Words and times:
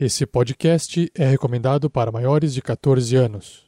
Esse 0.00 0.24
podcast 0.24 1.10
é 1.12 1.26
recomendado 1.26 1.90
para 1.90 2.12
maiores 2.12 2.54
de 2.54 2.62
14 2.62 3.16
anos. 3.16 3.66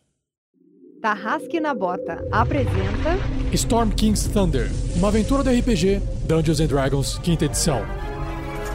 Tarrasque 1.03 1.59
na 1.59 1.75
Bota 1.75 2.25
apresenta 2.31 3.19
Storm 3.53 3.91
King's 3.91 4.29
Thunder, 4.29 4.71
uma 4.95 5.09
aventura 5.09 5.43
do 5.43 5.51
RPG 5.51 6.01
Dungeons 6.29 6.61
and 6.61 6.67
Dragons, 6.69 7.19
quinta 7.19 7.47
edição. 7.47 7.83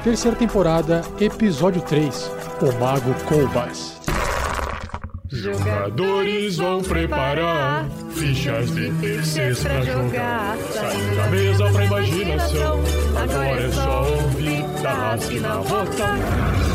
Terceira 0.03 0.35
temporada, 0.35 1.01
episódio 1.17 1.81
3, 1.81 2.29
O 2.61 2.77
Mago 2.77 3.13
Colbas. 3.23 4.01
Jogadores 5.29 6.57
vão 6.57 6.83
preparar 6.83 7.89
fichas 8.11 8.69
de 8.75 8.91
terceiros 8.99 9.63
pra 9.63 9.81
jogar. 9.81 10.57
Saindo 10.57 11.15
da 11.15 11.27
mesa 11.29 11.71
pra 11.71 11.85
imaginação. 11.85 12.79
Agora 13.15 13.61
é 13.61 13.71
só 13.71 14.11
ouvir 14.11 14.81
Tarrasque 14.81 15.39
na 15.39 15.55
Bota. 15.57 16.74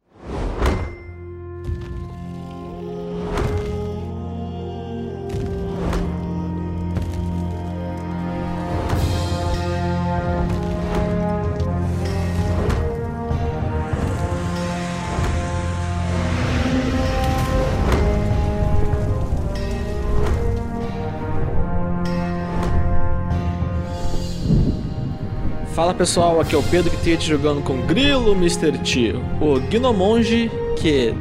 Fala 25.81 25.95
pessoal, 25.95 26.39
aqui 26.39 26.53
é 26.53 26.57
o 26.59 26.61
Pedro 26.61 26.95
que 26.95 27.19
jogando 27.19 27.63
com 27.63 27.81
Grilo 27.87 28.33
Mr. 28.33 28.77
T, 28.77 29.15
o 29.41 29.59
Gnomonge 29.59 30.51
que 30.77 31.11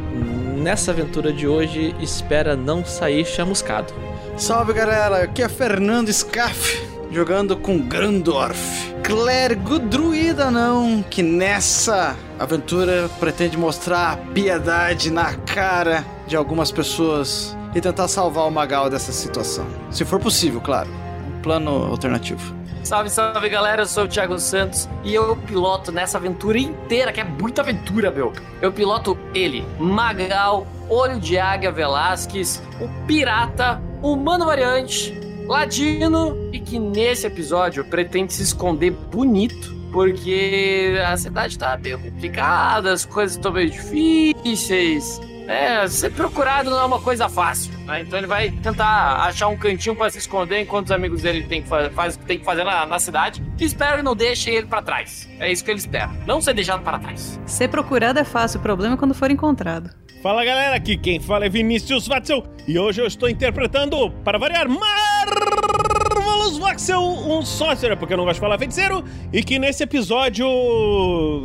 nessa 0.54 0.90
aventura 0.90 1.32
de 1.32 1.48
hoje 1.48 1.96
espera 1.98 2.54
não 2.54 2.84
sair 2.84 3.24
chamuscado. 3.24 3.90
Salve 4.36 4.74
galera, 4.74 5.22
aqui 5.22 5.42
é 5.42 5.48
Fernando 5.48 6.12
Scaff 6.12 6.78
jogando 7.10 7.56
com 7.56 7.78
Grandorf, 7.78 8.94
clérigo 9.02 9.78
druida 9.78 10.50
não, 10.50 11.02
que 11.08 11.22
nessa 11.22 12.14
aventura 12.38 13.08
pretende 13.18 13.56
mostrar 13.56 14.18
piedade 14.34 15.10
na 15.10 15.32
cara 15.36 16.04
de 16.26 16.36
algumas 16.36 16.70
pessoas 16.70 17.56
e 17.74 17.80
tentar 17.80 18.08
salvar 18.08 18.46
o 18.46 18.50
Magal 18.50 18.90
dessa 18.90 19.10
situação. 19.10 19.66
Se 19.90 20.04
for 20.04 20.20
possível, 20.20 20.60
claro. 20.60 20.90
Um 21.34 21.40
plano 21.40 21.70
alternativo. 21.86 22.59
Salve, 22.82 23.10
salve 23.10 23.48
galera, 23.48 23.82
eu 23.82 23.86
sou 23.86 24.04
o 24.04 24.08
Thiago 24.08 24.38
Santos 24.38 24.88
e 25.04 25.14
eu 25.14 25.36
piloto 25.36 25.92
nessa 25.92 26.16
aventura 26.16 26.58
inteira, 26.58 27.12
que 27.12 27.20
é 27.20 27.24
muita 27.24 27.60
aventura, 27.60 28.10
meu. 28.10 28.32
Eu 28.60 28.72
piloto 28.72 29.16
ele, 29.34 29.64
Magal, 29.78 30.66
Olho 30.88 31.20
de 31.20 31.38
Águia 31.38 31.70
Velasquez, 31.70 32.62
o 32.80 32.88
Pirata, 33.06 33.80
Humano 34.02 34.46
Variante, 34.46 35.14
Ladino 35.46 36.36
e 36.52 36.58
que 36.58 36.78
nesse 36.78 37.26
episódio 37.26 37.84
pretende 37.84 38.32
se 38.32 38.42
esconder 38.42 38.90
bonito. 38.90 39.78
Porque 39.92 40.94
a 41.04 41.16
cidade 41.16 41.58
tá 41.58 41.76
meio 41.76 41.98
complicada, 41.98 42.92
as 42.92 43.04
coisas 43.04 43.36
estão 43.36 43.52
meio 43.52 43.70
difíceis. 43.70 45.20
É, 45.50 45.88
ser 45.88 46.12
procurado 46.12 46.70
não 46.70 46.78
é 46.78 46.84
uma 46.84 47.00
coisa 47.00 47.28
fácil, 47.28 47.72
né? 47.84 48.02
Então 48.02 48.16
ele 48.16 48.28
vai 48.28 48.52
tentar 48.52 49.16
achar 49.24 49.48
um 49.48 49.56
cantinho 49.56 49.96
para 49.96 50.08
se 50.08 50.18
esconder 50.18 50.60
enquanto 50.60 50.86
os 50.86 50.92
amigos 50.92 51.22
dele 51.22 51.42
tem 51.42 51.60
que, 51.60 51.68
faz, 51.68 52.16
tem 52.18 52.38
que 52.38 52.44
fazer 52.44 52.62
na, 52.62 52.86
na 52.86 53.00
cidade. 53.00 53.42
E 53.58 53.64
espero 53.64 53.96
que 53.96 54.02
não 54.04 54.14
deixe 54.14 54.48
ele 54.48 54.68
para 54.68 54.80
trás. 54.80 55.28
É 55.40 55.50
isso 55.50 55.64
que 55.64 55.72
ele 55.72 55.80
espera. 55.80 56.08
Não 56.24 56.40
ser 56.40 56.54
deixado 56.54 56.84
para 56.84 57.00
trás. 57.00 57.40
Ser 57.46 57.66
procurado 57.66 58.20
é 58.20 58.24
fácil, 58.24 58.60
o 58.60 58.62
problema 58.62 58.94
é 58.94 58.96
quando 58.96 59.12
for 59.12 59.28
encontrado. 59.28 59.90
Fala 60.22 60.44
galera, 60.44 60.76
aqui 60.76 60.96
quem 60.96 61.18
fala 61.18 61.46
é 61.46 61.48
Vinícius 61.48 62.06
Watzel 62.06 62.44
e 62.68 62.78
hoje 62.78 63.00
eu 63.00 63.06
estou 63.06 63.28
interpretando, 63.28 64.08
para 64.22 64.38
variar, 64.38 64.68
Marvelous 64.68 66.58
Voxel, 66.58 67.02
um 67.02 67.42
sócio, 67.42 67.96
porque 67.96 68.12
eu 68.12 68.18
não 68.18 68.24
gosto 68.24 68.36
de 68.36 68.40
falar 68.40 68.56
feiticeiro, 68.56 69.02
e 69.32 69.42
que 69.42 69.58
nesse 69.58 69.82
episódio 69.82 70.46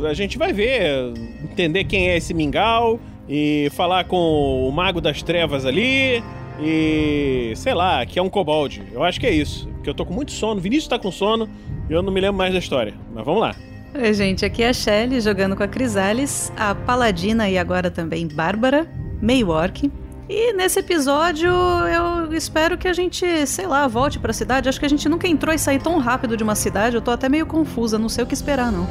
a 0.06 0.14
gente 0.14 0.38
vai 0.38 0.52
ver, 0.52 1.12
entender 1.42 1.84
quem 1.84 2.10
é 2.10 2.18
esse 2.18 2.32
mingau, 2.32 3.00
e 3.28 3.68
falar 3.72 4.04
com 4.04 4.68
o 4.68 4.70
Mago 4.72 5.00
das 5.00 5.22
Trevas 5.22 5.64
ali. 5.64 6.22
E 6.60 7.52
sei 7.56 7.74
lá, 7.74 8.04
que 8.06 8.18
é 8.18 8.22
um 8.22 8.30
kobold. 8.30 8.82
Eu 8.92 9.02
acho 9.02 9.20
que 9.20 9.26
é 9.26 9.32
isso. 9.32 9.68
Porque 9.74 9.90
eu 9.90 9.94
tô 9.94 10.06
com 10.06 10.14
muito 10.14 10.32
sono, 10.32 10.60
Vinícius 10.60 10.88
tá 10.88 10.98
com 10.98 11.10
sono 11.10 11.48
e 11.88 11.92
eu 11.92 12.02
não 12.02 12.12
me 12.12 12.20
lembro 12.20 12.38
mais 12.38 12.52
da 12.52 12.58
história. 12.58 12.94
Mas 13.14 13.24
vamos 13.24 13.40
lá. 13.40 13.54
Oi, 13.94 14.12
gente, 14.12 14.44
aqui 14.44 14.62
é 14.62 14.68
a 14.68 14.72
Shelly 14.72 15.20
jogando 15.20 15.56
com 15.56 15.62
a 15.62 15.68
Crisales, 15.68 16.52
a 16.56 16.74
Paladina 16.74 17.48
e 17.48 17.56
agora 17.56 17.90
também 17.90 18.26
Bárbara, 18.26 18.86
meio 19.20 19.48
orc. 19.48 19.90
E 20.28 20.52
nesse 20.54 20.80
episódio 20.80 21.48
eu 21.48 22.32
espero 22.32 22.76
que 22.76 22.88
a 22.88 22.92
gente, 22.92 23.46
sei 23.46 23.66
lá, 23.66 23.86
volte 23.86 24.18
pra 24.18 24.32
cidade. 24.32 24.68
Acho 24.68 24.80
que 24.80 24.86
a 24.86 24.88
gente 24.88 25.08
nunca 25.08 25.28
entrou 25.28 25.54
e 25.54 25.58
saiu 25.58 25.80
tão 25.80 25.98
rápido 25.98 26.36
de 26.36 26.42
uma 26.42 26.54
cidade, 26.54 26.96
eu 26.96 27.00
tô 27.00 27.10
até 27.10 27.28
meio 27.28 27.46
confusa, 27.46 27.98
não 27.98 28.08
sei 28.08 28.24
o 28.24 28.26
que 28.26 28.34
esperar 28.34 28.72
não. 28.72 28.86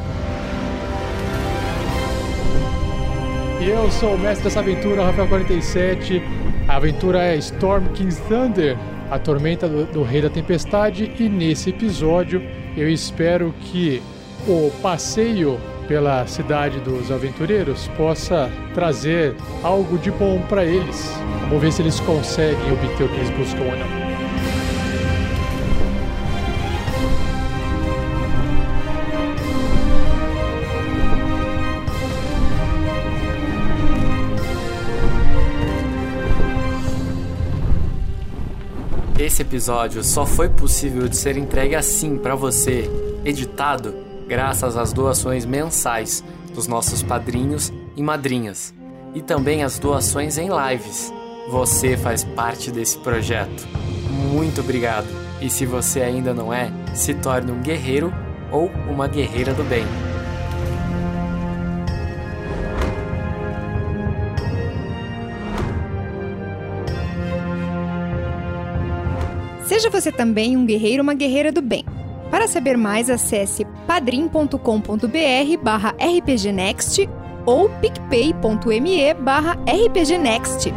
E 3.65 3.69
eu 3.69 3.89
sou 3.89 4.13
o 4.13 4.19
mestre 4.19 4.43
dessa 4.43 4.59
aventura, 4.59 5.11
Rafael47. 5.11 6.21
A 6.67 6.75
aventura 6.75 7.23
é 7.23 7.35
Storm 7.37 7.87
King's 7.95 8.19
Thunder, 8.29 8.77
a 9.09 9.17
tormenta 9.17 9.67
do, 9.67 9.85
do, 9.85 10.03
Rei 10.03 10.21
da 10.21 10.29
Tempestade. 10.29 11.11
E 11.17 11.27
nesse 11.27 11.71
episódio 11.71 12.43
eu 12.77 12.87
espero 12.87 13.51
que 13.61 14.03
o 14.47 14.71
passeio 14.83 15.59
pela 15.87 16.27
cidade 16.27 16.79
dos 16.79 17.11
aventureiros 17.11 17.87
possa 17.97 18.51
trazer 18.75 19.35
algo 19.63 19.97
de 19.97 20.11
bom 20.11 20.39
para 20.47 20.63
eles. 20.63 21.11
Vamos 21.49 21.63
ver 21.63 21.71
se 21.71 21.81
eles 21.81 21.99
conseguem 22.01 22.71
obter 22.71 23.05
o 23.05 23.09
que 23.09 23.15
eles 23.15 23.31
buscam 23.31 23.63
ou 23.63 23.75
não. 23.75 24.04
Esse 39.35 39.41
episódio 39.41 40.01
só 40.01 40.25
foi 40.25 40.47
possível 40.47 41.09
de 41.09 41.17
ser 41.17 41.35
entregue 41.35 41.75
assim 41.75 42.17
para 42.17 42.35
você, 42.35 42.89
editado, 43.25 43.93
graças 44.25 44.77
às 44.77 44.93
doações 44.93 45.43
mensais 45.43 46.23
dos 46.53 46.67
nossos 46.67 47.03
padrinhos 47.03 47.69
e 47.97 48.01
madrinhas, 48.01 48.73
e 49.13 49.21
também 49.21 49.61
as 49.61 49.77
doações 49.77 50.37
em 50.37 50.47
lives. 50.47 51.13
Você 51.49 51.97
faz 51.97 52.23
parte 52.23 52.71
desse 52.71 52.97
projeto. 52.99 53.67
Muito 54.31 54.61
obrigado! 54.61 55.07
E 55.41 55.49
se 55.49 55.65
você 55.65 55.99
ainda 55.99 56.33
não 56.33 56.53
é, 56.53 56.71
se 56.93 57.13
torne 57.13 57.51
um 57.51 57.61
guerreiro 57.61 58.13
ou 58.53 58.71
uma 58.89 59.05
guerreira 59.05 59.53
do 59.53 59.65
bem. 59.65 59.83
Seja 69.75 69.89
você 69.89 70.09
também 70.09 70.55
um 70.55 70.65
guerreiro 70.65 71.01
ou 71.01 71.03
uma 71.03 71.13
guerreira 71.13 71.51
do 71.51 71.61
bem. 71.61 71.83
Para 72.31 72.47
saber 72.47 72.77
mais, 72.77 73.09
acesse 73.09 73.65
padrim.com.br 73.85 74.57
barra 75.61 75.93
rpgnext 75.99 77.09
ou 77.45 77.69
picpay.me 77.81 79.13
barra 79.15 79.57
rpgnext. 79.67 80.71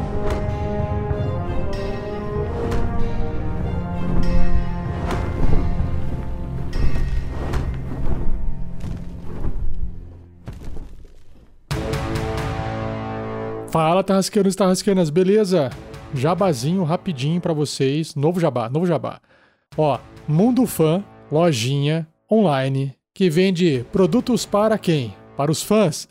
Fala, 13.70 14.02
Tarrasqueiros 14.02 14.54
e 14.54 14.56
Tarrasqueiras, 14.56 15.08
beleza? 15.08 15.70
Jabazinho 16.14 16.84
rapidinho 16.84 17.40
para 17.40 17.52
vocês, 17.52 18.14
novo 18.14 18.40
jabá, 18.40 18.68
novo 18.68 18.86
jabá. 18.86 19.20
Ó, 19.76 19.98
Mundo 20.26 20.66
Fã, 20.66 21.04
lojinha 21.30 22.06
online 22.30 22.98
que 23.18 23.28
vende 23.28 23.84
produtos 23.90 24.46
para 24.46 24.78
quem? 24.78 25.12
Para 25.36 25.50
os 25.50 25.60
fãs. 25.60 26.06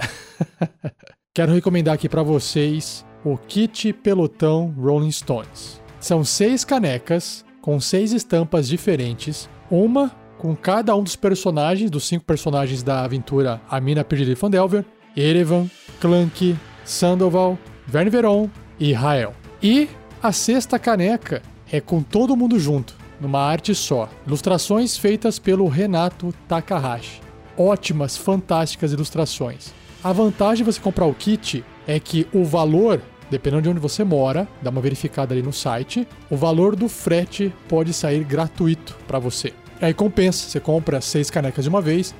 Quero 1.33 1.53
recomendar 1.53 1.93
aqui 1.93 2.09
para 2.09 2.21
vocês 2.21 3.05
o 3.23 3.37
kit 3.37 3.93
pelotão 3.93 4.73
Rolling 4.77 5.11
Stones. 5.11 5.81
São 6.01 6.23
seis 6.23 6.65
canecas 6.65 7.45
com 7.61 7.79
seis 7.79 8.11
estampas 8.11 8.67
diferentes, 8.67 9.49
uma 9.71 10.11
com 10.37 10.55
cada 10.55 10.95
um 10.95 11.03
dos 11.03 11.15
personagens, 11.15 11.89
dos 11.89 12.05
cinco 12.05 12.25
personagens 12.25 12.83
da 12.83 13.03
aventura 13.03 13.61
A 13.69 13.79
Mina 13.79 14.03
Perdida 14.03 14.31
de 14.31 14.35
Fandelver, 14.35 14.85
Erevan, 15.15 15.69
Clank, 16.01 16.57
Sandoval, 16.83 17.57
Verne 17.85 18.09
Veron 18.09 18.49
e 18.79 18.91
Rael. 18.91 19.33
E 19.61 19.89
a 20.21 20.31
sexta 20.31 20.77
caneca 20.77 21.41
é 21.71 21.81
com 21.81 22.01
todo 22.01 22.35
mundo 22.35 22.59
junto. 22.59 22.95
numa 23.19 23.41
arte 23.41 23.73
só. 23.73 24.09
Ilustrações 24.25 24.95
feitas 24.97 25.39
pelo 25.39 25.67
Renato 25.67 26.33
Takahashi. 26.47 27.21
Ótimas, 27.57 28.15
fantásticas 28.15 28.93
ilustrações. 28.93 29.73
A 30.03 30.13
vantagem 30.13 30.63
de 30.63 30.71
você 30.71 30.79
comprar 30.79 31.05
o 31.07 31.13
kit 31.13 31.63
é 31.87 31.99
que 31.99 32.27
o 32.31 32.43
valor, 32.43 33.01
dependendo 33.31 33.63
de 33.63 33.69
onde 33.69 33.79
você 33.79 34.03
mora, 34.03 34.47
dá 34.61 34.69
uma 34.69 34.81
verificada 34.81 35.33
ali 35.33 35.41
no 35.41 35.51
site, 35.51 36.07
o 36.29 36.37
valor 36.37 36.75
do 36.75 36.87
frete 36.87 37.51
pode 37.67 37.93
sair 37.93 38.23
gratuito 38.23 38.95
para 39.07 39.17
você. 39.17 39.51
Aí 39.81 39.93
compensa, 39.93 40.47
você 40.47 40.59
compra 40.59 41.01
seis 41.01 41.31
canecas 41.31 41.63
de 41.65 41.69
uma 41.69 41.81
vez, 41.81 42.13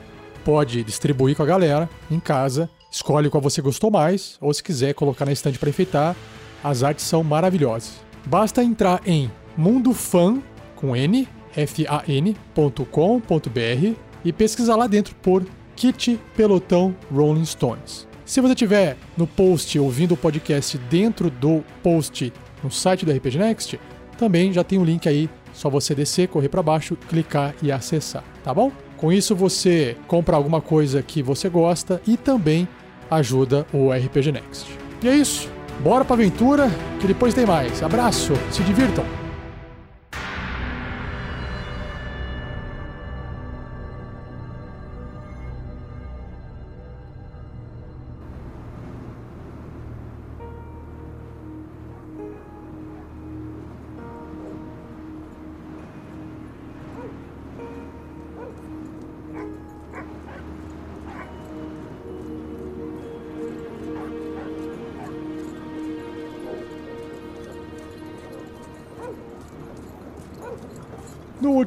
pode 0.44 0.84
distribuir 0.84 1.36
com 1.36 1.44
a 1.44 1.46
galera 1.46 1.88
em 2.10 2.20
casa, 2.20 2.70
escolhe 2.92 3.30
qual 3.30 3.42
você 3.42 3.62
gostou 3.62 3.92
mais, 3.92 4.38
ou 4.42 4.52
se 4.54 4.64
quiser 4.64 4.94
colocar 4.94 5.26
na 5.26 5.32
estante 5.32 5.60
para 5.60 5.70
enfeitar, 5.70 6.16
as 6.64 6.84
artes 6.84 7.06
são 7.06 7.24
maravilhosas. 7.24 7.94
Basta 8.26 8.64
entrar 8.64 9.02
em 9.06 9.32
mundofan 9.56 10.42
com 10.76 10.96
n 10.96 11.28
e 14.24 14.34
pesquisar 14.34 14.76
lá 14.76 14.88
dentro 14.88 15.16
por 15.16 15.46
Kit 15.76 16.20
Pelotão 16.36 16.96
Rolling 17.12 17.46
Stones. 17.46 18.08
Se 18.26 18.42
você 18.42 18.54
estiver 18.54 18.98
no 19.16 19.26
post 19.26 19.80
ouvindo 19.80 20.14
o 20.14 20.18
podcast 20.18 20.78
dentro 20.78 21.30
do 21.30 21.64
post 21.82 22.34
no 22.64 22.70
site 22.70 23.06
do 23.06 23.12
RPG 23.12 23.38
Next, 23.38 23.80
também 24.18 24.52
já 24.52 24.64
tem 24.64 24.78
um 24.78 24.84
link 24.84 25.08
aí, 25.08 25.30
só 25.54 25.70
você 25.70 25.96
descer, 25.96 26.28
correr 26.28 26.50
para 26.50 26.62
baixo, 26.62 26.98
clicar 27.08 27.56
e 27.62 27.72
acessar, 27.72 28.24
tá 28.44 28.54
bom? 28.54 28.72
Com 28.98 29.14
isso 29.14 29.36
você 29.36 29.96
compra 30.08 30.36
alguma 30.36 30.60
coisa 30.60 31.02
que 31.02 31.22
você 31.22 31.48
gosta 31.48 32.02
e 32.06 32.18
também 32.18 32.68
ajuda 33.10 33.66
o 33.72 33.92
RPG 33.92 34.32
Next. 34.32 34.68
E 35.02 35.08
é 35.08 35.16
isso. 35.16 35.57
Bora 35.80 36.04
pra 36.04 36.16
aventura, 36.16 36.70
que 37.00 37.08
depois 37.08 37.34
tem 37.34 37.46
mais. 37.46 37.84
Abraço, 37.84 38.34
se 38.52 38.64
divirtam. 38.64 39.06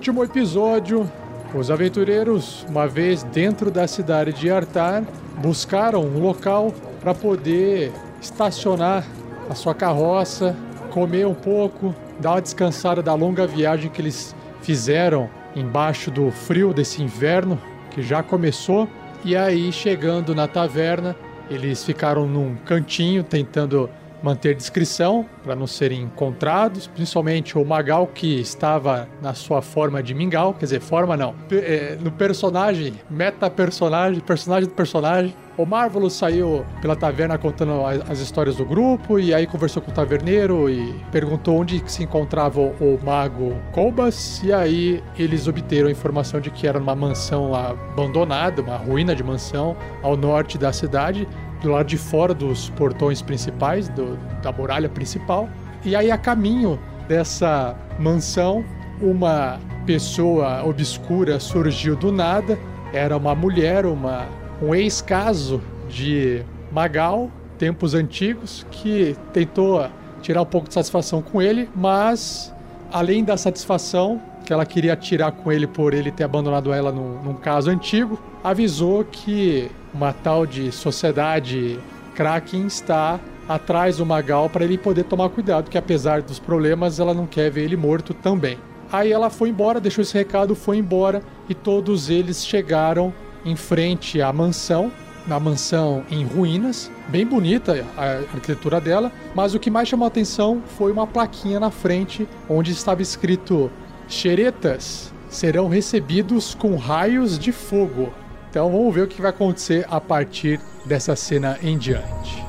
Último 0.00 0.24
episódio, 0.24 1.06
os 1.54 1.70
aventureiros, 1.70 2.64
uma 2.70 2.88
vez 2.88 3.22
dentro 3.22 3.70
da 3.70 3.86
cidade 3.86 4.32
de 4.32 4.50
Artar, 4.50 5.04
buscaram 5.36 6.02
um 6.02 6.18
local 6.18 6.72
para 7.02 7.12
poder 7.12 7.92
estacionar 8.18 9.04
a 9.50 9.54
sua 9.54 9.74
carroça, 9.74 10.56
comer 10.88 11.26
um 11.26 11.34
pouco, 11.34 11.94
dar 12.18 12.30
uma 12.30 12.40
descansada 12.40 13.02
da 13.02 13.12
longa 13.12 13.46
viagem 13.46 13.90
que 13.90 14.00
eles 14.00 14.34
fizeram 14.62 15.28
embaixo 15.54 16.10
do 16.10 16.30
frio 16.30 16.72
desse 16.72 17.02
inverno 17.02 17.60
que 17.90 18.00
já 18.00 18.22
começou. 18.22 18.88
E 19.22 19.36
aí, 19.36 19.70
chegando 19.70 20.34
na 20.34 20.48
taverna, 20.48 21.14
eles 21.50 21.84
ficaram 21.84 22.26
num 22.26 22.56
cantinho 22.64 23.22
tentando 23.22 23.90
manter 24.22 24.54
discrição 24.54 25.26
para 25.42 25.54
não 25.54 25.66
serem 25.66 26.02
encontrados, 26.02 26.86
principalmente 26.86 27.56
o 27.56 27.64
Magal 27.64 28.06
que 28.06 28.40
estava 28.40 29.08
na 29.22 29.34
sua 29.34 29.62
forma 29.62 30.02
de 30.02 30.14
mingau, 30.14 30.54
quer 30.54 30.66
dizer, 30.66 30.80
forma 30.80 31.16
não, 31.16 31.34
é, 31.50 31.96
no 32.00 32.10
personagem, 32.10 32.94
meta 33.08 33.50
personagem, 33.50 34.20
do 34.20 34.74
personagem. 34.74 35.34
O 35.56 35.66
Marvelous 35.66 36.14
saiu 36.14 36.64
pela 36.80 36.96
taverna 36.96 37.36
contando 37.36 37.84
as, 37.84 38.10
as 38.10 38.18
histórias 38.20 38.56
do 38.56 38.64
grupo 38.64 39.18
e 39.18 39.34
aí 39.34 39.46
conversou 39.46 39.82
com 39.82 39.90
o 39.90 39.94
taverneiro 39.94 40.70
e 40.70 40.94
perguntou 41.12 41.58
onde 41.58 41.82
se 41.86 42.02
encontrava 42.02 42.60
o, 42.60 42.70
o 42.80 42.98
mago 43.04 43.54
Colbas 43.72 44.40
e 44.42 44.52
aí 44.52 45.02
eles 45.18 45.46
obteram 45.46 45.88
a 45.88 45.90
informação 45.90 46.40
de 46.40 46.50
que 46.50 46.66
era 46.66 46.78
uma 46.78 46.94
mansão 46.94 47.50
lá 47.50 47.70
abandonada, 47.70 48.62
uma 48.62 48.76
ruína 48.76 49.14
de 49.14 49.22
mansão 49.22 49.76
ao 50.02 50.16
norte 50.16 50.56
da 50.56 50.72
cidade 50.72 51.28
do 51.62 51.70
lado 51.70 51.86
de 51.86 51.98
fora 51.98 52.32
dos 52.34 52.70
portões 52.70 53.20
principais, 53.22 53.88
do, 53.88 54.16
da 54.42 54.50
muralha 54.52 54.88
principal. 54.88 55.48
E 55.84 55.94
aí, 55.94 56.10
a 56.10 56.18
caminho 56.18 56.78
dessa 57.08 57.76
mansão, 57.98 58.64
uma 59.00 59.58
pessoa 59.86 60.64
obscura 60.64 61.40
surgiu 61.40 61.96
do 61.96 62.12
nada. 62.12 62.58
Era 62.92 63.16
uma 63.16 63.34
mulher, 63.34 63.86
uma, 63.86 64.26
um 64.62 64.74
ex-caso 64.74 65.60
de 65.88 66.42
Magal, 66.70 67.30
tempos 67.58 67.94
antigos, 67.94 68.66
que 68.70 69.16
tentou 69.32 69.86
tirar 70.22 70.42
um 70.42 70.46
pouco 70.46 70.68
de 70.68 70.74
satisfação 70.74 71.22
com 71.22 71.40
ele, 71.40 71.68
mas 71.74 72.54
além 72.92 73.24
da 73.24 73.36
satisfação 73.36 74.20
que 74.44 74.52
ela 74.52 74.66
queria 74.66 74.96
tirar 74.96 75.32
com 75.32 75.50
ele 75.52 75.66
por 75.66 75.94
ele 75.94 76.10
ter 76.10 76.24
abandonado 76.24 76.72
ela 76.72 76.90
num, 76.90 77.22
num 77.22 77.34
caso 77.34 77.70
antigo, 77.70 78.20
avisou 78.42 79.04
que 79.04 79.70
uma 79.92 80.12
tal 80.12 80.46
de 80.46 80.70
sociedade 80.72 81.78
Kraken 82.14 82.66
está 82.66 83.18
atrás 83.48 83.96
do 83.96 84.06
Magal 84.06 84.48
para 84.48 84.64
ele 84.64 84.78
poder 84.78 85.04
tomar 85.04 85.28
cuidado, 85.30 85.70
que 85.70 85.78
apesar 85.78 86.22
dos 86.22 86.38
problemas, 86.38 87.00
ela 87.00 87.12
não 87.12 87.26
quer 87.26 87.50
ver 87.50 87.64
ele 87.64 87.76
morto 87.76 88.14
também. 88.14 88.58
Aí 88.92 89.12
ela 89.12 89.30
foi 89.30 89.48
embora, 89.48 89.80
deixou 89.80 90.02
esse 90.02 90.14
recado, 90.14 90.54
foi 90.54 90.76
embora 90.76 91.22
e 91.48 91.54
todos 91.54 92.10
eles 92.10 92.44
chegaram 92.44 93.12
em 93.44 93.56
frente 93.56 94.20
à 94.20 94.32
mansão, 94.32 94.92
na 95.26 95.38
mansão 95.38 96.04
em 96.10 96.24
ruínas, 96.24 96.90
bem 97.08 97.26
bonita 97.26 97.86
a 97.96 98.18
arquitetura 98.34 98.80
dela, 98.80 99.12
mas 99.34 99.54
o 99.54 99.60
que 99.60 99.70
mais 99.70 99.88
chamou 99.88 100.04
a 100.04 100.08
atenção 100.08 100.62
foi 100.76 100.90
uma 100.90 101.06
plaquinha 101.06 101.60
na 101.60 101.70
frente 101.70 102.28
onde 102.48 102.72
estava 102.72 103.02
escrito: 103.02 103.70
Xeretas 104.08 105.12
serão 105.28 105.68
recebidos 105.68 106.54
com 106.54 106.76
raios 106.76 107.38
de 107.38 107.52
fogo. 107.52 108.12
Então 108.50 108.68
vamos 108.68 108.92
ver 108.92 109.02
o 109.02 109.06
que 109.06 109.22
vai 109.22 109.30
acontecer 109.30 109.86
a 109.88 110.00
partir 110.00 110.58
dessa 110.84 111.14
cena 111.14 111.56
em 111.62 111.78
diante. 111.78 112.44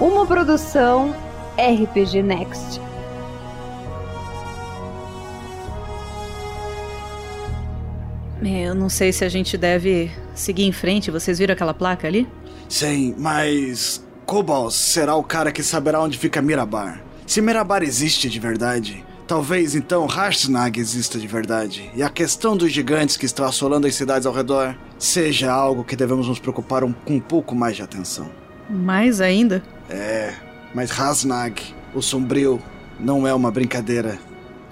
Uma 0.00 0.24
produção 0.24 1.14
RPG 1.58 2.22
Next. 2.22 2.87
Eu 8.48 8.74
não 8.74 8.88
sei 8.88 9.12
se 9.12 9.24
a 9.24 9.28
gente 9.28 9.56
deve 9.56 10.10
seguir 10.34 10.64
em 10.64 10.72
frente. 10.72 11.10
Vocês 11.10 11.38
viram 11.38 11.52
aquela 11.52 11.74
placa 11.74 12.06
ali? 12.06 12.26
Sim, 12.68 13.14
mas. 13.18 14.04
Cobalt 14.24 14.72
será 14.72 15.14
o 15.14 15.24
cara 15.24 15.50
que 15.50 15.62
saberá 15.62 16.02
onde 16.02 16.18
fica 16.18 16.42
Mirabar. 16.42 17.02
Se 17.26 17.40
Mirabar 17.40 17.82
existe 17.82 18.28
de 18.28 18.38
verdade, 18.38 19.02
talvez 19.26 19.74
então 19.74 20.06
Harsnag 20.06 20.78
exista 20.78 21.18
de 21.18 21.26
verdade. 21.26 21.90
E 21.94 22.02
a 22.02 22.10
questão 22.10 22.54
dos 22.54 22.70
gigantes 22.70 23.16
que 23.16 23.24
estão 23.24 23.46
assolando 23.46 23.86
as 23.86 23.94
cidades 23.94 24.26
ao 24.26 24.34
redor 24.34 24.76
seja 24.98 25.50
algo 25.50 25.82
que 25.82 25.96
devemos 25.96 26.28
nos 26.28 26.38
preocupar 26.38 26.84
um, 26.84 26.92
com 26.92 27.14
um 27.14 27.20
pouco 27.20 27.54
mais 27.54 27.76
de 27.76 27.82
atenção. 27.82 28.30
Mais 28.68 29.20
ainda? 29.22 29.62
É, 29.88 30.34
mas 30.74 30.90
Hasnag, 30.90 31.62
o 31.94 32.02
sombrio, 32.02 32.60
não 33.00 33.26
é 33.26 33.32
uma 33.32 33.50
brincadeira. 33.50 34.18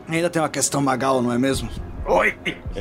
Ainda 0.08 0.28
tem 0.28 0.40
uma 0.40 0.48
questão 0.48 0.82
magal, 0.82 1.22
não 1.22 1.32
é 1.32 1.38
mesmo? 1.38 1.68
Oi! 2.08 2.34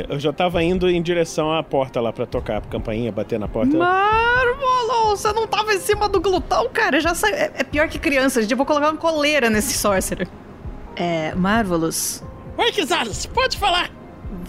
Eu 0.10 0.20
já 0.20 0.32
tava 0.32 0.62
indo 0.62 0.90
em 0.90 1.02
direção 1.02 1.52
à 1.52 1.64
porta 1.64 2.00
lá 2.00 2.14
pra 2.14 2.26
tocar 2.26 2.58
a 2.58 2.62
campainha, 2.62 3.12
bater 3.12 3.40
na 3.40 3.48
porta. 3.48 3.76
Marvolo, 3.76 5.16
você 5.16 5.34
não 5.34 5.48
tava 5.48 5.74
em 5.74 5.80
cima 5.80 6.08
do 6.08 6.22
glutão, 6.22 6.70
cara? 6.72 7.00
Já 7.00 7.16
sa... 7.16 7.30
é, 7.30 7.52
é 7.56 7.64
pior 7.64 7.88
que 7.88 7.98
criança, 7.98 8.42
gente. 8.42 8.52
Eu 8.52 8.58
vou 8.58 8.66
colocar 8.66 8.92
uma 8.92 8.98
coleira 8.98 9.50
nesse 9.50 9.78
sorcerer. 9.78 10.28
É, 10.96 11.34
Marvelous, 11.36 12.24
Oi, 12.58 12.72
Kizaros, 12.72 13.26
pode 13.26 13.58
falar! 13.58 13.90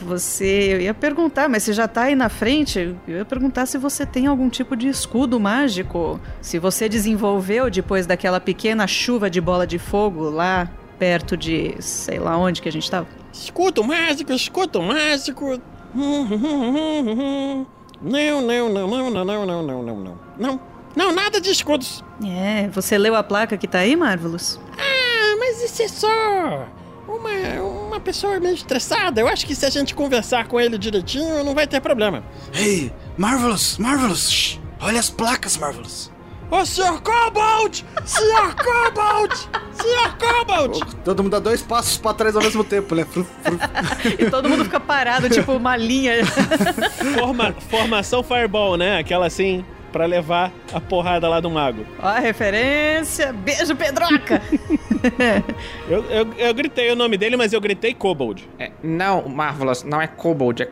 você... 0.05 0.69
Eu 0.71 0.81
ia 0.81 0.95
perguntar, 0.95 1.49
mas 1.49 1.63
você 1.63 1.73
já 1.73 1.89
tá 1.89 2.03
aí 2.03 2.15
na 2.15 2.29
frente? 2.29 2.95
Eu 3.09 3.17
ia 3.17 3.25
perguntar 3.25 3.67
se 3.67 3.79
você 3.79 4.07
tem 4.07 4.27
algum 4.27 4.49
tipo 4.49 4.77
de 4.77 4.89
escudo 4.89 5.41
mágico. 5.41 6.21
Se 6.41 6.59
você 6.59 6.89
desenvolveu 6.89 7.71
depois 7.71 8.07
daquela 8.07 8.39
pequena 8.39 8.87
chuva 8.87 9.29
de 9.29 9.41
bola 9.41 9.67
de 9.67 9.79
fogo 9.79 10.29
lá 10.31 10.71
perto 10.99 11.37
de... 11.37 11.75
sei 11.81 12.19
lá 12.19 12.37
onde 12.39 12.63
que 12.63 12.69
a 12.69 12.73
gente 12.73 12.91
tava. 12.91 13.07
Escudo 13.43 13.85
mágico, 13.85 14.33
escudo 14.33 14.83
mágico. 14.83 15.61
Não, 18.03 18.41
não, 18.43 18.69
não, 18.71 18.87
não, 18.89 18.89
não, 18.89 19.11
não, 19.11 19.25
não, 19.25 19.47
não, 19.47 19.63
não, 19.63 19.83
não, 19.83 19.97
não. 19.97 20.19
Não, 20.39 20.61
Não, 20.95 21.13
nada 21.13 21.41
de 21.41 21.51
escudos. 21.51 22.03
É, 22.25 22.69
você 22.69 22.97
leu 22.99 23.15
a 23.15 23.23
placa 23.23 23.57
que 23.57 23.67
tá 23.67 23.79
aí, 23.81 23.95
Marvelous? 23.97 24.59
Ah, 24.79 25.37
mas 25.39 25.63
isso 25.63 25.83
é 25.83 25.89
só 25.89 26.67
uma, 27.09 27.31
uma 27.89 28.01
pessoa 28.01 28.39
meio 28.41 28.55
estressada. 28.55 29.21
Eu 29.21 29.29
acho 29.29 29.47
que 29.47 29.55
se 29.55 29.65
a 29.65 29.71
gente 29.71 29.95
conversar 29.95 30.49
com 30.49 30.59
ele 30.61 30.77
direitinho, 30.79 31.45
não 31.45 31.55
vai 31.55 31.67
ter 31.67 31.81
problema. 31.81 32.23
Ei, 32.55 32.93
Marvelous, 33.17 33.79
Marvelous, 33.79 34.31
shh, 34.31 34.59
olha 34.81 34.99
as 35.01 35.11
placas, 35.11 35.57
Marvelous. 35.57 36.11
Ô, 36.51 36.65
Sr. 36.65 37.01
Cobalt! 37.03 37.83
Sr. 38.05 38.55
Cobalt! 38.57 39.35
Sr. 39.73 40.17
Cobalt! 40.19 40.81
Todo 41.05 41.23
mundo 41.23 41.33
dá 41.33 41.39
dois 41.41 41.61
passos 41.61 41.99
pra 41.99 42.15
trás 42.15 42.37
ao 42.37 42.43
mesmo 42.43 42.63
tempo, 42.63 42.95
né? 42.95 43.05
E 44.19 44.31
todo 44.31 44.49
mundo 44.49 44.65
fica 44.65 44.79
parado, 44.79 45.29
tipo 45.29 45.53
uma 45.53 45.77
linha. 45.77 46.25
Forma- 47.19 47.53
formação 47.69 48.23
Fireball, 48.23 48.77
né? 48.77 48.99
Aquela 48.99 49.27
assim, 49.27 49.65
pra 49.93 50.07
levar 50.07 50.53
a 50.73 50.81
porrada 50.81 51.29
lá 51.29 51.41
do 51.41 51.51
mago. 51.51 51.85
Ó 52.01 52.07
a 52.07 52.21
referência. 52.21 53.33
Beijo, 53.33 53.75
Pedroca! 53.75 54.41
Eu, 55.89 56.05
eu, 56.11 56.33
eu 56.37 56.55
gritei 56.55 56.91
o 56.91 56.97
nome 56.97 57.17
dele, 57.17 57.37
mas 57.37 57.53
eu 57.53 57.61
gritei 57.61 57.95
Kobold. 57.95 58.49
É, 58.59 58.73
não, 58.83 59.29
Marvelous, 59.29 59.85
não 59.85 60.03
é 60.03 60.07
Kobold, 60.09 60.63
é 60.65 60.67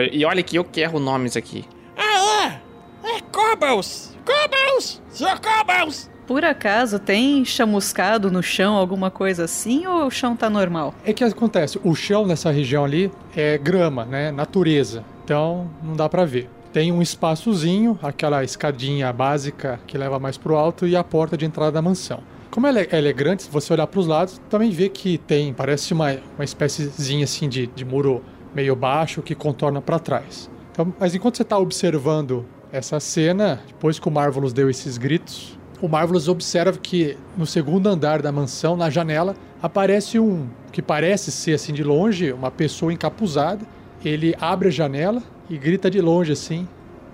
eu- 0.00 0.08
E 0.10 0.24
olha 0.24 0.42
que 0.42 0.56
eu 0.56 0.64
que 0.64 0.80
erro 0.80 0.98
nomes 0.98 1.36
aqui. 1.36 1.66
Ah, 1.94 2.46
é! 2.46 2.61
É 3.04 3.20
Cobals! 3.20 4.16
Cobals! 4.24 5.02
Sr. 5.10 5.40
Cobals! 5.40 6.10
Por 6.26 6.44
acaso 6.44 6.98
tem 6.98 7.44
chamuscado 7.44 8.30
no 8.30 8.42
chão, 8.42 8.74
alguma 8.76 9.10
coisa 9.10 9.44
assim, 9.44 9.86
ou 9.86 10.06
o 10.06 10.10
chão 10.10 10.36
tá 10.36 10.48
normal? 10.48 10.94
É 11.04 11.12
que 11.12 11.24
acontece, 11.24 11.80
o 11.82 11.94
chão 11.94 12.24
nessa 12.24 12.50
região 12.50 12.84
ali 12.84 13.10
é 13.36 13.58
grama, 13.58 14.04
né? 14.04 14.30
Natureza. 14.30 15.04
Então 15.24 15.68
não 15.82 15.94
dá 15.94 16.08
pra 16.08 16.24
ver. 16.24 16.48
Tem 16.72 16.92
um 16.92 17.02
espaçozinho, 17.02 17.98
aquela 18.02 18.44
escadinha 18.44 19.12
básica 19.12 19.80
que 19.86 19.98
leva 19.98 20.18
mais 20.18 20.38
pro 20.38 20.56
alto 20.56 20.86
e 20.86 20.96
a 20.96 21.02
porta 21.04 21.36
de 21.36 21.44
entrada 21.44 21.72
da 21.72 21.82
mansão. 21.82 22.20
Como 22.50 22.66
ela 22.66 22.80
é, 22.80 22.88
ela 22.90 23.08
é 23.08 23.12
grande, 23.12 23.42
se 23.42 23.50
você 23.50 23.72
olhar 23.72 23.86
pros 23.86 24.06
lados, 24.06 24.40
também 24.48 24.70
vê 24.70 24.88
que 24.88 25.18
tem, 25.18 25.52
parece 25.52 25.92
uma, 25.92 26.16
uma 26.36 26.44
espéciezinha 26.44 27.24
assim 27.24 27.48
de, 27.48 27.66
de 27.66 27.84
muro 27.84 28.22
meio 28.54 28.76
baixo 28.76 29.22
que 29.22 29.34
contorna 29.34 29.82
pra 29.82 29.98
trás. 29.98 30.50
Então, 30.70 30.94
mas 30.98 31.14
enquanto 31.14 31.36
você 31.36 31.44
tá 31.44 31.58
observando 31.58 32.46
essa 32.72 32.98
cena, 32.98 33.62
depois 33.66 33.98
que 33.98 34.08
o 34.08 34.10
Marvelous 34.10 34.54
deu 34.54 34.70
esses 34.70 34.96
gritos, 34.96 35.58
o 35.80 35.88
Marvelous 35.88 36.26
observa 36.26 36.78
que 36.78 37.18
no 37.36 37.46
segundo 37.46 37.86
andar 37.86 38.22
da 38.22 38.32
mansão, 38.32 38.76
na 38.76 38.88
janela, 38.88 39.36
aparece 39.62 40.18
um 40.18 40.48
que 40.72 40.80
parece 40.80 41.30
ser 41.30 41.52
assim 41.52 41.74
de 41.74 41.84
longe, 41.84 42.32
uma 42.32 42.50
pessoa 42.50 42.92
encapuzada. 42.92 43.66
Ele 44.02 44.34
abre 44.40 44.68
a 44.68 44.70
janela 44.70 45.22
e 45.50 45.58
grita 45.58 45.90
de 45.90 46.00
longe 46.00 46.32
assim: 46.32 46.66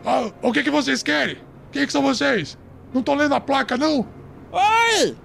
Ah, 0.06 0.30
o 0.40 0.52
que, 0.52 0.62
que 0.62 0.70
vocês 0.70 1.02
querem? 1.02 1.38
Quem 1.72 1.84
que 1.84 1.92
são 1.92 2.02
vocês? 2.02 2.56
Não 2.94 3.02
tô 3.02 3.14
lendo 3.14 3.34
a 3.34 3.40
placa, 3.40 3.76
não? 3.76 4.06
Oi! 4.52 5.16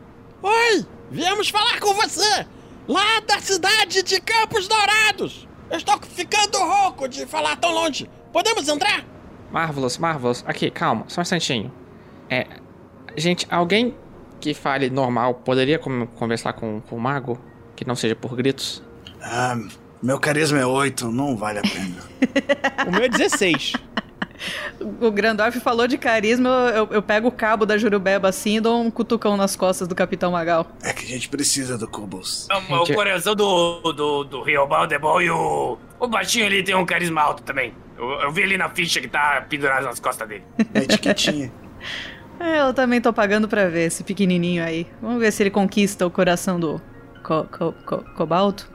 Oi! 0.41 0.85
Viemos 1.11 1.49
falar 1.49 1.79
com 1.79 1.93
você! 1.93 2.45
Lá 2.87 3.19
da 3.27 3.39
cidade 3.39 4.01
de 4.01 4.19
Campos 4.19 4.67
Dourados! 4.67 5.47
Eu 5.69 5.77
estou 5.77 5.97
ficando 6.01 6.57
rouco 6.57 7.07
de 7.07 7.25
falar 7.25 7.55
tão 7.57 7.71
longe. 7.71 8.09
Podemos 8.31 8.67
entrar? 8.67 9.12
Marvelous, 9.53 9.99
Marvelous, 9.99 10.43
aqui, 10.47 10.71
calma, 10.71 11.05
só 11.07 11.21
um 11.21 11.23
instantinho. 11.23 11.71
É. 12.27 12.47
Gente, 13.15 13.45
alguém 13.51 13.95
que 14.41 14.51
fale 14.55 14.89
normal 14.89 15.35
poderia 15.35 15.77
conversar 15.77 16.53
com, 16.53 16.81
com 16.81 16.95
o 16.95 16.99
mago? 16.99 17.39
Que 17.75 17.87
não 17.87 17.95
seja 17.95 18.15
por 18.15 18.35
gritos? 18.35 18.81
Ah, 19.21 19.55
meu 20.01 20.19
carisma 20.19 20.57
é 20.57 20.65
8, 20.65 21.11
não 21.11 21.37
vale 21.37 21.59
a 21.59 21.61
pena. 21.61 22.01
O 22.87 22.91
meu 22.91 23.03
é 23.03 23.09
16. 23.09 23.73
O 24.99 25.11
Grandorf 25.11 25.57
falou 25.61 25.87
de 25.87 25.97
carisma, 25.97 26.49
eu, 26.75 26.87
eu 26.91 27.01
pego 27.01 27.27
o 27.27 27.31
cabo 27.31 27.65
da 27.65 27.77
Jurubeba 27.77 28.27
assim 28.27 28.57
e 28.57 28.59
dou 28.59 28.81
um 28.81 28.91
cutucão 28.91 29.37
nas 29.37 29.55
costas 29.55 29.87
do 29.87 29.95
Capitão 29.95 30.31
Magal. 30.31 30.67
É 30.81 30.91
que 30.91 31.05
a 31.05 31.07
gente 31.07 31.29
precisa 31.29 31.77
do 31.77 31.87
Cobos. 31.87 32.47
O, 32.69 32.75
o 32.75 32.93
coração 32.93 33.35
do, 33.35 33.93
do, 33.93 34.23
do 34.23 34.41
Riobaldo 34.41 34.93
é 34.93 34.99
bom 34.99 35.21
e 35.21 35.29
o, 35.29 35.77
o 36.05 36.07
baixinho 36.09 36.45
ali 36.45 36.63
tem 36.63 36.75
um 36.75 36.85
carisma 36.85 37.21
alto 37.21 37.43
também. 37.43 37.73
Eu, 37.97 38.05
eu 38.21 38.31
vi 38.31 38.43
ali 38.43 38.57
na 38.57 38.69
ficha 38.69 38.99
que 38.99 39.07
tá 39.07 39.45
pendurado 39.49 39.83
nas 39.85 39.99
costas 39.99 40.27
dele. 40.27 40.43
É 40.73 40.79
etiquetinha. 40.79 41.51
É, 42.39 42.61
eu 42.61 42.73
também 42.73 42.99
tô 42.99 43.13
pagando 43.13 43.47
pra 43.47 43.69
ver 43.69 43.85
esse 43.85 44.03
pequenininho 44.03 44.63
aí. 44.63 44.87
Vamos 45.01 45.19
ver 45.19 45.31
se 45.31 45.43
ele 45.43 45.51
conquista 45.51 46.05
o 46.05 46.09
coração 46.09 46.59
do 46.59 46.81
co, 47.23 47.45
co, 47.45 47.73
co- 47.85 48.03
cobalto. 48.17 48.69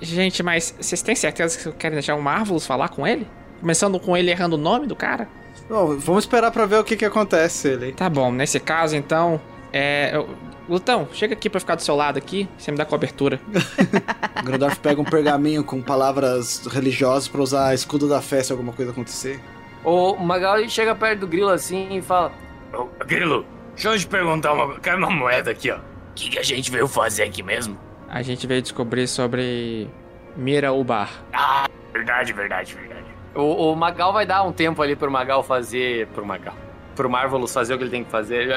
Gente, 0.00 0.42
mas 0.42 0.74
vocês 0.80 1.02
têm 1.02 1.14
certeza 1.14 1.58
que 1.70 1.76
querem 1.76 1.96
deixar 1.96 2.14
o 2.14 2.22
Marvelous 2.22 2.66
falar 2.66 2.88
com 2.88 3.06
ele? 3.06 3.28
Começando 3.60 4.00
com 4.00 4.16
ele 4.16 4.30
errando 4.30 4.56
o 4.56 4.58
nome 4.58 4.86
do 4.86 4.96
cara? 4.96 5.28
Bom, 5.68 5.96
vamos 5.98 6.24
esperar 6.24 6.50
pra 6.50 6.64
ver 6.64 6.78
o 6.78 6.84
que 6.84 6.96
que 6.96 7.04
acontece 7.04 7.68
ele. 7.68 7.92
Tá 7.92 8.08
bom, 8.08 8.32
nesse 8.32 8.58
caso 8.58 8.96
então. 8.96 9.40
É. 9.76 10.12
eu- 10.14 10.28
Lutão, 10.66 11.06
chega 11.12 11.34
aqui 11.34 11.50
pra 11.50 11.60
ficar 11.60 11.74
do 11.74 11.82
seu 11.82 11.94
lado 11.94 12.16
aqui, 12.16 12.48
você 12.56 12.70
me 12.70 12.78
dá 12.78 12.86
cobertura. 12.86 13.38
O 14.40 14.42
Grandorf 14.46 14.78
pega 14.80 14.98
um 14.98 15.04
pergaminho 15.04 15.62
com 15.62 15.82
palavras 15.82 16.64
religiosas 16.66 17.28
pra 17.28 17.42
usar 17.42 17.74
escudo 17.74 18.08
da 18.08 18.22
fé 18.22 18.42
se 18.42 18.50
alguma 18.50 18.72
coisa 18.72 18.90
acontecer. 18.92 19.38
O 19.84 20.16
Magal 20.16 20.58
ele 20.58 20.70
chega 20.70 20.94
perto 20.94 21.20
do 21.20 21.26
Grilo 21.26 21.50
assim 21.50 21.98
e 21.98 22.00
fala: 22.00 22.32
Ô, 22.72 22.86
Grilo, 23.04 23.44
deixa 23.74 23.88
eu 23.90 23.98
te 23.98 24.06
perguntar 24.06 24.54
uma 24.54 24.78
Quero 24.80 24.96
uma 24.96 25.10
moeda 25.10 25.50
aqui, 25.50 25.70
ó. 25.70 25.76
O 25.76 25.80
que, 26.14 26.30
que 26.30 26.38
a 26.38 26.42
gente 26.42 26.70
veio 26.70 26.88
fazer 26.88 27.24
aqui 27.24 27.42
mesmo? 27.42 27.76
A 28.08 28.22
gente 28.22 28.46
veio 28.46 28.62
descobrir 28.62 29.06
sobre. 29.06 29.90
Mira 30.36 30.72
Ubar. 30.72 31.10
Ah, 31.32 31.66
verdade, 31.92 32.32
verdade, 32.32 32.74
verdade. 32.74 33.04
O, 33.34 33.72
o 33.72 33.76
Magal 33.76 34.12
vai 34.12 34.24
dar 34.24 34.44
um 34.44 34.52
tempo 34.52 34.80
ali 34.80 34.96
pro 34.96 35.10
Magal 35.10 35.42
fazer. 35.42 36.06
Pro 36.14 36.24
Magal. 36.24 36.54
Pro 36.94 37.10
Marvelous 37.10 37.52
fazer 37.52 37.74
o 37.74 37.78
que 37.78 37.84
ele 37.84 37.90
tem 37.90 38.04
que 38.04 38.10
fazer. 38.10 38.48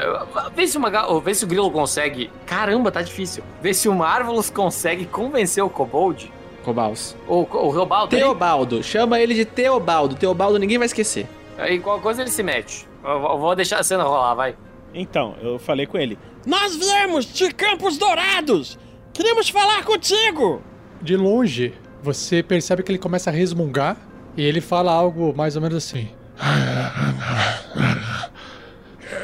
Vê 0.54 0.66
se 0.66 0.76
o 0.76 0.80
Magal. 0.80 1.20
Vê 1.20 1.34
se 1.34 1.44
o 1.44 1.48
Grilo 1.48 1.70
consegue. 1.70 2.30
Caramba, 2.46 2.90
tá 2.92 3.02
difícil. 3.02 3.42
Vê 3.60 3.74
se 3.74 3.88
o 3.88 3.94
Marvelous 3.94 4.48
consegue 4.50 5.06
convencer 5.06 5.62
o 5.64 5.68
Kobold. 5.70 6.32
Cobaus. 6.64 7.16
O, 7.26 7.40
o 7.40 7.70
Reobaldo. 7.70 8.14
ali. 8.14 8.22
Teobaldo. 8.24 8.82
Chama 8.82 9.18
ele 9.18 9.34
de 9.34 9.44
Teobaldo. 9.44 10.14
Teobaldo 10.14 10.58
ninguém 10.58 10.78
vai 10.78 10.86
esquecer. 10.86 11.26
Aí 11.56 11.80
qualquer 11.80 12.02
coisa 12.02 12.20
ele 12.22 12.30
se 12.30 12.42
mete. 12.42 12.86
Eu, 13.04 13.20
vou- 13.20 13.30
eu 13.32 13.38
vou 13.38 13.56
deixar 13.56 13.78
a 13.80 13.82
cena 13.82 14.04
rolar, 14.04 14.34
vai. 14.34 14.54
Então, 14.94 15.34
eu 15.42 15.58
falei 15.58 15.86
com 15.86 15.98
ele. 15.98 16.18
Nós 16.46 16.76
viemos 16.76 17.24
de 17.26 17.52
Campos 17.52 17.98
Dourados! 17.98 18.78
Queremos 19.12 19.48
falar 19.48 19.84
contigo! 19.84 20.62
De 21.02 21.16
longe, 21.16 21.74
você 22.02 22.42
percebe 22.42 22.82
que 22.82 22.90
ele 22.92 22.98
começa 22.98 23.30
a 23.30 23.32
resmungar 23.32 23.96
e 24.36 24.42
ele 24.42 24.60
fala 24.60 24.92
algo 24.92 25.34
mais 25.36 25.56
ou 25.56 25.62
menos 25.62 25.76
assim. 25.76 26.08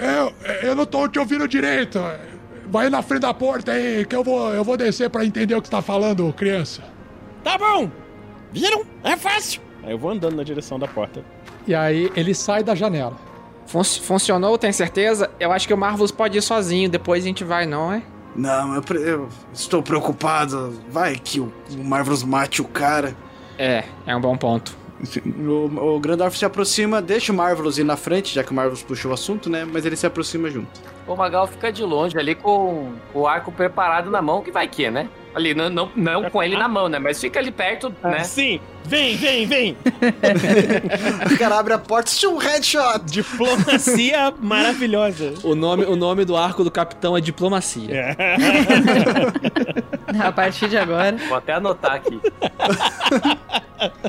Eu, 0.03 0.33
eu 0.69 0.75
não 0.75 0.87
tô 0.87 1.09
te 1.09 1.19
ouvindo 1.19 1.47
direito. 1.49 2.01
Vai 2.67 2.89
na 2.89 3.03
frente 3.03 3.23
da 3.23 3.35
porta 3.35 3.73
aí, 3.73 4.05
que 4.05 4.17
eu 4.17 4.25
vou, 4.25 4.53
eu 4.53 4.65
vou 4.65 4.77
descer 4.77 5.11
pra 5.11 5.25
entender 5.25 5.55
o 5.55 5.61
que 5.63 5.69
você 5.69 5.73
tá 5.73 5.83
falando, 5.83 6.33
criança. 6.33 6.83
Tá 7.43 7.59
bom! 7.59 7.91
Viram? 8.53 8.83
É 9.03 9.17
fácil! 9.17 9.61
Aí 9.83 9.93
eu 9.93 9.99
vou 9.99 10.11
andando 10.11 10.35
na 10.37 10.43
direção 10.43 10.79
da 10.79 10.89
porta. 10.89 11.23
E 11.67 11.75
aí 11.75 12.11
ele 12.17 12.35
sai 12.35 12.63
da 12.63 12.75
janela. 12.75 13.17
Fun- 13.67 13.85
funcionou, 13.85 14.57
tem 14.59 14.73
certeza? 14.73 15.31
Eu 15.39 15.53
acho 15.53 15.67
que 15.69 15.75
o 15.75 15.77
Marvelous 15.77 16.11
pode 16.11 16.39
ir 16.39 16.43
sozinho, 16.43 16.89
depois 16.89 17.23
a 17.25 17.27
gente 17.27 17.45
vai, 17.45 17.67
não 17.67 17.93
é? 17.93 18.03
Não, 18.35 18.75
eu, 18.75 18.83
eu 18.99 19.29
estou 19.53 19.83
preocupado. 19.83 20.81
Vai 20.91 21.17
que 21.17 21.39
o, 21.41 21.53
o 21.79 21.85
Marvelous 21.85 22.23
mate 22.25 22.61
o 22.63 22.65
cara. 22.65 23.15
É, 23.59 23.85
é 24.07 24.17
um 24.17 24.21
bom 24.21 24.37
ponto. 24.37 24.77
O, 25.47 25.95
o 25.97 26.01
Grandorf 26.01 26.39
se 26.39 26.45
aproxima, 26.45 27.01
deixa 27.01 27.33
o 27.33 27.37
Marvelous 27.37 27.79
ir 27.79 27.85
na 27.85 27.97
frente, 27.97 28.35
já 28.35 28.43
que 28.43 28.51
o 28.51 28.55
Marvelous 28.55 28.83
puxou 28.83 29.11
o 29.11 29.15
assunto, 29.15 29.49
né? 29.51 29.65
Mas 29.65 29.85
ele 29.85 29.97
se 29.97 30.07
aproxima 30.07 30.51
junto. 30.51 30.81
O 31.07 31.15
Magal 31.15 31.47
fica 31.47 31.71
de 31.71 31.83
longe 31.83 32.19
ali 32.19 32.35
com 32.35 32.93
o 33.13 33.27
arco 33.27 33.53
preparado 33.53 34.11
na 34.11 34.23
mão, 34.23 34.43
que 34.43 34.51
vai 34.51 34.67
que, 34.67 34.91
né? 34.91 35.09
Ali, 35.35 35.53
não, 35.53 35.69
não, 35.69 35.91
não 35.97 36.31
com 36.31 36.43
ele 36.43 36.57
na 36.57 36.69
mão, 36.69 36.89
né? 36.89 36.99
Mas 36.99 37.21
fica 37.21 37.41
ali 37.41 37.51
perto, 37.51 37.93
né? 38.03 38.23
Sim! 38.23 38.61
Vem, 38.85 39.17
vem, 39.17 39.47
vem! 39.47 39.77
O 41.35 41.39
cara 41.39 41.59
abre 41.59 41.73
a 41.73 41.79
porta, 41.79 42.11
um 42.29 42.37
headshot! 42.37 43.01
Diplomacia 43.07 44.33
maravilhosa. 44.41 45.35
O 45.43 45.55
nome, 45.55 45.85
o 45.85 45.97
nome 45.97 46.25
do 46.25 46.37
arco 46.37 46.63
do 46.63 46.71
capitão 46.71 47.17
é 47.17 47.21
Diplomacia. 47.21 48.17
A 50.23 50.31
partir 50.31 50.69
de 50.69 50.79
agora. 50.79 51.17
Vou 51.29 51.37
até 51.37 51.55
anotar 51.55 51.95
aqui. 51.95 52.21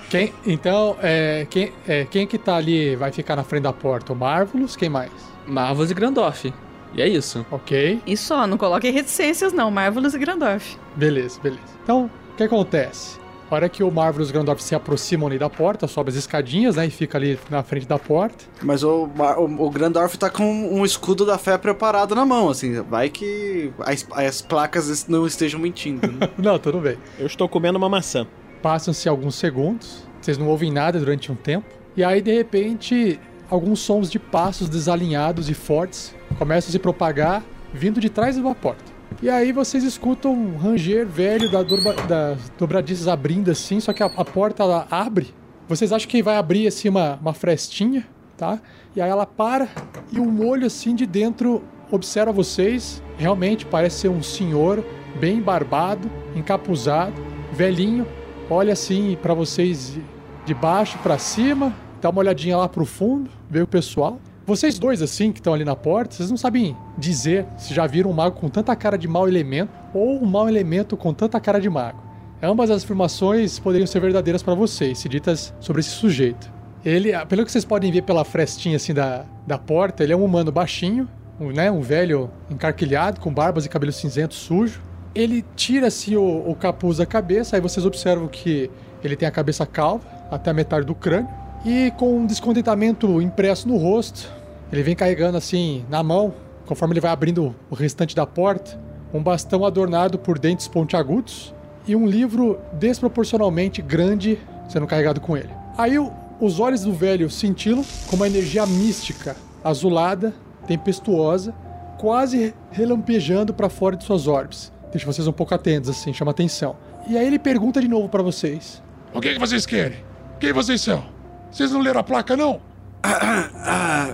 Quem, 0.10 0.34
então, 0.46 0.96
é, 1.02 1.48
quem, 1.50 1.74
é, 1.88 2.06
quem 2.06 2.28
que 2.28 2.38
tá 2.38 2.56
ali 2.56 2.96
vai 2.96 3.12
ficar 3.12 3.36
na 3.36 3.44
frente 3.44 3.64
da 3.64 3.74
porta? 3.74 4.14
O 4.14 4.16
Marvelous? 4.16 4.76
Quem 4.76 4.90
mais? 4.90 5.12
Marvelous 5.48 5.90
e 5.90 5.94
Grandorf. 5.94 6.54
E 6.96 7.02
é 7.02 7.08
isso. 7.08 7.46
Ok, 7.52 8.02
E 8.08 8.16
só, 8.16 8.48
não 8.48 8.58
coloque 8.58 8.90
reticências 8.90 9.52
não, 9.52 9.70
Marvelous 9.70 10.14
e 10.14 10.18
Grandorf. 10.20 10.78
beleza, 10.96 11.40
beleza. 11.42 11.62
Então, 11.84 12.10
o 12.34 12.38
que 12.38 12.44
acontece? 12.44 13.20
A 13.52 13.56
hora 13.56 13.70
que 13.70 13.84
o 13.84 13.92
Marvelous 13.92 14.30
e 14.30 14.32
o 14.32 14.34
Grandorf 14.34 14.64
se 14.64 14.74
aproximam 14.74 15.28
ali 15.28 15.38
da 15.38 15.50
porta, 15.50 15.88
sobe 15.88 16.10
as 16.10 16.16
escadinhas, 16.16 16.78
né? 16.78 16.88
E 16.88 16.90
fica 16.90 17.16
ali 17.18 17.38
na 17.50 17.62
frente 17.62 17.88
da 17.88 18.00
porta. 18.00 18.44
Mas 18.64 18.84
o, 18.84 19.08
o, 19.38 19.66
o 19.66 19.70
Grandorf 19.70 20.18
tá 20.18 20.32
com 20.32 20.44
um 20.44 20.84
escudo 20.84 21.26
da 21.28 21.38
fé 21.38 21.56
preparado 21.56 22.16
na 22.16 22.26
mão, 22.26 22.50
assim. 22.50 22.82
Vai 22.82 23.08
que 23.08 23.72
as, 23.82 24.04
as 24.14 24.42
placas 24.42 25.08
não 25.08 25.28
estejam 25.28 25.60
mentindo. 25.60 26.12
Né? 26.12 26.28
Não, 26.40 26.58
tudo 26.58 26.80
bem. 26.80 26.98
Eu 27.20 27.28
estou 27.28 27.48
comendo 27.48 27.78
uma 27.78 27.88
maçã. 27.88 28.26
Passam-se 28.64 29.08
alguns 29.08 29.36
segundos, 29.36 30.08
vocês 30.20 30.40
não 30.40 30.48
ouvem 30.48 30.72
nada 30.72 30.98
durante 30.98 31.32
um 31.32 31.36
tempo, 31.36 31.68
e 31.96 32.04
aí 32.04 32.20
de 32.20 32.34
repente 32.34 33.20
alguns 33.48 33.80
sons 33.80 34.10
de 34.10 34.18
passos 34.18 34.68
desalinhados 34.68 35.52
e 35.52 35.54
fortes 35.54 36.16
começam 36.38 36.70
a 36.70 36.72
se 36.72 36.80
propagar 36.80 37.44
vindo 37.74 38.00
de 38.00 38.10
trás 38.10 38.36
de 38.36 38.42
uma 38.42 38.56
porta. 38.56 38.96
E 39.22 39.30
aí 39.30 39.52
vocês 39.52 39.84
escutam 39.84 40.34
um 40.34 40.58
ranger 40.58 41.08
velho 41.08 41.50
da 41.50 41.64
dobra, 41.64 41.94
das 42.08 42.52
dobradiças 42.58 43.08
abrindo 43.08 43.50
assim, 43.50 43.80
só 43.80 43.94
que 43.94 44.04
a, 44.04 44.08
a 44.08 44.26
porta 44.26 44.64
ela 44.64 44.88
abre. 44.90 45.34
Vocês 45.68 45.92
acham 45.92 46.10
que 46.10 46.22
vai 46.22 46.38
abrir 46.38 46.68
assim 46.68 46.90
uma, 46.90 47.16
uma 47.16 47.34
frestinha, 47.34 48.06
tá? 48.38 48.60
E 48.96 49.02
aí 49.02 49.10
ela 49.10 49.26
para 49.26 49.68
e 50.12 50.20
um 50.20 50.46
olho 50.46 50.68
assim 50.68 50.94
de 50.94 51.06
dentro 51.06 51.64
observa 51.92 52.32
vocês. 52.32 53.02
Realmente 53.18 53.66
parece 53.66 54.02
ser 54.02 54.10
um 54.10 54.22
senhor 54.22 54.84
bem 55.20 55.42
barbado, 55.42 56.10
encapuzado, 56.36 57.14
velhinho. 57.52 58.06
Olha 58.50 58.74
assim 58.74 59.18
para 59.22 59.34
vocês 59.34 59.98
de 60.46 60.54
baixo 60.54 61.00
para 61.00 61.18
cima, 61.18 61.74
dá 62.00 62.10
uma 62.10 62.20
olhadinha 62.20 62.58
lá 62.58 62.70
pro 62.70 62.86
fundo, 62.86 63.30
vê 63.50 63.62
o 63.62 63.68
pessoal. 63.68 64.20
Vocês 64.46 64.78
dois, 64.78 65.02
assim, 65.02 65.32
que 65.32 65.40
estão 65.40 65.56
ali 65.56 65.66
na 65.66 65.76
porta, 65.76 66.14
vocês 66.14 66.30
não 66.30 66.38
sabem 66.38 66.78
dizer 66.96 67.48
se 67.58 67.74
já 67.74 67.88
viram 67.88 68.12
um 68.12 68.14
mago 68.14 68.40
com 68.40 68.48
tanta 68.48 68.76
cara 68.76 68.96
de 68.96 69.08
mau 69.08 69.28
elemento 69.28 69.72
ou 69.92 70.22
um 70.22 70.26
mau 70.28 70.48
elemento 70.48 70.96
com 70.96 71.12
tanta 71.16 71.40
cara 71.40 71.60
de 71.60 71.68
mago. 71.68 72.00
Ambas 72.44 72.70
as 72.70 72.84
afirmações 72.84 73.58
poderiam 73.58 73.88
ser 73.88 74.00
verdadeiras 74.00 74.44
para 74.44 74.54
vocês, 74.54 75.00
se 75.00 75.10
ditas 75.10 75.52
sobre 75.60 75.80
esse 75.80 75.90
sujeito. 75.90 76.54
Ele, 76.86 77.12
pelo 77.26 77.44
que 77.44 77.52
vocês 77.52 77.66
podem 77.66 77.92
ver 77.92 78.04
pela 78.04 78.24
frestinha 78.24 78.76
assim 78.76 78.94
da, 78.94 79.26
da 79.48 79.58
porta, 79.58 80.04
ele 80.04 80.14
é 80.14 80.16
um 80.16 80.24
humano 80.24 80.52
baixinho, 80.52 81.10
um, 81.40 81.50
né, 81.50 81.72
um 81.72 81.82
velho 81.82 82.30
encarquilhado, 82.48 83.20
com 83.20 83.34
barbas 83.34 83.66
e 83.66 83.70
cabelo 83.70 83.92
cinzento 83.92 84.36
sujo. 84.36 84.80
Ele 85.16 85.44
tira 85.56 85.88
assim 85.88 86.18
o, 86.18 86.48
o 86.48 86.54
capuz 86.54 86.98
da 86.98 87.06
cabeça, 87.08 87.56
aí 87.56 87.62
vocês 87.62 87.84
observam 87.84 88.28
que 88.28 88.70
ele 89.04 89.16
tem 89.16 89.28
a 89.28 89.32
cabeça 89.32 89.66
calva, 89.66 90.06
até 90.30 90.52
a 90.52 90.54
metade 90.54 90.86
do 90.86 90.94
crânio, 90.94 91.30
e 91.66 91.92
com 91.98 92.20
um 92.20 92.26
descontentamento 92.28 93.20
impresso 93.20 93.68
no 93.68 93.76
rosto, 93.76 94.32
ele 94.72 94.84
vem 94.84 94.96
carregando 94.96 95.38
assim 95.38 95.84
na 95.90 96.04
mão, 96.04 96.34
conforme 96.66 96.94
ele 96.94 97.02
vai 97.02 97.12
abrindo 97.12 97.56
o 97.70 97.76
restante 97.76 98.16
da 98.16 98.26
porta, 98.26 98.80
um 99.12 99.22
bastão 99.22 99.66
adornado 99.66 100.20
por 100.20 100.38
dentes 100.38 100.68
pontiagudos 100.68 101.54
e 101.88 101.96
um 101.96 102.06
livro 102.06 102.60
desproporcionalmente 102.74 103.82
grande 103.82 104.40
sendo 104.70 104.86
carregado 104.86 105.20
com 105.20 105.36
ele. 105.36 105.50
Aí 105.78 105.96
os 106.40 106.60
olhos 106.60 106.82
do 106.82 106.94
velho 106.94 107.30
cintilam 107.30 107.84
com 108.08 108.16
uma 108.16 108.28
energia 108.28 108.66
mística, 108.66 109.36
azulada, 109.64 110.34
tempestuosa, 110.68 111.54
quase 111.98 112.54
relampejando 112.72 113.54
para 113.54 113.70
fora 113.70 113.96
de 113.96 114.04
suas 114.04 114.28
orbes. 114.28 114.72
Deixa 114.92 115.06
vocês 115.06 115.28
um 115.28 115.34
pouco 115.34 115.54
atentos 115.56 115.90
assim, 115.90 116.14
chama 116.14 116.32
atenção. 116.32 116.76
E 117.08 117.18
aí 117.18 117.26
ele 117.26 117.40
pergunta 117.40 117.82
de 117.82 117.88
novo 117.88 118.08
para 118.10 118.22
vocês: 118.22 118.82
O 119.14 119.20
que, 119.20 119.34
que 119.34 119.40
vocês 119.40 119.66
querem? 119.66 119.98
Quem 120.40 120.52
vocês 120.52 120.82
são? 120.82 121.15
Vocês 121.56 121.72
não 121.72 121.80
leram 121.80 122.02
a 122.02 122.04
placa, 122.04 122.36
não? 122.36 122.60
Ah, 123.02 124.14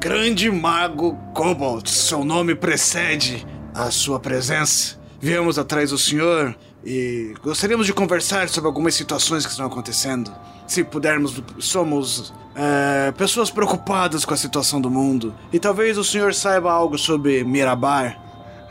grande 0.00 0.50
mago 0.50 1.16
Cobalt, 1.32 1.86
seu 1.88 2.24
nome 2.24 2.56
precede 2.56 3.46
a 3.72 3.88
sua 3.92 4.18
presença. 4.18 4.98
Viemos 5.20 5.60
atrás 5.60 5.90
do 5.90 5.98
senhor 5.98 6.56
e 6.84 7.34
gostaríamos 7.40 7.86
de 7.86 7.94
conversar 7.94 8.48
sobre 8.48 8.66
algumas 8.66 8.96
situações 8.96 9.44
que 9.46 9.52
estão 9.52 9.66
acontecendo. 9.66 10.34
Se 10.66 10.82
pudermos, 10.82 11.40
somos 11.60 12.34
é, 12.56 13.12
pessoas 13.12 13.48
preocupadas 13.48 14.24
com 14.24 14.34
a 14.34 14.36
situação 14.36 14.80
do 14.80 14.90
mundo. 14.90 15.32
E 15.52 15.60
talvez 15.60 15.96
o 15.96 16.02
senhor 16.02 16.34
saiba 16.34 16.72
algo 16.72 16.98
sobre 16.98 17.44
Mirabar. 17.44 18.20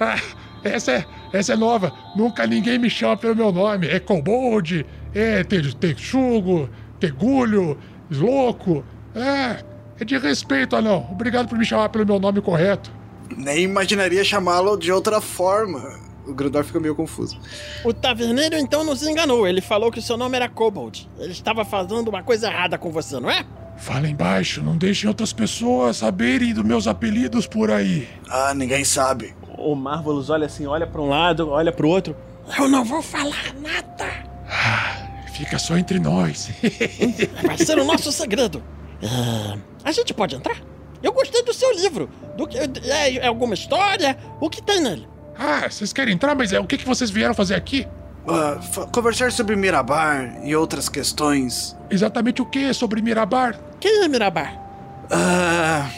Ah, 0.02 0.20
essa 0.66 0.92
é, 0.92 1.06
essa 1.32 1.54
é 1.54 1.56
nova. 1.56 1.94
Nunca 2.14 2.46
ninguém 2.46 2.78
me 2.78 2.90
chama 2.90 3.16
pelo 3.16 3.38
meu 3.38 3.54
nome. 3.54 3.88
É 3.88 4.02
Kobold, 4.02 4.86
é 5.16 5.46
Texugo, 5.46 6.70
Tegulho, 7.02 7.78
Sloco. 8.12 8.84
É, 9.16 9.64
é 10.00 10.06
de 10.06 10.18
respeito, 10.18 10.76
anão. 10.76 11.08
Obrigado 11.12 11.48
por 11.48 11.58
me 11.58 11.66
chamar 11.66 11.90
pelo 11.90 12.06
meu 12.06 12.20
nome 12.20 12.42
correto. 12.42 12.92
Nem 13.36 13.64
imaginaria 13.64 14.24
chamá-lo 14.24 14.78
de 14.78 14.92
outra 14.92 15.22
forma. 15.22 16.00
O 16.28 16.34
Grandor 16.34 16.64
fica 16.64 16.80
meio 16.80 16.94
confuso. 16.94 17.40
O 17.84 17.94
taverneiro 17.94 18.56
então 18.56 18.84
nos 18.84 19.02
enganou. 19.04 19.48
Ele 19.48 19.62
falou 19.62 19.92
que 19.92 20.00
o 20.00 20.02
seu 20.02 20.18
nome 20.18 20.36
era 20.36 20.48
Kobold. 20.48 21.10
Ele 21.18 21.32
estava 21.32 21.66
fazendo 21.66 22.10
uma 22.10 22.22
coisa 22.22 22.48
errada 22.48 22.78
com 22.78 22.92
você, 22.92 23.20
não 23.20 23.30
é? 23.30 23.46
Falem 23.78 24.16
baixo, 24.16 24.62
não 24.62 24.78
deixem 24.78 25.08
outras 25.08 25.34
pessoas 25.34 25.98
saberem 25.98 26.54
dos 26.54 26.64
meus 26.64 26.86
apelidos 26.86 27.48
por 27.48 27.72
aí. 27.72 28.08
Ah, 28.30 28.54
ninguém 28.54 28.84
sabe. 28.84 29.34
O 29.58 29.74
Marvelous 29.76 30.30
olha 30.30 30.46
assim, 30.46 30.68
olha 30.68 30.86
para 30.86 31.02
um 31.02 31.10
lado, 31.10 31.50
olha 31.50 31.72
para 31.72 31.86
o 31.86 31.90
outro. 31.90 32.16
Eu 32.60 32.70
não 32.70 32.84
vou 32.84 33.02
falar 33.02 33.54
nada. 33.60 35.11
Ah, 35.42 35.46
fica 35.46 35.60
só 35.60 35.78
entre 35.78 36.00
nós. 36.00 36.50
Vai 37.44 37.58
ser 37.58 37.80
o 37.80 37.84
nosso 37.84 38.12
segredo. 38.12 38.64
Uh, 39.02 39.60
a 39.84 39.92
gente 39.92 40.14
pode 40.14 40.36
entrar? 40.36 40.58
Eu 41.02 41.12
gostei 41.12 41.44
do 41.44 41.54
seu 41.54 41.74
livro. 41.74 42.10
Do 42.38 42.48
que 42.48 42.58
é, 42.58 43.16
é 43.16 43.28
alguma 43.28 43.56
história? 43.56 44.18
O 44.40 44.50
que 44.50 44.62
tem 44.62 44.80
nele? 44.80 45.08
Ah, 45.38 45.68
vocês 45.70 45.92
querem 45.92 46.14
entrar, 46.14 46.36
mas 46.36 46.54
é 46.54 46.60
o 46.60 46.66
que, 46.66 46.78
que 46.78 46.86
vocês 46.86 47.10
vieram 47.10 47.34
fazer 47.34 47.56
aqui? 47.56 47.88
Uh, 48.24 48.88
conversar 48.92 49.32
sobre 49.32 49.56
Mirabar 49.56 50.40
e 50.44 50.56
outras 50.56 50.88
questões. 50.88 51.76
Exatamente 51.90 52.42
o 52.42 52.46
que 52.46 52.72
sobre 52.74 53.02
Mirabar? 53.02 53.60
Quem 53.80 54.04
é 54.04 54.08
Mirabar? 54.08 54.62
Ah. 55.10 55.90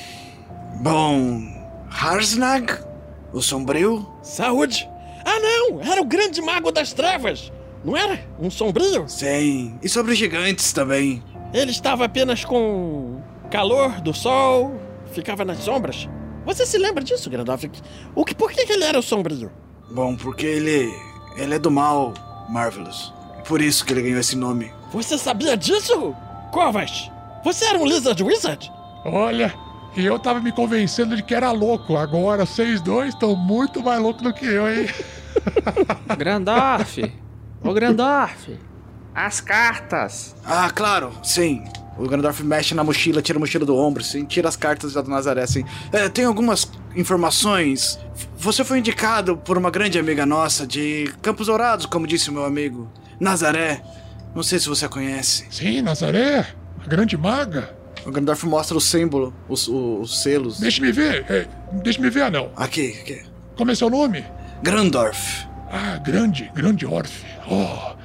bom. 0.81 1.41
Harsnag? 1.89 2.73
O 3.33 3.41
Sombrio? 3.41 4.07
Saúde! 4.21 4.89
Ah, 5.25 5.39
não! 5.39 5.81
Era 5.81 6.01
o 6.01 6.05
grande 6.05 6.41
mago 6.41 6.71
das 6.71 6.93
trevas! 6.93 7.51
Não 7.83 7.97
era? 7.97 8.25
Um 8.39 8.49
sombrio? 8.49 9.05
Sim. 9.07 9.77
E 9.81 9.89
sobre 9.89 10.15
gigantes 10.15 10.71
também. 10.71 11.21
Ele 11.53 11.71
estava 11.71 12.05
apenas 12.05 12.45
com 12.45 13.21
calor 13.51 14.01
do 14.01 14.13
sol, 14.13 14.79
ficava 15.11 15.43
nas 15.43 15.59
sombras. 15.59 16.07
Você 16.45 16.65
se 16.65 16.77
lembra 16.77 17.03
disso, 17.03 17.29
Gandalf? 17.29 17.63
O 18.15 18.25
que, 18.25 18.33
por 18.33 18.51
que, 18.51 18.65
que 18.65 18.73
ele 18.73 18.83
era 18.83 18.97
o 18.97 19.03
sombrio? 19.03 19.51
Bom, 19.91 20.15
porque 20.15 20.45
ele. 20.45 20.91
ele 21.37 21.55
é 21.55 21.59
do 21.59 21.69
mal, 21.69 22.13
Marvelous. 22.49 23.13
Por 23.47 23.61
isso 23.61 23.85
que 23.85 23.93
ele 23.93 24.01
ganhou 24.01 24.19
esse 24.19 24.35
nome. 24.35 24.71
Você 24.91 25.17
sabia 25.17 25.55
disso? 25.55 26.15
Corvas? 26.51 27.11
Você 27.43 27.65
era 27.65 27.77
um 27.77 27.85
Lizard 27.85 28.23
Wizard? 28.23 28.71
Olha, 29.05 29.53
e 29.95 30.05
eu 30.05 30.17
tava 30.17 30.39
me 30.39 30.51
convencendo 30.51 31.15
de 31.15 31.21
que 31.23 31.35
era 31.35 31.51
louco. 31.51 31.97
Agora 31.97 32.45
vocês 32.45 32.81
dois 32.81 33.13
estão 33.13 33.35
muito 33.35 33.83
mais 33.83 34.01
loucos 34.01 34.23
do 34.23 34.33
que 34.33 34.45
eu, 34.45 34.67
hein? 34.71 34.87
Grandorf! 36.17 37.22
Ô 37.63 37.73
Grandorf! 37.73 38.59
As 39.15 39.39
cartas! 39.39 40.35
Ah, 40.43 40.69
claro, 40.69 41.11
sim. 41.23 41.63
O 41.97 42.07
Gandalf 42.07 42.41
mexe 42.41 42.73
na 42.73 42.83
mochila, 42.83 43.21
tira 43.21 43.37
a 43.37 43.39
mochila 43.39 43.65
do 43.65 43.77
ombro, 43.77 44.01
assim, 44.01 44.25
tira 44.25 44.49
as 44.49 44.55
cartas 44.55 44.93
do 44.93 45.03
Nazaré, 45.03 45.43
assim. 45.43 45.63
É, 45.91 46.09
tem 46.09 46.25
algumas 46.25 46.69
informações. 46.95 47.99
Você 48.35 48.63
foi 48.63 48.79
indicado 48.79 49.37
por 49.37 49.57
uma 49.57 49.69
grande 49.69 49.99
amiga 49.99 50.25
nossa 50.25 50.65
de 50.65 51.13
Campos 51.21 51.47
Dourados, 51.47 51.85
como 51.85 52.07
disse 52.07 52.29
o 52.29 52.33
meu 52.33 52.45
amigo. 52.45 52.91
Nazaré. 53.19 53.83
Não 54.33 54.41
sei 54.41 54.57
se 54.57 54.67
você 54.67 54.85
a 54.85 54.89
conhece. 54.89 55.45
Sim, 55.51 55.81
Nazaré. 55.83 56.47
A 56.83 56.87
grande 56.87 57.15
maga. 57.15 57.75
O 58.05 58.11
Gandalf 58.11 58.43
mostra 58.43 58.75
o 58.75 58.81
símbolo, 58.81 59.33
os, 59.47 59.67
os, 59.67 60.11
os 60.11 60.23
selos. 60.23 60.59
Deixa-me 60.59 60.91
ver. 60.91 61.23
É, 61.29 61.47
Deixa-me 61.71 62.09
ver, 62.09 62.23
anão. 62.23 62.51
Aqui, 62.55 62.97
aqui. 63.01 63.21
Como 63.55 63.69
é 63.69 63.75
seu 63.75 63.89
nome? 63.89 64.25
Grandorf. 64.63 65.47
Ah, 65.75 65.97
grande, 65.97 66.51
grande 66.53 66.85
Orf. 66.85 67.25
Oh, 67.49 67.95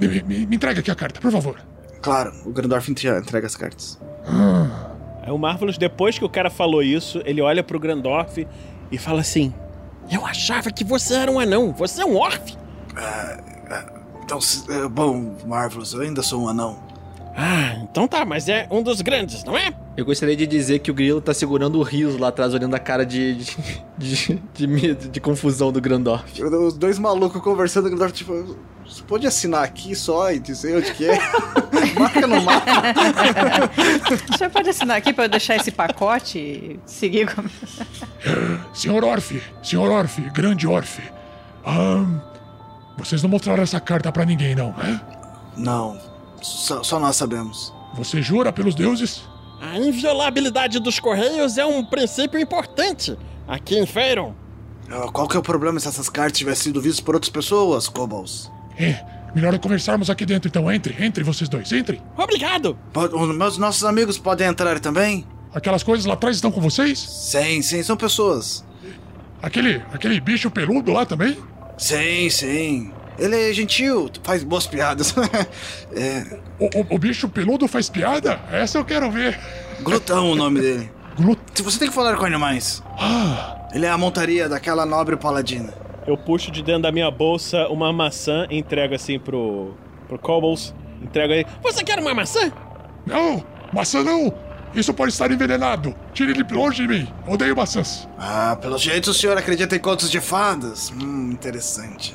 me, 0.00 0.22
me, 0.22 0.46
me 0.46 0.56
entrega 0.56 0.80
aqui 0.80 0.90
a 0.90 0.94
carta, 0.94 1.20
por 1.20 1.30
favor. 1.30 1.60
Claro, 2.00 2.32
o 2.46 2.50
Grandorf 2.50 2.90
entrega 2.90 3.46
as 3.46 3.54
cartas. 3.54 4.00
Ah. 4.26 4.92
Aí 5.22 5.30
o 5.30 5.36
Marvelous, 5.36 5.76
depois 5.76 6.18
que 6.18 6.24
o 6.24 6.28
cara 6.28 6.48
falou 6.48 6.82
isso, 6.82 7.20
ele 7.26 7.42
olha 7.42 7.62
pro 7.62 7.78
Grandorf 7.78 8.46
e 8.90 8.96
fala 8.96 9.20
assim: 9.20 9.52
Eu 10.10 10.24
achava 10.24 10.70
que 10.70 10.82
você 10.84 11.14
era 11.14 11.30
um 11.30 11.38
anão, 11.38 11.70
você 11.72 12.00
é 12.00 12.06
um 12.06 12.16
Orf? 12.16 12.56
Ah, 12.96 13.36
então, 14.24 14.38
bom, 14.90 15.36
Marvelous, 15.46 15.92
eu 15.92 16.00
ainda 16.00 16.22
sou 16.22 16.44
um 16.44 16.48
anão. 16.48 16.82
Ah, 17.36 17.74
então 17.82 18.08
tá, 18.08 18.24
mas 18.24 18.48
é 18.48 18.66
um 18.70 18.82
dos 18.82 19.02
grandes, 19.02 19.44
não 19.44 19.56
é? 19.56 19.74
Eu 19.98 20.04
gostaria 20.04 20.36
de 20.36 20.46
dizer 20.46 20.78
que 20.78 20.92
o 20.92 20.94
Grilo 20.94 21.20
tá 21.20 21.34
segurando 21.34 21.76
o 21.76 21.82
riso 21.82 22.18
lá 22.18 22.28
atrás, 22.28 22.54
olhando 22.54 22.72
a 22.72 22.78
cara 22.78 23.04
de. 23.04 23.34
de, 23.34 23.56
de, 23.98 24.42
de 24.54 24.66
medo, 24.68 25.08
de 25.08 25.20
confusão 25.20 25.72
do 25.72 25.80
Grandorf. 25.80 26.40
Os 26.40 26.74
dois 26.74 27.00
malucos 27.00 27.42
conversando, 27.42 27.86
o 27.86 27.88
Grandorf, 27.88 28.14
tipo, 28.14 28.56
você 28.86 29.02
pode 29.02 29.26
assinar 29.26 29.64
aqui 29.64 29.96
só 29.96 30.30
e 30.30 30.38
dizer 30.38 30.76
onde 30.76 30.94
que 30.94 31.04
é? 31.04 31.18
Marca 31.98 32.28
no 32.28 32.40
mapa. 32.40 32.70
Você 34.30 34.48
pode 34.48 34.70
assinar 34.70 34.98
aqui 34.98 35.12
para 35.12 35.24
eu 35.24 35.28
deixar 35.28 35.56
esse 35.56 35.72
pacote 35.72 36.38
e 36.38 36.80
seguir 36.86 37.34
com... 37.34 37.42
Senhor 38.72 39.02
Orf, 39.02 39.42
senhor 39.64 39.90
Orf, 39.90 40.20
grande 40.30 40.64
Orf. 40.64 41.00
Um, 41.66 42.20
vocês 42.96 43.20
não 43.20 43.28
mostraram 43.28 43.64
essa 43.64 43.80
carta 43.80 44.12
para 44.12 44.24
ninguém, 44.24 44.54
não, 44.54 44.68
é? 44.80 45.00
Não, 45.56 45.98
só, 46.40 46.84
só 46.84 47.00
nós 47.00 47.16
sabemos. 47.16 47.74
Você 47.94 48.22
jura 48.22 48.52
pelos 48.52 48.76
deuses? 48.76 49.26
A 49.60 49.76
inviolabilidade 49.78 50.78
dos 50.78 51.00
Correios 51.00 51.58
é 51.58 51.66
um 51.66 51.84
princípio 51.84 52.38
importante 52.38 53.16
aqui 53.46 53.78
em 53.78 53.86
Feiron. 53.86 54.34
Qual 55.12 55.28
que 55.28 55.36
é 55.36 55.40
o 55.40 55.42
problema 55.42 55.78
se 55.78 55.88
essas 55.88 56.08
cartas 56.08 56.38
tivessem 56.38 56.64
sido 56.64 56.80
vistas 56.80 57.00
por 57.00 57.14
outras 57.14 57.30
pessoas, 57.30 57.88
Kobolds? 57.88 58.50
É, 58.78 59.04
melhor 59.34 59.58
conversarmos 59.58 60.08
aqui 60.08 60.24
dentro, 60.24 60.48
então. 60.48 60.70
Entre, 60.70 60.96
entre 61.04 61.22
vocês 61.24 61.48
dois, 61.48 61.70
entre. 61.72 62.00
Obrigado! 62.16 62.78
Pode, 62.92 63.14
meus 63.34 63.58
nossos 63.58 63.84
amigos 63.84 64.18
podem 64.18 64.46
entrar 64.46 64.78
também? 64.80 65.26
Aquelas 65.52 65.82
coisas 65.82 66.06
lá 66.06 66.14
atrás 66.14 66.36
estão 66.36 66.50
com 66.50 66.60
vocês? 66.60 66.98
Sim, 66.98 67.60
sim, 67.62 67.82
são 67.82 67.96
pessoas. 67.96 68.64
Aquele, 69.42 69.82
aquele 69.92 70.20
bicho 70.20 70.50
peludo 70.50 70.92
lá 70.92 71.04
também? 71.04 71.36
Sim, 71.76 72.30
sim. 72.30 72.92
Ele 73.18 73.50
é 73.50 73.52
gentil, 73.52 74.10
faz 74.22 74.44
boas 74.44 74.66
piadas. 74.66 75.14
é, 75.94 76.38
O, 76.58 76.66
o- 76.66 76.94
o 76.94 76.98
bicho 76.98 77.28
peludo 77.28 77.66
faz 77.66 77.88
piada? 77.88 78.40
Essa 78.50 78.78
eu 78.78 78.84
quero 78.84 79.10
ver. 79.10 79.38
glutão 79.82 80.30
o 80.30 80.34
nome 80.34 80.60
dele. 80.60 80.90
Glut... 81.18 81.38
Se 81.54 81.62
você 81.62 81.78
tem 81.80 81.88
que 81.88 81.94
falar 81.94 82.16
com 82.16 82.24
animais. 82.24 82.82
Ah, 82.98 83.66
Ele 83.72 83.86
é 83.86 83.90
a 83.90 83.98
montaria 83.98 84.48
daquela 84.48 84.86
nobre 84.86 85.16
paladina. 85.16 85.72
Eu 86.06 86.16
puxo 86.16 86.50
de 86.50 86.62
dentro 86.62 86.82
da 86.82 86.92
minha 86.92 87.10
bolsa 87.10 87.66
uma 87.68 87.92
maçã 87.92 88.46
e 88.48 88.56
entrego 88.56 88.94
assim 88.94 89.18
pro. 89.18 89.74
pro 90.06 90.18
Cobbles. 90.18 90.72
Entrego 91.02 91.32
aí. 91.32 91.44
Você 91.62 91.82
quer 91.84 91.98
uma 91.98 92.14
maçã? 92.14 92.52
não, 93.04 93.44
maçã 93.72 94.02
não. 94.04 94.32
Isso 94.74 94.92
pode 94.94 95.12
estar 95.12 95.30
envenenado. 95.30 95.94
Tire 96.12 96.30
ele 96.32 96.44
longe 96.52 96.86
de 96.86 96.88
mim. 96.88 97.08
Odeio 97.26 97.56
maçãs. 97.56 98.06
Ah, 98.18 98.56
pelo 98.60 98.76
jeito 98.78 99.10
o 99.10 99.14
senhor 99.14 99.36
acredita 99.36 99.74
em 99.74 99.78
contos 99.78 100.10
de 100.10 100.20
fadas. 100.20 100.92
Hum, 100.92 101.30
interessante. 101.32 102.14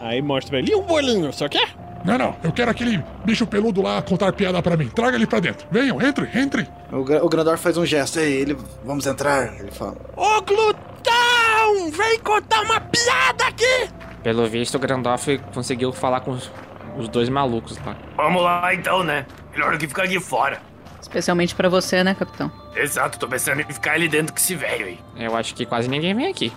Aí 0.00 0.20
mostra 0.22 0.50
pra 0.50 0.58
ele. 0.60 0.72
E 0.72 0.74
um 0.74 0.82
bolinho, 0.82 1.32
só 1.32 1.48
quer? 1.48 1.68
Não, 2.04 2.16
não. 2.16 2.36
Eu 2.44 2.52
quero 2.52 2.70
aquele 2.70 3.02
bicho 3.24 3.46
peludo 3.46 3.82
lá 3.82 4.00
contar 4.00 4.32
piada 4.32 4.62
pra 4.62 4.76
mim. 4.76 4.88
Traga 4.88 5.16
ele 5.16 5.26
pra 5.26 5.40
dentro. 5.40 5.66
Venham, 5.70 6.00
entre, 6.00 6.28
entre. 6.38 6.68
O, 6.92 7.02
Gra- 7.02 7.24
o 7.24 7.28
Grandor 7.28 7.58
faz 7.58 7.76
um 7.76 7.84
gesto. 7.84 8.18
Aí, 8.20 8.32
ele. 8.32 8.56
Vamos 8.84 9.06
entrar, 9.06 9.52
ele 9.58 9.70
fala. 9.72 9.96
Ô 10.16 10.40
Glutão! 10.42 11.90
Vem 11.92 12.18
contar 12.20 12.62
uma 12.62 12.80
piada 12.80 13.44
aqui! 13.46 13.88
Pelo 14.22 14.46
visto, 14.46 14.76
o 14.76 14.78
Grandoff 14.78 15.38
conseguiu 15.52 15.92
falar 15.92 16.20
com 16.20 16.32
os, 16.32 16.50
os 16.96 17.08
dois 17.08 17.28
malucos 17.28 17.76
lá. 17.84 17.96
Vamos 18.16 18.42
lá 18.42 18.72
então, 18.74 19.02
né? 19.02 19.26
Melhor 19.52 19.72
do 19.72 19.78
que 19.78 19.86
ficar 19.88 20.04
aqui 20.04 20.20
fora. 20.20 20.60
Especialmente 21.00 21.54
pra 21.54 21.68
você, 21.68 22.02
né, 22.04 22.14
capitão? 22.14 22.50
Exato, 22.76 23.18
tô 23.18 23.28
pensando 23.28 23.60
em 23.60 23.64
ficar 23.64 23.92
ali 23.92 24.08
dentro 24.08 24.32
com 24.32 24.38
esse 24.38 24.54
velho 24.54 24.86
aí. 24.86 24.98
Eu 25.16 25.34
acho 25.36 25.54
que 25.54 25.64
quase 25.64 25.88
ninguém 25.88 26.14
vem 26.14 26.26
aqui. 26.26 26.52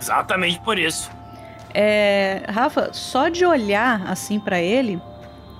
Exatamente 0.00 0.58
por 0.60 0.78
isso. 0.78 1.10
É, 1.78 2.42
Rafa, 2.48 2.88
só 2.94 3.28
de 3.28 3.44
olhar 3.44 4.06
assim 4.08 4.40
pra 4.40 4.58
ele, 4.58 4.98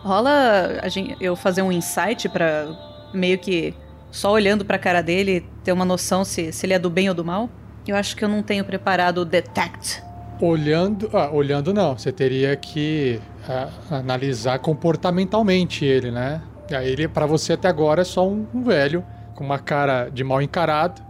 rola 0.03 0.81
a 0.81 0.89
gente, 0.89 1.15
eu 1.21 1.37
fazer 1.37 1.61
um 1.61 1.71
insight 1.71 2.27
pra 2.31 2.67
meio 3.13 3.37
que 3.37 3.75
só 4.11 4.33
olhando 4.33 4.65
pra 4.65 4.79
cara 4.79 5.03
dele 5.03 5.45
ter 5.63 5.73
uma 5.73 5.85
noção 5.85 6.25
se, 6.25 6.53
se 6.53 6.65
ele 6.65 6.73
é 6.73 6.79
do 6.79 6.89
bem 6.89 7.11
ou 7.11 7.15
do 7.15 7.23
mal? 7.23 7.51
Eu 7.87 7.95
acho 7.97 8.17
que 8.17 8.25
eu 8.25 8.31
não 8.31 8.43
tenho 8.43 8.65
preparado 8.65 9.19
o 9.19 9.25
detect. 9.27 10.03
Olhando. 10.41 11.11
Ah, 11.13 11.29
olhando 11.31 11.75
não. 11.75 11.99
Você 11.99 12.11
teria 12.11 12.57
que 12.57 13.21
ah, 13.47 13.69
analisar 13.91 14.59
comportamentalmente 14.59 15.85
ele, 15.85 16.11
né? 16.11 16.41
Ele, 16.71 17.07
pra 17.09 17.27
você 17.27 17.53
até 17.53 17.69
agora, 17.69 18.01
é 18.01 18.05
só 18.05 18.27
um, 18.27 18.47
um 18.55 18.63
velho 18.63 19.05
com 19.35 19.45
uma 19.45 19.59
cara 19.59 20.09
de 20.09 20.25
mal 20.25 20.41
encarado. 20.41 21.03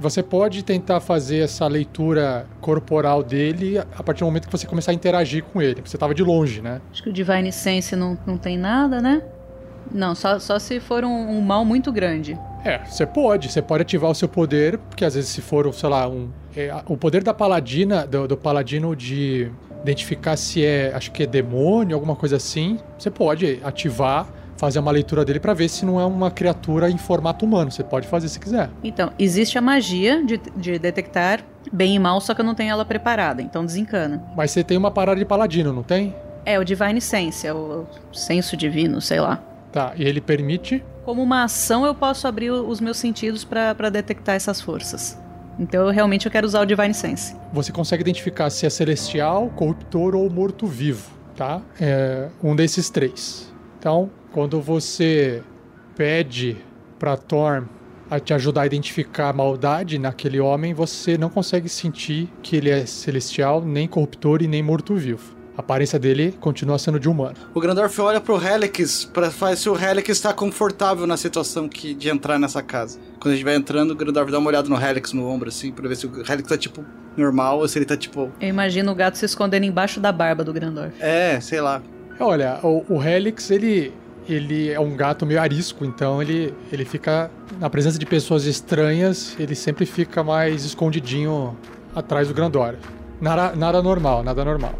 Você 0.00 0.22
pode 0.22 0.64
tentar 0.64 1.00
fazer 1.00 1.38
essa 1.38 1.66
leitura 1.66 2.46
corporal 2.60 3.22
dele 3.22 3.78
a 3.78 4.02
partir 4.02 4.20
do 4.20 4.26
momento 4.26 4.46
que 4.46 4.52
você 4.52 4.66
começar 4.66 4.90
a 4.90 4.94
interagir 4.94 5.44
com 5.44 5.62
ele. 5.62 5.80
Você 5.84 5.96
tava 5.96 6.14
de 6.14 6.22
longe, 6.22 6.60
né? 6.60 6.80
Acho 6.90 7.02
que 7.02 7.08
o 7.08 7.12
Divine 7.12 7.52
Sense 7.52 7.94
não, 7.94 8.18
não 8.26 8.36
tem 8.36 8.58
nada, 8.58 9.00
né? 9.00 9.22
Não, 9.92 10.14
só, 10.14 10.38
só 10.38 10.58
se 10.58 10.78
for 10.78 11.04
um, 11.04 11.38
um 11.38 11.40
mal 11.40 11.64
muito 11.64 11.90
grande. 11.90 12.38
É, 12.64 12.78
você 12.78 13.06
pode. 13.06 13.50
Você 13.50 13.62
pode 13.62 13.82
ativar 13.82 14.10
o 14.10 14.14
seu 14.14 14.28
poder, 14.28 14.78
porque 14.78 15.04
às 15.04 15.14
vezes 15.14 15.30
se 15.30 15.40
for, 15.40 15.72
sei 15.72 15.88
lá, 15.88 16.08
um. 16.08 16.28
é, 16.56 16.74
o 16.86 16.96
poder 16.96 17.22
da 17.22 17.32
paladina, 17.32 18.06
do, 18.06 18.28
do 18.28 18.36
paladino 18.36 18.94
de 18.94 19.50
identificar 19.82 20.36
se 20.36 20.64
é, 20.64 20.92
acho 20.94 21.10
que 21.10 21.22
é 21.22 21.26
demônio, 21.26 21.94
alguma 21.96 22.14
coisa 22.14 22.36
assim, 22.36 22.78
você 22.98 23.10
pode 23.10 23.60
ativar, 23.64 24.28
fazer 24.60 24.78
uma 24.78 24.90
leitura 24.90 25.24
dele 25.24 25.40
pra 25.40 25.54
ver 25.54 25.70
se 25.70 25.86
não 25.86 25.98
é 25.98 26.04
uma 26.04 26.30
criatura 26.30 26.90
em 26.90 26.98
formato 26.98 27.46
humano. 27.46 27.70
Você 27.70 27.82
pode 27.82 28.06
fazer 28.06 28.28
se 28.28 28.38
quiser. 28.38 28.68
Então, 28.84 29.10
existe 29.18 29.56
a 29.56 29.60
magia 29.62 30.22
de, 30.22 30.38
de 30.54 30.78
detectar 30.78 31.40
bem 31.72 31.94
e 31.94 31.98
mal, 31.98 32.20
só 32.20 32.34
que 32.34 32.42
eu 32.42 32.44
não 32.44 32.54
tenho 32.54 32.70
ela 32.70 32.84
preparada, 32.84 33.40
então 33.40 33.64
desencana. 33.64 34.22
Mas 34.36 34.50
você 34.50 34.62
tem 34.62 34.76
uma 34.76 34.90
parada 34.90 35.18
de 35.18 35.24
paladino, 35.24 35.72
não 35.72 35.82
tem? 35.82 36.14
É, 36.44 36.58
o 36.58 36.64
Divine 36.64 37.00
Sense, 37.00 37.46
é 37.46 37.54
o 37.54 37.86
senso 38.12 38.54
divino, 38.54 39.00
sei 39.00 39.18
lá. 39.18 39.42
Tá, 39.72 39.92
e 39.96 40.04
ele 40.04 40.20
permite. 40.20 40.84
Como 41.06 41.22
uma 41.22 41.44
ação, 41.44 41.86
eu 41.86 41.94
posso 41.94 42.28
abrir 42.28 42.50
os 42.50 42.80
meus 42.80 42.98
sentidos 42.98 43.44
pra 43.44 43.74
pra 43.74 43.88
detectar 43.88 44.34
essas 44.34 44.60
forças. 44.60 45.18
Então, 45.58 45.86
eu 45.86 45.90
realmente 45.90 46.26
eu 46.26 46.32
quero 46.32 46.46
usar 46.46 46.60
o 46.60 46.66
Divine 46.66 46.94
Sense. 46.94 47.34
Você 47.52 47.72
consegue 47.72 48.02
identificar 48.02 48.50
se 48.50 48.66
é 48.66 48.70
celestial, 48.70 49.48
corruptor 49.56 50.14
ou 50.14 50.28
morto-vivo, 50.28 51.10
tá? 51.34 51.62
É 51.80 52.28
um 52.42 52.54
desses 52.54 52.90
três. 52.90 53.50
Então, 53.78 54.10
quando 54.32 54.60
você 54.60 55.42
pede 55.96 56.56
pra 56.98 57.16
Thorm 57.16 57.64
a 58.10 58.18
te 58.18 58.34
ajudar 58.34 58.62
a 58.62 58.66
identificar 58.66 59.28
a 59.28 59.32
maldade 59.32 59.98
naquele 59.98 60.40
homem, 60.40 60.74
você 60.74 61.16
não 61.16 61.30
consegue 61.30 61.68
sentir 61.68 62.28
que 62.42 62.56
ele 62.56 62.68
é 62.68 62.84
celestial, 62.84 63.64
nem 63.64 63.86
corruptor 63.86 64.42
e 64.42 64.48
nem 64.48 64.62
morto-vivo. 64.62 65.38
A 65.56 65.60
aparência 65.60 65.98
dele 65.98 66.34
continua 66.40 66.78
sendo 66.78 66.98
de 66.98 67.08
humano. 67.08 67.36
O 67.54 67.60
Grandorf 67.60 68.00
olha 68.00 68.20
pro 68.20 68.40
Helix 68.42 69.04
pra 69.04 69.28
ver 69.28 69.56
se 69.56 69.68
o 69.68 69.78
Helix 69.78 70.08
está 70.08 70.32
confortável 70.32 71.06
na 71.06 71.16
situação 71.16 71.68
que, 71.68 71.92
de 71.92 72.08
entrar 72.08 72.38
nessa 72.38 72.62
casa. 72.62 72.98
Quando 73.20 73.34
a 73.34 73.36
gente 73.36 73.44
vai 73.44 73.54
entrando, 73.56 73.90
o 73.90 73.94
Grandorf 73.94 74.30
dá 74.32 74.38
uma 74.38 74.48
olhada 74.48 74.68
no 74.68 74.80
Helix 74.80 75.12
no 75.12 75.28
ombro, 75.28 75.48
assim, 75.48 75.70
pra 75.70 75.86
ver 75.86 75.96
se 75.96 76.06
o 76.06 76.20
Helix 76.20 76.48
tá, 76.48 76.56
tipo, 76.56 76.84
normal 77.16 77.58
ou 77.58 77.68
se 77.68 77.78
ele 77.78 77.84
tá, 77.84 77.96
tipo... 77.96 78.32
Eu 78.40 78.48
imagino 78.48 78.90
o 78.90 78.94
gato 78.94 79.18
se 79.18 79.24
escondendo 79.24 79.64
embaixo 79.64 80.00
da 80.00 80.10
barba 80.10 80.42
do 80.42 80.52
Grandorf. 80.52 80.94
É, 80.98 81.38
sei 81.40 81.60
lá. 81.60 81.82
Olha, 82.18 82.58
o, 82.62 82.84
o 82.88 83.02
Helix, 83.02 83.50
ele, 83.50 83.92
ele 84.32 84.70
é 84.70 84.78
um 84.78 84.96
gato 84.96 85.26
meio 85.26 85.40
arisco, 85.40 85.84
então 85.84 86.22
ele, 86.22 86.54
ele 86.72 86.84
fica, 86.84 87.30
na 87.58 87.68
presença 87.68 87.98
de 87.98 88.06
pessoas 88.06 88.44
estranhas, 88.44 89.36
ele 89.38 89.54
sempre 89.54 89.84
fica 89.84 90.22
mais 90.22 90.64
escondidinho 90.64 91.56
atrás 91.94 92.28
do 92.28 92.34
Grandor. 92.34 92.74
Nada, 93.20 93.54
nada 93.54 93.82
normal, 93.82 94.22
nada 94.22 94.44
normal. 94.44 94.74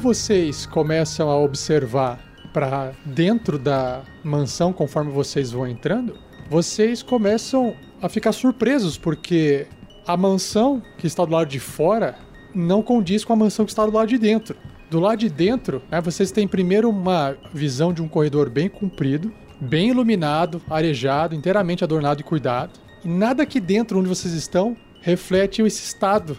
Vocês 0.00 0.64
começam 0.64 1.28
a 1.28 1.36
observar 1.36 2.18
para 2.54 2.92
dentro 3.04 3.58
da 3.58 4.02
mansão 4.24 4.72
conforme 4.72 5.12
vocês 5.12 5.52
vão 5.52 5.68
entrando, 5.68 6.16
vocês 6.48 7.02
começam 7.02 7.76
a 8.00 8.08
ficar 8.08 8.32
surpresos 8.32 8.96
porque 8.96 9.66
a 10.06 10.16
mansão 10.16 10.82
que 10.96 11.06
está 11.06 11.22
do 11.24 11.32
lado 11.32 11.48
de 11.48 11.60
fora 11.60 12.16
não 12.54 12.82
condiz 12.82 13.24
com 13.26 13.34
a 13.34 13.36
mansão 13.36 13.66
que 13.66 13.72
está 13.72 13.84
do 13.84 13.92
lado 13.92 14.08
de 14.08 14.16
dentro. 14.16 14.56
Do 14.90 14.98
lado 14.98 15.18
de 15.18 15.28
dentro, 15.28 15.82
né, 15.90 16.00
vocês 16.00 16.32
têm 16.32 16.48
primeiro 16.48 16.88
uma 16.88 17.36
visão 17.52 17.92
de 17.92 18.00
um 18.00 18.08
corredor 18.08 18.48
bem 18.48 18.70
comprido, 18.70 19.30
bem 19.60 19.90
iluminado, 19.90 20.62
arejado, 20.68 21.34
inteiramente 21.34 21.84
adornado 21.84 22.22
e 22.22 22.24
cuidado. 22.24 22.72
E 23.04 23.08
nada 23.08 23.42
aqui 23.42 23.60
dentro 23.60 23.98
onde 23.98 24.08
vocês 24.08 24.32
estão 24.32 24.74
reflete 25.02 25.60
esse 25.60 25.84
estado 25.84 26.38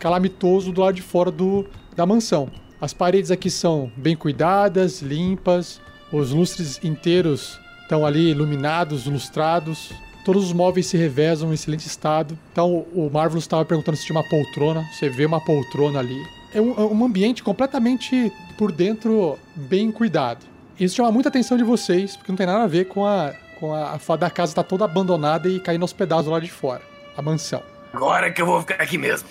calamitoso 0.00 0.72
do 0.72 0.80
lado 0.80 0.94
de 0.94 1.02
fora 1.02 1.30
do, 1.30 1.64
da 1.94 2.04
mansão. 2.04 2.50
As 2.80 2.92
paredes 2.92 3.30
aqui 3.30 3.50
são 3.50 3.90
bem 3.96 4.14
cuidadas, 4.16 5.00
limpas, 5.00 5.80
os 6.12 6.30
lustres 6.32 6.78
inteiros 6.84 7.58
estão 7.82 8.04
ali 8.04 8.30
iluminados, 8.30 9.06
lustrados. 9.06 9.92
Todos 10.24 10.44
os 10.46 10.52
móveis 10.52 10.86
se 10.86 10.96
revezam 10.96 11.50
em 11.50 11.54
excelente 11.54 11.86
estado. 11.86 12.36
Então 12.52 12.84
o 12.94 13.08
Marvelous 13.12 13.44
estava 13.44 13.64
perguntando 13.64 13.96
se 13.96 14.04
tinha 14.04 14.16
uma 14.18 14.28
poltrona. 14.28 14.84
Você 14.92 15.08
vê 15.08 15.24
uma 15.24 15.40
poltrona 15.40 16.00
ali. 16.00 16.20
É 16.52 16.60
um, 16.60 16.72
é 16.72 16.80
um 16.84 17.04
ambiente 17.04 17.42
completamente 17.42 18.32
por 18.58 18.72
dentro 18.72 19.38
bem 19.54 19.90
cuidado. 19.92 20.44
Isso 20.78 20.96
chama 20.96 21.10
muita 21.12 21.28
atenção 21.28 21.56
de 21.56 21.62
vocês, 21.64 22.16
porque 22.16 22.30
não 22.32 22.36
tem 22.36 22.46
nada 22.46 22.64
a 22.64 22.66
ver 22.66 22.86
com 22.86 23.06
a, 23.06 23.32
com 23.60 23.72
a, 23.72 23.92
a 23.94 23.98
fa- 23.98 24.16
da 24.16 24.28
casa 24.28 24.50
estar 24.52 24.62
toda 24.64 24.84
abandonada 24.84 25.48
e 25.48 25.60
caindo 25.60 25.82
aos 25.82 25.92
pedaços 25.92 26.26
lá 26.26 26.40
de 26.40 26.50
fora. 26.50 26.82
A 27.16 27.22
mansão. 27.22 27.62
Agora 27.92 28.30
que 28.30 28.42
eu 28.42 28.46
vou 28.46 28.60
ficar 28.60 28.82
aqui 28.82 28.98
mesmo. 28.98 29.28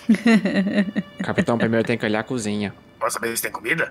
Capitão, 1.21 1.57
primeiro 1.57 1.85
tem 1.85 1.97
que 1.97 2.05
olhar 2.05 2.19
a 2.21 2.23
cozinha. 2.23 2.73
Posso 3.05 3.13
saber 3.13 3.37
se 3.37 3.43
tem 3.43 3.51
comida? 3.51 3.87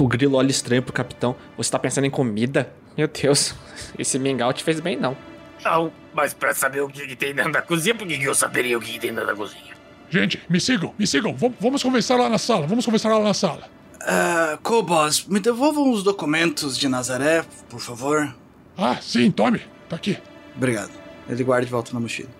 O 0.00 0.08
grilo 0.08 0.34
olha 0.36 0.50
estranho 0.50 0.82
pro 0.82 0.90
capitão. 0.90 1.36
Você 1.58 1.70
tá 1.70 1.78
pensando 1.78 2.06
em 2.06 2.10
comida? 2.10 2.72
Meu 2.96 3.06
Deus, 3.06 3.54
esse 3.98 4.18
mingau 4.18 4.50
te 4.54 4.64
fez 4.64 4.80
bem, 4.80 4.96
não. 4.96 5.14
Não, 5.62 5.92
mas 6.14 6.32
pra 6.32 6.54
saber 6.54 6.80
o 6.80 6.88
que, 6.88 7.06
que 7.06 7.14
tem 7.14 7.34
dentro 7.34 7.52
da 7.52 7.60
cozinha, 7.60 7.94
por 7.94 8.06
que, 8.06 8.16
que 8.16 8.24
eu 8.24 8.34
saberia 8.34 8.78
o 8.78 8.80
que, 8.80 8.92
que 8.92 8.98
tem 8.98 9.10
dentro 9.12 9.26
da 9.26 9.34
cozinha? 9.36 9.74
Gente, 10.08 10.40
me 10.48 10.58
sigam, 10.58 10.94
me 10.98 11.06
sigam. 11.06 11.34
Vam- 11.34 11.52
Vamos 11.60 11.82
conversar 11.82 12.16
lá 12.16 12.30
na 12.30 12.38
sala, 12.38 12.66
vamos 12.66 12.86
conversar 12.86 13.10
lá 13.10 13.22
na 13.22 13.34
sala. 13.34 13.68
Ah, 14.00 14.58
Cobos, 14.62 15.26
me 15.26 15.38
devolvam 15.38 15.90
os 15.90 16.02
documentos 16.02 16.78
de 16.78 16.88
Nazaré, 16.88 17.44
por 17.68 17.80
favor. 17.80 18.34
Ah, 18.78 18.96
sim, 19.02 19.30
tome. 19.30 19.60
Tá 19.86 19.96
aqui. 19.96 20.16
Obrigado. 20.56 20.92
Ele 21.28 21.44
guarda 21.44 21.66
de 21.66 21.70
volta 21.72 21.90
na 21.92 22.00
mochila. 22.00 22.30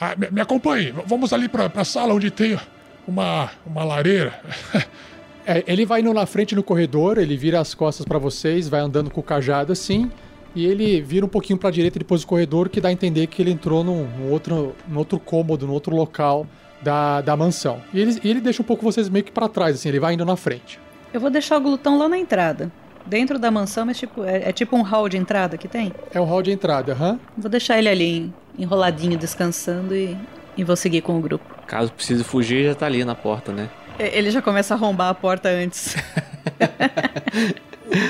Ah, 0.00 0.14
me, 0.16 0.30
me 0.30 0.40
acompanhe. 0.40 0.90
V- 0.92 1.02
Vamos 1.06 1.34
ali 1.34 1.50
pra, 1.50 1.68
pra 1.68 1.84
sala 1.84 2.14
onde 2.14 2.30
tem 2.30 2.58
uma, 3.06 3.50
uma 3.66 3.84
lareira. 3.84 4.40
É, 5.46 5.64
ele 5.66 5.86
vai 5.86 6.00
indo 6.00 6.12
na 6.12 6.26
frente 6.26 6.54
no 6.54 6.62
corredor, 6.62 7.18
ele 7.18 7.36
vira 7.36 7.60
as 7.60 7.74
costas 7.74 8.04
pra 8.04 8.18
vocês, 8.18 8.68
vai 8.68 8.80
andando 8.80 9.10
com 9.10 9.20
o 9.20 9.24
cajado 9.24 9.72
assim, 9.72 10.10
e 10.54 10.66
ele 10.66 11.00
vira 11.00 11.24
um 11.24 11.28
pouquinho 11.28 11.58
pra 11.58 11.70
direita 11.70 11.98
depois 11.98 12.22
do 12.22 12.26
corredor, 12.26 12.68
que 12.68 12.80
dá 12.80 12.88
a 12.88 12.92
entender 12.92 13.26
que 13.26 13.40
ele 13.40 13.50
entrou 13.50 13.82
num, 13.82 14.06
num 14.06 14.30
outro, 14.30 14.74
num 14.86 14.98
outro 14.98 15.18
cômodo, 15.18 15.66
num 15.66 15.72
outro 15.72 15.94
local 15.94 16.46
da, 16.82 17.20
da 17.20 17.36
mansão. 17.36 17.80
E 17.92 18.00
ele, 18.00 18.20
e 18.22 18.30
ele 18.30 18.40
deixa 18.40 18.62
um 18.62 18.64
pouco 18.64 18.84
vocês 18.84 19.08
meio 19.08 19.24
que 19.24 19.32
pra 19.32 19.48
trás, 19.48 19.76
assim, 19.76 19.88
ele 19.88 20.00
vai 20.00 20.14
indo 20.14 20.24
na 20.24 20.36
frente. 20.36 20.78
Eu 21.12 21.20
vou 21.20 21.30
deixar 21.30 21.56
o 21.56 21.60
glutão 21.60 21.98
lá 21.98 22.08
na 22.08 22.18
entrada. 22.18 22.70
Dentro 23.06 23.38
da 23.38 23.50
mansão, 23.50 23.86
mas 23.86 23.98
tipo, 23.98 24.22
é, 24.24 24.50
é 24.50 24.52
tipo 24.52 24.76
um 24.76 24.82
hall 24.82 25.08
de 25.08 25.16
entrada 25.16 25.56
que 25.56 25.66
tem. 25.66 25.92
É 26.12 26.20
o 26.20 26.24
hall 26.24 26.42
de 26.42 26.52
entrada, 26.52 26.92
aham. 26.92 27.18
Vou 27.36 27.50
deixar 27.50 27.78
ele 27.78 27.88
ali 27.88 28.32
enroladinho, 28.58 29.16
descansando 29.16 29.96
e, 29.96 30.16
e 30.56 30.62
vou 30.62 30.76
seguir 30.76 31.00
com 31.00 31.18
o 31.18 31.20
grupo. 31.20 31.44
Caso 31.66 31.90
precise 31.92 32.22
fugir, 32.22 32.66
já 32.66 32.74
tá 32.74 32.86
ali 32.86 33.04
na 33.04 33.14
porta, 33.14 33.52
né? 33.52 33.70
E- 34.00 34.18
Ele 34.18 34.30
já 34.30 34.40
começa 34.42 34.74
a 34.74 34.76
arrombar 34.76 35.08
a 35.08 35.14
porta 35.14 35.48
antes. 35.48 35.94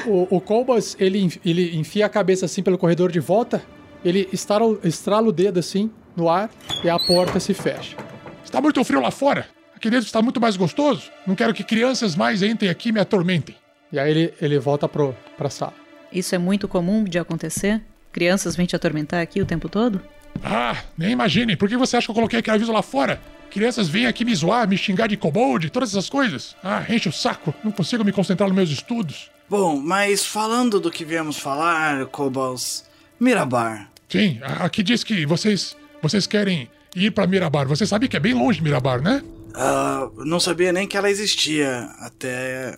O, 0.07 0.37
o 0.37 0.41
Colbas, 0.43 0.95
ele, 1.01 1.33
ele 1.43 1.75
enfia 1.79 2.05
a 2.05 2.09
cabeça 2.09 2.45
assim 2.45 2.63
pelo 2.63 2.77
corredor 2.77 3.11
de 3.11 3.19
volta, 3.19 3.63
ele 4.05 4.29
estrala, 4.31 4.67
o- 4.67 4.81
estrala 4.85 5.27
o 5.29 5.33
dedo 5.33 5.59
assim 5.59 5.91
no 6.15 6.29
ar 6.29 6.51
e 6.85 6.91
a 6.91 6.99
porta 6.99 7.41
se 7.41 7.55
fecha. 7.55 7.97
Está 8.45 8.61
muito 8.61 8.83
frio 8.85 9.01
lá 9.01 9.11
fora. 9.11 9.47
Aqui 9.75 9.89
dentro 9.89 10.05
está 10.05 10.21
muito 10.21 10.39
mais 10.39 10.55
gostoso. 10.57 11.11
Não 11.27 11.35
quero 11.35 11.55
que 11.55 11.65
crianças 11.65 12.15
mais 12.15 12.43
entrem 12.43 12.71
aqui 12.71 12.91
e 12.91 12.93
me 12.93 13.01
atormentem. 13.01 13.57
E 13.91 13.99
aí 13.99 14.11
ele, 14.11 14.35
ele 14.41 14.59
volta 14.59 14.87
pro, 14.87 15.17
pra 15.39 15.49
sala. 15.49 15.73
Isso 16.13 16.35
é 16.35 16.39
muito 16.39 16.69
comum 16.69 17.03
de 17.03 17.19
acontecer? 17.19 17.81
Crianças 18.13 18.55
vêm 18.57 18.67
te 18.67 18.77
atormentar 18.77 19.23
aqui 19.23 19.41
o 19.41 19.47
tempo 19.47 19.67
todo? 19.67 20.03
Ah, 20.45 20.77
nem 20.99 21.13
imagine. 21.13 21.57
Por 21.57 21.71
que 21.71 21.77
você 21.79 21.97
acha 21.97 22.07
que 22.07 22.11
eu 22.11 22.15
coloquei 22.15 22.39
aquele 22.41 22.57
aviso 22.57 22.73
lá 22.73 22.83
fora? 22.83 23.19
Crianças 23.51 23.89
vêm 23.89 24.07
aqui 24.07 24.25
me 24.25 24.35
zoar, 24.35 24.69
me 24.69 24.79
xingar 24.79 25.09
de 25.09 25.17
kobold, 25.17 25.71
todas 25.71 25.91
essas 25.91 26.09
coisas. 26.09 26.57
Ah, 26.63 26.85
enche 26.89 27.09
o 27.09 27.13
saco. 27.13 27.53
Não 27.65 27.73
consigo 27.73 28.05
me 28.05 28.13
concentrar 28.13 28.49
nos 28.49 28.57
meus 28.57 28.71
estudos. 28.71 29.31
Bom, 29.49 29.77
mas 29.77 30.25
falando 30.25 30.79
do 30.79 30.91
que 30.91 31.05
viemos 31.05 31.37
falar, 31.37 32.07
Cobals, 32.07 32.85
Mirabar. 33.19 33.91
Sim, 34.09 34.39
aqui 34.43 34.83
diz 34.83 35.03
que 35.03 35.27
vocês 35.27 35.77
vocês 36.03 36.27
querem 36.27 36.69
ir 36.95 37.11
pra 37.11 37.27
Mirabar. 37.27 37.67
Você 37.69 37.87
sabe 37.87 38.09
que 38.09 38.17
é 38.17 38.21
bem 38.21 38.33
longe 38.33 38.59
de 38.59 38.65
Mirabar, 38.65 39.03
né? 39.03 39.23
Ah, 39.55 40.09
não 40.19 40.41
sabia 40.41 40.73
nem 40.73 40.87
que 40.87 40.97
ela 40.97 41.11
existia 41.11 41.83
até 41.99 42.77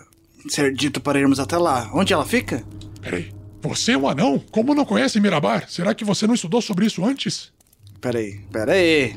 ser 0.48 0.72
dito 0.74 1.00
para 1.00 1.20
irmos 1.20 1.38
até 1.38 1.56
lá. 1.56 1.90
Onde 1.94 2.12
ela 2.12 2.24
fica? 2.24 2.64
Peraí. 3.00 3.32
Você 3.62 3.92
é 3.92 3.98
um 3.98 4.08
anão? 4.08 4.42
Como 4.50 4.74
não 4.74 4.84
conhece 4.84 5.20
Mirabar? 5.20 5.68
Será 5.68 5.94
que 5.94 6.04
você 6.04 6.26
não 6.26 6.34
estudou 6.34 6.60
sobre 6.60 6.86
isso 6.86 7.04
antes? 7.04 7.52
Peraí, 8.00 8.40
peraí. 8.50 9.16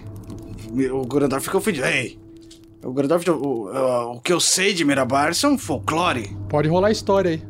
O 0.91 1.05
Gorandorf 1.05 1.43
ficou 1.45 1.59
ofendido. 1.59 1.85
Ei! 1.87 2.19
O 2.83 2.91
Gorandorf, 2.91 3.27
o, 3.29 3.33
o, 3.35 4.11
o 4.13 4.19
que 4.21 4.31
eu 4.31 4.39
sei 4.39 4.73
de 4.73 4.85
Mirabar 4.85 5.33
são 5.33 5.57
folclore. 5.57 6.35
Pode 6.49 6.67
rolar 6.69 6.89
a 6.89 6.91
história 6.91 7.31
aí. 7.31 7.43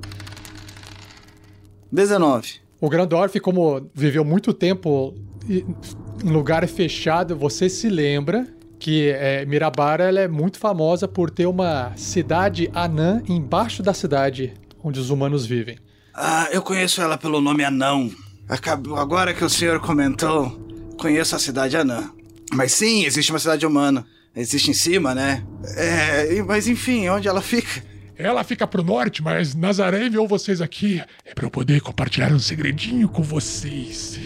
19. 1.92 2.56
O 2.82 2.90
Grandorf, 2.90 3.40
como 3.40 3.90
viveu 3.94 4.24
muito 4.26 4.54
tempo 4.54 5.14
em 5.50 6.30
lugar 6.30 6.68
fechado, 6.68 7.36
você 7.36 7.70
se 7.70 7.90
lembra 7.90 8.48
que 8.80 9.10
é, 9.10 9.46
Mirabar 9.46 10.02
ela 10.02 10.20
é 10.20 10.28
muito 10.28 10.60
famosa 10.60 11.08
por 11.08 11.30
ter 11.30 11.46
uma 11.48 11.94
cidade 11.96 12.70
anã 12.74 13.22
embaixo 13.28 13.82
da 13.82 13.94
cidade 13.94 14.54
onde 14.84 15.00
os 15.00 15.10
humanos 15.10 15.46
vivem. 15.46 15.78
Ah, 16.14 16.48
eu 16.52 16.62
conheço 16.62 17.02
ela 17.02 17.18
pelo 17.18 17.42
nome 17.42 17.64
Anão. 17.64 18.12
Acab- 18.48 18.94
Agora 18.96 19.34
que 19.34 19.44
o 19.44 19.50
senhor 19.50 19.80
comentou, 19.80 20.52
conheço 21.00 21.36
a 21.36 21.40
cidade 21.40 21.76
Anã. 21.76 22.12
Mas 22.54 22.74
sim, 22.74 23.06
existe 23.06 23.32
uma 23.32 23.40
cidade 23.40 23.66
humana. 23.66 24.06
Existe 24.36 24.70
em 24.70 24.74
cima, 24.74 25.16
né? 25.16 25.46
É, 25.78 26.44
mas 26.44 26.68
enfim, 26.68 27.08
onde 27.10 27.28
ela 27.28 27.42
fica? 27.42 27.84
Ela 28.18 28.44
fica 28.44 28.66
pro 28.66 28.84
norte, 28.84 29.22
mas 29.22 29.54
Nazaré 29.54 30.06
enviou 30.06 30.28
vocês 30.28 30.62
aqui. 30.62 31.02
É 31.26 31.34
pra 31.34 31.46
eu 31.46 31.52
poder 31.52 31.82
compartilhar 31.82 32.32
um 32.32 32.40
segredinho 32.40 33.10
com 33.10 33.22
vocês. 33.22 34.18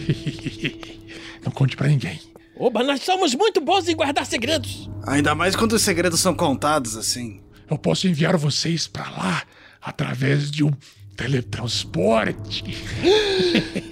não 1.44 1.50
conte 1.50 1.76
pra 1.76 1.88
ninguém. 1.88 2.20
Oba, 2.56 2.84
nós 2.84 3.02
somos 3.02 3.34
muito 3.34 3.60
bons 3.60 3.88
em 3.88 3.96
guardar 3.96 4.26
segredos. 4.26 4.88
Ainda 5.06 5.34
mais 5.34 5.56
quando 5.56 5.72
os 5.72 5.82
segredos 5.82 6.20
são 6.20 6.34
contados 6.34 6.96
assim. 6.96 7.40
Eu 7.68 7.78
posso 7.78 8.06
enviar 8.06 8.36
vocês 8.36 8.86
pra 8.86 9.08
lá 9.10 9.42
através 9.80 10.50
de 10.50 10.62
um 10.62 10.72
teletransporte. 11.20 12.64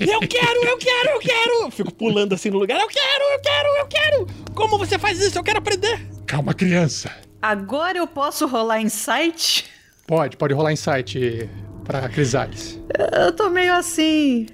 Eu 0.01 0.21
quero, 0.21 0.65
eu 0.65 0.79
quero, 0.79 1.09
eu 1.11 1.19
quero. 1.19 1.71
Fico 1.73 1.93
pulando 1.93 2.33
assim 2.33 2.51
no 2.51 2.59
lugar. 2.59 2.81
Eu 2.81 2.87
quero, 2.87 3.25
eu 3.35 3.41
quero, 3.41 3.69
eu 3.81 3.87
quero. 3.87 4.27
Como 4.55 4.79
você 4.79 4.97
faz 4.99 5.21
isso? 5.21 5.37
Eu 5.39 5.43
quero 5.43 5.59
aprender. 5.59 6.01
Calma, 6.25 6.55
criança. 6.55 7.11
Agora 7.43 7.99
eu 7.99 8.07
posso 8.07 8.47
rolar 8.47 8.81
insight? 8.81 9.67
Pode, 10.07 10.37
pode 10.37 10.55
rolar 10.55 10.73
insight 10.73 11.51
pra 11.85 12.09
Crisales. 12.09 12.81
Eu 13.13 13.33
tô 13.33 13.51
meio 13.51 13.75
assim. 13.75 14.47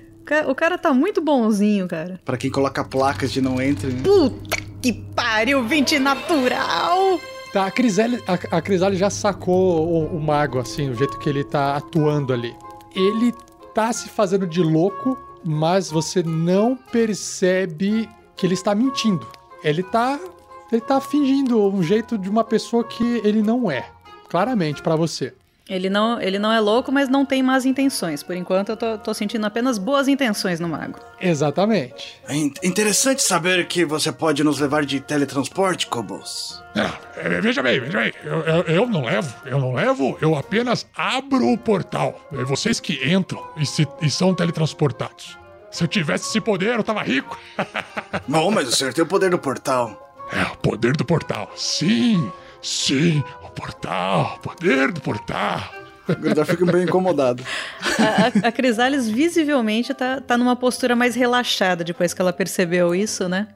O 0.48 0.54
cara 0.54 0.78
tá 0.78 0.92
muito 0.94 1.20
bonzinho, 1.20 1.86
cara. 1.86 2.18
Pra 2.24 2.38
quem 2.38 2.50
coloca 2.50 2.82
placas 2.82 3.30
de 3.30 3.40
não 3.42 3.60
entre. 3.60 3.92
né? 3.92 4.00
Puta 4.02 4.56
que 4.80 4.92
pariu, 4.92 5.62
20 5.66 5.98
natural! 5.98 7.20
Tá, 7.52 7.66
a 7.66 7.70
Crisales, 7.70 8.20
a, 8.26 8.56
a 8.56 8.60
Crisales 8.60 8.98
já 8.98 9.08
sacou 9.08 9.86
o, 9.86 10.16
o 10.16 10.20
mago, 10.20 10.58
assim, 10.58 10.90
o 10.90 10.94
jeito 10.94 11.18
que 11.18 11.28
ele 11.28 11.44
tá 11.44 11.76
atuando 11.76 12.32
ali. 12.32 12.54
Ele 12.94 13.32
tá 13.74 13.92
se 13.92 14.08
fazendo 14.08 14.46
de 14.46 14.62
louco, 14.62 15.18
mas 15.44 15.90
você 15.90 16.22
não 16.22 16.76
percebe 16.76 18.08
que 18.36 18.46
ele 18.46 18.54
está 18.54 18.74
mentindo. 18.74 19.26
Ele 19.62 19.82
tá. 19.82 20.18
Ele 20.72 20.80
tá 20.80 21.00
fingindo 21.00 21.60
um 21.60 21.82
jeito 21.82 22.18
de 22.18 22.28
uma 22.28 22.42
pessoa 22.42 22.82
que 22.82 23.20
ele 23.24 23.42
não 23.42 23.70
é. 23.70 23.90
Claramente, 24.28 24.82
pra 24.82 24.96
você. 24.96 25.34
Ele 25.66 25.88
não, 25.88 26.20
ele 26.20 26.38
não 26.38 26.52
é 26.52 26.60
louco, 26.60 26.92
mas 26.92 27.08
não 27.08 27.24
tem 27.24 27.42
más 27.42 27.64
intenções. 27.64 28.22
Por 28.22 28.36
enquanto 28.36 28.68
eu 28.68 28.76
tô, 28.76 28.98
tô 28.98 29.14
sentindo 29.14 29.46
apenas 29.46 29.78
boas 29.78 30.08
intenções 30.08 30.60
no 30.60 30.68
mago. 30.68 30.98
Exatamente. 31.18 32.20
É 32.28 32.34
in- 32.34 32.52
interessante 32.62 33.22
saber 33.22 33.66
que 33.66 33.82
você 33.84 34.12
pode 34.12 34.44
nos 34.44 34.58
levar 34.60 34.84
de 34.84 35.00
teletransporte, 35.00 35.86
Cobos. 35.86 36.62
Não, 36.74 36.92
é, 37.16 37.40
veja 37.40 37.62
bem, 37.62 37.80
veja 37.80 37.98
bem. 37.98 38.12
Eu, 38.22 38.40
eu- 38.40 38.62
eu 38.64 38.86
não 38.86 39.04
levo, 39.04 39.34
eu 39.46 39.58
não 39.58 39.72
levo, 39.72 40.18
eu 40.20 40.36
apenas 40.36 40.86
abro 40.94 41.46
o 41.52 41.56
portal. 41.56 42.20
É 42.32 42.44
vocês 42.44 42.78
que 42.78 43.10
entram 43.10 43.42
e, 43.56 43.64
se- 43.64 43.88
e 44.02 44.10
são 44.10 44.34
teletransportados. 44.34 45.38
Se 45.70 45.82
eu 45.82 45.88
tivesse 45.88 46.28
esse 46.28 46.40
poder, 46.42 46.74
eu 46.76 46.84
tava 46.84 47.02
rico. 47.02 47.38
Bom, 48.28 48.50
mas 48.50 48.68
o 48.68 48.72
senhor 48.72 48.92
tem 48.92 49.02
o 49.02 49.06
poder 49.06 49.30
do 49.30 49.38
portal. 49.38 50.14
É, 50.32 50.42
o 50.52 50.56
poder 50.58 50.96
do 50.96 51.04
portal. 51.04 51.50
Sim, 51.56 52.30
sim, 52.64 53.22
o 53.42 53.50
portal, 53.50 54.36
o 54.36 54.40
poder 54.40 54.90
do 54.90 55.00
portal. 55.00 55.60
O 56.08 56.14
Gorandorf 56.14 56.50
fica 56.50 56.70
bem 56.70 56.82
incomodado. 56.82 57.42
A, 57.98 58.46
a, 58.46 58.48
a 58.48 58.52
Crisales 58.52 59.08
visivelmente 59.08 59.94
tá, 59.94 60.20
tá 60.20 60.36
numa 60.36 60.54
postura 60.54 60.94
mais 60.94 61.14
relaxada 61.14 61.82
depois 61.82 62.12
que 62.12 62.20
ela 62.20 62.32
percebeu 62.32 62.94
isso, 62.94 63.28
né? 63.28 63.48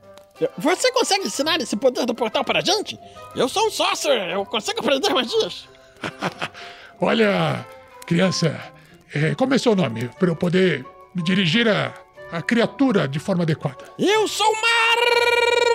Você 0.57 0.93
consegue 0.93 1.27
ensinar 1.27 1.61
esse 1.61 1.77
poder 1.77 2.07
do 2.07 2.15
portal 2.15 2.45
pra 2.45 2.61
gente? 2.61 2.99
Eu 3.35 3.49
sou 3.49 3.67
um 3.67 3.71
sorcerer, 3.71 4.31
eu 4.31 4.47
consigo 4.47 4.81
aprender 4.81 5.11
magias. 5.11 5.69
Olha, 7.01 7.67
criança, 8.07 8.59
é, 9.15 9.35
como 9.35 9.55
é 9.55 9.59
seu 9.59 9.75
nome? 9.75 10.09
Para 10.19 10.29
eu 10.29 10.37
poder 10.37 10.87
me 11.15 11.23
dirigir 11.23 11.69
a, 11.69 11.93
a 12.31 12.41
criatura 12.41 13.09
de 13.09 13.19
forma 13.19 13.43
adequada. 13.43 13.85
Eu 13.99 14.29
sou 14.29 14.51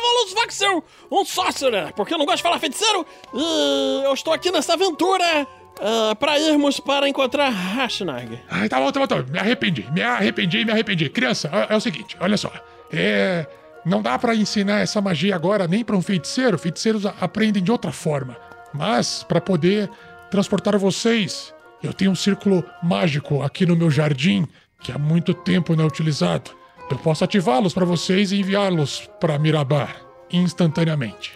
Marvelous 0.04 0.34
Voxel, 0.34 0.84
um 1.10 1.26
sorcerer, 1.26 1.94
porque 1.94 2.13
eu 2.13 2.18
não 2.18 2.26
gosto 2.26 2.38
de 2.38 2.44
falar 2.44 2.60
feiticeiro. 2.60 3.06
E 3.34 4.02
eu 4.04 4.13
estou 4.13 4.34
aqui 4.34 4.52
nessa 4.52 4.74
aventura 4.74 5.48
ah, 5.80 6.16
pra 6.16 6.38
irmos 6.38 6.80
para 6.80 7.08
encontrar 7.08 7.50
Rashnag. 7.50 8.39
Ai, 8.50 8.68
tá 8.68 8.80
bom, 8.80 8.92
tá 8.92 9.00
bom, 9.00 9.08
tá 9.08 9.16
bom. 9.22 9.32
Me 9.32 9.39
arrependi, 9.39 9.88
me 9.92 10.02
arrependi, 10.02 10.66
me 10.66 10.72
arrependi. 10.72 11.10
Criança, 11.10 11.50
é, 11.52 11.74
é 11.74 11.78
o 11.78 11.82
seguinte, 11.82 12.18
olha 12.20 12.38
só. 12.38 12.52
É. 12.92 13.48
Não 13.86 14.02
dá 14.02 14.18
pra 14.18 14.34
ensinar 14.34 14.80
essa 14.80 15.02
magia 15.02 15.36
agora 15.36 15.68
nem 15.68 15.84
pra 15.84 15.96
um 15.96 16.02
feiticeiro. 16.02 16.58
Feiticeiros 16.58 17.06
aprendem 17.06 17.62
de 17.62 17.70
outra 17.70 17.92
forma. 17.92 18.38
Mas, 18.74 19.24
pra 19.24 19.42
poder 19.42 19.89
transportar 20.32 20.78
vocês, 20.78 21.54
eu 21.84 21.94
tenho 21.94 22.12
um 22.12 22.16
círculo 22.16 22.63
mágico 22.82 23.42
aqui 23.42 23.66
no 23.66 23.76
meu 23.76 23.92
jardim 23.92 24.48
que 24.82 24.92
há 24.92 24.98
muito 24.98 25.34
tempo 25.34 25.76
não 25.76 25.84
é 25.84 25.88
utilizado. 25.88 26.52
Eu 26.89 26.98
posso 26.98 27.24
ativá-los 27.24 27.74
pra 27.74 27.86
vocês 27.86 28.32
e 28.32 28.39
enviá-los 28.39 29.10
pra 29.19 29.39
Mirabar 29.39 30.02
instantaneamente. 30.32 31.34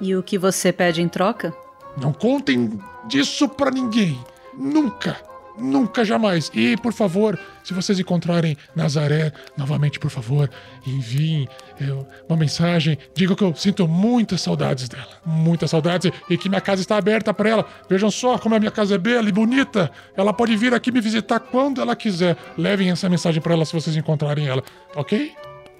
E 0.00 0.14
o 0.14 0.22
que 0.22 0.38
você 0.38 0.72
pede 0.72 1.02
em 1.02 1.08
troca? 1.08 1.54
Não 1.96 2.12
contem 2.12 2.78
disso 3.06 3.48
pra 3.48 3.70
ninguém. 3.70 4.18
Nunca. 4.56 5.29
Nunca 5.60 6.04
jamais. 6.04 6.50
E, 6.54 6.76
por 6.76 6.92
favor, 6.92 7.38
se 7.62 7.74
vocês 7.74 7.98
encontrarem 7.98 8.56
Nazaré, 8.74 9.32
novamente, 9.56 9.98
por 9.98 10.10
favor, 10.10 10.50
enviem 10.86 11.48
eu, 11.80 12.06
uma 12.28 12.38
mensagem. 12.38 12.98
Digam 13.14 13.36
que 13.36 13.44
eu 13.44 13.54
sinto 13.54 13.86
muitas 13.86 14.40
saudades 14.40 14.88
dela. 14.88 15.20
Muitas 15.24 15.70
saudades. 15.70 16.10
E 16.28 16.36
que 16.36 16.48
minha 16.48 16.60
casa 16.60 16.80
está 16.80 16.96
aberta 16.96 17.32
para 17.34 17.50
ela. 17.50 17.68
Vejam 17.88 18.10
só 18.10 18.38
como 18.38 18.54
a 18.54 18.58
minha 18.58 18.70
casa 18.70 18.94
é 18.94 18.98
bela 18.98 19.28
e 19.28 19.32
bonita. 19.32 19.90
Ela 20.16 20.32
pode 20.32 20.56
vir 20.56 20.74
aqui 20.74 20.90
me 20.90 21.00
visitar 21.00 21.40
quando 21.40 21.80
ela 21.80 21.94
quiser. 21.94 22.36
Levem 22.56 22.90
essa 22.90 23.08
mensagem 23.08 23.40
para 23.40 23.54
ela 23.54 23.64
se 23.64 23.72
vocês 23.72 23.96
encontrarem 23.96 24.46
ela. 24.46 24.62
Ok? 24.94 25.32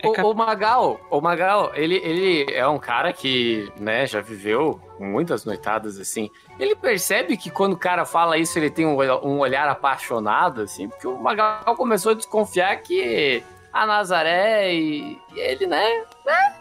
O, 0.09 0.13
cap- 0.13 0.27
o 0.29 0.35
Magal, 0.35 1.01
o 1.11 1.21
Magal, 1.21 1.71
ele, 1.75 1.97
ele 1.97 2.53
é 2.53 2.67
um 2.67 2.79
cara 2.79 3.13
que, 3.13 3.71
né, 3.79 4.07
já 4.07 4.21
viveu 4.21 4.81
muitas 4.99 5.45
noitadas 5.45 5.99
assim. 5.99 6.31
Ele 6.59 6.75
percebe 6.75 7.37
que 7.37 7.51
quando 7.51 7.73
o 7.75 7.79
cara 7.79 8.05
fala 8.05 8.37
isso, 8.39 8.59
ele 8.59 8.71
tem 8.71 8.87
um, 8.87 8.97
um 9.27 9.39
olhar 9.41 9.69
apaixonado, 9.69 10.63
assim, 10.63 10.89
porque 10.89 11.07
o 11.07 11.19
Magal 11.19 11.77
começou 11.77 12.13
a 12.13 12.15
desconfiar 12.15 12.77
que 12.83 13.43
a 13.73 13.87
Nazaré 13.87 14.73
e, 14.75 15.19
e 15.35 15.39
ele, 15.41 15.67
né, 15.67 16.05
né, 16.27 16.55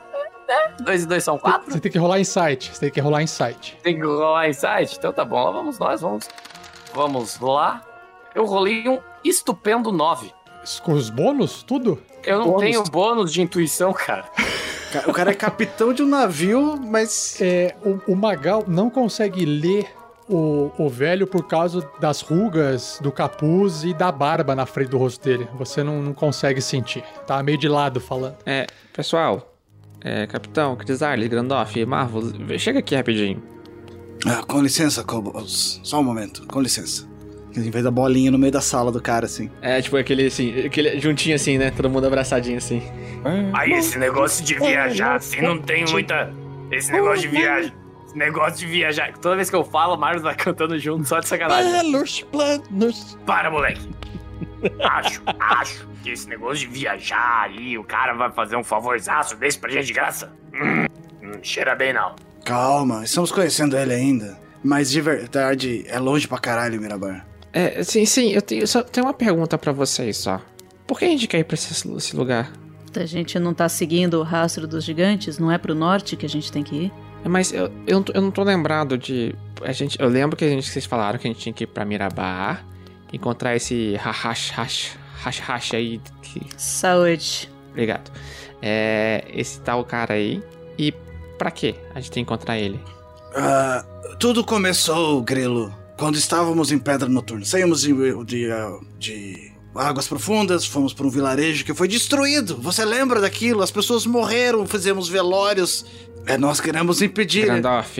né, 0.47 0.73
dois 0.79 1.03
e 1.03 1.07
dois 1.07 1.23
são 1.23 1.37
quatro. 1.37 1.71
Você 1.71 1.79
tem 1.79 1.91
que 1.91 1.97
rolar 1.97 2.19
insight. 2.19 2.73
Você 2.73 2.79
tem 2.81 2.91
que 2.91 2.99
rolar 2.99 3.21
insight. 3.23 3.77
Tem 3.83 3.95
que 3.95 4.05
rolar 4.05 4.47
insight? 4.49 4.95
Então 4.97 5.11
tá 5.13 5.23
bom, 5.25 5.43
lá 5.43 5.51
vamos 5.51 5.77
nós, 5.79 6.01
vamos, 6.01 6.29
vamos 6.93 7.39
lá. 7.39 7.83
Eu 8.35 8.45
rolei 8.45 8.87
um 8.87 8.99
estupendo 9.23 9.91
9. 9.91 10.31
Com 10.83 10.91
os 10.93 11.09
bônus, 11.09 11.63
tudo? 11.63 11.99
Eu 12.23 12.37
não 12.39 12.45
Bônus. 12.47 12.61
tenho 12.61 12.83
bônus 12.83 13.31
de 13.33 13.41
intuição, 13.41 13.93
cara. 13.93 14.25
Ca- 14.91 15.05
O 15.07 15.13
cara 15.13 15.31
é 15.31 15.33
capitão 15.33 15.93
de 15.93 16.03
um 16.03 16.07
navio, 16.07 16.77
mas. 16.77 17.39
É, 17.41 17.75
o, 17.83 18.11
o 18.11 18.15
Magal 18.15 18.63
não 18.67 18.89
consegue 18.89 19.45
ler 19.45 19.87
o, 20.27 20.69
o 20.77 20.89
velho 20.89 21.25
por 21.25 21.47
causa 21.47 21.87
das 21.99 22.21
rugas, 22.21 22.99
do 23.01 23.11
capuz 23.11 23.83
e 23.83 23.93
da 23.93 24.11
barba 24.11 24.53
na 24.53 24.65
frente 24.65 24.89
do 24.89 24.97
rosto 24.97 25.23
dele. 25.23 25.47
Você 25.57 25.81
não, 25.83 26.01
não 26.01 26.13
consegue 26.13 26.61
sentir. 26.61 27.03
Tá 27.25 27.41
meio 27.41 27.57
de 27.57 27.67
lado 27.67 27.99
falando. 28.01 28.35
É, 28.45 28.67
pessoal, 28.93 29.55
é, 30.01 30.27
Capitão, 30.27 30.75
Crisales, 30.75 31.27
Grandoff, 31.29 31.83
Marvel, 31.85 32.21
chega 32.59 32.79
aqui 32.79 32.95
rapidinho. 32.95 33.41
Ah, 34.27 34.43
com 34.45 34.61
licença, 34.61 35.03
Kobolds. 35.03 35.79
Só 35.83 35.99
um 35.99 36.03
momento, 36.03 36.45
com 36.47 36.59
licença. 36.61 37.07
Em 37.55 37.69
vez 37.69 37.83
da 37.83 37.91
bolinha 37.91 38.29
no 38.31 38.37
meio 38.37 38.51
da 38.51 38.61
sala 38.61 38.91
do 38.91 39.01
cara, 39.01 39.25
assim. 39.25 39.49
É, 39.61 39.81
tipo 39.81 39.97
aquele 39.97 40.27
assim, 40.27 40.65
aquele 40.65 40.99
juntinho 40.99 41.35
assim, 41.35 41.57
né? 41.57 41.71
Todo 41.71 41.89
mundo 41.89 42.05
abraçadinho 42.05 42.57
assim. 42.57 42.81
Aí 43.53 43.73
esse 43.73 43.97
negócio 43.97 44.43
de 44.45 44.55
viajar 44.55 45.15
assim 45.15 45.41
não 45.41 45.57
tem 45.57 45.85
muita. 45.85 46.31
Esse 46.71 46.91
negócio 46.91 47.21
de 47.21 47.27
viagem. 47.27 47.73
Esse 48.05 48.17
negócio 48.17 48.57
de 48.59 48.65
viajar. 48.65 49.13
Toda 49.17 49.35
vez 49.35 49.49
que 49.49 49.55
eu 49.55 49.63
falo, 49.63 49.95
o 49.95 49.97
Marlos 49.97 50.23
vai 50.23 50.35
cantando 50.35 50.77
junto, 50.79 51.07
só 51.07 51.19
de 51.19 51.27
sacanagem. 51.27 51.71
Planos. 52.31 53.17
Para, 53.25 53.51
moleque. 53.51 53.89
Acho, 54.83 55.21
acho 55.39 55.87
que 56.03 56.11
esse 56.11 56.27
negócio 56.27 56.67
de 56.67 56.67
viajar 56.67 57.43
aí, 57.43 57.77
o 57.77 57.83
cara 57.83 58.13
vai 58.13 58.31
fazer 58.31 58.55
um 58.55 58.63
favorzaço 58.63 59.35
desse 59.35 59.57
pra 59.57 59.69
gente 59.69 59.87
de 59.87 59.93
graça. 59.93 60.31
Hum, 60.53 60.85
não 61.21 61.43
cheira 61.43 61.75
bem, 61.75 61.93
não. 61.93 62.15
Calma, 62.45 63.03
estamos 63.03 63.31
conhecendo 63.31 63.77
ele 63.77 63.93
ainda. 63.93 64.39
Mas 64.63 64.89
de 64.89 65.01
verdade, 65.01 65.85
é 65.87 65.99
longe 65.99 66.27
pra 66.27 66.37
caralho, 66.37 66.81
Mirabar. 66.81 67.25
É, 67.51 67.83
sim, 67.83 68.05
sim, 68.05 68.29
eu 68.31 68.41
tenho, 68.41 68.67
só 68.67 68.83
tenho 68.83 69.05
uma 69.07 69.13
pergunta 69.13 69.57
pra 69.57 69.71
vocês 69.71 70.17
só. 70.17 70.39
Por 70.85 70.99
que 70.99 71.05
a 71.05 71.09
gente 71.09 71.27
quer 71.27 71.39
ir 71.39 71.43
pra 71.43 71.55
esse, 71.55 71.87
esse 71.97 72.15
lugar? 72.15 72.51
A 72.95 73.05
gente 73.05 73.37
não 73.37 73.53
tá 73.53 73.69
seguindo 73.69 74.15
o 74.19 74.23
rastro 74.23 74.67
dos 74.67 74.83
gigantes? 74.83 75.37
Não 75.37 75.51
é 75.51 75.57
pro 75.57 75.75
norte 75.75 76.15
que 76.15 76.25
a 76.25 76.29
gente 76.29 76.51
tem 76.51 76.63
que 76.63 76.75
ir? 76.75 76.91
É, 77.23 77.29
Mas 77.29 77.51
eu, 77.53 77.71
eu, 77.85 77.95
não 77.97 78.03
tô, 78.03 78.13
eu 78.13 78.21
não 78.21 78.31
tô 78.31 78.43
lembrado 78.43 78.97
de. 78.97 79.35
A 79.61 79.71
gente, 79.71 79.99
eu 79.99 80.07
lembro 80.09 80.35
que 80.35 80.45
a 80.45 80.49
gente, 80.49 80.67
vocês 80.69 80.85
falaram 80.85 81.19
que 81.19 81.27
a 81.27 81.31
gente 81.31 81.39
tinha 81.41 81.53
que 81.53 81.65
ir 81.65 81.67
pra 81.67 81.85
Mirabar, 81.85 82.65
encontrar 83.13 83.55
esse 83.55 83.95
hash 83.97 84.49
hash 84.51 84.97
hash 85.23 85.39
hash 85.39 85.73
aí. 85.73 86.01
Que, 86.21 86.41
Saúde. 86.57 87.49
obrigado. 87.69 88.11
É, 88.61 89.25
esse 89.33 89.61
tal 89.61 89.83
cara 89.85 90.15
aí. 90.15 90.41
E 90.77 90.91
pra 91.37 91.51
quê 91.51 91.75
a 91.93 91.99
gente 91.99 92.11
tem 92.11 92.23
que 92.25 92.31
encontrar 92.31 92.57
ele? 92.57 92.79
Ah, 93.35 93.85
tudo 94.19 94.43
começou, 94.43 95.21
Grilo, 95.21 95.73
quando 95.99 96.15
estávamos 96.15 96.71
em 96.71 96.79
Pedra 96.79 97.09
Noturna. 97.09 97.45
Saímos 97.45 97.81
de, 97.81 97.93
de, 98.25 98.47
de 98.97 99.51
águas 99.75 100.07
profundas, 100.07 100.65
fomos 100.65 100.93
para 100.93 101.05
um 101.05 101.09
vilarejo 101.09 101.65
que 101.65 101.73
foi 101.73 101.87
destruído. 101.87 102.55
Você 102.61 102.83
lembra 102.85 103.19
daquilo? 103.19 103.61
As 103.61 103.69
pessoas 103.69 104.05
morreram, 104.05 104.65
fizemos 104.65 105.09
velórios. 105.09 105.85
É, 106.25 106.37
nós 106.37 106.59
queremos 106.61 107.01
impedir. 107.01 107.45
Gandalf, 107.47 107.97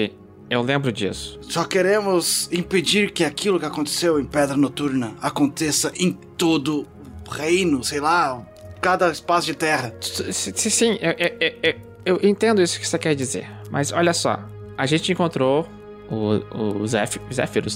eu 0.50 0.62
lembro 0.62 0.92
disso. 0.92 1.40
Só 1.42 1.64
queremos 1.66 2.50
impedir 2.52 3.12
que 3.12 3.24
aquilo 3.24 3.60
que 3.60 3.66
aconteceu 3.66 4.20
em 4.20 4.26
Pedra 4.26 4.56
Noturna 4.56 5.14
aconteça 5.22 5.92
em 5.96 6.12
todo 6.38 6.88
o 7.28 7.32
reino, 7.32 7.84
sei 7.84 8.00
lá, 8.00 8.42
cada 8.82 9.12
espaço 9.12 9.46
de 9.48 9.54
terra. 9.56 9.94
Sim, 10.02 10.98
eu, 11.02 11.12
eu- 11.20 11.54
eu- 11.62 11.76
eu 12.06 12.20
entendo 12.30 12.62
isso 12.62 12.80
que 12.80 12.88
você 12.88 12.98
quer 12.98 13.14
dizer. 13.14 13.48
Mas 13.70 13.92
olha 13.92 14.14
só, 14.14 14.40
a 14.78 14.86
gente 14.86 15.12
encontrou 15.12 15.68
o, 16.10 16.84
o 16.84 16.86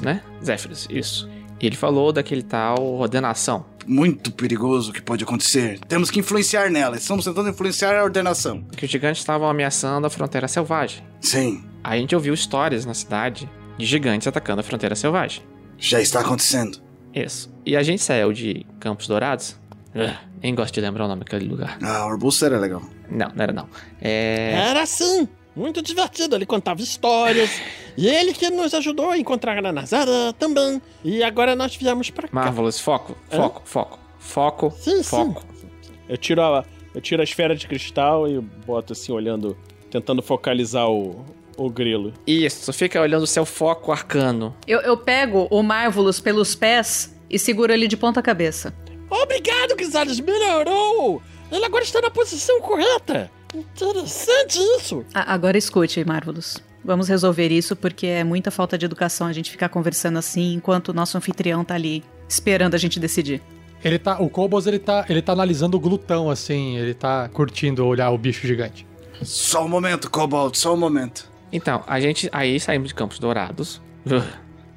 né? 0.03 0.21
Zéfiros, 0.43 0.87
isso. 0.89 1.29
E 1.59 1.65
ele 1.65 1.75
falou 1.75 2.11
daquele 2.11 2.43
tal 2.43 2.83
ordenação. 2.83 3.65
Muito 3.85 4.31
perigoso 4.31 4.91
o 4.91 4.93
que 4.93 5.01
pode 5.01 5.23
acontecer. 5.23 5.79
Temos 5.87 6.09
que 6.09 6.19
influenciar 6.19 6.69
nela. 6.69 6.95
Estamos 6.95 7.25
tentando 7.25 7.49
influenciar 7.49 7.97
a 7.97 8.03
ordenação. 8.03 8.63
Que 8.75 8.85
os 8.85 8.91
gigantes 8.91 9.21
estavam 9.21 9.47
ameaçando 9.49 10.07
a 10.07 10.09
fronteira 10.09 10.47
selvagem. 10.47 11.03
Sim, 11.21 11.63
Aí 11.83 11.97
a 11.97 12.01
gente 12.01 12.15
ouviu 12.15 12.33
histórias 12.33 12.85
na 12.85 12.93
cidade 12.93 13.49
de 13.77 13.85
gigantes 13.85 14.27
atacando 14.27 14.61
a 14.61 14.63
fronteira 14.63 14.95
selvagem. 14.95 15.43
já 15.77 15.99
está 15.99 16.21
acontecendo. 16.21 16.79
Isso. 17.13 17.53
E 17.65 17.75
a 17.75 17.83
gente 17.83 18.01
saiu 18.01 18.31
de 18.31 18.65
Campos 18.79 19.07
Dourados. 19.07 19.57
Ugh, 19.93 20.15
nem 20.41 20.55
gosto 20.55 20.73
de 20.73 20.81
lembrar 20.81 21.05
o 21.05 21.07
nome 21.07 21.19
daquele 21.23 21.47
lugar. 21.47 21.77
Ah, 21.81 22.05
o 22.05 22.09
arbusto 22.09 22.45
era 22.45 22.57
legal. 22.57 22.81
Não, 23.09 23.27
não 23.35 23.43
era 23.43 23.53
não. 23.53 23.67
É. 24.01 24.53
Era 24.69 24.83
assim, 24.83 25.27
muito 25.55 25.81
divertido. 25.81 26.35
Ele 26.35 26.45
contava 26.45 26.81
histórias. 26.81 27.49
e 27.97 28.07
ele 28.07 28.33
que 28.33 28.49
nos 28.49 28.73
ajudou 28.73 29.09
a 29.11 29.17
encontrar 29.17 29.63
a 29.63 29.71
Nazaré 29.71 30.33
também. 30.39 30.81
E 31.03 31.23
agora 31.23 31.55
nós 31.55 31.75
viemos 31.75 32.09
pra 32.09 32.27
cá. 32.27 32.33
Marvelous, 32.33 32.79
foco, 32.79 33.15
foco, 33.29 33.61
foco. 33.65 33.99
Foco, 34.19 34.73
Sim, 34.79 35.03
foco. 35.03 35.43
sim. 35.59 35.67
Eu 36.07 36.15
tiro, 36.17 36.41
a, 36.41 36.63
eu 36.95 37.01
tiro 37.01 37.21
a 37.21 37.23
esfera 37.25 37.53
de 37.55 37.67
cristal 37.67 38.25
e 38.27 38.39
boto 38.39 38.93
assim, 38.93 39.11
olhando, 39.11 39.57
tentando 39.91 40.21
focalizar 40.21 40.89
o, 40.89 41.25
o 41.57 41.69
grilo. 41.69 42.13
Isso, 42.25 42.71
fica 42.71 43.01
olhando 43.01 43.23
o 43.23 43.27
seu 43.27 43.45
foco 43.45 43.91
arcano. 43.91 44.55
Eu, 44.65 44.79
eu 44.79 44.95
pego 44.95 45.45
o 45.51 45.61
Marvelous 45.61 46.21
pelos 46.21 46.55
pés 46.55 47.13
e 47.29 47.37
seguro 47.37 47.73
ele 47.73 47.85
de 47.87 47.97
ponta 47.97 48.21
cabeça. 48.21 48.73
Obrigado, 49.09 49.75
Crisales, 49.75 50.19
melhorou! 50.21 51.21
Ele 51.51 51.65
agora 51.65 51.83
está 51.83 51.99
na 52.01 52.09
posição 52.09 52.61
correta. 52.61 53.29
Interessante 53.53 54.57
isso. 54.77 55.05
A- 55.13 55.33
agora 55.33 55.57
escute, 55.57 56.03
Marvelous. 56.03 56.57
Vamos 56.83 57.07
resolver 57.07 57.49
isso 57.51 57.75
porque 57.75 58.07
é 58.07 58.23
muita 58.23 58.51
falta 58.51 58.77
de 58.77 58.85
educação 58.85 59.27
a 59.27 59.33
gente 59.33 59.49
ficar 59.49 59.69
conversando 59.69 60.17
assim 60.19 60.53
enquanto 60.53 60.89
o 60.89 60.93
nosso 60.93 61.17
anfitrião 61.17 61.63
tá 61.63 61.75
ali 61.75 62.03
esperando 62.27 62.75
a 62.75 62.77
gente 62.77 62.99
decidir. 62.99 63.41
Ele 63.83 63.99
tá, 63.99 64.19
o 64.21 64.29
Cobos, 64.29 64.65
ele 64.67 64.79
tá, 64.79 65.05
ele 65.09 65.21
tá 65.21 65.33
analisando 65.33 65.75
o 65.77 65.79
glutão, 65.79 66.29
assim, 66.29 66.77
ele 66.77 66.93
tá 66.93 67.29
curtindo 67.29 67.85
olhar 67.85 68.09
o 68.11 68.17
bicho 68.17 68.45
gigante. 68.47 68.87
Só 69.21 69.65
um 69.65 69.67
momento, 69.67 70.09
Cobalt, 70.09 70.55
só 70.55 70.73
um 70.73 70.77
momento. 70.77 71.29
Então, 71.51 71.83
a 71.85 71.99
gente 71.99 72.29
aí 72.31 72.59
saímos 72.59 72.89
de 72.89 72.95
Campos 72.95 73.19
Dourados. 73.19 73.81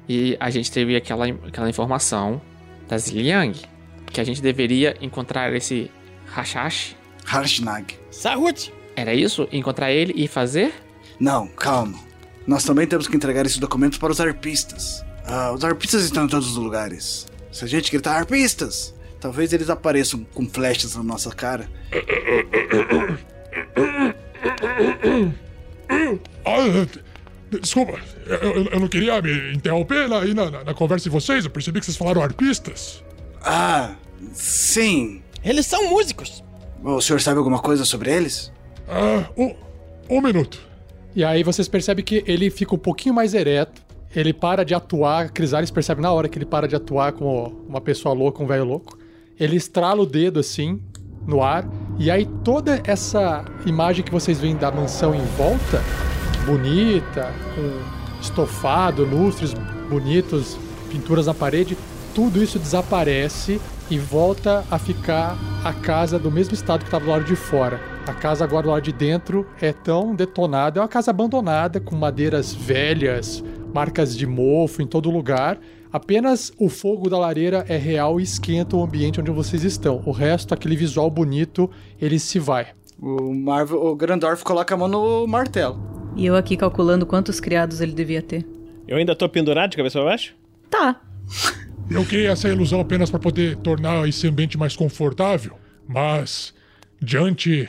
E 0.09 0.37
a 0.39 0.49
gente 0.49 0.71
teve 0.71 0.95
aquela, 0.95 1.25
aquela 1.27 1.69
informação 1.69 2.41
da 2.87 2.97
Ziliang. 2.97 3.59
Que 4.05 4.21
a 4.21 4.23
gente 4.23 4.41
deveria 4.41 4.95
encontrar 5.01 5.53
esse 5.53 5.91
Hashash. 6.33 6.95
Harshnag. 7.27 7.95
Saúde! 8.09 8.73
Era 8.95 9.13
isso? 9.13 9.47
Encontrar 9.51 9.91
ele 9.91 10.13
e 10.15 10.27
fazer? 10.27 10.73
Não, 11.19 11.47
calma. 11.47 11.99
Nós 12.47 12.63
também 12.63 12.87
temos 12.87 13.07
que 13.07 13.15
entregar 13.15 13.45
esses 13.45 13.57
documentos 13.57 13.97
para 13.97 14.11
os 14.11 14.19
arpistas. 14.21 15.03
Ah, 15.25 15.51
os 15.51 15.63
arpistas 15.63 16.03
estão 16.03 16.25
em 16.25 16.27
todos 16.29 16.47
os 16.49 16.55
lugares. 16.55 17.27
Se 17.51 17.65
a 17.65 17.67
gente 17.67 17.91
gritar 17.91 18.15
arpistas, 18.15 18.93
talvez 19.19 19.51
eles 19.51 19.69
apareçam 19.69 20.25
com 20.33 20.47
flechas 20.47 20.95
na 20.95 21.03
nossa 21.03 21.29
cara. 21.31 21.69
Ah, 26.45 26.87
desculpa, 27.59 27.99
eu, 28.25 28.35
eu- 28.37 28.65
eu 28.65 28.79
não 28.79 28.87
queria 28.87 29.21
me 29.21 29.53
interromper 29.53 30.11
aí 30.11 30.33
na, 30.33 30.49
na- 30.51 30.63
na 30.63 30.73
conversa 30.73 31.03
de 31.03 31.09
vocês. 31.09 31.45
Eu 31.45 31.51
percebi 31.51 31.79
que 31.79 31.85
vocês 31.85 31.97
falaram 31.97 32.21
arpistas. 32.21 33.03
Ah, 33.41 33.95
sim. 34.33 35.21
Eles 35.43 35.65
são 35.65 35.89
músicos. 35.89 36.43
O 36.83 37.01
senhor 37.01 37.19
sabe 37.19 37.37
alguma 37.37 37.59
coisa 37.59 37.85
sobre 37.85 38.11
eles? 38.11 38.51
Ah, 38.87 39.25
um, 39.37 39.53
um 40.09 40.21
minuto. 40.21 40.59
E 41.15 41.23
aí 41.23 41.43
vocês 41.43 41.67
percebem 41.67 42.05
que 42.05 42.23
ele 42.27 42.49
fica 42.49 42.75
um 42.75 42.77
pouquinho 42.77 43.13
mais 43.13 43.33
ereto, 43.33 43.81
ele 44.15 44.31
para 44.33 44.63
de 44.63 44.73
atuar, 44.73 45.25
a 45.25 45.29
Crisales 45.29 45.71
percebe 45.71 46.01
na 46.01 46.11
hora 46.11 46.29
que 46.29 46.37
ele 46.37 46.45
para 46.45 46.67
de 46.67 46.75
atuar 46.75 47.11
como 47.11 47.65
uma 47.67 47.81
pessoa 47.81 48.13
louca, 48.13 48.41
um 48.41 48.47
velho 48.47 48.63
louco. 48.63 48.97
Ele 49.39 49.55
estrala 49.55 50.01
o 50.01 50.05
dedo 50.05 50.39
assim, 50.39 50.81
no 51.25 51.43
ar, 51.43 51.67
e 51.99 52.09
aí 52.09 52.25
toda 52.43 52.81
essa 52.85 53.43
imagem 53.65 54.03
que 54.03 54.11
vocês 54.11 54.39
veem 54.39 54.55
da 54.55 54.71
mansão 54.71 55.13
em 55.13 55.25
volta, 55.37 55.83
bonita, 56.45 57.33
com 57.53 58.21
estofado, 58.21 59.03
lustres 59.03 59.53
bonitos, 59.89 60.57
pinturas 60.89 61.25
na 61.25 61.33
parede, 61.33 61.77
tudo 62.15 62.41
isso 62.41 62.57
desaparece 62.57 63.59
e 63.89 63.97
volta 63.97 64.65
a 64.69 64.77
ficar 64.77 65.37
a 65.63 65.73
casa 65.73 66.19
do 66.19 66.31
mesmo 66.31 66.53
estado 66.53 66.81
que 66.81 66.87
estava 66.87 67.05
do 67.05 67.11
lado 67.11 67.23
de 67.23 67.35
fora. 67.35 67.79
A 68.05 68.13
casa 68.13 68.43
agora 68.43 68.63
do 68.63 68.69
lado 68.69 68.83
de 68.83 68.91
dentro 68.91 69.45
é 69.61 69.71
tão 69.73 70.15
detonada, 70.15 70.79
é 70.79 70.81
uma 70.81 70.87
casa 70.87 71.11
abandonada 71.11 71.79
com 71.79 71.95
madeiras 71.95 72.53
velhas, 72.53 73.43
marcas 73.73 74.15
de 74.15 74.25
mofo 74.25 74.81
em 74.81 74.87
todo 74.87 75.09
lugar. 75.09 75.59
Apenas 75.91 76.51
o 76.57 76.69
fogo 76.69 77.09
da 77.09 77.17
lareira 77.17 77.65
é 77.67 77.77
real 77.77 78.19
e 78.19 78.23
esquenta 78.23 78.75
o 78.75 78.83
ambiente 78.83 79.19
onde 79.19 79.31
vocês 79.31 79.63
estão. 79.63 80.01
O 80.05 80.11
resto, 80.11 80.53
aquele 80.53 80.75
visual 80.75 81.09
bonito, 81.09 81.69
ele 81.99 82.19
se 82.19 82.39
vai. 82.39 82.67
O, 82.99 83.33
Marvel, 83.33 83.85
o 83.85 83.95
Grandorf 83.95 84.43
coloca 84.43 84.73
a 84.73 84.77
mão 84.77 84.87
no 84.87 85.27
martelo. 85.27 85.79
E 86.15 86.25
eu 86.25 86.35
aqui 86.35 86.57
calculando 86.57 87.05
quantos 87.05 87.39
criados 87.39 87.79
ele 87.79 87.93
devia 87.93 88.21
ter. 88.21 88.45
Eu 88.87 88.97
ainda 88.97 89.15
tô 89.15 89.29
pendurado 89.29 89.71
de 89.71 89.77
cabeça 89.77 89.99
pra 89.99 90.09
baixo? 90.09 90.35
Tá. 90.69 90.99
Eu 91.89 92.03
criei 92.05 92.27
essa 92.27 92.49
ilusão 92.49 92.81
apenas 92.81 93.09
para 93.09 93.19
poder 93.19 93.55
tornar 93.57 94.07
esse 94.07 94.27
ambiente 94.27 94.57
mais 94.57 94.75
confortável, 94.75 95.57
mas 95.87 96.53
diante 97.01 97.67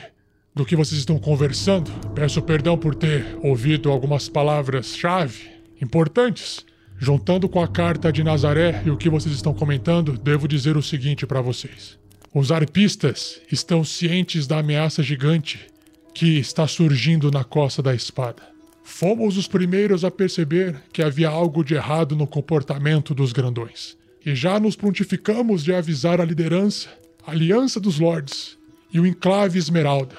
do 0.53 0.65
que 0.65 0.75
vocês 0.75 0.99
estão 0.99 1.17
conversando, 1.17 1.89
peço 2.13 2.41
perdão 2.41 2.77
por 2.77 2.93
ter 2.93 3.25
ouvido 3.41 3.89
algumas 3.89 4.27
palavras-chave 4.27 5.49
importantes. 5.81 6.65
Juntando 7.01 7.47
com 7.47 7.61
a 7.61 7.67
carta 7.67 8.11
de 8.11 8.21
Nazaré 8.21 8.83
e 8.85 8.89
o 8.89 8.97
que 8.97 9.09
vocês 9.09 9.33
estão 9.33 9.53
comentando, 9.53 10.17
devo 10.17 10.49
dizer 10.49 10.75
o 10.75 10.83
seguinte 10.83 11.25
para 11.25 11.39
vocês. 11.39 11.97
Os 12.33 12.51
arpistas 12.51 13.39
estão 13.49 13.85
cientes 13.85 14.45
da 14.45 14.59
ameaça 14.59 15.01
gigante 15.01 15.65
que 16.13 16.37
está 16.37 16.67
surgindo 16.67 17.31
na 17.31 17.45
costa 17.45 17.81
da 17.81 17.95
espada. 17.95 18.43
Fomos 18.83 19.37
os 19.37 19.47
primeiros 19.47 20.03
a 20.03 20.11
perceber 20.11 20.75
que 20.91 21.01
havia 21.01 21.29
algo 21.29 21.63
de 21.63 21.75
errado 21.75 22.17
no 22.17 22.27
comportamento 22.27 23.15
dos 23.15 23.31
grandões. 23.31 23.98
E 24.25 24.35
já 24.35 24.59
nos 24.59 24.75
prontificamos 24.75 25.63
de 25.63 25.73
avisar 25.73 26.19
a 26.19 26.25
liderança, 26.25 26.89
a 27.25 27.31
Aliança 27.31 27.79
dos 27.79 27.99
Lords 27.99 28.57
e 28.91 28.99
o 28.99 29.05
Enclave 29.05 29.57
Esmeralda. 29.57 30.15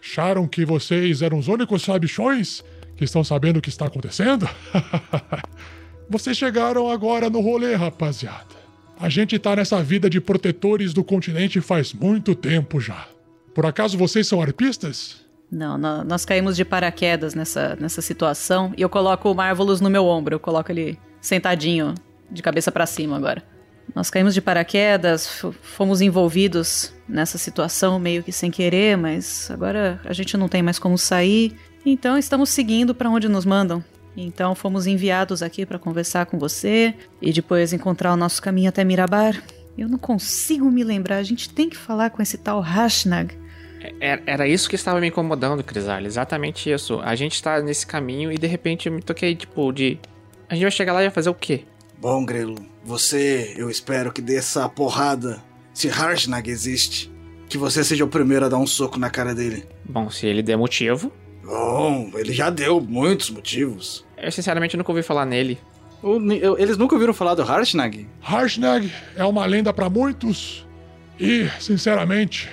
Acharam 0.00 0.46
que 0.46 0.64
vocês 0.64 1.20
eram 1.22 1.38
os 1.38 1.48
únicos 1.48 1.82
sabichões 1.82 2.62
que 2.96 3.04
estão 3.04 3.22
sabendo 3.24 3.58
o 3.58 3.62
que 3.62 3.68
está 3.68 3.86
acontecendo? 3.86 4.48
vocês 6.08 6.36
chegaram 6.36 6.90
agora 6.90 7.28
no 7.30 7.40
rolê, 7.40 7.74
rapaziada. 7.74 8.60
A 8.98 9.08
gente 9.08 9.38
tá 9.38 9.56
nessa 9.56 9.82
vida 9.82 10.10
de 10.10 10.20
protetores 10.20 10.92
do 10.92 11.02
continente 11.02 11.60
faz 11.60 11.92
muito 11.92 12.34
tempo 12.34 12.80
já. 12.80 13.06
Por 13.54 13.64
acaso 13.66 13.96
vocês 13.96 14.26
são 14.26 14.40
arpistas? 14.40 15.16
Não, 15.50 15.76
nó- 15.76 16.04
nós 16.04 16.24
caímos 16.24 16.54
de 16.56 16.64
paraquedas 16.64 17.34
nessa, 17.34 17.76
nessa 17.80 18.00
situação 18.02 18.72
e 18.76 18.82
eu 18.82 18.88
coloco 18.88 19.30
o 19.30 19.34
Marvelous 19.34 19.80
no 19.80 19.90
meu 19.90 20.04
ombro. 20.04 20.34
Eu 20.34 20.40
coloco 20.40 20.70
ele 20.70 20.98
sentadinho, 21.20 21.94
de 22.30 22.42
cabeça 22.42 22.70
pra 22.72 22.86
cima 22.86 23.16
agora. 23.16 23.42
Nós 23.94 24.08
caímos 24.08 24.34
de 24.34 24.40
paraquedas, 24.40 25.42
fomos 25.62 26.00
envolvidos 26.00 26.94
nessa 27.08 27.36
situação 27.38 27.98
meio 27.98 28.22
que 28.22 28.30
sem 28.30 28.50
querer, 28.50 28.96
mas 28.96 29.50
agora 29.50 30.00
a 30.04 30.12
gente 30.12 30.36
não 30.36 30.48
tem 30.48 30.62
mais 30.62 30.78
como 30.78 30.96
sair. 30.96 31.56
Então 31.84 32.16
estamos 32.16 32.50
seguindo 32.50 32.94
pra 32.94 33.10
onde 33.10 33.28
nos 33.28 33.44
mandam. 33.44 33.82
Então 34.16 34.54
fomos 34.54 34.86
enviados 34.86 35.42
aqui 35.42 35.66
pra 35.66 35.78
conversar 35.78 36.26
com 36.26 36.38
você 36.38 36.94
e 37.20 37.32
depois 37.32 37.72
encontrar 37.72 38.12
o 38.12 38.16
nosso 38.16 38.40
caminho 38.40 38.68
até 38.68 38.84
Mirabar. 38.84 39.42
Eu 39.76 39.88
não 39.88 39.98
consigo 39.98 40.70
me 40.70 40.84
lembrar, 40.84 41.16
a 41.16 41.22
gente 41.22 41.48
tem 41.48 41.68
que 41.68 41.76
falar 41.76 42.10
com 42.10 42.20
esse 42.22 42.36
tal 42.38 42.60
Hashnag. 42.60 43.34
É- 44.00 44.20
Era 44.26 44.46
isso 44.46 44.68
que 44.68 44.74
estava 44.76 45.00
me 45.00 45.08
incomodando, 45.08 45.64
Crisal. 45.64 46.00
Exatamente 46.02 46.70
isso. 46.70 47.00
A 47.02 47.14
gente 47.16 47.42
tá 47.42 47.60
nesse 47.62 47.86
caminho 47.86 48.30
e 48.30 48.36
de 48.36 48.46
repente 48.46 48.88
eu 48.88 48.92
me 48.92 49.00
toquei, 49.02 49.34
tipo, 49.34 49.72
de. 49.72 49.98
A 50.48 50.54
gente 50.54 50.62
vai 50.62 50.70
chegar 50.70 50.92
lá 50.92 51.00
e 51.00 51.06
vai 51.06 51.14
fazer 51.14 51.30
o 51.30 51.34
quê? 51.34 51.64
Bom, 52.00 52.24
Grelo, 52.24 52.56
você, 52.84 53.54
eu 53.56 53.68
espero 53.70 54.12
que 54.12 54.22
dê 54.22 54.36
essa 54.36 54.68
porrada. 54.68 55.42
Se 55.74 55.88
Harshnag 55.88 56.50
existe, 56.50 57.10
que 57.48 57.58
você 57.58 57.84
seja 57.84 58.04
o 58.04 58.08
primeiro 58.08 58.46
a 58.46 58.48
dar 58.48 58.58
um 58.58 58.66
soco 58.66 58.98
na 58.98 59.10
cara 59.10 59.34
dele. 59.34 59.64
Bom, 59.84 60.10
se 60.10 60.26
ele 60.26 60.42
der 60.42 60.56
motivo. 60.56 61.12
Bom, 61.44 62.10
ele 62.14 62.32
já 62.32 62.48
deu 62.50 62.80
muitos 62.80 63.30
motivos. 63.30 64.04
Eu 64.16 64.30
sinceramente 64.32 64.76
nunca 64.76 64.90
ouvi 64.90 65.02
falar 65.02 65.26
nele. 65.26 65.58
O- 66.02 66.18
eu- 66.32 66.58
eles 66.58 66.78
nunca 66.78 66.94
ouviram 66.94 67.12
falar 67.12 67.34
do 67.34 67.42
Harshnag? 67.42 68.06
Harshnag 68.20 68.90
é 69.16 69.24
uma 69.24 69.44
lenda 69.44 69.72
para 69.72 69.90
muitos 69.90 70.66
e, 71.18 71.48
sinceramente, 71.60 72.48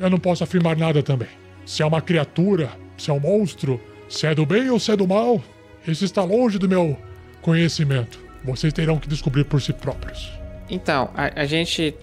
eu 0.00 0.10
não 0.10 0.18
posso 0.18 0.42
afirmar 0.42 0.76
nada 0.76 1.00
também. 1.02 1.28
Se 1.64 1.82
é 1.82 1.86
uma 1.86 2.00
criatura, 2.00 2.70
se 2.98 3.10
é 3.10 3.12
um 3.12 3.20
monstro, 3.20 3.80
se 4.08 4.26
é 4.26 4.34
do 4.34 4.44
bem 4.44 4.68
ou 4.70 4.80
se 4.80 4.90
é 4.90 4.96
do 4.96 5.06
mal, 5.06 5.40
isso 5.86 6.04
está 6.04 6.24
longe 6.24 6.58
do 6.58 6.68
meu 6.68 6.96
conhecimento. 7.40 8.18
Vocês 8.44 8.72
terão 8.72 8.98
que 8.98 9.08
descobrir 9.08 9.44
por 9.44 9.60
si 9.60 9.72
próprios. 9.72 10.30
Então, 10.68 11.10
a, 11.14 11.42
a 11.42 11.44
gente 11.44 11.94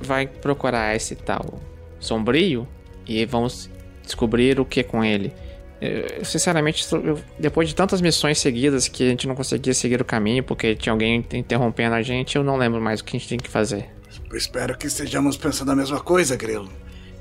vai 0.00 0.26
procurar 0.26 0.94
esse 0.94 1.14
tal 1.16 1.60
sombrio 1.98 2.66
e 3.06 3.24
vamos 3.26 3.68
descobrir 4.04 4.58
o 4.60 4.64
que 4.64 4.82
com 4.82 5.04
ele. 5.04 5.32
Eu, 5.80 6.24
sinceramente, 6.24 6.86
eu- 6.92 7.18
depois 7.38 7.68
de 7.68 7.74
tantas 7.74 8.00
missões 8.00 8.38
seguidas 8.38 8.86
que 8.88 9.02
a 9.02 9.08
gente 9.08 9.26
não 9.26 9.34
conseguia 9.34 9.72
seguir 9.74 10.00
o 10.00 10.04
caminho 10.04 10.44
porque 10.44 10.74
tinha 10.74 10.92
alguém 10.92 11.24
interrompendo 11.32 11.94
a 11.94 12.02
gente, 12.02 12.36
eu 12.36 12.44
não 12.44 12.56
lembro 12.56 12.80
mais 12.80 13.00
o 13.00 13.04
que 13.04 13.16
a 13.16 13.18
gente 13.18 13.28
tem 13.28 13.38
que 13.38 13.48
fazer. 13.48 13.88
Eu 14.30 14.36
espero 14.36 14.76
que 14.76 14.86
estejamos 14.86 15.36
pensando 15.36 15.72
a 15.72 15.76
mesma 15.76 16.00
coisa, 16.00 16.36
Grelo. 16.36 16.70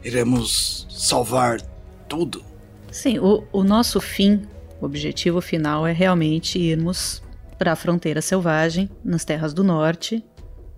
Iremos 0.03 0.86
salvar 0.89 1.61
tudo. 2.07 2.43
Sim, 2.91 3.20
o, 3.20 3.43
o 3.51 3.63
nosso 3.63 3.99
fim, 4.01 4.41
o 4.82 4.86
objetivo 4.86 5.39
final 5.41 5.86
é 5.88 5.91
realmente 5.91 6.57
irmos 6.59 7.22
para 7.60 7.74
a 7.74 7.76
fronteira 7.76 8.22
selvagem, 8.22 8.89
nas 9.03 9.26
terras 9.26 9.53
do 9.53 9.66
norte, 9.66 10.24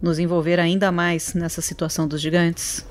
nos 0.02 0.18
envolver 0.18 0.60
ainda 0.60 0.92
mais 0.92 1.36
nessa 1.36 1.62
situação 1.62 2.08
dos 2.08 2.20
gigantes. 2.20 2.84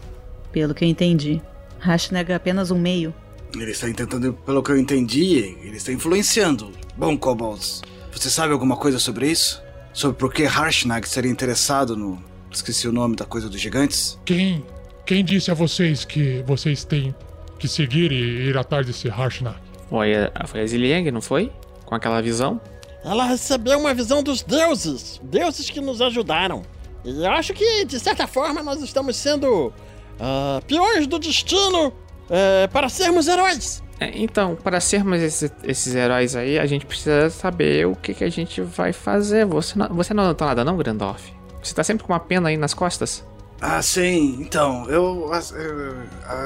Pelo 0.52 0.72
que 0.72 0.84
eu 0.84 0.88
entendi, 0.88 1.42
Hashnag 1.80 2.30
é 2.30 2.36
apenas 2.36 2.70
um 2.70 2.78
meio. 2.78 3.12
Ele 3.52 3.72
está 3.72 3.92
tentando, 3.92 4.32
pelo 4.32 4.62
que 4.62 4.70
eu 4.70 4.78
entendi, 4.78 5.56
ele 5.62 5.76
está 5.76 5.90
influenciando. 5.90 6.70
Bom, 6.96 7.18
Kobolds, 7.18 7.82
você 8.12 8.30
sabe 8.30 8.52
alguma 8.52 8.76
coisa 8.76 9.00
sobre 9.00 9.28
isso? 9.28 9.60
Sobre 9.92 10.16
por 10.16 10.32
que 10.32 10.44
Harshnag 10.44 11.08
seria 11.08 11.30
interessado 11.30 11.96
no. 11.96 12.22
Esqueci 12.48 12.86
o 12.86 12.92
nome 12.92 13.16
da 13.16 13.24
coisa 13.24 13.48
dos 13.48 13.60
gigantes? 13.60 14.18
Quem, 14.24 14.64
quem 15.04 15.24
disse 15.24 15.50
a 15.50 15.54
vocês 15.54 16.04
que 16.04 16.42
vocês 16.46 16.84
têm 16.84 17.14
que 17.58 17.66
seguir 17.66 18.12
e 18.12 18.48
ir 18.48 18.56
atrás 18.56 18.86
desse 18.86 19.08
Harshnag? 19.08 19.56
Foi 19.88 20.14
a, 20.14 20.46
foi 20.46 20.60
a 20.60 20.66
Ziliang, 20.66 21.10
não 21.10 21.20
foi? 21.20 21.50
Com 21.84 21.94
aquela 21.96 22.20
visão? 22.20 22.60
Ela 23.04 23.24
recebeu 23.24 23.78
uma 23.78 23.94
visão 23.94 24.22
dos 24.22 24.42
deuses, 24.42 25.20
deuses 25.22 25.70
que 25.70 25.80
nos 25.80 26.00
ajudaram. 26.02 26.62
E 27.04 27.24
eu 27.24 27.30
acho 27.30 27.54
que, 27.54 27.84
de 27.84 27.98
certa 27.98 28.26
forma, 28.26 28.62
nós 28.62 28.82
estamos 28.82 29.16
sendo 29.16 29.72
ah, 30.18 30.60
peões 30.66 31.06
do 31.06 31.18
destino 31.18 31.92
eh, 32.28 32.68
para 32.72 32.88
sermos 32.90 33.26
heróis. 33.26 33.82
É, 33.98 34.12
então, 34.18 34.54
para 34.56 34.80
sermos 34.80 35.20
esse- 35.20 35.50
esses 35.64 35.94
heróis 35.94 36.34
aí, 36.36 36.58
a 36.58 36.64
gente 36.66 36.84
precisa 36.86 37.28
saber 37.30 37.86
o 37.86 37.94
que, 37.96 38.14
que 38.14 38.24
a 38.24 38.30
gente 38.30 38.60
vai 38.62 38.92
fazer. 38.92 39.44
Você 39.46 39.78
não, 39.78 39.88
você 39.88 40.12
não 40.14 40.24
anotou 40.24 40.46
nada, 40.46 40.62
não, 40.64 40.76
Grandorf? 40.76 41.32
Você 41.62 41.74
tá 41.74 41.82
sempre 41.84 42.04
com 42.04 42.12
uma 42.12 42.20
pena 42.20 42.48
aí 42.50 42.56
nas 42.56 42.72
costas? 42.74 43.24
Ah, 43.60 43.82
sim. 43.82 44.38
Então, 44.40 44.88
eu, 44.88 45.30
as- 45.32 45.52
eu 45.52 45.96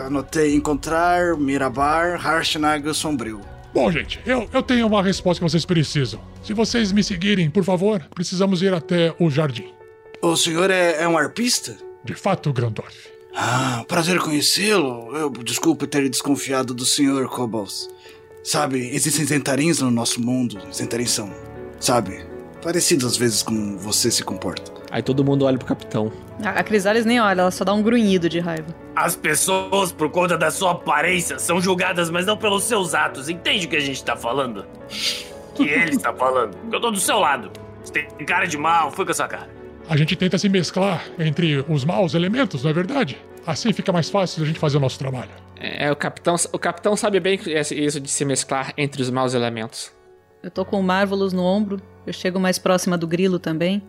anotei 0.07 0.55
encontrar 0.55 1.37
Mirabar, 1.37 2.17
Harshnag 2.21 2.87
e 2.87 2.91
o 2.91 2.95
Sombrio. 2.95 3.41
Bom, 3.75 3.91
gente, 3.91 4.21
eu, 4.25 4.49
eu 4.53 4.63
tenho 4.63 4.87
uma 4.87 5.03
resposta 5.03 5.45
que 5.45 5.51
vocês 5.51 5.65
precisam. 5.65 6.21
Se 6.45 6.55
vocês 6.55 6.93
me 6.93 7.03
seguirem, 7.03 7.51
por 7.51 7.65
favor, 7.65 8.01
precisamos 8.15 8.63
ir 8.63 8.73
até 8.73 9.13
o 9.19 9.29
jardim. 9.29 9.75
O 10.23 10.37
senhor 10.37 10.71
é, 10.71 11.03
é 11.03 11.09
um 11.09 11.19
arpista? 11.19 11.77
De 12.05 12.15
fato, 12.15 12.53
Grandorf. 12.53 12.95
Ah, 13.35 13.85
prazer 13.89 14.21
conhecê-lo. 14.21 15.11
Eu 15.17 15.29
desculpe 15.31 15.89
ter 15.89 16.09
desconfiado 16.09 16.73
do 16.73 16.87
senhor, 16.87 17.29
Kobolds. 17.29 17.89
Sabe, 18.45 18.79
existem 18.95 19.25
zentarins 19.25 19.81
no 19.81 19.91
nosso 19.91 20.21
mundo. 20.21 20.57
Zentarins 20.73 21.11
são, 21.11 21.35
sabe, 21.81 22.25
parecidos 22.63 23.05
às 23.05 23.17
vezes 23.17 23.43
como 23.43 23.77
você 23.77 24.09
se 24.09 24.23
comporta. 24.23 24.71
Aí 24.95 25.03
todo 25.03 25.25
mundo 25.25 25.45
olha 25.45 25.59
pro 25.59 25.67
capitão. 25.67 26.13
A, 26.41 26.51
a 26.51 26.63
Crisales 26.63 27.05
nem 27.05 27.21
olha, 27.21 27.41
ela 27.41 27.51
só 27.51 27.65
dá 27.65 27.75
um 27.75 27.83
grunhido 27.83 28.29
de 28.29 28.39
raiva. 28.39 28.73
As 28.95 29.17
pessoas, 29.17 29.91
por 29.91 30.09
conta 30.09 30.39
da 30.39 30.53
sua 30.53 30.71
aparência, 30.71 31.37
são 31.37 31.61
julgadas, 31.61 32.11
mas 32.11 32.27
não 32.27 32.37
pelos 32.37 32.63
seus 32.63 32.95
atos. 32.95 33.29
Entende 33.29 33.67
o 33.67 33.69
que 33.69 33.75
a 33.75 33.81
gente 33.81 34.05
tá 34.05 34.15
falando? 34.15 34.65
Que 35.57 35.65
ele 35.65 35.97
está 35.97 36.15
falando. 36.15 36.57
Eu 36.73 36.81
tô 36.81 36.93
do 36.93 37.01
seu 37.01 37.19
lado. 37.19 37.51
Você 37.83 38.05
tem 38.05 38.25
cara 38.25 38.47
de 38.47 38.57
mal, 38.57 38.93
foi 38.93 39.05
com 39.05 39.11
essa 39.11 39.27
cara. 39.27 39.51
A 39.89 39.97
gente 39.97 40.15
tenta 40.15 40.39
se 40.39 40.49
mesclar 40.49 41.05
entre 41.19 41.65
os 41.69 41.85
maus 41.85 42.15
elementos, 42.15 42.63
não 42.63 42.71
é 42.71 42.73
verdade? 42.73 43.21
Assim 43.45 43.73
fica 43.73 43.93
mais 43.93 44.09
fácil 44.09 44.45
a 44.45 44.47
gente 44.47 44.61
fazer 44.61 44.77
o 44.77 44.81
nosso 44.81 44.97
trabalho. 44.97 45.31
É, 45.57 45.91
o 45.91 45.97
capitão, 45.97 46.37
o 46.53 46.59
capitão 46.59 46.95
sabe 46.95 47.19
bem 47.19 47.41
isso 47.45 47.99
de 47.99 48.09
se 48.09 48.25
mesclar 48.25 48.73
entre 48.79 49.03
os 49.03 49.11
maus 49.11 49.35
elementos. 49.35 49.91
Eu 50.41 50.53
tô 50.53 50.65
com 50.65 50.79
o 50.79 50.85
Marvelous 50.85 51.33
no 51.33 51.43
ombro, 51.43 51.83
eu 52.07 52.13
chego 52.13 52.39
mais 52.39 52.61
próxima 52.61 52.97
do 52.97 53.09
grilo 53.09 53.41
também. 53.41 53.83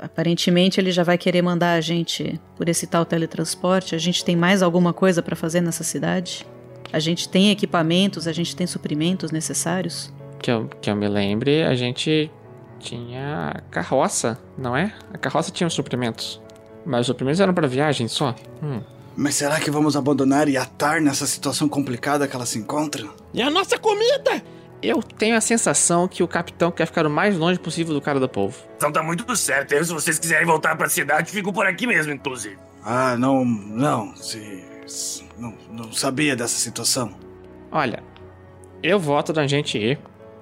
Aparentemente 0.00 0.80
ele 0.80 0.92
já 0.92 1.02
vai 1.02 1.18
querer 1.18 1.42
mandar 1.42 1.72
a 1.72 1.80
gente 1.80 2.40
por 2.56 2.68
esse 2.68 2.86
tal 2.86 3.04
teletransporte. 3.04 3.94
A 3.94 3.98
gente 3.98 4.24
tem 4.24 4.36
mais 4.36 4.62
alguma 4.62 4.92
coisa 4.92 5.22
pra 5.22 5.34
fazer 5.36 5.60
nessa 5.60 5.84
cidade? 5.84 6.46
A 6.92 6.98
gente 6.98 7.28
tem 7.28 7.50
equipamentos, 7.50 8.26
a 8.26 8.32
gente 8.32 8.56
tem 8.56 8.66
suprimentos 8.66 9.30
necessários? 9.30 10.12
Que 10.38 10.50
eu, 10.50 10.68
que 10.80 10.90
eu 10.90 10.96
me 10.96 11.08
lembre, 11.08 11.62
a 11.64 11.74
gente 11.74 12.30
tinha 12.78 13.52
a 13.54 13.60
carroça, 13.70 14.38
não 14.56 14.76
é? 14.76 14.94
A 15.12 15.18
carroça 15.18 15.50
tinha 15.50 15.66
os 15.66 15.74
suprimentos. 15.74 16.40
Mas 16.86 17.00
os 17.00 17.06
suprimentos 17.08 17.40
eram 17.40 17.52
pra 17.52 17.66
viagem 17.66 18.08
só. 18.08 18.34
Hum. 18.62 18.80
Mas 19.16 19.34
será 19.34 19.58
que 19.60 19.70
vamos 19.70 19.96
abandonar 19.96 20.48
e 20.48 20.56
atar 20.56 21.00
nessa 21.00 21.26
situação 21.26 21.68
complicada 21.68 22.28
que 22.28 22.36
ela 22.36 22.46
se 22.46 22.58
encontra? 22.58 23.06
E 23.34 23.42
a 23.42 23.50
nossa 23.50 23.76
comida? 23.76 24.42
Eu 24.80 25.02
tenho 25.02 25.36
a 25.36 25.40
sensação 25.40 26.06
que 26.06 26.22
o 26.22 26.28
capitão 26.28 26.70
quer 26.70 26.86
ficar 26.86 27.04
o 27.06 27.10
mais 27.10 27.36
longe 27.36 27.58
possível 27.58 27.92
do 27.94 28.00
cara 28.00 28.20
do 28.20 28.28
povo. 28.28 28.56
Então 28.76 28.92
tá 28.92 29.02
muito 29.02 29.34
certo. 29.36 29.72
Eu, 29.72 29.84
se 29.84 29.92
vocês 29.92 30.18
quiserem 30.18 30.46
voltar 30.46 30.76
pra 30.76 30.88
cidade, 30.88 31.30
fico 31.32 31.52
por 31.52 31.66
aqui 31.66 31.86
mesmo, 31.86 32.12
inclusive. 32.12 32.56
Ah, 32.84 33.16
não, 33.18 33.44
não, 33.44 34.14
se, 34.14 34.64
se- 34.86 35.24
não, 35.36 35.52
não 35.70 35.92
sabia 35.92 36.36
dessa 36.36 36.56
situação. 36.58 37.12
Olha, 37.72 38.02
eu 38.82 39.00
voto 39.00 39.32
da 39.32 39.46
gente 39.48 39.76
ir 39.76 39.98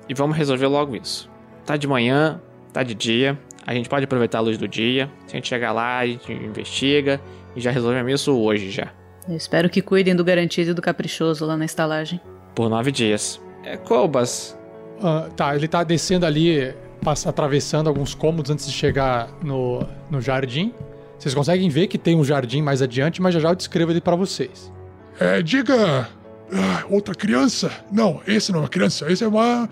e 0.09 0.13
vamos 0.15 0.37
resolver 0.37 0.67
logo 0.67 0.95
isso. 0.95 1.31
Tá 1.65 1.77
de 1.79 1.87
manhã, 1.89 2.41
tá 2.75 2.83
de 2.83 2.95
dia, 2.95 3.39
a 3.67 3.73
gente 3.75 3.89
pode 3.89 4.05
aproveitar 4.05 4.39
a 4.39 4.43
luz 4.43 4.59
do 4.59 4.69
dia. 4.69 5.11
Se 5.27 5.35
a 5.35 5.37
gente 5.39 5.49
chegar 5.49 5.73
lá, 5.73 5.99
a 6.01 6.07
gente 6.07 6.31
investiga 6.31 7.21
e 7.57 7.61
já 7.61 7.71
resolvemos 7.71 8.13
isso 8.21 8.37
hoje 8.39 8.71
já. 8.71 8.93
Eu 9.27 9.35
espero 9.37 9.71
que 9.71 9.81
cuidem 9.81 10.15
do 10.15 10.23
garantido 10.23 10.71
e 10.71 10.75
do 10.75 10.83
caprichoso 10.83 11.45
lá 11.47 11.57
na 11.57 11.65
estalagem. 11.65 12.21
Por 12.55 12.69
nove 12.69 12.93
dias. 12.93 13.41
É, 13.67 13.77
Colbas, 13.77 14.57
Ah, 15.03 15.29
tá, 15.37 15.55
ele 15.57 15.67
tá 15.69 15.83
descendo 15.85 16.25
ali, 16.25 16.73
passa, 17.03 17.29
atravessando 17.29 17.89
alguns 17.89 18.15
cômodos 18.15 18.51
antes 18.51 18.67
de 18.67 18.73
chegar 18.73 19.29
no, 19.43 19.87
no 20.11 20.21
jardim. 20.21 20.73
Vocês 21.19 21.35
conseguem 21.35 21.69
ver 21.69 21.87
que 21.89 21.99
tem 21.99 22.15
um 22.17 22.25
jardim 22.25 22.63
mais 22.63 22.81
adiante, 22.81 23.21
mas 23.21 23.35
já 23.35 23.41
já 23.41 23.49
eu 23.51 23.55
descrevo 23.55 23.91
ele 23.91 24.01
pra 24.01 24.15
vocês. 24.17 24.73
É, 25.19 25.43
diga. 25.43 26.09
ah, 26.53 26.85
outra 26.89 27.15
criança? 27.15 27.71
Não, 27.91 28.21
esse 28.27 28.53
não 28.53 28.61
é 28.61 28.63
uma 28.63 28.69
criança, 28.69 29.11
esse 29.11 29.25
é 29.25 29.29
uma. 29.29 29.69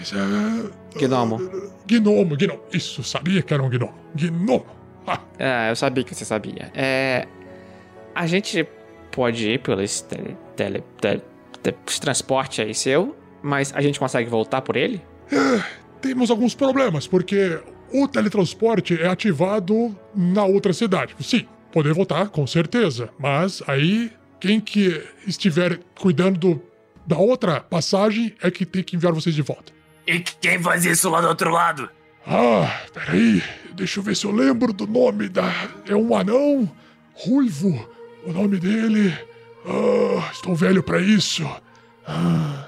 Esse 0.00 0.14
é. 0.16 0.98
Gnomo. 1.06 1.38
Gnomo, 1.86 2.36
gnomo. 2.36 2.60
Isso, 2.72 3.02
sabia 3.04 3.40
que 3.42 3.52
era 3.54 3.62
um 3.62 3.68
gnomo. 3.68 3.94
Gnomo. 4.14 4.66
Ah, 5.06 5.20
É, 5.38 5.70
eu 5.70 5.76
sabia 5.76 6.02
que 6.04 6.14
você 6.14 6.24
sabia. 6.24 6.70
É. 6.74 7.26
A 8.14 8.26
gente 8.26 8.66
pode 9.12 9.48
ir 9.48 9.60
pelo 9.60 9.80
esse 9.82 10.02
tele, 10.04 10.36
tele, 10.56 10.82
tele- 11.00 11.22
transporte 12.00 12.60
aí 12.62 12.74
seu, 12.74 13.14
mas 13.42 13.72
a 13.74 13.80
gente 13.80 13.98
consegue 13.98 14.28
voltar 14.30 14.60
por 14.62 14.76
ele? 14.76 15.00
temos 16.00 16.30
alguns 16.30 16.54
problemas, 16.54 17.06
porque 17.06 17.60
o 17.92 18.06
teletransporte 18.08 19.00
é 19.00 19.08
ativado 19.08 19.96
na 20.14 20.44
outra 20.44 20.72
cidade. 20.72 21.14
Sim, 21.20 21.46
poder 21.72 21.92
votar, 21.92 22.28
com 22.28 22.46
certeza. 22.46 23.10
Mas 23.18 23.62
aí, 23.66 24.10
quem 24.40 24.60
que 24.60 25.02
estiver 25.26 25.80
cuidando 25.98 26.38
do- 26.38 26.62
da 27.06 27.18
outra 27.18 27.60
passagem 27.60 28.34
é 28.42 28.50
que 28.50 28.64
tem 28.64 28.82
que 28.82 28.94
enviar 28.96 29.12
vocês 29.12 29.34
de 29.34 29.42
volta. 29.42 29.72
E 30.06 30.20
quem 30.20 30.62
faz 30.62 30.84
isso 30.84 31.10
lá 31.10 31.20
do 31.20 31.28
outro 31.28 31.50
lado? 31.50 31.88
Ah, 32.26 32.80
peraí. 32.94 33.42
Deixa 33.74 34.00
eu 34.00 34.04
ver 34.04 34.16
se 34.16 34.24
eu 34.24 34.30
lembro 34.32 34.72
do 34.72 34.86
nome 34.86 35.28
da. 35.28 35.50
É 35.88 35.94
um 35.94 36.14
anão 36.14 36.70
ruivo. 37.14 37.88
O 38.24 38.32
nome 38.32 38.58
dele. 38.58 39.12
Ah, 39.66 40.30
estou 40.32 40.54
velho 40.54 40.82
pra 40.82 41.00
isso. 41.00 41.48
Ah, 42.06 42.67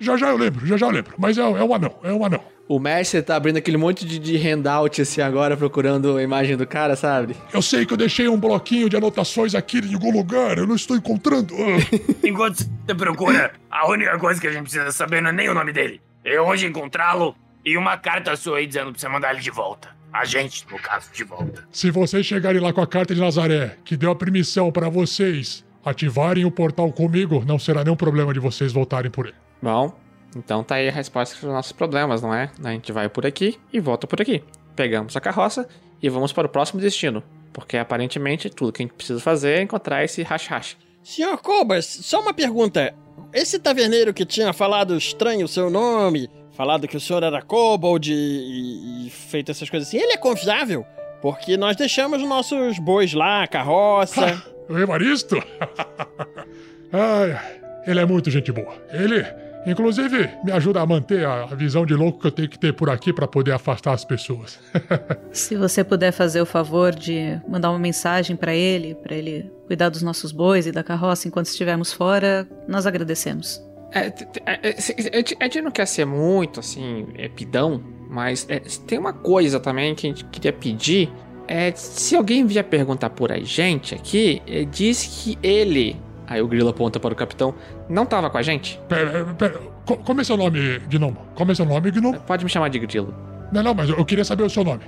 já 0.00 0.16
já 0.16 0.30
eu 0.30 0.36
lembro, 0.36 0.66
já 0.66 0.76
já 0.76 0.86
eu 0.86 0.90
lembro. 0.90 1.14
Mas 1.18 1.38
é, 1.38 1.42
é 1.42 1.44
um 1.44 1.74
anão, 1.74 1.94
é 2.02 2.12
um 2.12 2.24
anão. 2.24 2.42
O 2.68 2.78
mestre 2.78 3.20
tá 3.20 3.36
abrindo 3.36 3.56
aquele 3.56 3.76
monte 3.76 4.06
de, 4.06 4.18
de 4.18 4.36
handout 4.38 5.02
assim 5.02 5.20
agora, 5.20 5.56
procurando 5.56 6.16
a 6.16 6.22
imagem 6.22 6.56
do 6.56 6.66
cara, 6.66 6.96
sabe? 6.96 7.36
Eu 7.52 7.60
sei 7.60 7.84
que 7.84 7.92
eu 7.92 7.96
deixei 7.96 8.28
um 8.28 8.38
bloquinho 8.38 8.88
de 8.88 8.96
anotações 8.96 9.54
aqui 9.54 9.78
em 9.78 9.94
algum 9.94 10.10
lugar, 10.10 10.58
eu 10.58 10.66
não 10.66 10.76
estou 10.76 10.96
encontrando. 10.96 11.54
Ah, 11.54 11.98
Enquanto 12.26 12.58
você 12.58 12.94
procura, 12.94 13.52
a 13.70 13.88
única 13.88 14.18
coisa 14.18 14.40
que 14.40 14.46
a 14.46 14.52
gente 14.52 14.62
precisa 14.62 14.90
saber 14.92 15.20
não 15.20 15.30
é 15.30 15.32
nem 15.32 15.48
o 15.48 15.54
nome 15.54 15.72
dele. 15.72 16.00
É 16.24 16.40
onde 16.40 16.66
encontrá-lo 16.66 17.34
e 17.64 17.76
uma 17.76 17.96
carta 17.96 18.34
sua 18.36 18.58
aí 18.58 18.66
dizendo 18.66 18.92
pra 18.92 19.00
você 19.00 19.08
mandar 19.08 19.32
ele 19.32 19.42
de 19.42 19.50
volta. 19.50 19.90
A 20.12 20.24
gente, 20.24 20.66
no 20.70 20.78
caso, 20.78 21.08
de 21.12 21.24
volta. 21.24 21.66
se 21.72 21.90
vocês 21.90 22.24
chegarem 22.26 22.60
lá 22.60 22.72
com 22.72 22.82
a 22.82 22.86
carta 22.86 23.14
de 23.14 23.20
Nazaré, 23.20 23.76
que 23.84 23.96
deu 23.96 24.10
a 24.10 24.16
permissão 24.16 24.70
para 24.70 24.88
vocês 24.90 25.64
ativarem 25.84 26.44
o 26.44 26.50
portal 26.50 26.92
comigo, 26.92 27.42
não 27.46 27.58
será 27.58 27.82
nenhum 27.82 27.96
problema 27.96 28.32
de 28.32 28.38
vocês 28.38 28.72
voltarem 28.72 29.10
por 29.10 29.26
ele. 29.26 29.34
Bom, 29.62 29.92
então 30.36 30.64
tá 30.64 30.74
aí 30.74 30.88
a 30.88 30.92
resposta 30.92 31.36
para 31.38 31.46
os 31.46 31.54
nossos 31.54 31.72
problemas, 31.72 32.20
não 32.20 32.34
é? 32.34 32.50
A 32.64 32.70
gente 32.70 32.90
vai 32.90 33.08
por 33.08 33.24
aqui 33.24 33.58
e 33.72 33.78
volta 33.78 34.06
por 34.06 34.20
aqui. 34.20 34.42
Pegamos 34.74 35.16
a 35.16 35.20
carroça 35.20 35.68
e 36.02 36.08
vamos 36.08 36.32
para 36.32 36.46
o 36.46 36.50
próximo 36.50 36.80
destino. 36.80 37.22
Porque 37.52 37.76
aparentemente 37.76 38.50
tudo 38.50 38.72
que 38.72 38.82
a 38.82 38.84
gente 38.84 38.94
precisa 38.94 39.20
fazer 39.20 39.58
é 39.58 39.62
encontrar 39.62 40.02
esse 40.02 40.22
hash-hash. 40.22 40.76
Senhor 41.02 41.36
Cobas, 41.38 41.84
só 41.84 42.20
uma 42.20 42.32
pergunta. 42.32 42.94
Esse 43.32 43.58
taverneiro 43.58 44.12
que 44.12 44.24
tinha 44.24 44.52
falado 44.52 44.96
estranho 44.96 45.44
o 45.44 45.48
seu 45.48 45.70
nome, 45.70 46.28
falado 46.52 46.88
que 46.88 46.96
o 46.96 47.00
senhor 47.00 47.22
era 47.22 47.42
kobold 47.42 48.12
e, 48.12 49.06
e 49.06 49.10
feito 49.10 49.50
essas 49.50 49.68
coisas 49.68 49.88
assim, 49.88 49.98
ele 49.98 50.12
é 50.12 50.16
confiável? 50.16 50.84
Porque 51.20 51.56
nós 51.56 51.76
deixamos 51.76 52.22
nossos 52.22 52.78
bois 52.78 53.12
lá, 53.12 53.46
carroça. 53.46 54.42
O 54.68 54.78
Evaristo? 54.78 55.36
ai, 56.92 57.32
ai, 57.32 57.60
ele 57.84 58.00
é 58.00 58.06
muito 58.06 58.30
gente 58.30 58.52
boa. 58.52 58.72
Ele, 58.90 59.26
inclusive, 59.66 60.28
me 60.44 60.52
ajuda 60.52 60.80
a 60.80 60.86
manter 60.86 61.24
a 61.26 61.46
visão 61.46 61.84
de 61.86 61.94
louco 61.94 62.20
que 62.20 62.26
eu 62.26 62.32
tenho 62.32 62.48
que 62.48 62.58
ter 62.58 62.72
por 62.72 62.90
aqui 62.90 63.12
para 63.12 63.26
poder 63.26 63.52
afastar 63.52 63.92
as 63.92 64.04
pessoas. 64.04 64.58
Se 65.32 65.54
você 65.56 65.82
puder 65.84 66.12
fazer 66.12 66.40
o 66.40 66.46
favor 66.46 66.94
de 66.94 67.40
mandar 67.48 67.70
uma 67.70 67.78
mensagem 67.78 68.36
pra 68.36 68.54
ele, 68.54 68.94
pra 68.96 69.14
ele 69.14 69.50
cuidar 69.66 69.88
dos 69.88 70.02
nossos 70.02 70.32
bois 70.32 70.66
e 70.66 70.72
da 70.72 70.82
carroça 70.82 71.28
enquanto 71.28 71.46
estivermos 71.46 71.92
fora, 71.92 72.46
nós 72.68 72.86
agradecemos. 72.86 73.62
É, 73.94 74.06
é, 74.46 74.68
é, 74.70 74.74
a 75.12 75.16
gente- 75.18 75.36
a 75.38 75.44
gente 75.44 75.60
não 75.62 75.70
quer 75.70 75.86
ser 75.86 76.06
muito 76.06 76.60
assim, 76.60 77.06
é, 77.16 77.28
pidão, 77.28 77.82
mas 78.08 78.46
é, 78.48 78.58
tem 78.86 78.98
uma 78.98 79.12
coisa 79.12 79.60
também 79.60 79.94
que 79.94 80.06
a 80.06 80.10
gente 80.10 80.24
queria 80.26 80.52
pedir. 80.52 81.10
É, 81.46 81.70
se 81.72 82.16
alguém 82.16 82.46
vier 82.46 82.64
perguntar 82.64 83.10
por 83.10 83.30
a 83.30 83.38
gente 83.38 83.94
aqui, 83.94 84.40
é, 84.46 84.64
diz 84.64 85.04
que 85.04 85.38
ele. 85.42 86.00
Aí 86.32 86.40
o 86.42 86.48
grilo 86.48 86.68
aponta 86.70 86.98
para 86.98 87.12
o 87.12 87.16
capitão, 87.16 87.54
não 87.88 88.06
tava 88.06 88.30
com 88.30 88.38
a 88.38 88.42
gente? 88.42 88.80
Pera, 88.88 89.24
pera, 89.34 89.60
co- 89.84 89.98
como 89.98 90.20
é 90.20 90.24
seu 90.24 90.36
nome, 90.36 90.78
Gnomo? 90.90 91.16
Como 91.34 91.52
é 91.52 91.54
seu 91.54 91.64
nome, 91.66 91.90
Gnomo? 91.90 92.20
Pode 92.20 92.42
me 92.44 92.50
chamar 92.50 92.68
de 92.70 92.78
grilo. 92.78 93.14
Não, 93.52 93.62
não, 93.62 93.74
mas 93.74 93.90
eu 93.90 94.04
queria 94.04 94.24
saber 94.24 94.42
o 94.44 94.50
seu 94.50 94.64
nome. 94.64 94.80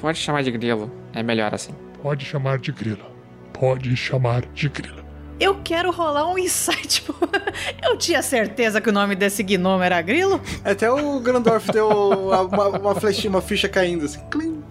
Pode 0.00 0.18
chamar 0.18 0.42
de 0.42 0.50
grilo, 0.50 0.90
é 1.14 1.22
melhor 1.22 1.54
assim. 1.54 1.72
Pode 2.02 2.24
chamar 2.24 2.58
de 2.58 2.72
Grilo. 2.72 3.04
Pode 3.52 3.94
chamar 3.96 4.42
de 4.54 4.68
Grilo. 4.68 5.02
Eu 5.40 5.60
quero 5.64 5.90
rolar 5.90 6.28
um 6.30 6.36
insight. 6.38 7.04
Eu 7.82 7.96
tinha 7.96 8.20
certeza 8.22 8.80
que 8.80 8.88
o 8.90 8.92
nome 8.92 9.14
desse 9.14 9.42
gnomo 9.42 9.82
era 9.82 10.00
Grilo. 10.02 10.40
Até 10.64 10.90
o 10.90 11.18
Grandorf 11.20 11.70
deu 11.72 11.88
uma, 11.88 12.68
uma 12.68 12.94
flechinha, 12.94 13.30
uma 13.30 13.40
ficha 13.40 13.68
caindo 13.68 14.04
assim. 14.04 14.20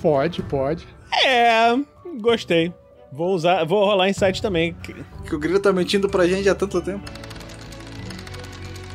Pode, 0.02 0.44
pode. 0.44 0.86
É, 1.26 1.74
gostei. 2.22 2.74
Vou 3.12 3.34
usar, 3.36 3.66
vou 3.66 3.84
rolar 3.86 4.10
insight 4.10 4.42
também. 4.42 4.76
Que 5.26 5.36
o 5.36 5.40
Grilo 5.40 5.60
tá 5.60 5.74
mentindo 5.74 6.08
pra 6.08 6.28
gente 6.28 6.48
há 6.48 6.56
tanto 6.56 6.82
tempo. 6.82 7.04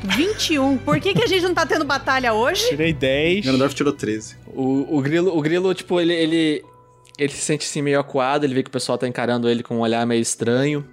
21. 0.03 0.77
Por 0.77 0.99
que, 0.99 1.13
que 1.13 1.23
a 1.23 1.27
gente 1.27 1.43
não 1.43 1.53
tá 1.53 1.65
tendo 1.65 1.85
batalha 1.85 2.33
hoje? 2.33 2.69
Tirei 2.69 2.93
10. 2.93 3.45
Grandorf 3.45 3.75
tirou 3.75 3.93
13. 3.93 4.37
O, 4.47 4.97
o 4.97 5.01
grilo, 5.01 5.37
o 5.37 5.41
grilo, 5.41 5.73
tipo, 5.73 5.99
ele, 5.99 6.13
ele. 6.13 6.63
Ele 7.17 7.31
se 7.31 7.39
sente 7.39 7.65
assim 7.65 7.81
meio 7.81 7.99
acuado, 7.99 8.43
ele 8.43 8.53
vê 8.53 8.61
que 8.61 8.69
o 8.69 8.71
pessoal 8.71 8.95
tá 8.95 9.07
encarando 9.07 9.49
ele 9.49 9.63
com 9.63 9.77
um 9.77 9.79
olhar 9.79 10.05
meio 10.05 10.21
estranho. 10.21 10.87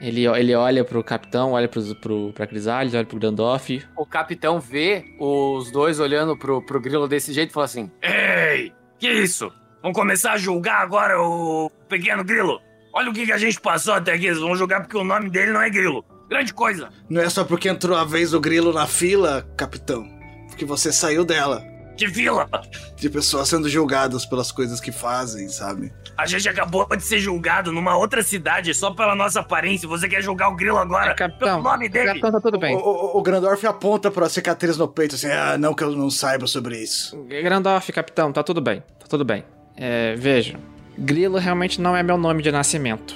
Ele, 0.00 0.24
ele 0.26 0.54
olha 0.54 0.84
pro 0.84 1.02
capitão, 1.02 1.52
olha 1.52 1.68
pro, 1.68 1.82
pro, 1.96 2.32
pra 2.32 2.46
Crisales, 2.46 2.94
olha 2.94 3.04
pro 3.04 3.18
Grandoff. 3.18 3.82
O 3.96 4.06
capitão 4.06 4.60
vê 4.60 5.04
os 5.18 5.72
dois 5.72 5.98
olhando 5.98 6.36
pro, 6.36 6.62
pro 6.62 6.80
grilo 6.80 7.08
desse 7.08 7.32
jeito 7.32 7.50
e 7.50 7.52
fala 7.52 7.66
assim: 7.66 7.90
Ei, 8.00 8.72
que 8.98 9.08
isso? 9.08 9.52
Vamos 9.84 9.98
começar 9.98 10.32
a 10.32 10.38
julgar 10.38 10.80
agora 10.80 11.20
o 11.20 11.70
pequeno 11.90 12.24
grilo? 12.24 12.58
Olha 12.90 13.10
o 13.10 13.12
que, 13.12 13.26
que 13.26 13.32
a 13.32 13.36
gente 13.36 13.60
passou 13.60 13.92
até 13.92 14.14
aqui. 14.14 14.24
Eles 14.24 14.38
vão 14.38 14.56
julgar 14.56 14.80
porque 14.80 14.96
o 14.96 15.04
nome 15.04 15.28
dele 15.28 15.52
não 15.52 15.60
é 15.60 15.68
grilo. 15.68 16.02
Grande 16.26 16.54
coisa. 16.54 16.88
Não 17.06 17.20
é 17.20 17.28
só 17.28 17.44
porque 17.44 17.68
entrou 17.68 17.94
a 17.94 18.02
vez 18.02 18.30
do 18.30 18.40
Grilo 18.40 18.72
na 18.72 18.86
fila, 18.86 19.46
capitão. 19.58 20.08
Porque 20.48 20.64
você 20.64 20.90
saiu 20.90 21.22
dela. 21.22 21.62
Que 21.98 22.08
fila! 22.08 22.48
De 22.96 23.10
pessoas 23.10 23.46
sendo 23.46 23.68
julgadas 23.68 24.24
pelas 24.24 24.50
coisas 24.50 24.80
que 24.80 24.90
fazem, 24.90 25.50
sabe? 25.50 25.92
A 26.16 26.24
gente 26.24 26.48
acabou 26.48 26.88
de 26.96 27.02
ser 27.02 27.18
julgado 27.18 27.70
numa 27.70 27.94
outra 27.94 28.22
cidade 28.22 28.72
só 28.72 28.90
pela 28.90 29.14
nossa 29.14 29.40
aparência. 29.40 29.86
Você 29.86 30.08
quer 30.08 30.22
julgar 30.22 30.48
o 30.48 30.56
grilo 30.56 30.78
agora 30.78 31.14
pelo 31.14 31.62
nome 31.62 31.90
dele? 31.90 32.06
Capitão, 32.06 32.32
tá 32.32 32.40
tudo 32.40 32.58
bem. 32.58 32.74
O, 32.74 32.78
o, 32.78 33.18
o 33.18 33.22
Grandorf 33.22 33.66
aponta 33.66 34.10
pra 34.10 34.30
cicatriz 34.30 34.78
no 34.78 34.88
peito 34.88 35.14
assim, 35.14 35.30
ah, 35.30 35.58
não 35.58 35.74
que 35.74 35.84
eu 35.84 35.90
não 35.94 36.08
saiba 36.08 36.46
sobre 36.46 36.78
isso. 36.78 37.22
Grandoff, 37.26 37.92
capitão, 37.92 38.32
tá 38.32 38.42
tudo 38.42 38.62
bem, 38.62 38.80
tá 38.98 39.06
tudo 39.06 39.26
bem. 39.26 39.44
É, 39.76 40.14
veja, 40.16 40.58
Grilo 40.98 41.38
realmente 41.38 41.80
não 41.80 41.96
é 41.96 42.02
meu 42.02 42.16
nome 42.16 42.42
de 42.42 42.50
nascimento. 42.52 43.14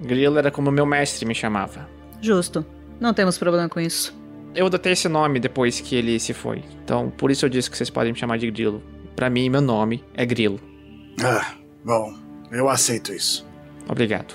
Grilo 0.00 0.38
era 0.38 0.50
como 0.50 0.70
meu 0.70 0.86
mestre 0.86 1.26
me 1.26 1.34
chamava. 1.34 1.88
Justo. 2.20 2.64
Não 2.98 3.14
temos 3.14 3.38
problema 3.38 3.68
com 3.68 3.80
isso. 3.80 4.18
Eu 4.54 4.66
adotei 4.66 4.92
esse 4.92 5.08
nome 5.08 5.38
depois 5.38 5.80
que 5.80 5.94
ele 5.94 6.18
se 6.18 6.34
foi. 6.34 6.62
Então, 6.82 7.10
por 7.10 7.30
isso 7.30 7.44
eu 7.44 7.48
disse 7.48 7.70
que 7.70 7.76
vocês 7.76 7.90
podem 7.90 8.12
me 8.12 8.18
chamar 8.18 8.38
de 8.38 8.50
Grilo. 8.50 8.82
Pra 9.14 9.30
mim, 9.30 9.48
meu 9.48 9.60
nome 9.60 10.04
é 10.14 10.26
Grilo. 10.26 10.60
Ah, 11.22 11.54
bom, 11.84 12.14
eu 12.50 12.68
aceito 12.68 13.12
isso. 13.12 13.46
Obrigado. 13.88 14.34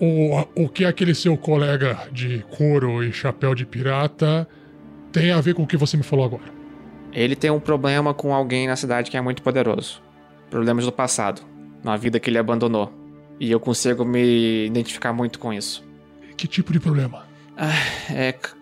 O, 0.00 0.44
o 0.54 0.68
que 0.68 0.84
aquele 0.84 1.14
seu 1.14 1.36
colega 1.36 2.08
de 2.12 2.44
couro 2.56 3.02
e 3.02 3.12
chapéu 3.12 3.54
de 3.54 3.66
pirata 3.66 4.46
tem 5.10 5.32
a 5.32 5.40
ver 5.40 5.54
com 5.54 5.64
o 5.64 5.66
que 5.66 5.76
você 5.76 5.96
me 5.96 6.04
falou 6.04 6.24
agora? 6.24 6.52
Ele 7.12 7.34
tem 7.34 7.50
um 7.50 7.58
problema 7.58 8.14
com 8.14 8.32
alguém 8.32 8.68
na 8.68 8.76
cidade 8.76 9.10
que 9.10 9.16
é 9.16 9.20
muito 9.20 9.42
poderoso. 9.42 10.00
Problemas 10.50 10.84
do 10.84 10.92
passado, 10.92 11.42
na 11.84 11.96
vida 11.96 12.18
que 12.18 12.30
ele 12.30 12.38
abandonou. 12.38 12.92
E 13.38 13.50
eu 13.50 13.60
consigo 13.60 14.04
me 14.04 14.66
identificar 14.66 15.12
muito 15.12 15.38
com 15.38 15.52
isso. 15.52 15.84
Que 16.36 16.46
tipo 16.46 16.72
de 16.72 16.80
problema? 16.80 17.26
É, 18.10 18.32
c- 18.32 18.54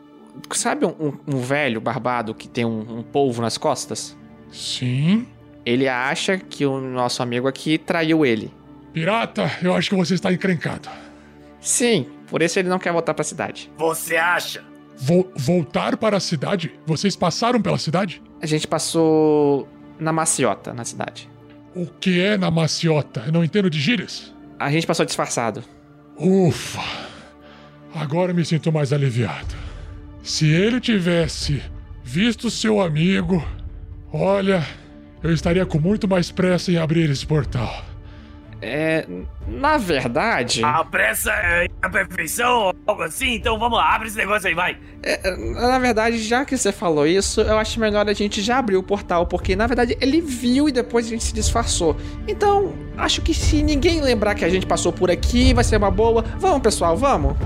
sabe 0.52 0.84
um, 0.86 1.12
um 1.26 1.38
velho 1.38 1.80
barbado 1.80 2.34
que 2.34 2.48
tem 2.48 2.64
um, 2.64 2.98
um 2.98 3.02
polvo 3.02 3.40
nas 3.42 3.56
costas? 3.56 4.16
Sim. 4.50 5.26
Ele 5.64 5.88
acha 5.88 6.38
que 6.38 6.64
o 6.64 6.80
nosso 6.80 7.22
amigo 7.22 7.48
aqui 7.48 7.76
traiu 7.78 8.24
ele. 8.24 8.52
Pirata, 8.92 9.50
eu 9.62 9.74
acho 9.74 9.90
que 9.90 9.96
você 9.96 10.14
está 10.14 10.32
encrencado. 10.32 10.88
Sim, 11.60 12.06
por 12.28 12.40
isso 12.42 12.58
ele 12.58 12.68
não 12.68 12.78
quer 12.78 12.92
voltar 12.92 13.12
pra 13.14 13.24
cidade. 13.24 13.70
Você 13.76 14.16
acha? 14.16 14.62
Vo- 14.96 15.28
voltar 15.36 15.96
para 15.96 16.16
a 16.16 16.20
cidade? 16.20 16.72
Vocês 16.86 17.14
passaram 17.16 17.60
pela 17.60 17.78
cidade? 17.78 18.22
A 18.40 18.46
gente 18.46 18.66
passou 18.66 19.68
na 19.98 20.12
maciota, 20.12 20.72
na 20.72 20.84
cidade. 20.84 21.28
O 21.76 21.84
que 21.84 22.22
é 22.22 22.38
na 22.38 22.50
maciota? 22.50 23.24
Eu 23.26 23.32
não 23.32 23.44
entendo 23.44 23.68
de 23.68 23.78
gírias. 23.78 24.34
A 24.58 24.70
gente 24.70 24.86
passou 24.86 25.04
disfarçado. 25.04 25.62
Ufa! 26.18 26.80
Agora 27.94 28.32
me 28.32 28.46
sinto 28.46 28.72
mais 28.72 28.94
aliviado. 28.94 29.54
Se 30.22 30.46
ele 30.48 30.80
tivesse 30.80 31.62
visto 32.02 32.50
seu 32.50 32.80
amigo, 32.80 33.46
olha, 34.10 34.66
eu 35.22 35.34
estaria 35.34 35.66
com 35.66 35.78
muito 35.78 36.08
mais 36.08 36.30
pressa 36.30 36.72
em 36.72 36.78
abrir 36.78 37.10
esse 37.10 37.26
portal. 37.26 37.84
É. 38.60 39.06
Na 39.46 39.76
verdade. 39.76 40.64
A 40.64 40.84
pressa 40.84 41.30
é 41.30 41.68
a 41.82 41.88
perfeição 41.88 42.58
ou 42.58 42.74
algo 42.86 43.02
assim? 43.02 43.34
Então 43.34 43.58
vamos 43.58 43.78
lá, 43.78 43.94
abre 43.94 44.08
esse 44.08 44.16
negócio 44.16 44.48
aí, 44.48 44.54
vai. 44.54 44.76
É, 45.02 45.36
na 45.36 45.78
verdade, 45.78 46.18
já 46.18 46.44
que 46.44 46.56
você 46.56 46.72
falou 46.72 47.06
isso, 47.06 47.40
eu 47.40 47.58
acho 47.58 47.78
melhor 47.78 48.08
a 48.08 48.12
gente 48.12 48.42
já 48.42 48.58
abrir 48.58 48.76
o 48.76 48.82
portal, 48.82 49.26
porque 49.26 49.54
na 49.54 49.66
verdade 49.66 49.96
ele 50.00 50.20
viu 50.20 50.68
e 50.68 50.72
depois 50.72 51.06
a 51.06 51.10
gente 51.10 51.24
se 51.24 51.34
disfarçou. 51.34 51.96
Então, 52.26 52.74
acho 52.96 53.22
que 53.22 53.32
se 53.32 53.62
ninguém 53.62 54.00
lembrar 54.00 54.34
que 54.34 54.44
a 54.44 54.48
gente 54.48 54.66
passou 54.66 54.92
por 54.92 55.10
aqui, 55.10 55.54
vai 55.54 55.62
ser 55.62 55.76
uma 55.76 55.90
boa. 55.90 56.24
Vamos, 56.38 56.60
pessoal, 56.60 56.96
vamos. 56.96 57.36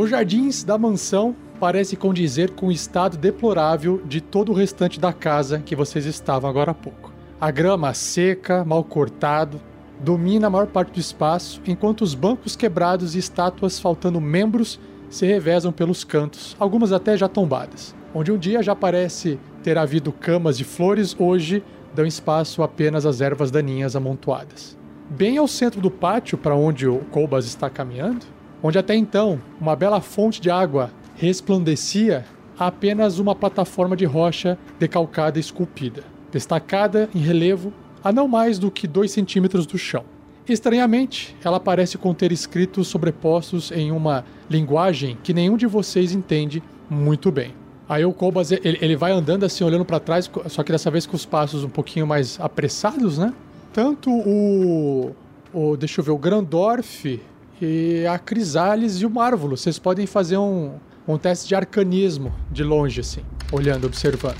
Os 0.00 0.08
jardins 0.08 0.64
da 0.64 0.78
mansão 0.78 1.36
parecem 1.60 1.98
condizer 1.98 2.52
com 2.52 2.68
o 2.68 2.72
estado 2.72 3.18
deplorável 3.18 4.00
de 4.02 4.18
todo 4.18 4.50
o 4.50 4.54
restante 4.54 4.98
da 4.98 5.12
casa 5.12 5.58
que 5.58 5.76
vocês 5.76 6.06
estavam 6.06 6.48
agora 6.48 6.70
há 6.70 6.74
pouco. 6.74 7.12
A 7.38 7.50
grama 7.50 7.92
seca, 7.92 8.64
mal 8.64 8.82
cortado, 8.82 9.60
domina 10.02 10.46
a 10.46 10.50
maior 10.50 10.68
parte 10.68 10.92
do 10.92 10.98
espaço, 10.98 11.60
enquanto 11.66 12.00
os 12.00 12.14
bancos 12.14 12.56
quebrados 12.56 13.14
e 13.14 13.18
estátuas 13.18 13.78
faltando 13.78 14.22
membros 14.22 14.80
se 15.10 15.26
revezam 15.26 15.70
pelos 15.70 16.02
cantos, 16.02 16.56
algumas 16.58 16.92
até 16.92 17.14
já 17.14 17.28
tombadas. 17.28 17.94
Onde 18.14 18.32
um 18.32 18.38
dia 18.38 18.62
já 18.62 18.74
parece 18.74 19.38
ter 19.62 19.76
havido 19.76 20.12
camas 20.12 20.56
de 20.56 20.64
flores, 20.64 21.14
hoje 21.18 21.62
dão 21.94 22.06
espaço 22.06 22.62
apenas 22.62 23.04
às 23.04 23.20
ervas 23.20 23.50
daninhas 23.50 23.94
amontoadas. 23.94 24.78
Bem 25.10 25.36
ao 25.36 25.46
centro 25.46 25.78
do 25.78 25.90
pátio, 25.90 26.38
para 26.38 26.56
onde 26.56 26.88
o 26.88 27.00
Colbas 27.10 27.44
está 27.44 27.68
caminhando, 27.68 28.24
onde 28.62 28.78
até 28.78 28.94
então 28.94 29.40
uma 29.60 29.74
bela 29.74 30.00
fonte 30.00 30.40
de 30.40 30.50
água 30.50 30.90
resplandecia, 31.16 32.24
apenas 32.58 33.18
uma 33.18 33.34
plataforma 33.34 33.96
de 33.96 34.04
rocha 34.04 34.58
decalcada 34.78 35.38
e 35.38 35.40
esculpida, 35.40 36.04
destacada 36.32 37.08
em 37.14 37.18
relevo 37.18 37.72
a 38.02 38.12
não 38.12 38.26
mais 38.26 38.58
do 38.58 38.70
que 38.70 38.86
dois 38.86 39.10
centímetros 39.10 39.66
do 39.66 39.76
chão. 39.76 40.04
Estranhamente, 40.48 41.36
ela 41.44 41.60
parece 41.60 41.96
conter 41.98 42.32
escritos 42.32 42.88
sobrepostos 42.88 43.70
em 43.70 43.92
uma 43.92 44.24
linguagem 44.48 45.16
que 45.22 45.32
nenhum 45.32 45.56
de 45.56 45.66
vocês 45.66 46.12
entende 46.12 46.62
muito 46.88 47.30
bem. 47.30 47.54
Aí 47.88 48.04
o 48.04 48.12
Colbas, 48.12 48.50
ele, 48.50 48.78
ele 48.80 48.96
vai 48.96 49.12
andando 49.12 49.44
assim, 49.44 49.64
olhando 49.64 49.84
para 49.84 50.00
trás, 50.00 50.30
só 50.48 50.62
que 50.62 50.72
dessa 50.72 50.90
vez 50.90 51.06
com 51.06 51.16
os 51.16 51.26
passos 51.26 51.64
um 51.64 51.68
pouquinho 51.68 52.06
mais 52.06 52.38
apressados, 52.40 53.18
né? 53.18 53.34
Tanto 53.72 54.10
o, 54.10 55.14
o 55.52 55.76
deixa 55.76 56.00
eu 56.00 56.04
ver, 56.04 56.10
o 56.10 56.18
Grandorf 56.18 57.20
e 57.60 58.06
a 58.06 58.18
Crisales 58.18 59.00
e 59.00 59.06
o 59.06 59.10
Marvulo. 59.10 59.56
Vocês 59.56 59.78
podem 59.78 60.06
fazer 60.06 60.36
um, 60.38 60.74
um 61.06 61.16
teste 61.18 61.48
de 61.48 61.54
arcanismo 61.54 62.32
de 62.50 62.62
longe, 62.64 63.00
assim, 63.00 63.20
olhando, 63.52 63.86
observando. 63.86 64.36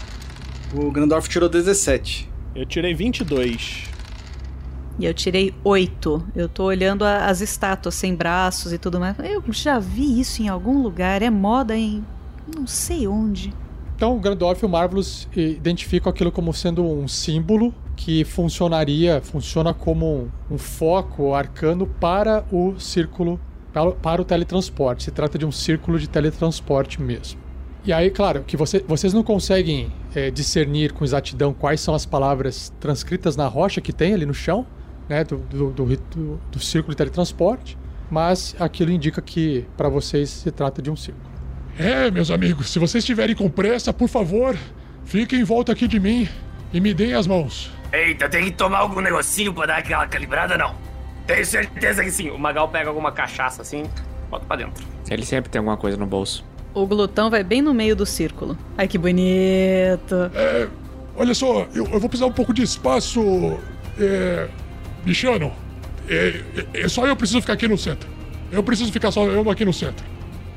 O 0.74 0.90
Grandorf 0.90 1.28
tirou 1.28 1.48
17. 1.48 2.28
Eu 2.54 2.64
tirei 2.66 2.94
22. 2.94 3.84
E 4.98 5.04
eu 5.06 5.14
tirei 5.14 5.54
8. 5.64 6.26
Eu 6.36 6.48
tô 6.48 6.64
olhando 6.64 7.04
a- 7.04 7.26
as 7.26 7.40
estátuas 7.40 7.94
sem 7.94 8.14
braços 8.14 8.72
e 8.72 8.78
tudo 8.78 9.00
mais. 9.00 9.16
Eu 9.18 9.42
já 9.50 9.78
vi 9.78 10.20
isso 10.20 10.42
em 10.42 10.48
algum 10.48 10.82
lugar. 10.82 11.22
É 11.22 11.30
moda 11.30 11.76
em. 11.76 12.04
não 12.54 12.66
sei 12.66 13.06
onde. 13.06 13.52
Então, 13.96 14.16
o 14.16 14.20
Grandorf 14.20 14.62
e 14.62 14.66
o 14.66 14.68
Marvelous 14.68 15.28
identificam 15.36 16.10
aquilo 16.10 16.32
como 16.32 16.52
sendo 16.54 16.82
um 16.84 17.06
símbolo 17.06 17.72
que 18.02 18.24
funcionaria, 18.24 19.20
funciona 19.22 19.74
como 19.74 20.06
um, 20.50 20.54
um 20.54 20.56
foco 20.58 21.34
arcano 21.34 21.86
para 21.86 22.42
o 22.50 22.80
círculo, 22.80 23.38
para, 23.74 23.90
para 23.92 24.22
o 24.22 24.24
teletransporte. 24.24 25.04
Se 25.04 25.10
trata 25.10 25.36
de 25.36 25.44
um 25.44 25.52
círculo 25.52 25.98
de 25.98 26.08
teletransporte 26.08 27.00
mesmo. 27.00 27.38
E 27.84 27.92
aí, 27.92 28.10
claro, 28.10 28.42
que 28.46 28.56
você- 28.56 28.82
vocês 28.88 29.12
não 29.12 29.22
conseguem 29.22 29.92
é, 30.14 30.30
discernir 30.30 30.92
com 30.92 31.04
exatidão 31.04 31.52
quais 31.52 31.80
são 31.82 31.94
as 31.94 32.06
palavras 32.06 32.72
transcritas 32.80 33.36
na 33.36 33.46
rocha 33.46 33.82
que 33.82 33.92
tem 33.92 34.14
ali 34.14 34.24
no 34.24 34.32
chão, 34.34 34.66
né, 35.06 35.22
do, 35.22 35.36
do, 35.36 35.70
do, 35.70 35.84
do- 35.84 36.40
do 36.50 36.58
círculo 36.58 36.92
de 36.94 36.96
teletransporte, 36.96 37.76
mas 38.10 38.56
aquilo 38.58 38.90
indica 38.90 39.20
que 39.20 39.66
para 39.76 39.90
vocês 39.90 40.30
se 40.30 40.50
trata 40.50 40.80
de 40.80 40.90
um 40.90 40.96
círculo. 40.96 41.28
É, 41.78 42.10
meus 42.10 42.30
amigos, 42.30 42.70
se 42.70 42.78
vocês 42.78 43.04
estiverem 43.04 43.36
com 43.36 43.48
pressa, 43.50 43.92
por 43.92 44.08
favor, 44.08 44.56
fiquem 45.04 45.40
em 45.40 45.44
volta 45.44 45.72
aqui 45.72 45.86
de 45.86 46.00
mim 46.00 46.26
e 46.72 46.80
me 46.80 46.92
deem 46.94 47.12
as 47.12 47.26
mãos. 47.26 47.70
Eita, 47.92 48.28
tem 48.28 48.44
que 48.44 48.52
tomar 48.52 48.78
algum 48.78 49.00
negocinho 49.00 49.52
pra 49.52 49.66
dar 49.66 49.78
aquela 49.78 50.06
calibrada, 50.06 50.56
não? 50.56 50.74
Tenho 51.26 51.44
certeza 51.44 52.04
que 52.04 52.10
sim. 52.10 52.30
O 52.30 52.38
Magal 52.38 52.68
pega 52.68 52.88
alguma 52.88 53.12
cachaça 53.12 53.62
assim, 53.62 53.84
bota 54.30 54.44
pra 54.46 54.56
dentro. 54.56 54.84
Ele 55.08 55.24
sempre 55.24 55.50
tem 55.50 55.58
alguma 55.58 55.76
coisa 55.76 55.96
no 55.96 56.06
bolso. 56.06 56.44
O 56.72 56.86
glutão 56.86 57.30
vai 57.30 57.42
bem 57.42 57.60
no 57.60 57.74
meio 57.74 57.96
do 57.96 58.06
círculo. 58.06 58.56
Ai, 58.78 58.86
que 58.86 58.96
bonito. 58.96 60.30
É, 60.34 60.68
olha 61.16 61.34
só, 61.34 61.66
eu, 61.74 61.84
eu 61.86 61.98
vou 61.98 62.08
precisar 62.08 62.26
um 62.26 62.32
pouco 62.32 62.54
de 62.54 62.62
espaço. 62.62 63.20
É. 63.98 64.48
Bichano, 65.04 65.52
é, 66.08 66.42
é, 66.74 66.82
é 66.82 66.88
só 66.88 67.06
eu 67.06 67.16
preciso 67.16 67.40
ficar 67.40 67.54
aqui 67.54 67.66
no 67.66 67.76
centro. 67.76 68.08
Eu 68.52 68.62
preciso 68.62 68.92
ficar 68.92 69.10
só 69.10 69.24
eu 69.24 69.48
aqui 69.50 69.64
no 69.64 69.72
centro. 69.72 70.04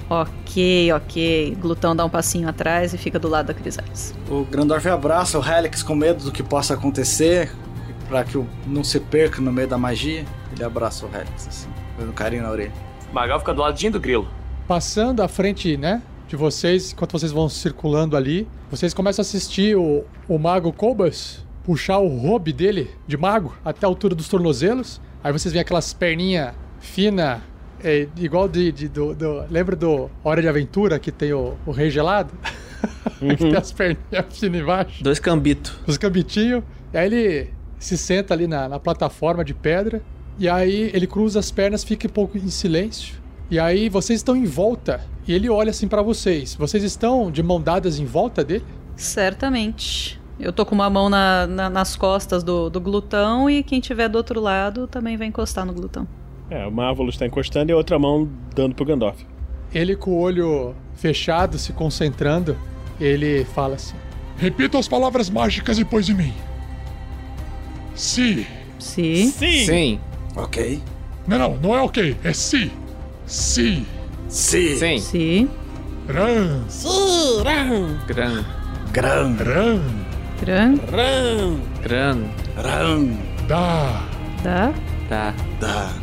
Ok, 0.10 0.92
ok. 0.94 1.58
Glutão 1.60 1.96
dá 1.96 2.06
um 2.06 2.10
passinho 2.10 2.48
atrás 2.48 2.94
e 2.94 2.98
fica 2.98 3.18
do 3.18 3.28
lado 3.28 3.48
da 3.48 3.54
Crisales. 3.54 4.14
O 4.30 4.44
Grandorf 4.46 4.88
abraça 4.88 5.40
o 5.40 5.44
Helix 5.46 5.82
com 5.82 5.96
medo 5.96 6.26
do 6.26 6.32
que 6.32 6.44
possa 6.44 6.74
acontecer, 6.74 7.52
pra 8.08 8.24
que 8.24 8.44
não 8.68 8.84
se 8.84 9.00
perca 9.00 9.42
no 9.42 9.52
meio 9.52 9.68
da 9.68 9.78
magia. 9.78 10.26
Ele 10.52 10.64
abraça 10.64 11.06
o 11.06 11.10
Helix, 11.10 11.48
assim, 11.48 11.70
dando 11.98 12.14
carinho 12.14 12.44
na 12.44 12.52
orelha. 12.52 12.74
O 13.12 13.14
Magal 13.14 13.40
fica 13.40 13.54
do 13.54 13.62
ladinho 13.62 13.92
do 13.94 14.00
grilo. 14.00 14.28
Passando 14.68 15.22
à 15.22 15.28
frente, 15.28 15.78
né, 15.78 16.02
de 16.28 16.36
vocês, 16.36 16.94
enquanto 16.94 17.12
vocês 17.12 17.32
vão 17.32 17.50
circulando 17.50 18.16
ali, 18.16 18.48
vocês 18.70 18.94
começam 18.94 19.22
a 19.22 19.24
assistir 19.24 19.76
o, 19.76 20.04
o 20.28 20.38
mago 20.38 20.72
Cobas 20.72 21.44
puxar 21.64 21.98
o 22.00 22.08
robe 22.08 22.52
dele 22.52 22.92
de 23.08 23.18
mago 23.18 23.56
até 23.64 23.86
a 23.86 23.90
altura 23.90 24.14
dos 24.14 24.28
tornozelos. 24.28 25.02
Aí 25.24 25.32
vocês 25.32 25.52
veem 25.54 25.62
aquelas 25.62 25.94
perninhas 25.94 26.54
finas, 26.80 27.40
é, 27.84 28.08
igual 28.18 28.48
de, 28.48 28.72
de- 28.72 28.88
do, 28.88 29.14
do- 29.14 29.44
Lembra 29.50 29.76
do 29.76 30.10
Hora 30.24 30.42
de 30.42 30.48
Aventura 30.48 30.98
que 31.00 31.12
tem 31.12 31.34
o, 31.34 31.56
o 31.66 31.72
Rei 31.72 31.90
Gelado? 31.90 32.32
que 33.20 33.36
tem 33.36 33.56
as 33.56 33.72
perninhas 33.72 34.26
finas 34.32 34.62
embaixo. 34.62 35.04
Dois 35.04 35.20
cambitos. 35.20 35.74
Os 35.88 35.98
cambitinhos. 35.98 36.64
E 36.94 36.98
aí 36.98 37.06
ele 37.06 37.50
se 37.80 37.98
senta 37.98 38.34
ali 38.34 38.48
na, 38.48 38.68
na 38.70 38.80
plataforma 38.80 39.44
de 39.44 39.54
pedra. 39.54 40.02
E 40.40 40.50
aí 40.50 40.90
ele 40.94 41.06
cruza 41.08 41.40
as 41.40 41.52
pernas, 41.52 41.84
fica 41.84 42.08
um 42.08 42.10
pouco 42.12 42.38
em 42.38 42.48
silêncio. 42.50 43.16
E 43.52 43.60
aí 43.60 43.88
vocês 43.90 44.20
estão 44.20 44.36
em 44.36 44.46
volta. 44.46 45.02
E 45.28 45.34
ele 45.34 45.50
olha 45.50 45.70
assim 45.70 45.88
pra 45.88 46.02
vocês. 46.02 46.56
Vocês 46.56 46.84
estão 46.84 47.30
de 47.32 47.44
mão 47.44 47.62
dadas 47.62 48.00
em 48.00 48.06
volta 48.06 48.44
dele? 48.44 48.66
Certamente. 48.96 50.20
Eu 50.40 50.52
tô 50.52 50.66
com 50.66 50.74
uma 50.76 50.90
mão 50.90 51.10
na- 51.10 51.46
na- 51.48 51.70
nas 51.70 51.96
costas 51.96 52.44
do, 52.44 52.70
do 52.70 52.82
glutão 52.82 53.50
e 53.50 53.64
quem 53.64 53.80
tiver 53.80 54.10
do 54.10 54.18
outro 54.18 54.42
lado 54.42 54.88
também 54.88 55.16
vai 55.16 55.28
encostar 55.28 55.66
no 55.66 55.74
glutão. 55.74 56.08
É, 56.54 56.68
o 56.68 56.72
Marvelous 56.72 57.18
tá 57.18 57.26
encostando 57.26 57.72
e 57.72 57.74
a 57.74 57.76
outra 57.76 57.98
mão 57.98 58.30
dando 58.54 58.76
pro 58.76 58.86
Gandalf. 58.86 59.20
Ele 59.74 59.96
com 59.96 60.12
o 60.12 60.20
olho 60.20 60.76
fechado, 60.94 61.58
se 61.58 61.74
concentrando, 61.74 62.56
ele 63.02 63.44
fala 63.56 63.74
assim: 63.74 63.96
Repita 64.38 64.78
as 64.78 64.88
palavras 64.88 65.32
mágicas 65.32 65.78
depois 65.78 66.06
de 66.06 66.14
mim. 66.14 66.32
Si. 67.96 68.46
Se. 68.78 69.32
Sim! 69.32 69.66
Sim. 69.66 70.00
Ok. 70.36 70.80
Não, 71.28 71.40
não, 71.40 71.56
não 71.56 71.76
é 71.76 71.82
ok. 71.82 72.16
É 72.24 72.34
si. 72.34 72.72
Si. 73.26 73.84
Si. 74.28 74.78
Sim. 74.78 75.00
Se. 75.00 75.50
Ran. 76.08 76.68
Gran. 78.08 78.46
Gran. 78.92 79.36
Ran. 79.38 79.82
Gran. 80.40 80.76
Ram! 80.92 81.60
Gran. 81.82 82.18
Ran. 82.58 83.18
Da. 83.48 84.04
Da. 84.44 84.74
Tá. 85.10 85.34
Da. 85.60 86.03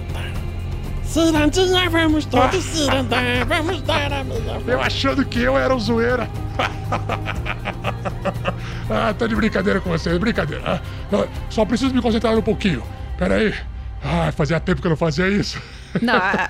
Cirandinha, 1.10 1.90
vamos 1.90 2.24
todos 2.30 2.62
cirandar, 2.62 3.44
vamos 3.44 3.82
dar 3.82 4.12
a 4.12 4.22
minha 4.22 4.62
Eu 4.64 4.80
achando 4.80 5.24
que 5.24 5.40
eu 5.40 5.58
era 5.58 5.74
o 5.74 5.80
zoeira. 5.80 6.30
ah, 8.88 9.12
tô 9.12 9.26
de 9.26 9.34
brincadeira 9.34 9.80
com 9.80 9.90
vocês, 9.90 10.16
brincadeira. 10.18 10.62
Ah, 10.64 10.80
só 11.48 11.64
preciso 11.64 11.92
me 11.92 12.00
concentrar 12.00 12.38
um 12.38 12.42
pouquinho. 12.42 12.84
Pera 13.18 13.34
aí. 13.34 13.52
Ah, 14.04 14.30
fazia 14.30 14.60
tempo 14.60 14.80
que 14.80 14.86
eu 14.86 14.90
não 14.90 14.96
fazia 14.96 15.28
isso. 15.28 15.60
Não, 16.00 16.14
a, 16.14 16.48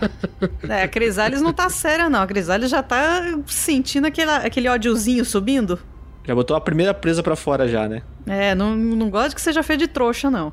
é, 0.69 0.83
a 0.83 0.89
Crisales 0.89 1.41
não 1.41 1.55
tá 1.55 1.71
séria, 1.71 2.11
não. 2.11 2.21
A 2.21 2.27
Crisales 2.27 2.71
já 2.71 2.83
tá 2.83 3.23
sentindo 3.47 4.07
aquele, 4.07 4.31
aquele 4.31 4.69
ódiozinho 4.69 5.25
subindo. 5.25 5.79
Já 6.23 6.35
botou 6.35 6.55
a 6.55 6.61
primeira 6.61 6.93
presa 6.93 7.23
pra 7.23 7.35
fora 7.35 7.67
já, 7.67 7.89
né? 7.89 8.03
É, 8.27 8.55
não, 8.55 8.77
não 8.77 9.09
gosto 9.09 9.35
que 9.35 9.41
seja 9.41 9.63
feio 9.63 9.79
de 9.79 9.89
trouxa, 9.89 10.31
não. 10.31 10.53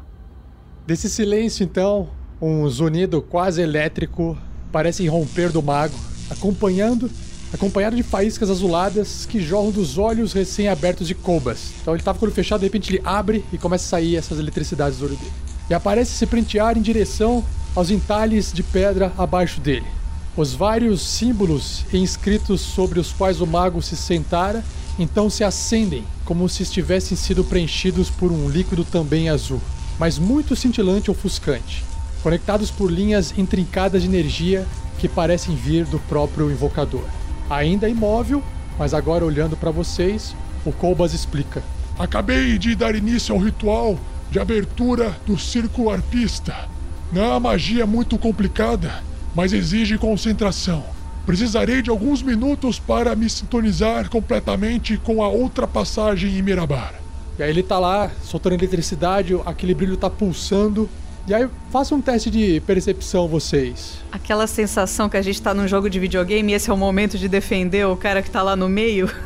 Desse 0.87 1.09
silêncio, 1.09 1.65
então, 1.65 2.09
um 2.41 2.67
zunido 2.69 3.21
quase 3.21 3.61
elétrico 3.61 4.37
parece 4.71 5.07
romper 5.07 5.51
do 5.51 5.61
mago, 5.61 5.95
acompanhando, 6.29 7.09
acompanhado 7.53 7.95
de 7.95 8.03
faíscas 8.03 8.49
azuladas 8.49 9.25
que 9.25 9.39
jorram 9.39 9.71
dos 9.71 9.97
olhos 9.97 10.33
recém-abertos 10.33 11.07
de 11.07 11.15
Cobas. 11.15 11.73
Então 11.81 11.93
ele 11.93 12.03
tava 12.03 12.19
com 12.19 12.25
o 12.25 12.27
olho 12.27 12.35
fechado, 12.35 12.59
de 12.59 12.65
repente 12.65 12.91
ele 12.91 13.01
abre 13.03 13.43
e 13.51 13.57
começa 13.57 13.85
a 13.85 13.89
sair 13.89 14.15
essas 14.15 14.39
eletricidades 14.39 14.99
do 14.99 15.05
olho 15.05 15.15
dele. 15.15 15.31
E 15.69 15.73
aparece 15.73 16.11
se 16.11 16.25
prentear 16.25 16.77
em 16.77 16.81
direção 16.81 17.43
aos 17.75 17.89
entalhes 17.89 18.53
de 18.53 18.63
pedra 18.63 19.11
abaixo 19.17 19.59
dele. 19.59 19.87
Os 20.35 20.53
vários 20.53 21.01
símbolos 21.01 21.83
inscritos 21.91 22.61
sobre 22.61 22.99
os 22.99 23.11
quais 23.11 23.41
o 23.41 23.47
mago 23.47 23.81
se 23.81 23.95
sentara 23.95 24.63
então 24.99 25.29
se 25.29 25.43
acendem 25.43 26.03
como 26.25 26.49
se 26.49 26.63
estivessem 26.63 27.15
sido 27.15 27.43
preenchidos 27.43 28.09
por 28.09 28.31
um 28.31 28.49
líquido 28.49 28.83
também 28.83 29.29
azul, 29.29 29.61
mas 29.99 30.17
muito 30.17 30.55
cintilante 30.55 31.07
e 31.07 31.11
ofuscante, 31.11 31.83
conectados 32.23 32.71
por 32.71 32.91
linhas 32.91 33.33
intrincadas 33.37 34.01
de 34.01 34.07
energia 34.07 34.65
que 34.97 35.07
parecem 35.07 35.55
vir 35.55 35.85
do 35.85 35.99
próprio 35.99 36.51
invocador. 36.51 37.03
Ainda 37.49 37.87
imóvel, 37.87 38.43
mas 38.77 38.93
agora 38.93 39.25
olhando 39.25 39.55
para 39.55 39.71
vocês, 39.71 40.35
o 40.65 40.71
Colbas 40.71 41.13
explica. 41.13 41.63
Acabei 41.97 42.57
de 42.57 42.75
dar 42.75 42.95
início 42.95 43.33
ao 43.33 43.41
ritual 43.41 43.97
de 44.29 44.39
abertura 44.39 45.15
do 45.25 45.37
círculo 45.37 45.89
arpista. 45.89 46.67
Não 47.11 47.23
é 47.23 47.27
uma 47.29 47.39
magia 47.39 47.85
muito 47.85 48.17
complicada, 48.17 49.03
mas 49.33 49.53
exige 49.53 49.97
concentração. 49.97 50.83
Precisarei 51.25 51.81
de 51.81 51.89
alguns 51.89 52.21
minutos 52.21 52.79
para 52.79 53.15
me 53.15 53.29
sintonizar 53.29 54.09
completamente 54.09 54.97
com 54.97 55.23
a 55.23 55.27
outra 55.27 55.67
passagem 55.67 56.37
em 56.37 56.41
Mirabar. 56.41 56.93
E 57.37 57.43
aí 57.43 57.49
ele 57.49 57.63
tá 57.63 57.77
lá, 57.77 58.09
soltando 58.23 58.53
eletricidade, 58.53 59.37
aquele 59.45 59.73
brilho 59.73 59.97
tá 59.97 60.09
pulsando. 60.09 60.89
E 61.27 61.33
aí 61.33 61.45
faça 61.69 61.93
um 61.93 61.99
teste 61.99 62.31
de 62.31 62.61
percepção 62.61 63.27
vocês. 63.27 63.97
Aquela 64.09 64.47
sensação 64.47 65.09
que 65.09 65.17
a 65.17 65.21
gente 65.21 65.41
tá 65.41 65.53
num 65.53 65.67
jogo 65.67 65.89
de 65.89 65.99
videogame 65.99 66.53
e 66.53 66.55
esse 66.55 66.69
é 66.69 66.73
o 66.73 66.77
momento 66.77 67.17
de 67.17 67.27
defender 67.27 67.85
o 67.85 67.97
cara 67.97 68.21
que 68.21 68.31
tá 68.31 68.41
lá 68.41 68.55
no 68.55 68.69
meio. 68.69 69.11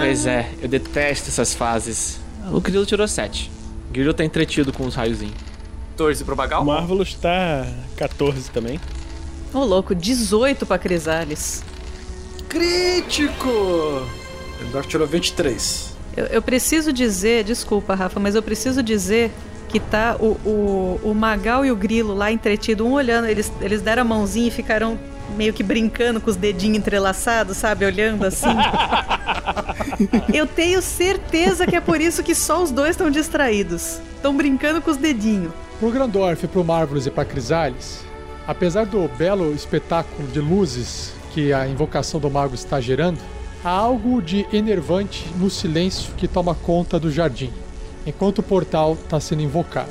Pois 0.00 0.24
é, 0.24 0.50
eu 0.62 0.68
detesto 0.68 1.28
essas 1.28 1.52
fases. 1.52 2.18
O 2.50 2.62
Grilo 2.62 2.86
tirou 2.86 3.06
7. 3.06 3.50
O 3.90 3.92
Grilo 3.92 4.14
tá 4.14 4.24
entretido 4.24 4.72
com 4.72 4.86
os 4.86 4.94
raiozinhos. 4.94 5.34
14 5.90 6.24
pro 6.24 6.34
Bagal? 6.34 6.62
O 6.62 6.66
Marvelous 6.66 7.12
tá 7.14 7.66
14 7.96 8.50
também. 8.50 8.80
Ô, 9.52 9.64
louco, 9.64 9.94
18 9.94 10.64
pra 10.64 10.78
Crisales. 10.78 11.62
Crítico! 12.48 13.50
O 13.50 14.64
Doc 14.72 14.86
tirou 14.86 15.06
23. 15.06 15.94
Eu, 16.16 16.24
eu 16.26 16.40
preciso 16.40 16.90
dizer, 16.90 17.44
desculpa, 17.44 17.94
Rafa, 17.94 18.18
mas 18.18 18.34
eu 18.34 18.42
preciso 18.42 18.82
dizer 18.82 19.30
que 19.68 19.80
tá 19.80 20.16
o, 20.18 20.36
o, 20.48 21.00
o 21.02 21.14
Magal 21.14 21.64
e 21.64 21.70
o 21.70 21.76
Grilo 21.76 22.14
lá 22.14 22.30
entretido, 22.30 22.86
um 22.86 22.92
olhando, 22.92 23.26
eles, 23.26 23.52
eles 23.60 23.82
deram 23.82 24.02
a 24.02 24.04
mãozinha 24.04 24.48
e 24.48 24.50
ficaram 24.50 24.98
meio 25.36 25.52
que 25.52 25.62
brincando 25.62 26.20
com 26.20 26.30
os 26.30 26.36
dedinhos 26.36 26.78
entrelaçados, 26.78 27.56
sabe? 27.56 27.84
Olhando 27.84 28.24
assim. 28.24 28.46
eu 30.32 30.46
tenho 30.46 30.80
certeza 30.80 31.66
que 31.66 31.76
é 31.76 31.80
por 31.80 32.00
isso 32.00 32.22
que 32.22 32.34
só 32.34 32.62
os 32.62 32.70
dois 32.70 32.90
estão 32.90 33.10
distraídos. 33.10 34.00
Estão 34.14 34.36
brincando 34.36 34.80
com 34.80 34.90
os 34.90 34.96
dedinhos. 34.96 35.52
Pro 35.78 35.90
Grandorf, 35.90 36.46
pro 36.48 36.64
Marvelous 36.64 37.06
e 37.06 37.10
pra 37.10 37.24
Crisales, 37.24 38.04
apesar 38.46 38.86
do 38.86 39.08
belo 39.08 39.52
espetáculo 39.54 40.26
de 40.28 40.40
luzes 40.40 41.12
que 41.32 41.52
a 41.52 41.68
invocação 41.68 42.18
do 42.18 42.30
mago 42.30 42.54
está 42.54 42.80
gerando, 42.80 43.18
há 43.62 43.70
algo 43.70 44.22
de 44.22 44.46
enervante 44.52 45.28
no 45.36 45.50
silêncio 45.50 46.14
que 46.16 46.26
toma 46.26 46.54
conta 46.54 46.98
do 46.98 47.10
jardim, 47.10 47.52
enquanto 48.06 48.38
o 48.38 48.42
portal 48.42 48.94
está 48.94 49.18
sendo 49.18 49.42
invocado. 49.42 49.90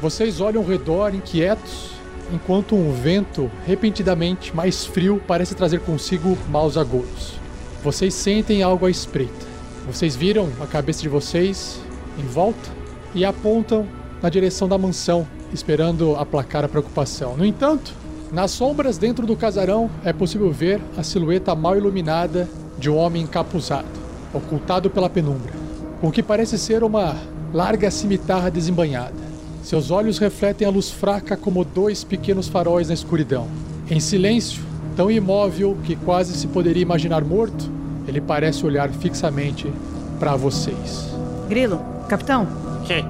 Vocês 0.00 0.40
olham 0.40 0.62
ao 0.62 0.68
redor 0.68 1.14
inquietos, 1.14 1.92
enquanto 2.32 2.74
um 2.74 2.92
vento 2.92 3.50
repentinamente 3.66 4.54
mais 4.54 4.84
frio 4.84 5.22
parece 5.26 5.54
trazer 5.54 5.80
consigo 5.80 6.36
maus 6.48 6.76
agoros. 6.76 7.34
Vocês 7.82 8.12
sentem 8.14 8.62
algo 8.62 8.84
à 8.84 8.90
espreita. 8.90 9.46
Vocês 9.86 10.14
viram 10.16 10.48
a 10.60 10.66
cabeça 10.66 11.00
de 11.00 11.08
vocês 11.08 11.80
em 12.18 12.26
volta 12.26 12.68
e 13.14 13.24
apontam 13.24 13.86
na 14.20 14.28
direção 14.28 14.68
da 14.68 14.76
mansão, 14.76 15.26
esperando 15.52 16.16
aplacar 16.16 16.64
a 16.64 16.68
preocupação. 16.68 17.36
No 17.36 17.44
entanto, 17.44 17.94
nas 18.32 18.50
sombras 18.50 18.98
dentro 18.98 19.24
do 19.24 19.36
casarão 19.36 19.88
é 20.04 20.12
possível 20.12 20.50
ver 20.50 20.80
a 20.96 21.02
silhueta 21.02 21.54
mal 21.54 21.76
iluminada 21.76 22.48
de 22.76 22.90
um 22.90 22.96
homem 22.96 23.22
encapuzado, 23.22 23.86
ocultado 24.34 24.90
pela 24.90 25.08
penumbra, 25.08 25.52
com 26.00 26.08
o 26.08 26.12
que 26.12 26.22
parece 26.22 26.58
ser 26.58 26.82
uma 26.82 27.16
larga 27.56 27.90
cimitarra 27.90 28.50
desembanhada. 28.50 29.14
Seus 29.62 29.90
olhos 29.90 30.18
refletem 30.18 30.68
a 30.68 30.70
luz 30.70 30.90
fraca 30.90 31.38
como 31.38 31.64
dois 31.64 32.04
pequenos 32.04 32.48
faróis 32.48 32.88
na 32.88 32.94
escuridão. 32.94 33.48
Em 33.90 33.98
silêncio, 33.98 34.62
tão 34.94 35.10
imóvel 35.10 35.74
que 35.82 35.96
quase 35.96 36.34
se 36.36 36.46
poderia 36.48 36.82
imaginar 36.82 37.24
morto, 37.24 37.70
ele 38.06 38.20
parece 38.20 38.66
olhar 38.66 38.90
fixamente 38.90 39.72
para 40.20 40.36
vocês. 40.36 41.08
Grilo, 41.48 41.80
capitão, 42.10 42.46
Que? 42.84 43.02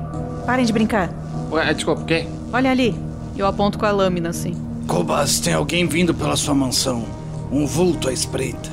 parem 0.47 0.65
de 0.65 0.73
brincar. 0.73 1.11
Ué, 1.51 1.75
desculpa, 1.75 2.03
o 2.03 2.05
quê? 2.05 2.29
Olha 2.53 2.71
ali. 2.71 2.95
Eu 3.37 3.47
aponto 3.47 3.77
com 3.77 3.85
a 3.85 3.91
lâmina 3.91 4.29
assim. 4.29 4.55
Cobas, 4.87 5.41
tem 5.41 5.55
alguém 5.55 5.89
vindo 5.89 6.15
pela 6.15 6.37
sua 6.37 6.55
mansão. 6.55 7.05
Um 7.51 7.67
vulto 7.67 8.09
à 8.09 8.13
espreita. 8.13 8.71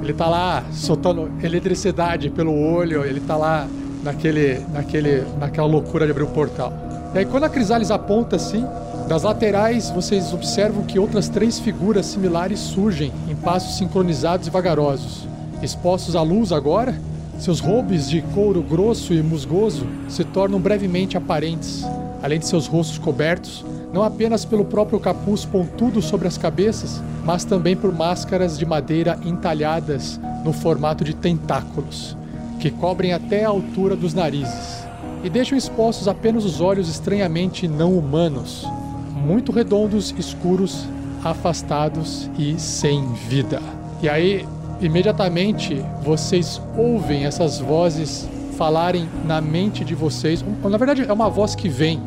Ele 0.00 0.12
tá 0.12 0.28
lá 0.28 0.62
soltando 0.70 1.28
eletricidade 1.42 2.30
pelo 2.30 2.56
olho, 2.56 3.04
ele 3.04 3.18
tá 3.18 3.36
lá 3.36 3.66
naquele, 4.06 4.60
naquele, 4.72 5.24
naquela 5.38 5.66
loucura 5.66 6.06
de 6.06 6.12
abrir 6.12 6.22
o 6.22 6.28
portal. 6.28 6.72
E 7.14 7.18
aí 7.18 7.26
quando 7.26 7.44
a 7.44 7.48
Crisales 7.48 7.90
aponta 7.90 8.36
assim, 8.36 8.64
das 9.08 9.24
laterais 9.24 9.90
vocês 9.90 10.32
observam 10.32 10.84
que 10.84 10.98
outras 10.98 11.28
três 11.28 11.58
figuras 11.58 12.06
similares 12.06 12.60
surgem 12.60 13.12
em 13.28 13.34
passos 13.34 13.76
sincronizados 13.76 14.46
e 14.46 14.50
vagarosos. 14.50 15.26
Expostos 15.62 16.14
à 16.14 16.22
luz 16.22 16.52
agora, 16.52 16.94
seus 17.38 17.60
roubos 17.60 18.08
de 18.08 18.22
couro 18.22 18.62
grosso 18.62 19.12
e 19.12 19.22
musgoso 19.22 19.86
se 20.08 20.24
tornam 20.24 20.60
brevemente 20.60 21.16
aparentes, 21.16 21.84
além 22.22 22.38
de 22.38 22.46
seus 22.46 22.66
rostos 22.66 22.98
cobertos, 22.98 23.64
não 23.92 24.02
apenas 24.02 24.44
pelo 24.44 24.64
próprio 24.64 25.00
capuz 25.00 25.44
pontudo 25.44 26.00
sobre 26.02 26.28
as 26.28 26.38
cabeças, 26.38 27.00
mas 27.24 27.44
também 27.44 27.76
por 27.76 27.92
máscaras 27.92 28.58
de 28.58 28.66
madeira 28.66 29.18
entalhadas 29.24 30.20
no 30.44 30.52
formato 30.52 31.02
de 31.02 31.14
tentáculos, 31.14 32.16
que 32.58 32.70
cobrem 32.70 33.12
até 33.12 33.44
a 33.44 33.48
altura 33.48 33.94
dos 33.96 34.14
narizes 34.14 34.86
e 35.22 35.30
deixam 35.30 35.56
expostos 35.56 36.08
apenas 36.08 36.44
os 36.44 36.60
olhos 36.60 36.88
estranhamente 36.88 37.66
não 37.66 37.96
humanos, 37.96 38.66
muito 39.12 39.50
redondos, 39.50 40.14
escuros, 40.18 40.86
afastados 41.24 42.30
e 42.38 42.58
sem 42.60 43.12
vida. 43.28 43.60
E 44.02 44.08
aí, 44.08 44.46
imediatamente, 44.80 45.82
vocês 46.02 46.60
ouvem 46.76 47.24
essas 47.24 47.58
vozes 47.58 48.28
falarem 48.56 49.08
na 49.24 49.40
mente 49.40 49.84
de 49.84 49.94
vocês. 49.94 50.44
Na 50.62 50.78
verdade, 50.78 51.04
é 51.08 51.12
uma 51.12 51.28
voz 51.28 51.54
que 51.54 51.68
vem. 51.68 52.00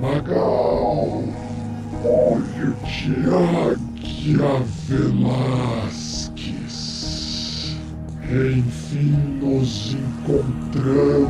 Magal, 0.00 1.22
olho 2.04 2.76
de 2.84 3.12
águia 3.32 4.62
Velasquez. 4.88 6.05
Enfim 8.28 9.38
nos 9.40 9.94
encontramos 9.94 11.28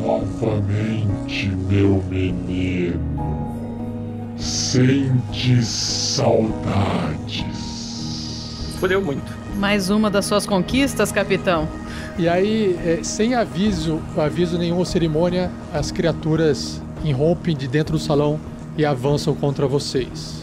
novamente, 0.00 1.46
meu 1.68 2.02
menino. 2.10 2.98
Sente 4.36 5.62
saudades. 5.62 7.44
Fudeu 8.80 9.00
muito. 9.00 9.32
Mais 9.56 9.90
uma 9.90 10.10
das 10.10 10.26
suas 10.26 10.44
conquistas, 10.44 11.12
capitão. 11.12 11.68
E 12.18 12.28
aí, 12.28 12.76
é, 12.84 12.98
sem 13.04 13.36
aviso, 13.36 14.00
aviso 14.16 14.58
nenhum 14.58 14.78
ou 14.78 14.84
cerimônia, 14.84 15.52
as 15.72 15.92
criaturas 15.92 16.82
irrompem 17.04 17.56
de 17.56 17.68
dentro 17.68 17.92
do 17.92 18.00
salão 18.00 18.40
e 18.76 18.84
avançam 18.84 19.36
contra 19.36 19.68
vocês. 19.68 20.42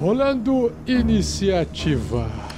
Rolando 0.00 0.72
iniciativa. 0.86 2.53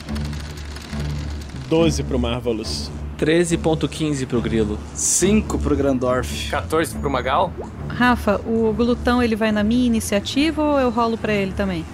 12 1.68 2.02
pro 2.04 2.18
Marvelous. 2.18 2.90
13.15 3.18 4.26
pro 4.26 4.40
grilo. 4.40 4.78
5 4.94 5.58
pro 5.58 5.74
Grandorf. 5.74 6.50
14 6.50 6.96
pro 6.96 7.10
Magal. 7.10 7.52
Rafa, 7.88 8.40
o 8.46 8.72
glutão 8.72 9.22
ele 9.22 9.34
vai 9.34 9.50
na 9.50 9.64
minha 9.64 9.86
iniciativa 9.86 10.62
ou 10.62 10.78
eu 10.78 10.90
rolo 10.90 11.16
pra 11.16 11.32
ele 11.32 11.52
também? 11.52 11.84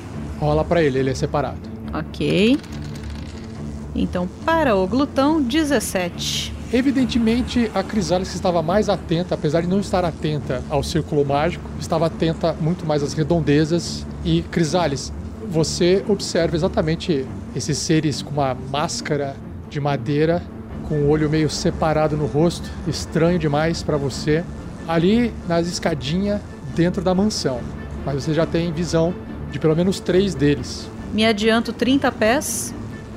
Rola 0.41 0.65
pra 0.65 0.83
ele, 0.83 0.99
ele 0.99 1.11
é 1.11 1.15
separado. 1.15 1.61
Ok. 1.93 2.59
Então, 3.95 4.29
para 4.45 4.75
o 4.75 4.87
glutão, 4.87 5.41
17. 5.41 6.53
Evidentemente, 6.73 7.71
a 7.75 7.83
Crisalis 7.83 8.35
estava 8.35 8.63
mais 8.63 8.89
atenta, 8.89 9.35
apesar 9.35 9.61
de 9.61 9.69
não 9.69 9.79
estar 9.79 10.05
atenta 10.05 10.63
ao 10.71 10.83
círculo 10.83 11.25
mágico, 11.25 11.65
estava 11.79 12.07
atenta 12.07 12.57
muito 12.61 12.87
mais 12.87 13.03
às 13.03 13.13
redondezas. 13.13 14.07
E, 14.25 14.43
Crisalis, 14.43 15.13
você 15.49 16.03
observa 16.09 16.57
exatamente 16.57 17.27
esses 17.55 17.77
seres 17.77 18.23
com 18.23 18.31
uma 18.31 18.55
máscara 18.71 19.37
de 19.73 19.81
madeira, 19.81 20.43
com 20.89 20.97
o 20.97 21.09
olho 21.09 21.29
meio 21.29 21.49
separado 21.49 22.17
no 22.17 22.27
rosto, 22.27 22.69
estranho 22.87 23.39
demais 23.39 23.83
para 23.83 23.97
você, 23.97 24.45
ali 24.87 25.33
nas 25.49 25.67
escadinhas 25.67 26.41
dentro 26.75 27.03
da 27.03 27.15
mansão. 27.15 27.61
Mas 28.05 28.23
você 28.23 28.35
já 28.35 28.45
tem 28.45 28.73
visão 28.73 29.15
de 29.51 29.59
pelo 29.59 29.75
menos 29.75 29.99
três 30.01 30.35
deles. 30.35 30.89
Me 31.13 31.25
adianto 31.25 31.73
30 31.73 32.13
pés 32.13 32.75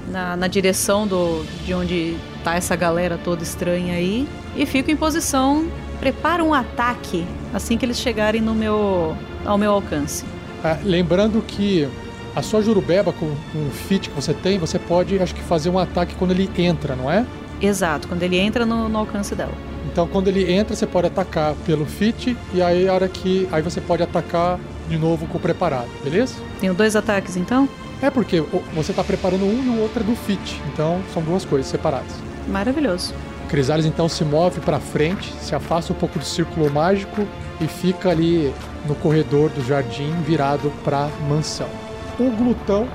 na, 0.10 0.36
na 0.36 0.48
direção 0.48 1.06
do, 1.06 1.44
de 1.66 1.74
onde 1.74 2.18
tá 2.44 2.56
essa 2.56 2.76
galera 2.76 3.20
toda 3.22 3.44
estranha 3.44 3.96
aí 3.96 4.28
e 4.56 4.66
fico 4.66 4.90
em 4.92 4.96
posição. 4.96 5.68
Prepara 6.00 6.44
um 6.44 6.54
ataque 6.54 7.26
assim 7.54 7.78
que 7.78 7.86
eles 7.86 7.98
chegarem 7.98 8.42
no 8.42 8.54
meu, 8.54 9.16
ao 9.46 9.58
meu 9.58 9.72
alcance. 9.72 10.26
Ah, 10.64 10.78
lembrando 10.84 11.42
que 11.42 11.88
a 12.36 12.42
sua 12.42 12.62
jurubeba 12.62 13.14
com, 13.14 13.34
com 13.52 13.68
o 13.68 13.72
fit 13.72 14.10
que 14.10 14.16
você 14.16 14.34
tem, 14.34 14.60
você 14.60 14.78
pode, 14.78 15.18
acho 15.20 15.34
que, 15.34 15.42
fazer 15.42 15.70
um 15.70 15.80
ataque 15.80 16.16
quando 16.16 16.32
ele 16.32 16.50
entra, 16.58 16.96
não 16.96 17.10
é? 17.10 17.26
Exato, 17.62 18.08
quando 18.08 18.22
ele 18.24 18.38
entra 18.38 18.66
no, 18.66 18.90
no 18.90 19.00
alcance 19.00 19.34
dela. 19.34 19.54
Então, 19.92 20.08
quando 20.08 20.28
ele 20.28 20.52
entra, 20.52 20.76
você 20.76 20.86
pode 20.86 21.08
atacar 21.08 21.56
pelo 21.66 21.86
fit 21.86 22.36
e 22.54 22.62
aí 22.62 22.88
a 22.90 22.94
hora 22.94 23.08
que 23.08 23.48
aí 23.52 23.62
você 23.62 23.80
pode 23.80 24.04
atacar 24.04 24.60
de 24.90 24.98
novo 24.98 25.26
com 25.28 25.38
o 25.38 25.42
preparado, 25.42 25.88
beleza? 26.04 26.36
Tenho 26.60 26.74
dois 26.74 26.96
ataques 26.96 27.38
então? 27.38 27.70
É 28.02 28.10
porque 28.10 28.44
você 28.74 28.92
tá 28.92 29.04
preparando 29.04 29.46
um 29.46 29.64
e 29.64 29.70
o 29.70 29.82
outro 29.82 30.02
é 30.02 30.04
do 30.04 30.16
fit, 30.16 30.62
então 30.74 31.02
são 31.14 31.24
duas 31.24 31.46
coisas 31.46 31.68
separadas. 31.68 32.12
Maravilhoso. 32.48 33.14
Crisales 33.48 33.86
então 33.86 34.10
se 34.10 34.26
move 34.26 34.60
para 34.60 34.80
frente, 34.80 35.32
se 35.40 35.56
afasta 35.56 35.94
um 35.94 35.96
pouco 35.96 36.20
do 36.20 36.26
círculo 36.26 36.70
mágico 36.70 37.26
e 37.62 37.68
fica 37.68 38.10
ali 38.10 38.54
no 38.86 38.96
corredor 38.96 39.50
do 39.50 39.66
jardim 39.66 40.12
virado 40.24 40.72
para 40.84 41.08
mansão. 41.30 41.85
O 42.20 42.30
glutão, 42.32 42.88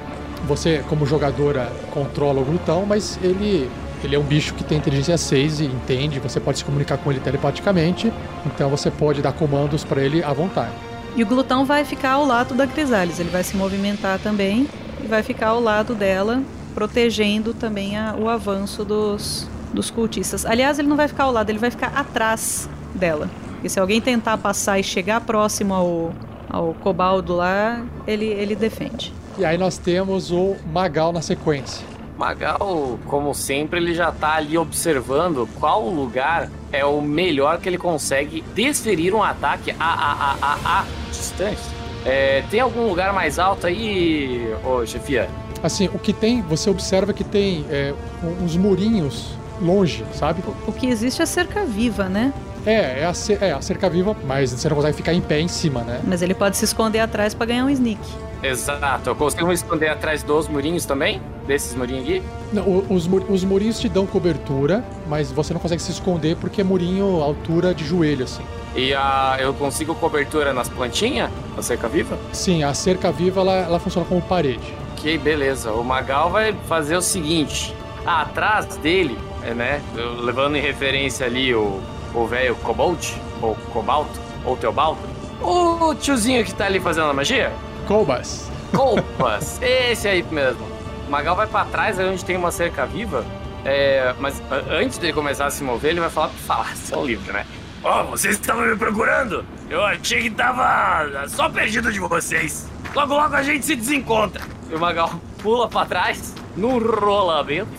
você 0.47 0.83
como 0.89 1.05
jogadora 1.07 1.71
controla 1.91 2.41
o 2.41 2.45
glutão, 2.45 2.85
mas 2.87 3.19
ele 3.23 3.71
ele 4.03 4.17
é 4.17 4.19
um 4.19 4.23
bicho 4.23 4.55
que 4.55 4.65
tem 4.65 4.79
inteligência 4.79 5.19
6 5.19 5.61
e 5.61 5.65
entende, 5.67 6.19
você 6.21 6.41
pode 6.41 6.57
se 6.57 6.65
comunicar 6.65 6.97
com 6.97 7.11
ele 7.11 7.21
telepaticamente, 7.21 8.11
então 8.47 8.71
você 8.71 8.91
pode 8.91 9.21
dar 9.21 9.33
comandos 9.33 9.85
para 9.85 10.01
ele 10.01 10.25
à 10.25 10.33
vontade. 10.33 10.73
E 11.15 11.23
o 11.23 11.27
glutão 11.27 11.67
vai 11.67 11.85
ficar 11.85 12.13
ao 12.13 12.25
lado 12.25 12.55
da 12.55 12.67
Crisalis. 12.67 13.21
Ele 13.21 13.29
vai 13.29 13.45
se 13.45 13.55
movimentar 13.55 14.19
também 14.19 14.67
e 15.05 15.07
vai 15.07 15.23
ficar 15.23 15.49
ao 15.49 15.61
lado 15.61 15.95
dela, 15.95 16.43
protegendo 16.75 17.53
também 17.53 17.99
a- 17.99 18.15
o 18.19 18.27
avanço 18.27 18.87
dos, 18.87 19.47
dos 19.75 19.91
cultistas. 19.91 20.47
Aliás, 20.47 20.79
ele 20.79 20.89
não 20.89 20.97
vai 20.97 21.07
ficar 21.09 21.25
ao 21.25 21.33
lado, 21.33 21.51
ele 21.51 21.59
vai 21.59 21.71
ficar 21.71 21.89
atrás 21.95 22.71
dela. 22.95 23.29
E 23.63 23.69
se 23.69 23.79
alguém 23.79 24.01
tentar 24.01 24.39
passar 24.39 24.79
e 24.79 24.83
chegar 24.83 25.21
próximo 25.21 25.75
ao, 25.75 26.13
ao 26.51 26.75
cobaldo 26.75 27.37
lá, 27.37 27.85
ele, 28.07 28.27
ele 28.27 28.55
defende. 28.55 29.13
E 29.39 29.45
aí 29.45 29.57
nós 29.57 29.79
temos 29.79 30.31
o 30.31 30.57
Magal 30.73 31.13
na 31.13 31.23
sequência. 31.23 31.87
Magal, 32.19 32.99
como 33.07 33.35
sempre, 33.35 33.81
ele 33.81 33.95
já 33.95 34.13
tá 34.13 34.35
ali 34.35 34.59
observando 34.59 35.49
qual 35.59 35.89
lugar 35.89 36.51
é 36.71 36.85
o 36.85 37.01
melhor 37.01 37.59
que 37.59 37.69
ele 37.69 37.79
consegue 37.79 38.43
desferir 38.55 39.15
um 39.15 39.23
ataque 39.23 39.75
a, 39.81 39.85
a, 39.85 40.13
a, 40.13 40.37
a, 40.43 40.81
a 40.81 40.87
distância. 41.11 41.81
É, 42.05 42.43
tem 42.51 42.61
algum 42.61 42.87
lugar 42.87 43.13
mais 43.15 43.39
alto 43.39 43.67
aí, 43.67 44.53
ô 44.65 44.85
chefia? 44.85 45.31
Assim, 45.63 45.89
o 45.95 45.99
que 45.99 46.13
tem, 46.13 46.43
você 46.43 46.69
observa 46.69 47.13
que 47.13 47.25
tem 47.25 47.65
é, 47.71 47.95
uns 48.43 48.57
murinhos 48.57 49.33
longe, 49.61 50.05
sabe? 50.13 50.43
O 50.67 50.73
que 50.73 50.87
existe 50.87 51.23
é 51.23 51.27
cerca 51.27 51.65
viva, 51.65 52.09
né? 52.09 52.33
É, 52.67 53.01
é 53.01 53.05
a, 53.07 53.47
é 53.47 53.53
a 53.53 53.61
cerca 53.63 53.89
viva, 53.89 54.17
mas 54.25 54.51
você 54.53 54.69
não 54.69 54.77
consegue 54.77 54.97
ficar 54.97 55.15
em 55.15 55.21
pé 55.21 55.41
em 55.41 55.49
cima, 55.49 55.81
né? 55.83 56.01
Mas 56.05 56.21
ele 56.23 56.35
pode 56.35 56.57
se 56.57 56.65
esconder 56.65 57.01
atrás 57.01 57.35
pra 57.35 57.47
ganhar 57.47 57.65
um 57.65 57.71
sneak. 57.71 58.01
Exato, 58.43 59.11
eu 59.11 59.15
consigo 59.15 59.47
me 59.47 59.55
esconder 59.55 59.89
atrás 59.89 60.23
dos 60.23 60.49
murinhos 60.49 60.87
também? 60.87 61.21
Desses 61.47 61.75
murinhos 61.75 62.05
aqui? 62.05 62.23
Não, 62.53 62.85
os, 62.89 63.07
mu- 63.07 63.25
os 63.29 63.45
murinhos 63.45 63.79
te 63.79 63.89
dão 63.89 64.07
cobertura, 64.07 64.83
mas 65.07 65.31
você 65.31 65.53
não 65.53 65.61
consegue 65.61 65.83
se 65.83 65.91
esconder 65.91 66.37
porque 66.37 66.61
é 66.63 66.65
murinho 66.65 67.21
altura 67.23 67.75
de 67.75 67.85
joelho, 67.85 68.25
assim. 68.25 68.43
E 68.75 68.95
a, 68.95 69.37
eu 69.41 69.53
consigo 69.53 69.95
cobertura 69.95 70.53
nas 70.55 70.69
plantinhas? 70.69 71.31
Na 71.57 71.63
cerca 71.63 71.89
viva? 71.89 72.17
Sim, 72.33 72.63
a 72.63 72.73
cerca 72.73 73.11
viva 73.13 73.41
ela, 73.41 73.53
ela 73.57 73.79
funciona 73.79 74.07
como 74.07 74.23
parede. 74.23 74.73
Ok, 74.93 75.19
beleza. 75.19 75.73
O 75.73 75.83
Magal 75.85 76.31
vai 76.31 76.55
fazer 76.67 76.97
o 76.97 77.03
seguinte: 77.03 77.75
atrás 78.07 78.77
dele, 78.77 79.19
é, 79.43 79.53
né? 79.53 79.83
Levando 80.23 80.57
em 80.57 80.61
referência 80.63 81.27
ali 81.27 81.55
o 81.55 81.81
o 82.15 82.27
velho 82.27 82.55
Cobalt, 82.57 83.13
ou 83.41 83.55
Cobalto, 83.73 84.21
ou 84.45 84.57
Teobalto, 84.57 85.01
o 85.41 85.95
tiozinho 85.95 86.45
que 86.45 86.55
tá 86.55 86.67
ali 86.67 86.79
fazendo 86.81 87.09
a 87.11 87.15
magia? 87.15 87.53
Colbas. 87.87 88.51
Colpas, 88.75 89.61
esse 89.63 90.07
aí 90.07 90.23
mesmo. 90.31 90.67
O 91.09 91.11
Magal 91.11 91.35
vai 91.35 91.47
pra 91.47 91.65
trás, 91.65 91.99
aí 91.99 92.07
onde 92.07 92.25
tem 92.25 92.37
uma 92.37 92.51
cerca 92.51 92.87
viva. 92.87 93.25
É, 93.65 94.15
mas 94.19 94.41
antes 94.71 94.99
dele 94.99 95.13
começar 95.13 95.47
a 95.47 95.51
se 95.51 95.63
mover, 95.65 95.91
ele 95.93 96.01
vai 96.01 96.11
falar 96.11 96.29
pra 96.29 96.39
falar, 96.47 96.77
seu 96.77 97.05
livro, 97.05 97.33
né? 97.33 97.47
Ó, 97.83 98.05
vocês 98.05 98.35
estavam 98.35 98.67
me 98.67 98.77
procurando? 98.77 99.45
Eu 99.69 99.83
achei 99.83 100.23
que 100.23 100.31
tava 100.31 101.27
só 101.29 101.49
perdido 101.49 101.91
de 101.91 101.99
vocês. 101.99 102.69
Logo, 102.95 103.15
logo 103.15 103.35
a 103.35 103.43
gente 103.43 103.65
se 103.65 103.75
desencontra. 103.75 104.43
E 104.71 104.75
o 104.75 104.79
Magal 104.79 105.11
pula 105.43 105.69
pra 105.69 105.87
trás, 105.87 106.35
num 106.55 106.79
rolamento, 106.79 107.71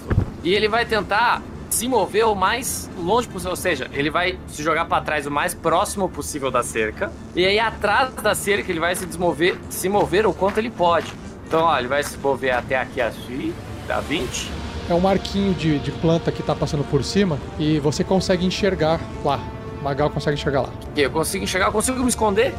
e 0.43 0.53
ele 0.53 0.67
vai 0.67 0.85
tentar 0.85 1.41
se 1.71 1.87
mover 1.87 2.25
o 2.27 2.35
mais 2.35 2.89
longe 2.99 3.27
possível, 3.27 3.51
ou 3.51 3.55
seja, 3.55 3.89
ele 3.93 4.09
vai 4.11 4.37
se 4.47 4.61
jogar 4.61 4.85
pra 4.85 5.01
trás 5.01 5.25
o 5.25 5.31
mais 5.31 5.53
próximo 5.55 6.07
possível 6.09 6.51
da 6.51 6.61
cerca, 6.61 7.11
e 7.35 7.45
aí 7.45 7.57
atrás 7.59 8.13
da 8.15 8.35
cerca 8.35 8.69
ele 8.71 8.79
vai 8.79 8.95
se 8.95 9.05
desmover, 9.05 9.57
se 9.69 9.89
mover 9.89 10.27
o 10.27 10.33
quanto 10.33 10.57
ele 10.59 10.69
pode. 10.69 11.11
Então, 11.47 11.61
ó, 11.63 11.79
ele 11.79 11.87
vai 11.87 12.03
se 12.03 12.17
mover 12.17 12.53
até 12.53 12.77
aqui 12.77 13.01
assim, 13.01 13.53
dá 13.87 13.99
20. 13.99 14.51
É 14.89 14.93
um 14.93 14.99
marquinho 14.99 15.53
de, 15.53 15.79
de 15.79 15.91
planta 15.91 16.31
que 16.31 16.43
tá 16.43 16.53
passando 16.53 16.83
por 16.83 17.03
cima 17.03 17.39
e 17.57 17.79
você 17.79 18.03
consegue 18.03 18.45
enxergar 18.45 18.99
lá. 19.23 19.39
Magal 19.81 20.09
consegue 20.09 20.37
enxergar 20.37 20.61
lá. 20.61 20.69
Eu 20.95 21.09
consigo 21.09 21.43
enxergar, 21.43 21.67
eu 21.67 21.71
consigo 21.71 21.99
me 21.99 22.09
esconder? 22.09 22.53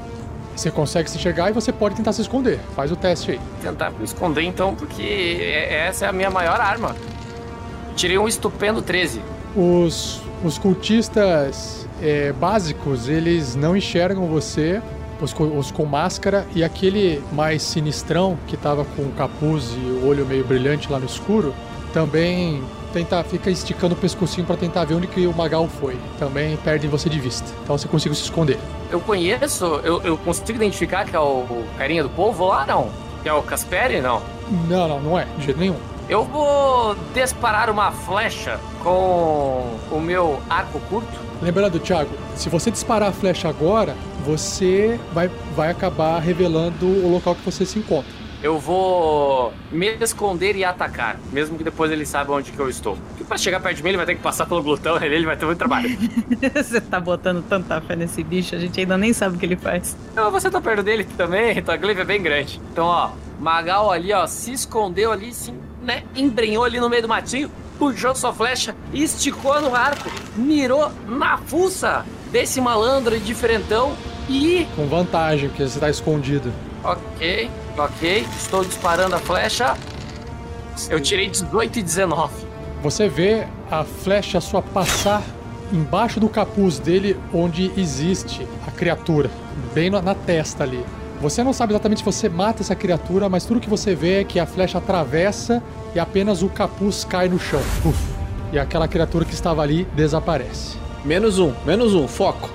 Você 0.57 0.71
consegue 0.71 1.09
se 1.09 1.17
enxergar 1.17 1.51
e 1.51 1.53
você 1.53 1.73
pode 1.73 1.95
tentar 1.95 2.13
se 2.13 2.21
esconder. 2.23 2.59
Faz 2.75 2.91
o 2.93 2.97
teste 2.97 3.33
aí. 3.33 3.41
Tentar 3.63 3.91
me 3.91 4.05
esconder 4.05 4.43
então, 4.43 4.75
porque 4.75 5.03
é- 5.41 5.87
essa 5.87 6.07
é 6.07 6.09
a 6.09 6.13
minha 6.13 6.31
maior 6.31 6.61
arma. 6.61 6.95
Tirei 7.97 8.19
um 8.19 8.29
estupendo 8.29 8.83
13. 8.83 9.21
Os, 9.57 10.21
os 10.45 10.59
cultistas 10.59 11.89
é, 12.01 12.33
básicos, 12.33 13.09
eles 13.09 13.55
não 13.55 13.77
enxergam 13.77 14.27
você, 14.27 14.83
os, 15.21 15.35
os 15.39 15.71
com 15.71 15.85
máscara, 15.85 16.47
e 16.55 16.65
aquele 16.65 17.23
mais 17.33 17.63
sinistrão, 17.63 18.39
que 18.47 18.57
tava 18.57 18.85
com 18.85 19.03
o 19.03 19.13
capuz 19.13 19.73
e 19.77 19.91
o 19.91 20.07
olho 20.07 20.27
meio 20.27 20.45
brilhante 20.45 20.91
lá 20.91 20.99
no 20.99 21.07
escuro, 21.07 21.55
também 21.93 22.63
tenta, 22.93 23.23
fica 23.25 23.51
esticando 23.51 23.95
o 23.95 23.97
pescocinho 23.97 24.47
para 24.47 24.57
tentar 24.57 24.85
ver 24.85 24.95
onde 24.95 25.07
que 25.07 25.27
o 25.27 25.35
Magal 25.35 25.69
foi. 25.69 25.97
Também 26.19 26.57
perdem 26.59 26.91
você 26.91 27.09
de 27.09 27.21
vista. 27.21 27.51
Então 27.63 27.77
você 27.77 27.89
consegue 27.89 28.15
se 28.15 28.23
esconder. 28.23 28.59
Eu 28.91 29.01
conheço, 29.01 29.65
eu, 29.85 30.03
eu 30.03 30.17
consigo 30.19 30.53
identificar 30.53 31.05
que 31.05 31.15
é 31.15 31.21
o, 31.21 31.41
o 31.41 31.67
carinha 31.79 32.03
do 32.03 32.11
povo 32.11 32.47
lá, 32.49 32.67
não? 32.67 32.91
Que 33.23 33.29
é 33.29 33.33
o 33.33 33.43
Casperi, 33.43 34.01
não? 34.01 34.23
Não, 34.69 34.89
não, 34.89 35.01
não 35.01 35.19
é, 35.19 35.27
de 35.39 35.45
jeito 35.45 35.61
nenhum. 35.61 35.77
Eu 36.09 36.25
vou 36.25 36.97
disparar 37.15 37.71
uma 37.71 37.93
flecha 37.93 38.59
com 38.83 39.79
o 39.91 40.01
meu 40.01 40.41
arco 40.51 40.81
curto. 40.81 41.21
Lembrando, 41.41 41.79
Thiago, 41.79 42.11
se 42.37 42.49
você 42.49 42.71
disparar 42.71 43.09
a 43.09 43.13
flecha 43.13 43.49
agora, 43.49 43.97
você 44.25 44.99
vai, 45.13 45.29
vai 45.57 45.71
acabar 45.71 46.19
revelando 46.19 46.87
o 46.87 47.11
local 47.11 47.35
que 47.35 47.45
você 47.45 47.65
se 47.65 47.79
encontra. 47.79 48.23
Eu 48.43 48.59
vou 48.59 49.55
me 49.71 49.87
esconder 50.01 50.57
e 50.57 50.65
atacar, 50.65 51.17
mesmo 51.33 51.57
que 51.57 51.63
depois 51.63 51.93
ele 51.93 52.05
saiba 52.05 52.33
onde 52.33 52.51
que 52.51 52.59
eu 52.59 52.69
estou. 52.69 52.97
Porque 53.09 53.23
pra 53.23 53.39
chegar 53.39 53.61
perto 53.61 53.77
de 53.77 53.83
mim, 53.85 53.91
ele 53.91 53.97
vai 53.97 54.07
ter 54.07 54.17
que 54.17 54.21
passar 54.21 54.47
pelo 54.47 54.61
glutão, 54.61 54.97
ele 55.01 55.15
ele 55.15 55.27
vai 55.27 55.37
ter 55.37 55.47
muito 55.47 55.59
trabalho. 55.59 55.89
Você 56.53 56.81
tá 56.81 56.99
botando 56.99 57.45
tanta 57.49 57.81
fé 57.81 57.95
nesse 57.95 58.25
bicho, 58.25 58.57
a 58.57 58.59
gente 58.59 58.81
ainda 58.81 58.99
nem 58.99 59.13
sabe 59.13 59.37
o 59.37 59.39
que 59.39 59.47
ele 59.47 59.57
faz. 59.57 59.97
Não, 60.17 60.29
você 60.33 60.51
tá 60.51 60.61
perto 60.61 60.83
dele 60.83 61.05
também, 61.17 61.57
então 61.57 61.73
a 61.73 61.79
glaive 61.79 62.01
é 62.01 62.05
bem 62.05 62.21
grande. 62.21 62.61
Então, 62.73 62.87
ó, 62.87 63.11
Magal 63.39 63.93
ali, 63.93 64.13
ó, 64.13 64.27
se 64.27 64.53
escondeu 64.53 65.13
ali, 65.13 65.33
sim, 65.33 65.57
né? 65.83 66.05
Embrenhou 66.15 66.65
ali 66.65 66.79
no 66.81 66.89
meio 66.89 67.03
do 67.03 67.09
matinho, 67.09 67.51
puxou 67.79 68.15
sua 68.15 68.33
flecha, 68.33 68.75
esticou 68.93 69.61
no 69.61 69.75
arco, 69.75 70.11
mirou 70.37 70.91
na 71.07 71.39
fuça 71.39 72.05
desse 72.31 72.61
malandro 72.61 73.19
diferentão 73.19 73.95
e. 74.29 74.67
Com 74.77 74.87
vantagem, 74.87 75.49
porque 75.49 75.63
você 75.63 75.77
está 75.77 75.91
escondido. 75.91 76.53
Ok, 76.85 77.51
ok, 77.77 78.27
estou 78.37 78.65
disparando 78.65 79.17
a 79.17 79.19
flecha. 79.19 79.77
Eu 80.89 81.01
tirei 81.01 81.29
18 81.29 81.79
e 81.79 81.83
19. 81.83 82.33
Você 82.83 83.09
vê 83.09 83.47
a 83.71 83.85
flecha 83.85 84.41
sua 84.41 84.63
passar 84.63 85.23
embaixo 85.73 86.21
do 86.21 86.29
capuz 86.29 86.79
dele, 86.79 87.17
onde 87.33 87.73
existe 87.77 88.47
a 88.67 88.71
criatura, 88.71 89.31
bem 89.75 89.91
na, 89.91 90.03
na 90.03 90.15
testa 90.15 90.65
ali. 90.65 90.85
Você 91.23 91.45
não 91.45 91.53
sabe 91.53 91.73
exatamente 91.73 91.99
se 91.99 92.05
você 92.05 92.29
mata 92.29 92.63
essa 92.63 92.75
criatura, 92.75 93.29
mas 93.29 93.45
tudo 93.45 93.61
que 93.61 93.71
você 93.71 93.95
vê 93.95 94.23
é 94.23 94.25
que 94.25 94.41
a 94.41 94.45
flecha 94.45 94.79
atravessa 94.79 95.63
e 95.95 96.01
apenas 96.01 96.43
o 96.43 96.49
capuz 96.49 97.05
cai 97.05 97.29
no 97.29 97.39
chão. 97.39 97.61
Uf. 97.85 97.97
E 98.53 98.59
aquela 98.59 98.89
criatura 98.89 99.25
que 99.25 99.33
estava 99.33 99.63
ali 99.63 99.87
desaparece. 99.95 100.77
Menos 101.05 101.39
um, 101.39 101.53
menos 101.65 101.95
um, 101.95 102.09
foco. 102.09 102.51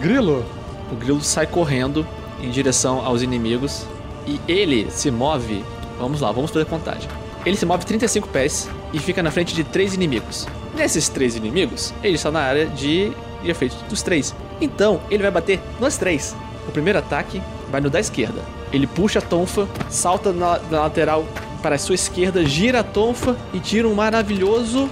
Grilo, 0.00 0.46
O 0.90 0.96
grilo 0.96 1.20
sai 1.20 1.46
correndo 1.46 2.06
em 2.40 2.48
direção 2.48 3.04
aos 3.04 3.20
inimigos 3.20 3.86
e 4.26 4.40
ele 4.48 4.90
se 4.90 5.10
move. 5.10 5.62
Vamos 5.98 6.22
lá, 6.22 6.32
vamos 6.32 6.50
fazer 6.50 6.64
contagem. 6.64 7.10
Ele 7.44 7.56
se 7.56 7.66
move 7.66 7.84
35 7.84 8.28
pés 8.28 8.66
e 8.94 8.98
fica 8.98 9.22
na 9.22 9.30
frente 9.30 9.54
de 9.54 9.62
três 9.62 9.92
inimigos. 9.92 10.48
Nesses 10.74 11.10
três 11.10 11.36
inimigos, 11.36 11.92
ele 12.02 12.14
está 12.14 12.30
na 12.30 12.40
área 12.40 12.64
de, 12.64 13.12
de 13.42 13.50
efeito 13.50 13.76
dos 13.90 14.00
três. 14.00 14.34
Então, 14.58 15.02
ele 15.10 15.22
vai 15.22 15.30
bater 15.30 15.60
nos 15.78 15.98
três. 15.98 16.34
O 16.68 16.72
primeiro 16.72 16.98
ataque 16.98 17.40
vai 17.70 17.80
no 17.80 17.88
da 17.90 18.00
esquerda. 18.00 18.40
Ele 18.72 18.86
puxa 18.86 19.18
a 19.20 19.22
tonfa, 19.22 19.68
salta 19.88 20.32
na, 20.32 20.58
na 20.70 20.80
lateral 20.82 21.24
para 21.62 21.76
a 21.76 21.78
sua 21.78 21.94
esquerda, 21.94 22.44
gira 22.44 22.80
a 22.80 22.84
tonfa 22.84 23.36
e 23.52 23.58
tira 23.60 23.86
um 23.88 23.94
maravilhoso 23.94 24.88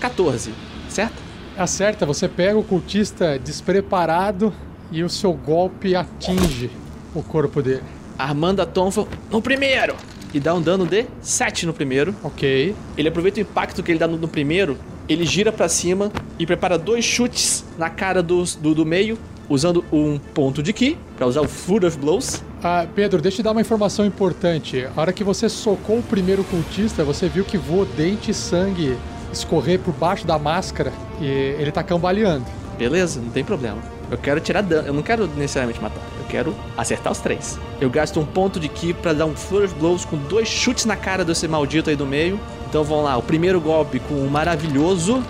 14, 0.00 0.52
certo? 0.88 1.28
acerta, 1.56 2.06
você 2.06 2.28
pega 2.28 2.56
o 2.56 2.62
cultista 2.62 3.36
despreparado 3.36 4.54
e 4.92 5.02
o 5.02 5.08
seu 5.08 5.32
golpe 5.32 5.96
atinge 5.96 6.70
o 7.12 7.20
corpo 7.20 7.60
dele. 7.60 7.82
Armando 8.16 8.60
a 8.62 8.66
tonfa 8.66 9.06
no 9.28 9.42
primeiro 9.42 9.96
e 10.32 10.38
dá 10.38 10.54
um 10.54 10.62
dano 10.62 10.86
de 10.86 11.06
7 11.20 11.66
no 11.66 11.72
primeiro. 11.72 12.14
Ok. 12.22 12.76
Ele 12.96 13.08
aproveita 13.08 13.38
o 13.38 13.42
impacto 13.42 13.82
que 13.82 13.90
ele 13.90 13.98
dá 13.98 14.06
no, 14.06 14.16
no 14.16 14.28
primeiro, 14.28 14.78
ele 15.08 15.26
gira 15.26 15.50
pra 15.50 15.68
cima 15.68 16.12
e 16.38 16.46
prepara 16.46 16.78
dois 16.78 17.04
chutes 17.04 17.64
na 17.76 17.90
cara 17.90 18.22
dos- 18.22 18.54
do, 18.54 18.72
do 18.72 18.86
meio, 18.86 19.18
usando 19.48 19.84
um 19.92 20.18
ponto 20.18 20.62
de 20.62 20.72
ki 20.72 20.98
pra 21.16 21.26
usar 21.26 21.40
o 21.40 21.48
Flood 21.48 21.86
of 21.86 21.98
Blows. 21.98 22.42
Ah, 22.62 22.86
Pedro, 22.94 23.20
deixa 23.20 23.36
eu 23.36 23.42
te 23.42 23.44
dar 23.44 23.52
uma 23.52 23.60
informação 23.60 24.04
importante. 24.04 24.86
A 24.96 25.00
hora 25.00 25.12
que 25.12 25.24
você 25.24 25.48
socou 25.48 25.98
o 25.98 26.02
primeiro 26.02 26.44
cultista, 26.44 27.04
você 27.04 27.28
viu 27.28 27.44
que 27.44 27.56
voou 27.56 27.84
dente 27.84 28.30
e 28.30 28.34
sangue 28.34 28.96
escorrer 29.32 29.78
por 29.78 29.92
baixo 29.94 30.26
da 30.26 30.38
máscara 30.38 30.92
e 31.20 31.26
ele 31.26 31.70
tá 31.70 31.82
cambaleando. 31.82 32.44
Beleza, 32.78 33.20
não 33.20 33.30
tem 33.30 33.44
problema. 33.44 33.78
Eu 34.10 34.16
quero 34.16 34.40
tirar 34.40 34.62
dano, 34.62 34.88
eu 34.88 34.94
não 34.94 35.02
quero 35.02 35.26
necessariamente 35.26 35.82
matar, 35.82 36.00
eu 36.18 36.26
quero 36.28 36.54
acertar 36.76 37.12
os 37.12 37.18
três. 37.18 37.58
Eu 37.80 37.90
gasto 37.90 38.18
um 38.18 38.24
ponto 38.24 38.58
de 38.58 38.68
ki 38.68 38.94
pra 38.94 39.12
dar 39.12 39.26
um 39.26 39.36
Flood 39.36 39.66
of 39.66 39.74
Blows 39.74 40.04
com 40.04 40.16
dois 40.16 40.48
chutes 40.48 40.86
na 40.86 40.96
cara 40.96 41.24
desse 41.24 41.46
maldito 41.46 41.90
aí 41.90 41.96
do 41.96 42.06
meio. 42.06 42.40
Então 42.68 42.84
vamos 42.84 43.04
lá, 43.04 43.16
o 43.16 43.22
primeiro 43.22 43.60
golpe 43.60 43.98
com 44.00 44.14
o 44.14 44.30
maravilhoso. 44.30 45.22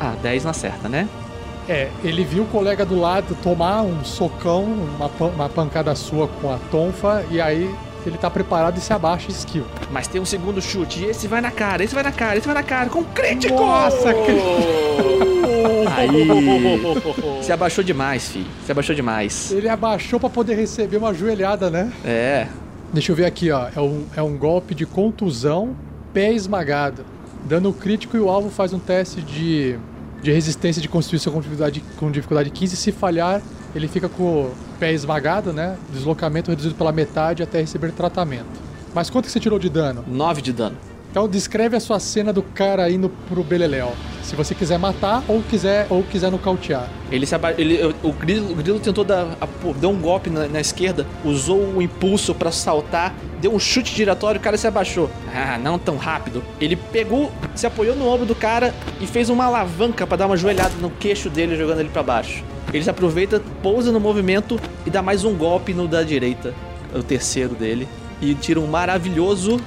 Ah, 0.00 0.14
10 0.22 0.44
não 0.44 0.50
acerta, 0.50 0.88
né? 0.88 1.08
É, 1.68 1.88
ele 2.02 2.24
viu 2.24 2.44
o 2.44 2.46
colega 2.46 2.84
do 2.84 2.98
lado 2.98 3.36
tomar 3.42 3.82
um 3.82 4.02
socão, 4.04 4.64
uma, 4.64 5.08
pan- 5.08 5.32
uma 5.34 5.48
pancada 5.48 5.94
sua 5.94 6.26
com 6.26 6.50
a 6.52 6.56
tonfa, 6.70 7.24
e 7.30 7.40
aí 7.40 7.70
ele 8.06 8.16
tá 8.16 8.30
preparado 8.30 8.78
e 8.78 8.80
se 8.80 8.92
abaixa 8.92 9.26
e 9.28 9.32
esquiva. 9.32 9.66
Mas 9.90 10.06
tem 10.08 10.18
um 10.20 10.24
segundo 10.24 10.62
chute, 10.62 11.00
e 11.00 11.04
esse 11.06 11.26
vai 11.28 11.40
na 11.42 11.50
cara, 11.50 11.84
esse 11.84 11.94
vai 11.94 12.02
na 12.02 12.12
cara, 12.12 12.38
esse 12.38 12.46
vai 12.46 12.54
na 12.54 12.62
cara, 12.62 12.88
com 12.88 13.04
crítico! 13.04 13.54
Nossa, 13.54 14.08
Aí! 15.96 16.28
Se 17.42 17.52
abaixou 17.52 17.82
demais, 17.82 18.28
fi. 18.28 18.46
Se 18.64 18.72
abaixou 18.72 18.94
demais. 18.94 19.50
Ele 19.52 19.68
abaixou 19.68 20.20
pra 20.20 20.28
poder 20.28 20.54
receber 20.54 20.96
uma 20.98 21.12
joelhada, 21.14 21.70
né? 21.70 21.90
É. 22.04 22.46
Deixa 22.92 23.12
eu 23.12 23.16
ver 23.16 23.24
aqui, 23.26 23.50
ó. 23.50 23.68
É 23.74 23.80
um, 23.80 24.04
é 24.16 24.22
um 24.22 24.36
golpe 24.36 24.74
de 24.74 24.86
contusão, 24.86 25.74
pé 26.12 26.32
esmagado. 26.32 27.04
Dano 27.44 27.72
crítico 27.72 28.16
e 28.16 28.20
o 28.20 28.28
alvo 28.28 28.50
faz 28.50 28.72
um 28.72 28.78
teste 28.78 29.20
de, 29.22 29.78
de 30.22 30.32
resistência 30.32 30.82
de 30.82 30.88
constituição 30.88 31.32
com 31.32 31.40
dificuldade, 31.40 31.82
com 31.96 32.10
dificuldade 32.10 32.50
15. 32.50 32.76
Se 32.76 32.92
falhar, 32.92 33.40
ele 33.74 33.88
fica 33.88 34.08
com 34.08 34.46
o 34.46 34.54
pé 34.78 34.92
esmagado, 34.92 35.52
né? 35.52 35.76
Deslocamento 35.92 36.50
reduzido 36.50 36.74
pela 36.74 36.92
metade 36.92 37.42
até 37.42 37.60
receber 37.60 37.92
tratamento. 37.92 38.68
Mas 38.94 39.10
quanto 39.10 39.26
que 39.26 39.32
você 39.32 39.40
tirou 39.40 39.58
de 39.58 39.68
dano? 39.68 40.04
9 40.06 40.42
de 40.42 40.52
dano. 40.52 40.76
Então 41.10 41.26
descreve 41.26 41.76
a 41.76 41.80
sua 41.80 41.98
cena 41.98 42.32
do 42.32 42.42
cara 42.42 42.90
indo 42.90 43.08
pro 43.28 43.42
Beleléu. 43.42 43.92
Se 44.22 44.36
você 44.36 44.54
quiser 44.54 44.78
matar 44.78 45.24
ou 45.26 45.42
quiser 45.42 45.86
ou 45.88 46.02
quiser 46.02 46.30
nocautear. 46.30 46.88
Ele 47.10 47.24
se 47.24 47.34
aba... 47.34 47.52
ele, 47.52 47.80
o, 48.02 48.12
grilo, 48.12 48.52
o 48.52 48.54
grilo 48.54 48.78
tentou 48.78 49.02
dar, 49.02 49.26
um 49.82 49.98
golpe 49.98 50.28
na, 50.28 50.46
na 50.46 50.60
esquerda, 50.60 51.06
usou 51.24 51.58
o 51.60 51.80
impulso 51.80 52.34
pra 52.34 52.52
saltar, 52.52 53.14
deu 53.40 53.54
um 53.54 53.58
chute 53.58 53.94
giratório, 53.94 54.38
o 54.38 54.42
cara 54.42 54.58
se 54.58 54.66
abaixou. 54.66 55.10
Ah, 55.34 55.58
não 55.58 55.78
tão 55.78 55.96
rápido. 55.96 56.44
Ele 56.60 56.76
pegou, 56.76 57.32
se 57.54 57.66
apoiou 57.66 57.96
no 57.96 58.06
ombro 58.06 58.26
do 58.26 58.34
cara 58.34 58.74
e 59.00 59.06
fez 59.06 59.30
uma 59.30 59.46
alavanca 59.46 60.06
pra 60.06 60.18
dar 60.18 60.26
uma 60.26 60.36
joelhada 60.36 60.74
no 60.78 60.90
queixo 60.90 61.30
dele, 61.30 61.56
jogando 61.56 61.80
ele 61.80 61.88
pra 61.88 62.02
baixo. 62.02 62.44
Ele 62.70 62.84
se 62.84 62.90
aproveita, 62.90 63.42
pousa 63.62 63.90
no 63.90 63.98
movimento 63.98 64.60
e 64.84 64.90
dá 64.90 65.00
mais 65.00 65.24
um 65.24 65.34
golpe 65.34 65.72
no 65.72 65.88
da 65.88 66.02
direita, 66.02 66.52
o 66.94 67.02
terceiro 67.02 67.54
dele, 67.54 67.88
e 68.20 68.34
tira 68.34 68.60
um 68.60 68.66
maravilhoso 68.66 69.58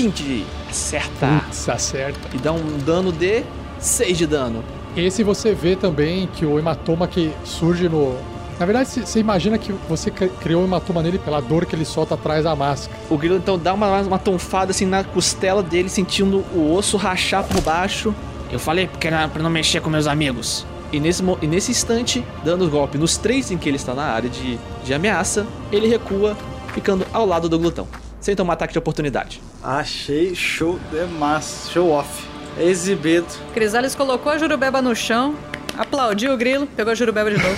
20. 0.00 0.44
Acerta. 0.68 1.42
Putz, 1.46 1.68
acerta. 1.70 2.20
E 2.34 2.38
dá 2.38 2.52
um 2.52 2.76
dano 2.84 3.10
de 3.10 3.42
6 3.80 4.18
de 4.18 4.26
dano. 4.26 4.62
Esse 4.94 5.22
você 5.24 5.54
vê 5.54 5.74
também 5.74 6.26
que 6.34 6.44
o 6.44 6.58
hematoma 6.58 7.08
que 7.08 7.32
surge 7.44 7.88
no. 7.88 8.14
Na 8.60 8.66
verdade, 8.66 8.90
você- 8.90 9.18
imagina 9.18 9.56
que 9.56 9.72
você 9.88 10.10
cri- 10.10 10.28
criou 10.40 10.62
o 10.62 10.66
hematoma 10.66 11.02
nele 11.02 11.18
pela 11.18 11.40
dor 11.40 11.64
que 11.64 11.74
ele 11.74 11.86
solta 11.86 12.14
atrás 12.14 12.44
da 12.44 12.54
máscara. 12.54 12.98
O 13.08 13.16
grilo 13.16 13.36
então 13.36 13.58
dá 13.58 13.72
uma, 13.72 14.00
uma 14.02 14.18
tonfada 14.18 14.70
assim 14.70 14.84
na 14.84 15.02
costela 15.02 15.62
dele, 15.62 15.88
sentindo 15.88 16.44
o 16.54 16.74
osso 16.74 16.98
rachar 16.98 17.44
por 17.44 17.62
baixo. 17.62 18.14
Eu 18.52 18.58
falei 18.58 18.86
porque 18.86 19.06
era 19.06 19.26
pra 19.28 19.42
não 19.42 19.48
mexer 19.50 19.80
com 19.80 19.88
meus 19.88 20.06
amigos. 20.06 20.66
E 20.92 21.00
nesse, 21.00 21.22
e 21.40 21.46
nesse 21.46 21.70
instante, 21.70 22.22
dando 22.44 22.68
golpe 22.68 22.98
nos 22.98 23.16
três 23.16 23.50
em 23.50 23.56
que 23.56 23.66
ele 23.66 23.76
está 23.76 23.94
na 23.94 24.04
área 24.04 24.28
de, 24.28 24.58
de 24.84 24.92
ameaça, 24.92 25.46
ele 25.72 25.88
recua, 25.88 26.36
ficando 26.74 27.06
ao 27.14 27.24
lado 27.26 27.48
do 27.48 27.58
glutão, 27.58 27.88
sem 28.20 28.36
tomar 28.36 28.52
ataque 28.52 28.72
de 28.74 28.78
oportunidade. 28.78 29.40
Achei 29.62 30.34
show 30.34 30.78
demais. 30.90 31.68
Show 31.72 31.90
off. 31.90 32.24
Exibido. 32.58 33.26
Crisales 33.52 33.94
colocou 33.94 34.32
a 34.32 34.38
jurubeba 34.38 34.80
no 34.80 34.94
chão, 34.94 35.34
aplaudiu 35.76 36.32
o 36.32 36.36
grilo, 36.36 36.66
pegou 36.66 36.92
a 36.92 36.94
jurubeba 36.94 37.30
de 37.30 37.36
novo. 37.36 37.56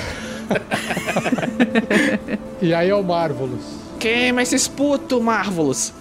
E 2.61 2.74
aí 2.74 2.90
é 2.90 2.94
o 2.94 3.05
Marvelous. 3.05 3.62
Queima 4.01 4.42
esses 4.42 4.66
puto, 4.66 5.20
Marvelous. 5.20 5.92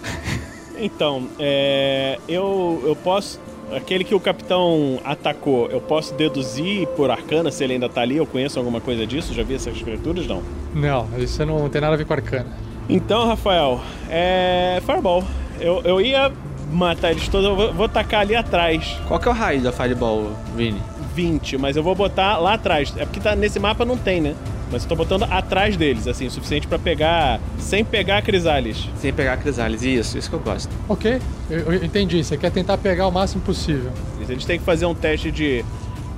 Então, 0.76 1.28
é, 1.38 2.18
eu, 2.28 2.82
eu 2.84 2.96
posso. 2.96 3.40
Aquele 3.74 4.02
que 4.02 4.14
o 4.14 4.20
capitão 4.20 4.98
atacou, 5.04 5.68
eu 5.70 5.80
posso 5.80 6.14
deduzir 6.14 6.86
por 6.88 7.10
arcana 7.10 7.50
se 7.50 7.62
ele 7.62 7.74
ainda 7.74 7.88
tá 7.88 8.00
ali? 8.00 8.16
Eu 8.16 8.26
conheço 8.26 8.58
alguma 8.58 8.80
coisa 8.80 9.06
disso? 9.06 9.34
Já 9.34 9.42
vi 9.42 9.54
essas 9.54 9.80
criaturas? 9.80 10.26
Não. 10.26 10.42
Não, 10.74 11.08
isso 11.18 11.44
não 11.44 11.68
tem 11.68 11.80
nada 11.80 11.94
a 11.94 11.96
ver 11.96 12.06
com 12.06 12.14
arcana. 12.14 12.46
Então, 12.88 13.26
Rafael, 13.26 13.80
é. 14.08 14.80
Fireball. 14.86 15.22
Eu, 15.60 15.82
eu 15.84 16.00
ia 16.00 16.32
matar 16.72 17.10
eles 17.10 17.28
todos, 17.28 17.46
eu 17.46 17.56
vou, 17.56 17.72
vou 17.72 17.88
tacar 17.88 18.20
ali 18.20 18.36
atrás. 18.36 18.96
Qual 19.06 19.18
que 19.18 19.28
é 19.28 19.30
o 19.30 19.34
raio 19.34 19.60
da 19.60 19.72
Fireball, 19.72 20.32
Vini? 20.56 20.80
20, 21.14 21.58
mas 21.58 21.76
eu 21.76 21.82
vou 21.82 21.94
botar 21.94 22.38
lá 22.38 22.54
atrás. 22.54 22.92
É 22.96 23.04
porque 23.04 23.20
tá, 23.20 23.34
nesse 23.34 23.58
mapa 23.58 23.84
não 23.84 23.96
tem, 23.96 24.20
né? 24.20 24.34
Mas 24.70 24.82
eu 24.82 24.88
tô 24.88 24.96
botando 24.96 25.24
atrás 25.24 25.76
deles, 25.76 26.06
assim, 26.06 26.26
o 26.26 26.30
suficiente 26.30 26.66
pra 26.66 26.78
pegar. 26.78 27.40
Sem 27.58 27.84
pegar 27.84 28.18
a 28.18 28.22
Crisales. 28.22 28.88
Sem 28.96 29.12
pegar 29.12 29.32
a 29.32 29.36
Crisales, 29.36 29.82
isso, 29.82 30.18
isso 30.18 30.28
que 30.28 30.36
eu 30.36 30.40
gosto. 30.40 30.70
Ok, 30.88 31.20
eu, 31.50 31.58
eu 31.72 31.84
entendi. 31.84 32.22
Você 32.22 32.36
quer 32.36 32.50
tentar 32.50 32.76
pegar 32.78 33.06
o 33.06 33.10
máximo 33.10 33.42
possível. 33.42 33.90
Eles 34.28 34.44
têm 34.44 34.58
que 34.58 34.64
fazer 34.64 34.84
um 34.84 34.94
teste 34.94 35.30
de 35.30 35.64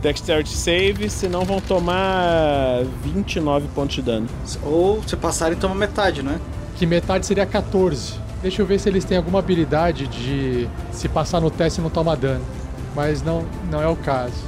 Dexterity 0.02 0.50
Save, 0.50 1.08
senão 1.08 1.44
vão 1.44 1.60
tomar 1.60 2.82
29 3.04 3.68
pontos 3.68 3.94
de 3.94 4.02
dano. 4.02 4.26
Ou 4.64 5.02
se 5.06 5.16
passarem, 5.16 5.56
toma 5.56 5.74
metade, 5.74 6.22
né? 6.22 6.40
Que 6.76 6.86
metade 6.86 7.26
seria 7.26 7.46
14. 7.46 8.14
Deixa 8.42 8.62
eu 8.62 8.66
ver 8.66 8.78
se 8.78 8.88
eles 8.88 9.04
têm 9.04 9.18
alguma 9.18 9.38
habilidade 9.38 10.06
de 10.06 10.68
se 10.92 11.08
passar 11.08 11.40
no 11.40 11.50
teste 11.50 11.80
não 11.80 11.90
toma 11.90 12.16
dano. 12.16 12.44
Mas 12.94 13.22
não, 13.22 13.44
não 13.70 13.82
é 13.82 13.86
o 13.86 13.96
caso. 13.96 14.42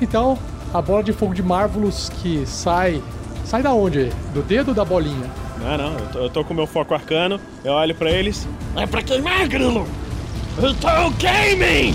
Então, 0.00 0.38
a 0.72 0.82
bola 0.82 1.02
de 1.02 1.12
fogo 1.12 1.34
de 1.34 1.42
Marvelous 1.42 2.10
que 2.20 2.44
sai. 2.46 3.02
Sai 3.44 3.62
da 3.62 3.72
onde? 3.72 4.10
Do 4.34 4.42
dedo 4.42 4.68
ou 4.68 4.74
da 4.74 4.84
bolinha? 4.84 5.30
Não, 5.60 5.76
não, 5.78 5.98
eu 5.98 6.06
tô, 6.08 6.18
eu 6.18 6.30
tô 6.30 6.44
com 6.44 6.54
meu 6.54 6.66
foco 6.66 6.94
arcano, 6.94 7.40
eu 7.64 7.72
olho 7.72 7.94
pra 7.94 8.10
eles. 8.10 8.46
É 8.76 8.86
pra 8.86 9.02
queimar, 9.02 9.48
Grilo! 9.48 9.86
Então 10.58 11.12
queimem! 11.14 11.94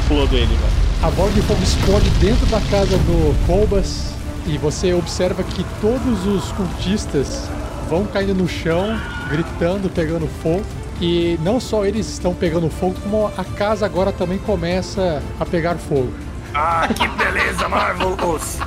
Explodo 0.00 0.34
ele, 0.34 0.46
velho. 0.46 0.88
A 1.02 1.10
bola 1.10 1.30
de 1.30 1.42
fogo 1.42 1.62
explode 1.62 2.10
dentro 2.18 2.46
da 2.46 2.60
casa 2.62 2.96
do 2.98 3.46
Colbas 3.46 4.12
e 4.46 4.56
você 4.58 4.92
observa 4.94 5.44
que 5.44 5.64
todos 5.80 6.26
os 6.26 6.50
cultistas 6.52 7.48
vão 7.88 8.04
caindo 8.04 8.34
no 8.34 8.46
chão, 8.46 8.98
gritando, 9.28 9.88
pegando 9.88 10.28
fogo. 10.42 10.64
E 11.00 11.38
não 11.42 11.60
só 11.60 11.84
eles 11.84 12.08
estão 12.08 12.34
pegando 12.34 12.68
fogo, 12.68 12.96
como 13.02 13.30
a 13.36 13.44
casa 13.44 13.86
agora 13.86 14.12
também 14.12 14.38
começa 14.38 15.22
a 15.38 15.46
pegar 15.46 15.76
fogo. 15.76 16.12
Ah, 16.54 16.88
que 16.88 17.06
beleza, 17.06 17.68
Marvelous! 17.68 18.58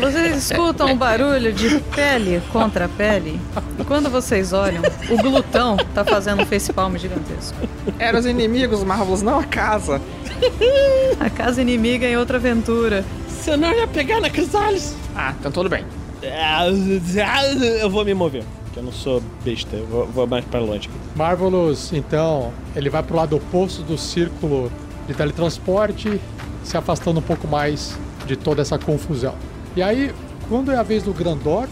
Vocês 0.00 0.50
escutam 0.50 0.88
um 0.88 0.96
barulho 0.96 1.52
de 1.52 1.78
pele 1.94 2.42
contra 2.52 2.88
pele? 2.88 3.40
E 3.78 3.84
quando 3.84 4.10
vocês 4.10 4.52
olham, 4.52 4.82
o 5.08 5.16
glutão 5.22 5.76
tá 5.94 6.04
fazendo 6.04 6.42
um 6.42 6.46
facepalm 6.46 6.96
gigantesco. 6.96 7.56
Eram 7.98 8.18
os 8.18 8.26
inimigos, 8.26 8.82
Marvelous, 8.82 9.22
não 9.22 9.38
a 9.38 9.44
casa. 9.44 10.00
A 11.20 11.30
casa 11.30 11.60
inimiga 11.60 12.06
em 12.06 12.16
outra 12.16 12.38
aventura. 12.38 13.04
Você 13.28 13.56
não 13.56 13.72
ia 13.72 13.86
pegar 13.86 14.20
na 14.20 14.30
Crisales? 14.30 14.96
Ah, 15.14 15.34
então 15.38 15.52
tudo 15.52 15.68
bem. 15.68 15.84
Eu 17.80 17.90
vou 17.90 18.04
me 18.04 18.14
mover, 18.14 18.44
porque 18.64 18.78
eu 18.78 18.82
não 18.82 18.92
sou 18.92 19.22
besta. 19.44 19.76
Eu 19.76 19.86
vou, 19.86 20.06
vou 20.06 20.26
mais 20.26 20.44
pra 20.44 20.60
longe. 20.60 20.88
Marvelous, 21.16 21.92
então, 21.92 22.52
ele 22.76 22.90
vai 22.90 23.02
pro 23.02 23.16
lado 23.16 23.36
oposto 23.36 23.82
do 23.82 23.96
círculo 23.96 24.70
de 25.06 25.14
teletransporte, 25.14 26.20
se 26.62 26.76
afastando 26.76 27.20
um 27.20 27.22
pouco 27.22 27.48
mais 27.48 27.98
de 28.26 28.36
toda 28.36 28.62
essa 28.62 28.78
confusão. 28.78 29.34
E 29.74 29.82
aí, 29.82 30.12
quando 30.48 30.70
é 30.70 30.76
a 30.76 30.82
vez 30.82 31.02
do 31.02 31.12
Grandorf, 31.12 31.70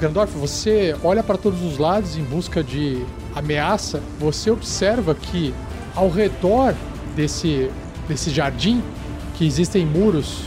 Grandorf, 0.00 0.36
você 0.36 0.94
olha 1.02 1.22
para 1.22 1.36
todos 1.36 1.62
os 1.62 1.78
lados 1.78 2.16
em 2.16 2.22
busca 2.22 2.62
de 2.62 3.04
ameaça, 3.34 4.02
você 4.18 4.50
observa 4.50 5.14
que 5.14 5.54
ao 5.94 6.08
redor 6.08 6.74
desse, 7.14 7.70
desse 8.08 8.30
jardim, 8.30 8.82
que 9.34 9.46
existem 9.46 9.84
muros, 9.86 10.44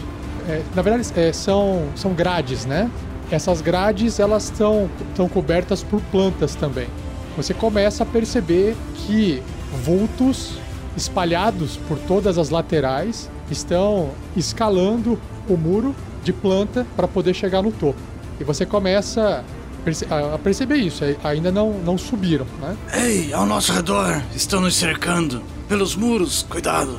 é, 0.48 0.62
na 0.76 0.82
verdade 0.82 1.08
é, 1.16 1.34
são, 1.34 1.88
são 1.96 2.14
grades, 2.14 2.66
né? 2.66 2.90
Essas 3.30 3.62
grades 3.62 4.20
elas 4.20 4.46
estão 4.46 4.90
cobertas 5.34 5.84
por 5.84 6.02
plantas 6.12 6.56
também. 6.56 6.88
Você 7.36 7.54
começa 7.54 8.04
a 8.04 8.06
perceber 8.06 8.76
que 8.96 9.44
vultos 9.84 10.54
espalhados 10.96 11.78
por 11.88 11.98
todas 12.00 12.38
as 12.38 12.50
laterais 12.50 13.30
estão 13.52 14.12
escalando 14.36 15.20
o 15.48 15.56
muro 15.56 15.96
de 16.24 16.34
planta 16.34 16.86
para 16.96 17.08
poder 17.08 17.34
chegar 17.34 17.62
no 17.62 17.72
topo. 17.72 18.00
E 18.40 18.44
você 18.44 18.66
começa 18.66 19.44
a 20.10 20.38
perceber 20.38 20.78
isso. 20.78 21.04
Ainda 21.24 21.52
não, 21.52 21.74
não 21.74 21.98
subiram, 21.98 22.46
né? 22.60 22.76
Ei, 22.94 23.34
ao 23.34 23.46
nosso 23.46 23.72
redor, 23.72 24.22
estão 24.36 24.60
nos 24.62 24.76
cercando. 24.76 25.42
Pelos 25.68 25.96
muros, 25.96 26.46
cuidado. 26.50 26.98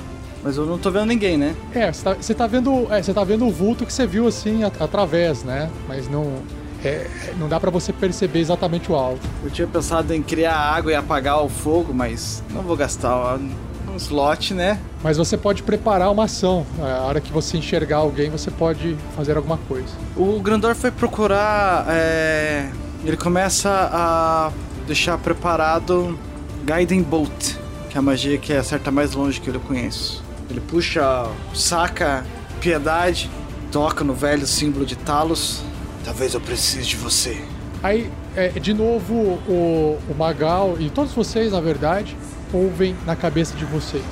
Mas 0.49 0.57
eu 0.57 0.65
não 0.65 0.79
tô 0.79 0.91
vendo 0.91 1.05
ninguém, 1.05 1.37
né? 1.37 1.55
É, 1.75 1.93
você 1.93 2.03
tá, 2.03 2.15
você 2.15 2.35
tá 2.35 2.47
vendo, 2.47 2.87
é, 2.91 3.03
você 3.03 3.13
tá 3.13 3.23
vendo 3.23 3.47
o 3.47 3.51
vulto 3.51 3.85
que 3.85 3.93
você 3.93 4.07
viu 4.07 4.27
assim 4.27 4.65
a- 4.65 4.73
através, 4.81 5.45
né? 5.45 5.69
Mas 5.87 6.09
não, 6.09 6.37
é, 6.83 7.07
não 7.39 7.51
dá 7.51 7.61
para 7.61 7.71
você 7.71 7.93
perceber 7.93 8.39
exatamente 8.39 8.91
o 8.91 8.95
alvo. 8.95 9.21
Eu 9.45 9.51
tinha 9.51 9.69
pensado 9.69 10.15
em 10.15 10.23
criar 10.23 10.55
água 10.57 10.91
e 10.91 10.95
apagar 10.95 11.45
o 11.45 11.51
fogo, 11.51 11.93
mas 11.93 12.43
não 12.49 12.63
vou 12.63 12.75
gastar 12.79 13.37
um 13.37 13.97
slot, 13.99 14.55
né? 14.55 14.81
Mas 15.03 15.19
você 15.19 15.37
pode 15.37 15.63
preparar 15.63 16.11
uma 16.11 16.25
ação. 16.25 16.65
A 16.81 17.03
hora 17.05 17.21
que 17.21 17.31
você 17.31 17.59
enxergar 17.59 17.99
alguém, 17.99 18.31
você 18.31 18.51
pode 18.51 18.97
fazer 19.15 19.37
alguma 19.37 19.59
coisa. 19.69 19.89
O 20.17 20.41
Grandor 20.41 20.75
foi 20.75 20.91
procurar. 20.91 21.85
é, 21.91 22.71
Ele 23.05 23.19
começa 23.19 23.69
a 23.93 24.51
deixar 24.87 25.19
preparado 25.19 26.19
Guiding 26.65 27.03
Bolt, 27.03 27.53
que 27.91 27.97
é 27.97 27.99
a 27.99 28.03
magia 28.03 28.39
que 28.39 28.51
acerta 28.55 28.91
mais 28.91 29.13
longe 29.13 29.39
que 29.43 29.49
eu 29.51 29.61
conheço. 29.61 30.27
Ele 30.51 30.61
puxa, 30.61 31.27
saca 31.55 32.25
piedade, 32.61 33.31
toca 33.71 34.03
no 34.03 34.15
velho 34.15 34.47
símbolo 34.47 34.87
de 34.87 34.97
Talos. 34.97 35.63
Talvez 36.05 36.35
eu 36.35 36.41
precise 36.41 36.87
de 36.87 36.97
você. 36.97 37.43
Aí, 37.83 38.11
é, 38.35 38.49
de 38.49 38.75
novo, 38.75 39.15
o, 39.15 39.99
o 40.09 40.15
Magal 40.15 40.77
e 40.81 40.91
todos 40.91 41.13
vocês, 41.13 41.53
na 41.53 41.61
verdade, 41.61 42.17
ouvem 42.53 42.97
na 43.07 43.15
cabeça 43.15 43.57
de 43.57 43.65
vocês. 43.65 44.05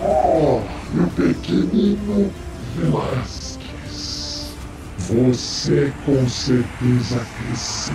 Oh, 0.00 0.60
meu 0.92 1.06
pequenino 1.08 2.30
Velasquez. 2.76 4.52
Você 4.98 5.92
com 6.04 6.28
certeza 6.28 7.24
cresceu. 7.38 7.94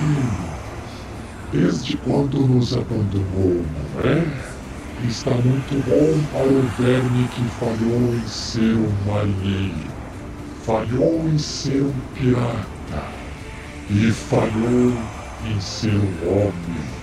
Desde 1.51 1.97
quando 1.97 2.39
nos 2.41 2.73
abandonou, 2.73 3.63
não 3.95 4.09
é? 4.09 4.48
Está 5.07 5.31
muito 5.31 5.81
bom 5.87 6.21
para 6.33 6.45
o 6.45 6.61
verme 6.77 7.27
que 7.29 7.41
falhou 7.57 8.13
em 8.13 8.27
ser 8.27 8.75
um 8.75 8.91
marinheiro. 9.07 9.87
Falhou 10.63 11.25
em 11.25 11.37
ser 11.37 11.83
um 11.83 11.93
pirata. 12.13 13.03
E 13.89 14.11
falhou 14.11 14.93
em 15.47 15.59
ser 15.61 15.93
um 15.93 16.29
homem. 16.29 16.99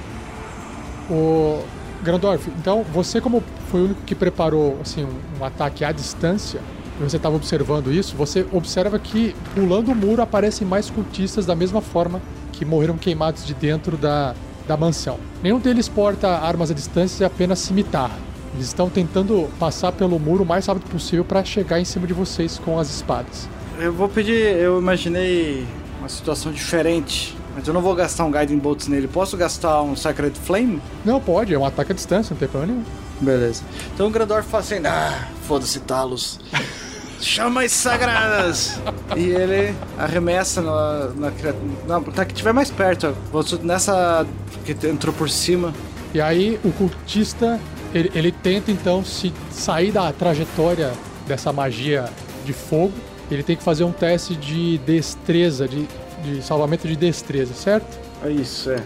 O 1.10 1.64
Grandorf, 2.02 2.50
então 2.58 2.84
você 2.84 3.20
como 3.20 3.42
foi 3.70 3.80
o 3.80 3.84
único 3.86 4.02
que 4.02 4.14
preparou 4.14 4.78
assim 4.82 5.04
um, 5.04 5.40
um 5.40 5.44
ataque 5.44 5.84
à 5.84 5.90
distância, 5.90 6.60
e 7.00 7.02
você 7.02 7.16
estava 7.16 7.34
observando 7.34 7.90
isso, 7.90 8.14
você 8.14 8.46
observa 8.52 8.98
que 8.98 9.34
pulando 9.54 9.90
o 9.90 9.94
muro 9.94 10.20
aparecem 10.20 10.66
mais 10.66 10.90
cultistas 10.90 11.46
da 11.46 11.54
mesma 11.54 11.80
forma 11.80 12.20
que 12.52 12.64
morreram 12.64 12.96
queimados 12.96 13.44
de 13.46 13.54
dentro 13.54 13.96
da, 13.96 14.34
da 14.66 14.76
mansão. 14.76 15.18
Nenhum 15.42 15.58
deles 15.58 15.88
porta 15.88 16.28
armas 16.28 16.70
à 16.70 16.74
distância 16.74 17.24
e 17.24 17.26
apenas 17.26 17.58
cimitarra. 17.58 18.18
Eles 18.54 18.66
estão 18.66 18.88
tentando 18.88 19.48
passar 19.58 19.92
pelo 19.92 20.18
muro 20.18 20.42
o 20.42 20.46
mais 20.46 20.66
rápido 20.66 20.88
possível 20.90 21.24
para 21.24 21.44
chegar 21.44 21.78
em 21.78 21.84
cima 21.84 22.06
de 22.06 22.14
vocês 22.14 22.58
com 22.64 22.78
as 22.78 22.88
espadas. 22.88 23.48
Eu 23.78 23.92
vou 23.92 24.08
pedir. 24.08 24.56
Eu 24.56 24.78
imaginei 24.78 25.66
uma 25.98 26.08
situação 26.08 26.50
diferente. 26.50 27.36
Mas 27.54 27.66
eu 27.66 27.72
não 27.72 27.80
vou 27.80 27.94
gastar 27.94 28.24
um 28.24 28.30
Guiding 28.30 28.58
Bolts 28.58 28.86
nele. 28.86 29.08
Posso 29.08 29.34
gastar 29.36 29.80
um 29.80 29.96
Sacred 29.96 30.38
Flame? 30.38 30.80
Não 31.04 31.18
pode, 31.18 31.54
é 31.54 31.58
um 31.58 31.64
ataque 31.64 31.92
à 31.92 31.94
distância, 31.94 32.34
não 32.34 32.38
tem 32.38 32.46
problema 32.48 32.74
nenhum. 32.74 32.84
Beleza. 33.18 33.62
Então 33.94 34.08
o 34.08 34.10
Grandorf 34.10 34.46
fala 34.48 34.62
assim: 34.62 34.86
Ah, 34.86 35.28
foda-se, 35.46 35.80
Talos. 35.80 36.38
Chamas 37.20 37.72
sagradas! 37.72 38.80
e 39.16 39.30
ele 39.30 39.74
arremessa 39.98 40.60
na, 40.60 41.08
na 41.16 41.30
criatura. 41.30 41.64
Não, 41.86 42.02
tá 42.02 42.24
que 42.24 42.34
tiver 42.34 42.52
mais 42.52 42.70
perto. 42.70 43.14
Nessa 43.62 44.26
que 44.64 44.72
entrou 44.86 45.14
por 45.14 45.30
cima. 45.30 45.72
E 46.14 46.20
aí 46.20 46.58
o 46.64 46.70
cultista 46.72 47.60
ele, 47.94 48.10
ele 48.14 48.32
tenta 48.32 48.70
então 48.70 49.04
se 49.04 49.32
sair 49.50 49.92
da 49.92 50.12
trajetória 50.12 50.92
dessa 51.26 51.52
magia 51.52 52.06
de 52.44 52.52
fogo. 52.52 52.92
Ele 53.30 53.42
tem 53.42 53.56
que 53.56 53.62
fazer 53.62 53.84
um 53.84 53.92
teste 53.92 54.36
de 54.36 54.78
destreza, 54.78 55.66
de, 55.66 55.88
de 56.22 56.42
salvamento 56.42 56.86
de 56.86 56.94
destreza, 56.94 57.54
certo? 57.54 57.98
É 58.22 58.30
isso, 58.30 58.70
é. 58.70 58.82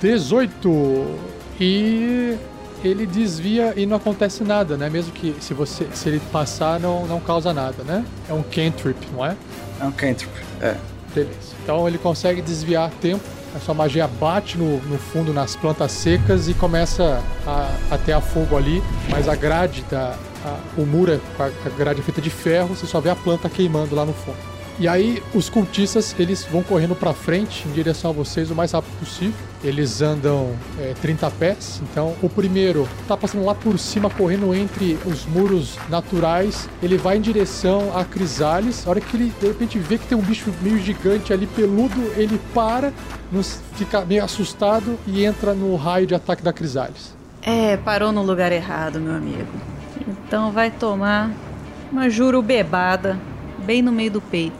18 0.00 1.06
e 1.58 2.36
ele 2.86 3.06
desvia 3.06 3.72
e 3.76 3.84
não 3.86 3.96
acontece 3.96 4.42
nada, 4.44 4.76
né? 4.76 4.88
Mesmo 4.88 5.12
que 5.12 5.34
se 5.40 5.52
você 5.54 5.86
se 5.92 6.08
ele 6.08 6.20
passar 6.32 6.78
não, 6.80 7.06
não 7.06 7.20
causa 7.20 7.52
nada, 7.52 7.82
né? 7.84 8.04
É 8.28 8.32
um 8.32 8.42
cantrip, 8.42 8.96
não 9.12 9.24
é? 9.24 9.36
É 9.80 9.84
um 9.84 9.92
cantrip. 9.92 10.32
É. 10.60 10.76
Beleza. 11.14 11.54
Então 11.62 11.86
ele 11.88 11.98
consegue 11.98 12.40
desviar 12.42 12.90
tempo. 13.00 13.22
A 13.54 13.58
sua 13.58 13.72
magia 13.74 14.06
bate 14.06 14.58
no, 14.58 14.78
no 14.82 14.98
fundo 14.98 15.32
nas 15.32 15.56
plantas 15.56 15.90
secas 15.92 16.46
e 16.48 16.52
começa 16.54 17.22
a, 17.46 17.70
a 17.90 17.98
ter 17.98 18.12
a 18.12 18.20
fogo 18.20 18.56
ali. 18.56 18.82
Mas 19.08 19.28
a 19.28 19.34
grade, 19.34 19.82
da, 19.90 20.14
a- 20.44 20.58
o 20.76 20.84
muro 20.84 21.12
é 21.12 21.20
a, 21.42 21.68
grade 21.70 22.02
feita 22.02 22.20
de 22.20 22.28
ferro, 22.28 22.68
você 22.76 22.86
só 22.86 23.00
vê 23.00 23.08
a 23.08 23.16
planta 23.16 23.48
queimando 23.48 23.94
lá 23.94 24.04
no 24.04 24.12
fundo. 24.12 24.36
E 24.78 24.86
aí 24.86 25.22
os 25.34 25.48
cultistas 25.48 26.14
eles 26.18 26.44
vão 26.44 26.62
correndo 26.62 26.94
pra 26.94 27.14
frente 27.14 27.66
em 27.66 27.72
direção 27.72 28.10
a 28.10 28.12
vocês 28.12 28.50
o 28.50 28.54
mais 28.54 28.72
rápido 28.72 28.92
possível. 28.98 29.34
Eles 29.64 30.02
andam 30.02 30.54
é, 30.78 30.92
30 31.00 31.30
pés. 31.30 31.80
Então 31.90 32.14
o 32.22 32.28
primeiro 32.28 32.86
tá 33.08 33.16
passando 33.16 33.44
lá 33.44 33.54
por 33.54 33.78
cima, 33.78 34.10
correndo 34.10 34.54
entre 34.54 34.98
os 35.06 35.24
muros 35.24 35.78
naturais. 35.88 36.68
Ele 36.82 36.98
vai 36.98 37.16
em 37.16 37.22
direção 37.22 37.96
a 37.96 38.04
Crisales. 38.04 38.86
A 38.86 38.90
hora 38.90 39.00
que 39.00 39.16
ele 39.16 39.32
de 39.40 39.46
repente 39.46 39.78
vê 39.78 39.96
que 39.96 40.06
tem 40.06 40.18
um 40.18 40.22
bicho 40.22 40.52
meio 40.60 40.78
gigante 40.78 41.32
ali 41.32 41.46
peludo, 41.46 42.12
ele 42.14 42.38
para, 42.52 42.92
fica 43.76 44.04
meio 44.04 44.22
assustado 44.22 44.98
e 45.06 45.24
entra 45.24 45.54
no 45.54 45.74
raio 45.76 46.06
de 46.06 46.14
ataque 46.14 46.42
da 46.42 46.52
Crisales. 46.52 47.16
É, 47.40 47.78
parou 47.78 48.12
no 48.12 48.22
lugar 48.22 48.52
errado, 48.52 49.00
meu 49.00 49.14
amigo. 49.14 49.46
Então 50.06 50.52
vai 50.52 50.70
tomar 50.70 51.30
uma 51.90 52.10
jurubebada 52.10 53.18
bem 53.66 53.82
no 53.82 53.90
meio 53.92 54.12
do 54.12 54.20
peito. 54.20 54.56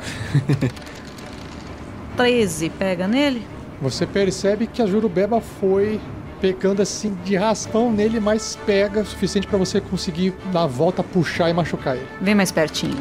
13, 2.16 2.70
pega 2.70 3.06
nele? 3.06 3.46
Você 3.80 4.06
percebe 4.06 4.66
que 4.66 4.82
a 4.82 4.86
Jurubeba 4.86 5.40
foi 5.40 6.00
pegando 6.40 6.82
assim 6.82 7.16
de 7.24 7.36
raspão 7.36 7.92
nele, 7.92 8.18
mas 8.20 8.58
pega 8.66 9.00
o 9.00 9.06
suficiente 9.06 9.46
pra 9.46 9.58
você 9.58 9.80
conseguir 9.80 10.34
dar 10.52 10.62
a 10.62 10.66
volta, 10.66 11.02
puxar 11.02 11.48
e 11.48 11.52
machucar 11.52 11.96
ele. 11.96 12.06
Vem 12.20 12.34
mais 12.34 12.50
pertinho. 12.50 12.98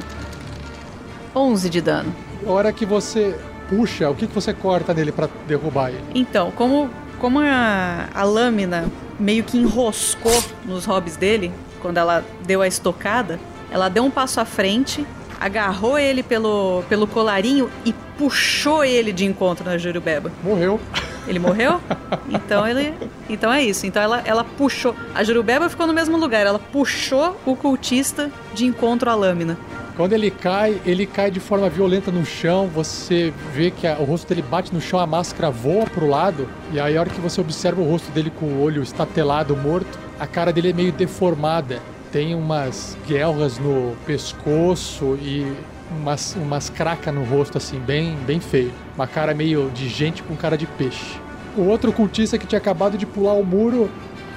11 1.35 1.69
de 1.69 1.81
dano. 1.81 2.15
A 2.45 2.51
hora 2.51 2.71
que 2.71 2.85
você 2.85 3.35
puxa, 3.69 4.09
o 4.09 4.15
que, 4.15 4.27
que 4.27 4.33
você 4.33 4.53
corta 4.53 4.93
nele 4.93 5.11
pra 5.11 5.27
derrubar 5.47 5.89
ele? 5.89 6.03
Então, 6.13 6.51
como, 6.51 6.89
como 7.19 7.39
a, 7.39 8.07
a 8.13 8.23
lâmina 8.23 8.85
meio 9.19 9.43
que 9.43 9.57
enroscou 9.57 10.43
nos 10.65 10.85
hobbies 10.85 11.17
dele, 11.17 11.51
quando 11.81 11.97
ela 11.97 12.23
deu 12.45 12.61
a 12.61 12.67
estocada, 12.67 13.39
ela 13.71 13.89
deu 13.89 14.03
um 14.03 14.11
passo 14.11 14.39
à 14.39 14.45
frente, 14.45 15.05
agarrou 15.39 15.97
ele 15.97 16.23
pelo, 16.23 16.83
pelo 16.89 17.05
colarinho 17.07 17.69
e 17.85 17.93
puxou 18.17 18.83
ele 18.83 19.11
de 19.11 19.25
encontro 19.25 19.65
na 19.65 19.77
Jurubeba. 19.77 20.31
Morreu. 20.43 20.79
Ele 21.27 21.39
morreu? 21.39 21.81
Então 22.29 22.67
ele. 22.67 22.93
Então 23.29 23.51
é 23.51 23.63
isso. 23.63 23.85
Então 23.87 24.01
ela, 24.01 24.21
ela 24.25 24.43
puxou. 24.43 24.95
A 25.13 25.23
Jurubeba 25.23 25.67
ficou 25.69 25.87
no 25.87 25.93
mesmo 25.93 26.17
lugar. 26.17 26.45
Ela 26.45 26.59
puxou 26.59 27.35
o 27.45 27.55
cultista 27.55 28.29
de 28.53 28.65
encontro 28.65 29.09
à 29.09 29.15
lâmina. 29.15 29.57
Quando 29.97 30.13
ele 30.13 30.29
cai, 30.29 30.79
ele 30.85 31.05
cai 31.05 31.31
de 31.31 31.39
forma 31.39 31.69
violenta 31.69 32.11
no 32.11 32.25
chão. 32.25 32.67
Você 32.67 33.33
vê 33.53 33.71
que 33.71 33.87
a- 33.87 33.97
o 33.99 34.03
rosto 34.03 34.27
dele 34.27 34.41
bate 34.43 34.73
no 34.73 34.79
chão, 34.81 34.99
a 34.99 35.07
máscara 35.07 35.49
voa 35.49 35.85
pro 35.85 36.07
lado. 36.07 36.47
E 36.71 36.79
aí, 36.79 36.95
a 36.95 36.99
hora 36.99 37.09
que 37.09 37.19
você 37.21 37.39
observa 37.41 37.81
o 37.81 37.89
rosto 37.89 38.11
dele 38.11 38.29
com 38.39 38.45
o 38.45 38.61
olho 38.61 38.83
estatelado, 38.83 39.55
morto, 39.55 39.97
a 40.19 40.27
cara 40.27 40.51
dele 40.53 40.69
é 40.71 40.73
meio 40.73 40.91
deformada. 40.91 41.79
Tem 42.15 42.33
umas 42.33 42.97
guelras 43.05 43.59
no 43.59 43.93
pescoço 44.05 45.19
e 45.21 45.53
umas, 45.91 46.33
umas 46.35 46.69
cracas 46.69 47.13
no 47.13 47.25
rosto, 47.25 47.57
assim, 47.57 47.77
bem, 47.77 48.15
bem 48.25 48.39
feio. 48.39 48.71
Uma 48.95 49.05
cara 49.05 49.33
meio 49.33 49.69
de 49.71 49.89
gente 49.89 50.23
com 50.23 50.33
cara 50.33 50.57
de 50.57 50.65
peixe. 50.65 51.19
O 51.57 51.63
outro 51.63 51.91
cultista 51.91 52.37
que 52.37 52.47
tinha 52.47 52.57
acabado 52.57 52.97
de 52.97 53.05
pular 53.05 53.33
o 53.33 53.43
muro, 53.43 53.91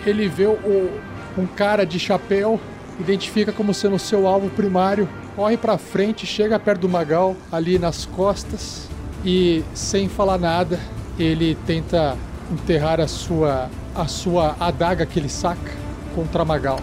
ele 0.04 0.26
vê 0.26 0.46
o, 0.46 1.00
um 1.38 1.46
cara 1.46 1.86
de 1.86 2.00
chapéu, 2.00 2.58
identifica 2.98 3.52
como 3.52 3.72
sendo 3.72 3.96
seu 3.96 4.26
alvo 4.26 4.50
primário, 4.50 5.08
corre 5.36 5.56
pra 5.56 5.78
frente, 5.78 6.26
chega 6.26 6.58
perto 6.58 6.80
do 6.80 6.88
Magal, 6.88 7.36
ali 7.52 7.78
nas 7.78 8.04
costas, 8.04 8.88
e 9.24 9.62
sem 9.72 10.08
falar 10.08 10.38
nada, 10.38 10.80
ele 11.16 11.56
tenta 11.64 12.16
enterrar 12.50 13.00
a 13.00 13.06
sua, 13.06 13.70
a 13.94 14.08
sua 14.08 14.56
adaga 14.58 15.06
que 15.06 15.16
ele 15.16 15.28
saca 15.28 15.70
contra 16.16 16.44
Magal. 16.44 16.80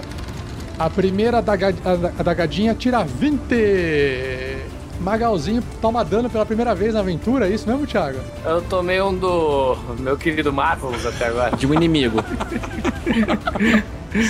A 0.78 0.90
primeira 0.90 1.38
adaga, 1.38 1.74
ada- 1.86 2.14
adagadinha 2.20 2.74
tira 2.76 3.04
20! 3.04 4.66
Magalzinho 5.00 5.62
toma 5.82 6.04
dano 6.04 6.30
pela 6.30 6.46
primeira 6.46 6.74
vez 6.74 6.94
na 6.94 7.02
aventura, 7.02 7.48
é 7.48 7.52
isso 7.52 7.68
mesmo, 7.68 7.86
Thiago? 7.86 8.20
Eu 8.46 8.62
tomei 8.62 9.02
um 9.02 9.14
do 9.16 9.78
meu 10.00 10.18
querido 10.18 10.52
Marvelous 10.54 11.06
até 11.06 11.28
agora. 11.28 11.56
De 11.56 11.68
um 11.68 11.74
inimigo. 11.74 12.18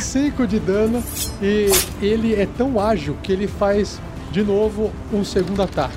5 0.02 0.48
de 0.48 0.60
dano 0.60 1.04
e 1.42 1.70
ele 2.02 2.34
é 2.34 2.48
tão 2.58 2.80
ágil 2.80 3.16
que 3.22 3.32
ele 3.32 3.48
faz 3.48 4.00
de 4.32 4.42
novo 4.44 4.92
um 5.14 5.24
segundo 5.24 5.62
ataque. 5.62 5.96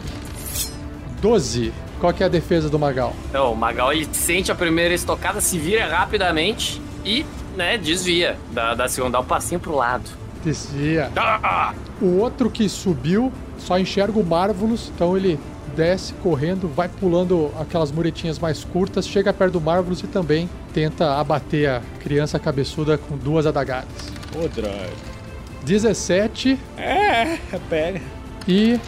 12. 1.22 1.72
Qual 1.98 2.12
que 2.12 2.22
é 2.22 2.26
a 2.26 2.28
defesa 2.28 2.68
do 2.68 2.78
Magal? 2.78 3.14
Então, 3.30 3.52
o 3.52 3.56
Magal 3.56 3.92
ele 3.92 4.06
sente 4.12 4.52
a 4.52 4.54
primeira 4.54 4.94
estocada, 4.94 5.40
se 5.40 5.58
vira 5.58 5.86
rapidamente 5.88 6.80
e, 7.04 7.24
né, 7.56 7.76
desvia. 7.78 8.36
Da, 8.52 8.74
da 8.74 8.86
segunda, 8.88 9.12
dá 9.12 9.20
um 9.20 9.24
passinho 9.24 9.58
pro 9.58 9.74
lado. 9.74 10.08
Desvia. 10.44 11.10
Ah! 11.16 11.74
O 12.00 12.16
outro 12.18 12.48
que 12.50 12.68
subiu 12.68 13.32
só 13.58 13.78
enxerga 13.78 14.18
o 14.18 14.24
Marvelous, 14.24 14.90
então 14.94 15.16
ele 15.16 15.38
desce 15.76 16.12
correndo, 16.14 16.68
vai 16.68 16.88
pulando 16.88 17.50
aquelas 17.60 17.92
muretinhas 17.92 18.38
mais 18.38 18.64
curtas, 18.64 19.06
chega 19.06 19.32
perto 19.32 19.54
do 19.54 19.60
Marvelous 19.60 20.00
e 20.02 20.06
também 20.06 20.48
tenta 20.72 21.14
abater 21.18 21.68
a 21.68 21.82
criança 22.00 22.38
cabeçuda 22.38 22.96
com 22.98 23.16
duas 23.16 23.46
adagadas. 23.46 23.88
Ô, 24.34 24.48
droga. 24.48 24.90
17 25.64 26.58
É, 26.76 27.38
pega. 27.68 28.00
e 28.46 28.78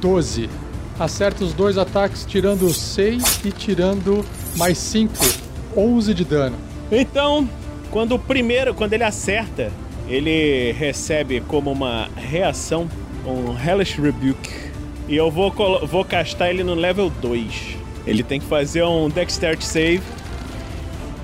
12. 0.00 0.48
Acerta 0.98 1.44
os 1.44 1.52
dois 1.52 1.78
ataques, 1.78 2.24
tirando 2.26 2.72
6 2.72 3.40
e 3.44 3.52
tirando 3.52 4.24
mais 4.56 4.78
5. 4.78 5.14
11 5.76 6.12
de 6.14 6.24
dano. 6.24 6.56
Então, 6.90 7.48
quando 7.90 8.14
o 8.14 8.18
primeiro, 8.18 8.74
quando 8.74 8.92
ele 8.92 9.04
acerta, 9.04 9.70
ele 10.08 10.72
recebe 10.72 11.40
como 11.40 11.70
uma 11.70 12.08
reação 12.16 12.88
um 13.26 13.54
Hellish 13.58 14.00
Rebuke. 14.00 14.68
E 15.08 15.16
eu 15.16 15.30
vou, 15.30 15.52
vou 15.86 16.04
castar 16.04 16.48
ele 16.50 16.62
no 16.62 16.74
level 16.74 17.10
2. 17.20 17.76
Ele 18.06 18.22
tem 18.22 18.40
que 18.40 18.46
fazer 18.46 18.84
um 18.84 19.08
Dexterity 19.08 19.64
Save. 19.64 20.02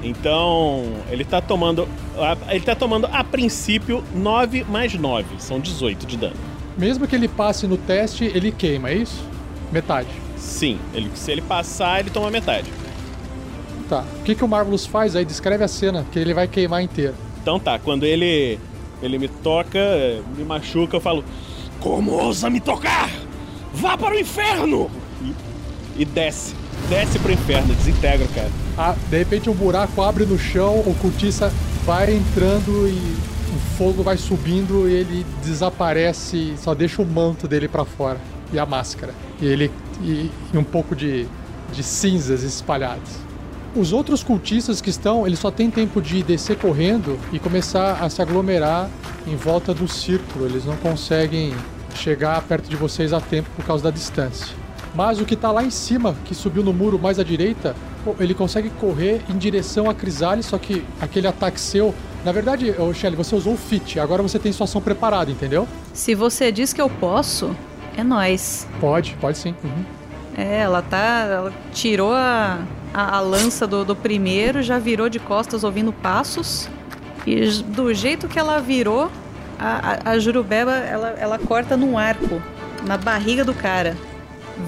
Então, 0.02 0.84
ele 1.10 1.24
tá 1.24 1.40
tomando. 1.40 1.88
a- 2.18 2.36
Ele 2.54 2.60
tá 2.64 2.74
tomando 2.74 3.08
a 3.10 3.24
princípio 3.24 4.04
9 4.14 4.64
mais 4.64 4.92
9. 4.94 5.26
São 5.38 5.58
18 5.58 6.06
de 6.06 6.16
dano. 6.16 6.36
Mesmo 6.76 7.06
que 7.06 7.14
ele 7.14 7.28
passe 7.28 7.66
no 7.66 7.76
teste, 7.76 8.24
ele 8.24 8.52
queima, 8.52 8.90
é 8.90 8.94
isso? 8.96 9.24
Metade. 9.72 10.08
Sim, 10.36 10.78
ele, 10.92 11.10
se 11.14 11.30
ele 11.32 11.40
passar, 11.40 12.00
ele 12.00 12.10
toma 12.10 12.30
metade. 12.30 12.68
Tá. 13.88 14.04
O 14.20 14.22
que, 14.22 14.34
que 14.34 14.44
o 14.44 14.48
Marvelous 14.48 14.86
faz 14.86 15.14
aí? 15.14 15.24
Descreve 15.24 15.64
a 15.64 15.68
cena, 15.68 16.06
que 16.10 16.18
ele 16.18 16.32
vai 16.32 16.48
queimar 16.48 16.82
inteiro. 16.82 17.14
Então 17.42 17.60
tá, 17.60 17.78
quando 17.78 18.04
ele 18.04 18.58
ele 19.02 19.18
me 19.18 19.28
toca, 19.28 19.78
me 20.36 20.44
machuca, 20.44 20.96
eu 20.96 21.00
falo: 21.00 21.24
Como 21.80 22.12
ousa 22.12 22.48
me 22.48 22.60
tocar? 22.60 23.10
Vá 23.72 23.98
para 23.98 24.14
o 24.14 24.18
inferno! 24.18 24.90
E, 25.22 26.02
e 26.02 26.04
desce. 26.04 26.54
Desce 26.88 27.18
pro 27.18 27.32
inferno, 27.32 27.74
desintegra, 27.74 28.26
cara. 28.34 28.50
Ah, 28.76 28.94
de 29.10 29.18
repente 29.18 29.48
um 29.48 29.54
buraco 29.54 30.02
abre 30.02 30.24
no 30.24 30.38
chão, 30.38 30.80
o 30.80 30.94
cultista 31.00 31.52
vai 31.84 32.14
entrando 32.14 32.88
e 32.88 33.16
o 33.54 33.76
fogo 33.76 34.02
vai 34.02 34.16
subindo 34.16 34.88
e 34.88 34.92
ele 34.92 35.26
desaparece, 35.42 36.54
só 36.58 36.74
deixa 36.74 37.00
o 37.00 37.06
manto 37.06 37.46
dele 37.46 37.68
pra 37.68 37.84
fora 37.84 38.18
e 38.52 38.58
a 38.58 38.66
máscara. 38.66 39.14
E 39.40 39.46
ele 39.46 39.70
e, 40.02 40.30
e 40.52 40.58
um 40.58 40.64
pouco 40.64 40.94
de, 40.94 41.26
de 41.72 41.82
cinzas 41.82 42.42
espalhadas. 42.42 43.23
Os 43.76 43.92
outros 43.92 44.22
cultistas 44.22 44.80
que 44.80 44.88
estão, 44.88 45.26
eles 45.26 45.40
só 45.40 45.50
têm 45.50 45.68
tempo 45.68 46.00
de 46.00 46.22
descer 46.22 46.56
correndo 46.56 47.18
e 47.32 47.40
começar 47.40 48.04
a 48.04 48.08
se 48.08 48.22
aglomerar 48.22 48.88
em 49.26 49.34
volta 49.34 49.74
do 49.74 49.88
círculo. 49.88 50.46
Eles 50.46 50.64
não 50.64 50.76
conseguem 50.76 51.52
chegar 51.96 52.40
perto 52.42 52.68
de 52.68 52.76
vocês 52.76 53.12
a 53.12 53.20
tempo 53.20 53.50
por 53.56 53.64
causa 53.64 53.82
da 53.82 53.90
distância. 53.90 54.54
Mas 54.94 55.20
o 55.20 55.24
que 55.24 55.34
tá 55.34 55.50
lá 55.50 55.64
em 55.64 55.70
cima, 55.70 56.14
que 56.24 56.36
subiu 56.36 56.62
no 56.62 56.72
muro 56.72 57.00
mais 57.00 57.18
à 57.18 57.24
direita, 57.24 57.74
ele 58.20 58.32
consegue 58.32 58.70
correr 58.70 59.20
em 59.28 59.36
direção 59.36 59.90
a 59.90 59.94
Crisales, 59.94 60.46
só 60.46 60.56
que 60.56 60.84
aquele 61.00 61.26
ataque 61.26 61.58
seu. 61.58 61.92
Na 62.24 62.30
verdade, 62.30 62.72
Shelly, 62.94 63.16
você 63.16 63.34
usou 63.34 63.54
o 63.54 63.56
fit, 63.56 63.98
agora 63.98 64.22
você 64.22 64.38
tem 64.38 64.52
sua 64.52 64.64
ação 64.64 64.80
preparada, 64.80 65.32
entendeu? 65.32 65.66
Se 65.92 66.14
você 66.14 66.52
diz 66.52 66.72
que 66.72 66.80
eu 66.80 66.88
posso, 66.88 67.56
é 67.96 68.04
nós. 68.04 68.68
Pode, 68.80 69.16
pode 69.20 69.36
sim. 69.36 69.52
Uhum. 69.64 69.84
É, 70.36 70.60
ela 70.60 70.80
tá. 70.80 71.26
Ela 71.28 71.52
tirou 71.72 72.12
a, 72.12 72.60
a, 72.94 73.16
a 73.16 73.20
lança 73.20 73.66
do, 73.66 73.84
do 73.84 73.96
primeiro, 73.96 74.62
já 74.62 74.78
virou 74.78 75.08
de 75.08 75.18
costas 75.18 75.64
ouvindo 75.64 75.92
passos. 75.92 76.68
E 77.26 77.44
do 77.62 77.92
jeito 77.92 78.28
que 78.28 78.38
ela 78.38 78.60
virou, 78.60 79.10
a, 79.58 80.10
a, 80.10 80.10
a 80.12 80.18
Jurubeba 80.18 80.72
ela, 80.72 81.10
ela 81.18 81.38
corta 81.38 81.76
num 81.76 81.98
arco, 81.98 82.40
na 82.86 82.96
barriga 82.96 83.44
do 83.44 83.52
cara. 83.52 83.96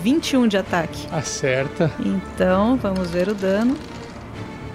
21 0.02 0.48
de 0.48 0.56
ataque. 0.56 1.06
Acerta. 1.12 1.92
Então, 2.00 2.76
vamos 2.76 3.08
ver 3.08 3.28
o 3.28 3.34
dano. 3.34 3.76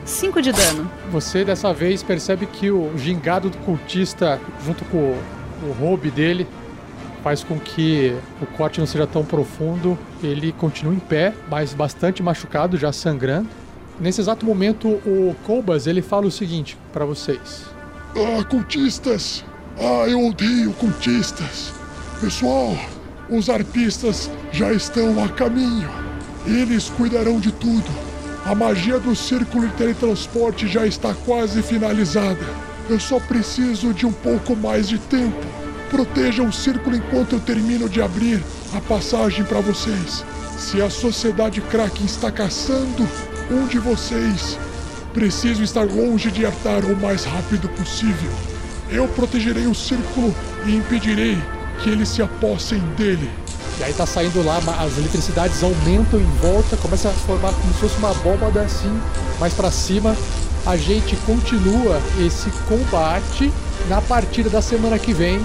5 0.05 0.41
de 0.41 0.51
dano. 0.51 0.89
Você 1.11 1.43
dessa 1.43 1.73
vez 1.73 2.01
percebe 2.01 2.45
que 2.45 2.71
o 2.71 2.97
gingado 2.97 3.49
do 3.49 3.57
cultista, 3.59 4.39
junto 4.65 4.85
com 4.85 4.97
o, 4.97 5.23
o 5.67 5.71
roube 5.73 6.09
dele, 6.09 6.47
faz 7.23 7.43
com 7.43 7.59
que 7.59 8.15
o 8.41 8.45
corte 8.45 8.79
não 8.79 8.87
seja 8.87 9.07
tão 9.07 9.23
profundo. 9.23 9.97
Ele 10.23 10.51
continua 10.51 10.93
em 10.93 10.99
pé, 10.99 11.33
mas 11.49 11.73
bastante 11.73 12.21
machucado, 12.21 12.77
já 12.77 12.91
sangrando. 12.91 13.49
Nesse 13.99 14.21
exato 14.21 14.45
momento, 14.45 14.87
o 14.87 15.35
Colbas 15.45 15.85
ele 15.85 16.01
fala 16.01 16.25
o 16.25 16.31
seguinte 16.31 16.77
pra 16.91 17.05
vocês. 17.05 17.65
Ah, 18.15 18.43
cultistas! 18.43 19.43
Ah, 19.77 20.07
eu 20.07 20.27
odeio 20.27 20.73
cultistas! 20.73 21.71
Pessoal, 22.19 22.75
os 23.29 23.49
arpistas 23.49 24.29
já 24.51 24.73
estão 24.73 25.23
a 25.23 25.29
caminho. 25.29 25.89
Eles 26.45 26.89
cuidarão 26.89 27.39
de 27.39 27.51
tudo. 27.51 27.89
A 28.45 28.55
magia 28.55 28.99
do 28.99 29.15
círculo 29.15 29.67
de 29.67 29.73
teletransporte 29.75 30.67
já 30.67 30.85
está 30.85 31.13
quase 31.13 31.61
finalizada. 31.61 32.45
Eu 32.89 32.99
só 32.99 33.19
preciso 33.19 33.93
de 33.93 34.05
um 34.05 34.11
pouco 34.11 34.55
mais 34.55 34.89
de 34.89 34.97
tempo. 34.97 35.60
Protejam 35.91 36.47
o 36.47 36.53
círculo 36.53 36.95
enquanto 36.95 37.33
eu 37.33 37.39
termino 37.41 37.89
de 37.89 38.01
abrir 38.01 38.41
a 38.73 38.79
passagem 38.79 39.43
para 39.43 39.59
vocês. 39.59 40.23
Se 40.57 40.81
a 40.81 40.89
sociedade 40.89 41.59
Kraken 41.59 42.05
está 42.05 42.31
caçando 42.31 43.05
um 43.51 43.67
de 43.67 43.77
vocês, 43.77 44.57
preciso 45.13 45.61
estar 45.61 45.83
longe 45.83 46.31
de 46.31 46.45
Artar 46.45 46.85
o 46.85 46.95
mais 46.95 47.25
rápido 47.25 47.67
possível. 47.67 48.31
Eu 48.89 49.05
protegerei 49.09 49.67
o 49.67 49.75
círculo 49.75 50.33
e 50.65 50.77
impedirei 50.77 51.37
que 51.83 51.89
eles 51.89 52.07
se 52.07 52.21
apossem 52.21 52.79
dele. 52.95 53.29
E 53.77 53.83
aí 53.83 53.93
tá 53.93 54.05
saindo 54.05 54.41
lá, 54.45 54.59
as 54.79 54.97
eletricidades 54.97 55.61
aumentam 55.61 56.21
em 56.21 56.31
volta, 56.41 56.77
começa 56.77 57.09
a 57.09 57.11
formar 57.11 57.51
como 57.51 57.73
se 57.73 57.79
fosse 57.79 57.97
uma 57.97 58.11
abóbada 58.11 58.61
assim, 58.61 58.97
mais 59.41 59.53
pra 59.53 59.69
cima. 59.69 60.15
A 60.65 60.77
gente 60.77 61.17
continua 61.25 62.01
esse 62.25 62.49
combate 62.69 63.51
na 63.89 63.99
partida 64.01 64.49
da 64.49 64.61
semana 64.61 64.97
que 64.97 65.13
vem. 65.13 65.41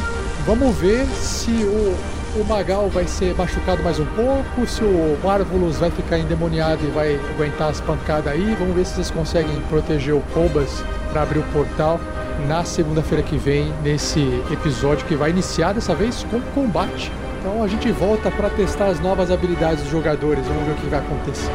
Vamos 0.46 0.76
ver 0.76 1.04
se 1.06 1.50
o, 1.50 2.40
o 2.40 2.44
Magal 2.44 2.88
vai 2.88 3.04
ser 3.08 3.34
machucado 3.34 3.82
mais 3.82 3.98
um 3.98 4.06
pouco, 4.06 4.64
se 4.64 4.80
o 4.80 5.18
Marvelous 5.20 5.78
vai 5.78 5.90
ficar 5.90 6.20
endemoniado 6.20 6.86
e 6.86 6.90
vai 6.92 7.16
aguentar 7.34 7.70
as 7.70 7.80
pancadas 7.80 8.32
aí. 8.32 8.54
Vamos 8.56 8.76
ver 8.76 8.86
se 8.86 8.94
vocês 8.94 9.10
conseguem 9.10 9.60
proteger 9.62 10.14
o 10.14 10.20
Colbas 10.32 10.84
para 11.10 11.22
abrir 11.22 11.40
o 11.40 11.42
portal 11.52 11.98
na 12.46 12.62
segunda-feira 12.62 13.24
que 13.24 13.36
vem, 13.36 13.72
nesse 13.82 14.20
episódio 14.48 15.04
que 15.06 15.16
vai 15.16 15.30
iniciar 15.30 15.72
dessa 15.72 15.96
vez 15.96 16.24
com 16.30 16.40
combate. 16.54 17.10
Então 17.40 17.64
a 17.64 17.66
gente 17.66 17.90
volta 17.90 18.30
para 18.30 18.48
testar 18.48 18.86
as 18.86 19.00
novas 19.00 19.32
habilidades 19.32 19.82
dos 19.82 19.90
jogadores. 19.90 20.46
Vamos 20.46 20.62
ver 20.62 20.72
o 20.72 20.76
que 20.76 20.86
vai 20.86 21.00
acontecer. 21.00 21.50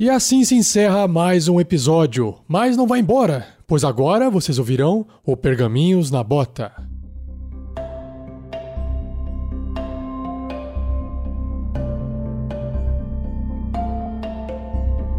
E 0.00 0.08
assim 0.08 0.42
se 0.44 0.54
encerra 0.54 1.06
mais 1.06 1.46
um 1.46 1.60
episódio. 1.60 2.36
Mas 2.48 2.74
não 2.74 2.86
vai 2.86 3.00
embora, 3.00 3.46
pois 3.66 3.84
agora 3.84 4.30
vocês 4.30 4.58
ouvirão 4.58 5.06
o 5.26 5.36
Pergaminhos 5.36 6.10
na 6.10 6.24
Bota. 6.24 6.72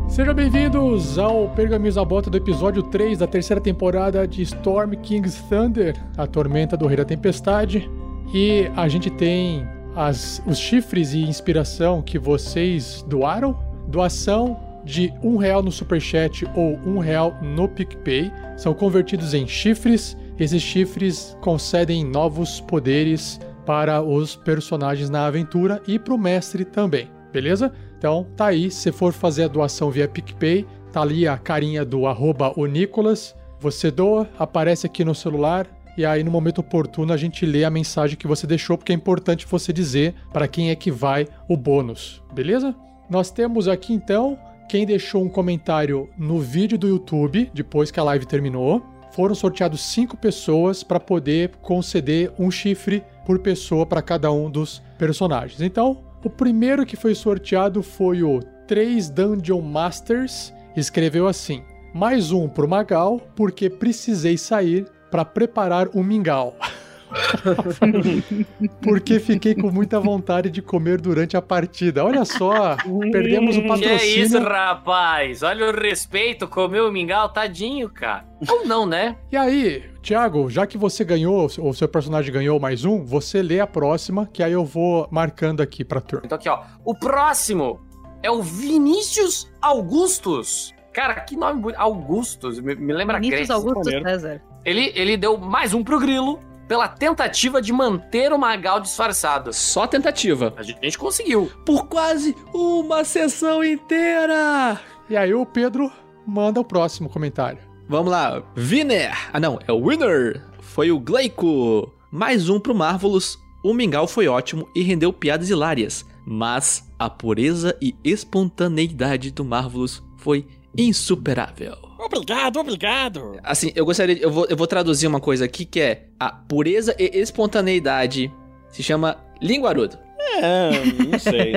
Sejam 0.08 0.34
bem-vindos 0.34 1.20
ao 1.20 1.49
Pergaminhos 1.49 1.95
na 1.95 2.03
Bota 2.03 2.32
do 2.32 2.38
episódio 2.38 2.82
3 2.82 3.20
da 3.20 3.28
terceira 3.28 3.62
temporada 3.62 4.28
de 4.28 4.41
Storm 4.41 4.94
King's 4.95 5.36
Thunder, 5.48 5.95
a 6.18 6.26
tormenta 6.26 6.76
do 6.76 6.88
Rei 6.88 6.98
da 6.98 7.06
Tempestade. 7.06 7.88
E 8.34 8.68
a 8.76 8.88
gente 8.88 9.12
tem 9.12 9.64
as, 9.95 10.41
os 10.48 10.58
chifres 10.58 11.14
e 11.14 11.22
inspiração 11.22 12.02
que 12.02 12.18
vocês 12.18 13.06
doaram. 13.08 13.70
Doação 13.88 14.70
de 14.91 15.13
um 15.23 15.38
real 15.38 15.63
no 15.63 15.72
Superchat 15.72 16.45
ou 16.53 16.77
um 16.85 16.99
real 16.99 17.39
no 17.41 17.65
PicPay 17.69 18.30
são 18.57 18.73
convertidos 18.73 19.34
em 19.34 19.47
chifres. 19.47 20.18
Esses 20.38 20.61
chifres 20.61 21.38
concedem 21.39 22.03
novos 22.03 22.59
poderes 22.59 23.39
para 23.65 24.01
os 24.01 24.35
personagens 24.35 25.09
na 25.09 25.26
aventura 25.26 25.81
e 25.88 25.97
para 25.97 26.13
o 26.13 26.18
mestre 26.18 26.65
também, 26.65 27.09
beleza? 27.31 27.72
Então 27.97 28.27
tá 28.35 28.47
aí, 28.47 28.69
se 28.69 28.91
for 28.91 29.13
fazer 29.13 29.45
a 29.45 29.47
doação 29.47 29.89
via 29.89 30.09
PicPay, 30.09 30.68
tá 30.91 31.01
ali 31.01 31.26
a 31.26 31.38
carinha 31.38 31.85
do 31.85 32.05
arroba 32.05 32.53
Nicolas. 32.69 33.34
Você 33.61 33.89
doa, 33.89 34.27
aparece 34.38 34.85
aqui 34.88 35.05
no 35.05 35.15
celular, 35.15 35.68
e 35.97 36.05
aí 36.05 36.22
no 36.22 36.31
momento 36.31 36.59
oportuno 36.59 37.13
a 37.13 37.18
gente 37.18 37.45
lê 37.45 37.63
a 37.63 37.69
mensagem 37.69 38.18
que 38.18 38.27
você 38.27 38.45
deixou, 38.45 38.77
porque 38.77 38.91
é 38.91 38.95
importante 38.95 39.47
você 39.47 39.72
dizer 39.72 40.15
para 40.34 40.49
quem 40.49 40.69
é 40.69 40.76
que 40.76 40.91
vai 40.91 41.27
o 41.47 41.55
bônus, 41.55 42.22
beleza? 42.34 42.76
Nós 43.09 43.31
temos 43.31 43.68
aqui 43.68 43.93
então 43.93 44.38
quem 44.72 44.85
deixou 44.85 45.22
um 45.22 45.27
comentário 45.27 46.10
no 46.18 46.39
vídeo 46.39 46.77
do 46.77 46.88
YouTube 46.88 47.52
depois 47.53 47.91
que 47.91 47.99
a 47.99 48.03
live 48.03 48.26
terminou. 48.26 48.81
Foram 49.11 49.35
sorteados 49.35 49.81
cinco 49.81 50.15
pessoas 50.15 50.81
para 50.81 50.98
poder 50.98 51.49
conceder 51.61 52.31
um 52.39 52.49
chifre 52.49 53.03
por 53.26 53.39
pessoa 53.39 53.85
para 53.85 54.02
cada 54.02 54.31
um 54.31 54.49
dos 54.49 54.81
personagens. 54.98 55.60
Então, 55.60 56.02
o 56.23 56.30
primeiro 56.30 56.85
que 56.85 56.95
foi 56.95 57.14
sorteado 57.14 57.84
foi 57.84 58.23
o 58.23 58.39
3 58.65 59.10
Dungeon 59.10 59.60
Masters. 59.60 60.53
Escreveu 60.73 61.27
assim: 61.27 61.61
mais 61.93 62.31
um 62.31 62.48
pro 62.48 62.65
Magal, 62.65 63.19
porque 63.35 63.69
precisei 63.69 64.38
sair 64.38 64.85
para 65.11 65.26
preparar 65.26 65.89
um 65.93 66.02
mingau. 66.02 66.56
Porque 68.82 69.20
fiquei 69.20 69.56
com 69.56 69.70
muita 69.72 70.00
vontade 70.00 70.50
de 70.50 70.62
comer 70.62 71.00
durante 71.00 71.36
a 71.36 71.42
partida. 71.42 72.04
Olha 72.04 72.26
só, 72.26 72.76
perdemos 73.12 73.58
o 73.58 73.62
Que 73.62 73.68
patrocínio. 73.68 74.00
é 74.00 74.06
isso, 74.06 74.40
rapaz? 74.40 75.44
Olha 75.44 75.70
o 75.70 75.72
respeito, 75.80 76.48
comeu 76.48 76.88
o 76.88 76.92
mingau, 76.92 77.30
tadinho, 77.30 77.90
cara. 77.90 78.26
Ou 78.48 78.66
não, 78.66 78.86
né? 78.86 79.16
E 79.32 79.38
aí, 79.38 79.84
Thiago, 80.02 80.50
já 80.50 80.66
que 80.66 80.78
você 80.78 81.04
ganhou, 81.04 81.48
ou 81.60 81.74
seu 81.74 81.88
personagem 81.88 82.34
ganhou 82.34 82.60
mais 82.60 82.86
um, 82.86 83.04
você 83.04 83.42
lê 83.42 83.60
a 83.60 83.68
próxima, 83.68 84.26
que 84.32 84.42
aí 84.42 84.54
eu 84.54 84.66
vou 84.66 85.08
marcando 85.12 85.62
aqui 85.62 85.84
pra 85.84 86.02
turma. 86.02 86.26
Então 86.26 86.38
aqui, 86.38 86.50
ó. 86.50 86.64
O 86.84 86.96
próximo 86.96 87.80
é 88.24 88.32
o 88.32 88.42
Vinícius 88.42 89.52
Augustus. 89.62 90.74
Cara, 90.94 91.16
que 91.22 91.36
nome 91.38 91.62
bonito. 91.62 91.80
Augustus, 91.80 92.60
me, 92.60 92.76
me 92.76 92.94
lembra 92.94 93.16
Vinícius 93.18 93.48
Grécia. 93.48 93.56
Augusto 93.56 93.86
maneiro. 93.86 94.10
César. 94.10 94.42
Ele, 94.66 94.92
ele 94.96 95.18
deu 95.18 95.38
mais 95.38 95.74
um 95.74 95.84
pro 95.84 96.00
Grilo 96.00 96.40
pela 96.72 96.88
tentativa 96.88 97.61
de 97.61 97.73
manter 97.73 98.31
o 98.31 98.39
Magal 98.39 98.80
disfarçado. 98.80 99.52
Só 99.52 99.85
tentativa. 99.85 100.53
A 100.56 100.64
gente 100.64 100.98
conseguiu. 100.98 101.52
Por 101.65 101.85
quase 101.88 102.34
uma 102.53 103.03
sessão 103.03 103.61
inteira. 103.61 104.80
E 105.10 105.18
aí 105.18 105.34
o 105.34 105.45
Pedro 105.45 105.91
manda 106.26 106.61
o 106.61 106.64
próximo 106.64 107.10
comentário. 107.10 107.60
Vamos 107.89 108.10
lá. 108.10 108.41
Winner. 108.56 109.11
Ah, 109.34 109.39
não. 109.41 109.60
É 109.68 109.72
o 109.73 109.85
winner. 109.85 110.41
Foi 110.61 110.93
o 110.93 110.98
Gleico. 110.98 111.91
Mais 112.10 112.48
um 112.48 112.57
pro 112.57 112.73
Marvelous. 112.73 113.38
O 113.61 113.73
Mingau 113.73 114.07
foi 114.07 114.30
ótimo 114.30 114.65
e 114.73 114.81
rendeu 114.81 115.11
piadas 115.11 115.49
hilárias. 115.49 116.06
Mas 116.26 116.89
a 116.98 117.10
pureza 117.10 117.77
e 117.81 117.93
espontaneidade 118.02 119.30
do 119.30 119.43
Marvelous 119.43 120.02
foi 120.15 120.48
insuperável. 120.77 121.90
Obrigado, 122.02 122.60
obrigado. 122.60 123.40
Assim, 123.44 123.72
eu 123.76 123.86
gostaria. 123.86 124.18
Eu 124.18 124.32
vou, 124.32 124.48
eu 124.49 124.57
vou 124.57 124.65
traduzir 124.65 125.06
uma 125.06 125.19
coisa 125.19 125.45
aqui 125.45 125.65
que 125.65 125.80
é: 125.80 126.07
a 126.19 126.32
pureza 126.32 126.95
e 126.98 127.06
espontaneidade 127.19 128.32
se 128.69 128.82
chama 128.82 129.18
linguarudo. 129.40 129.98
É, 130.38 130.72
não 131.11 131.19
sei. 131.19 131.53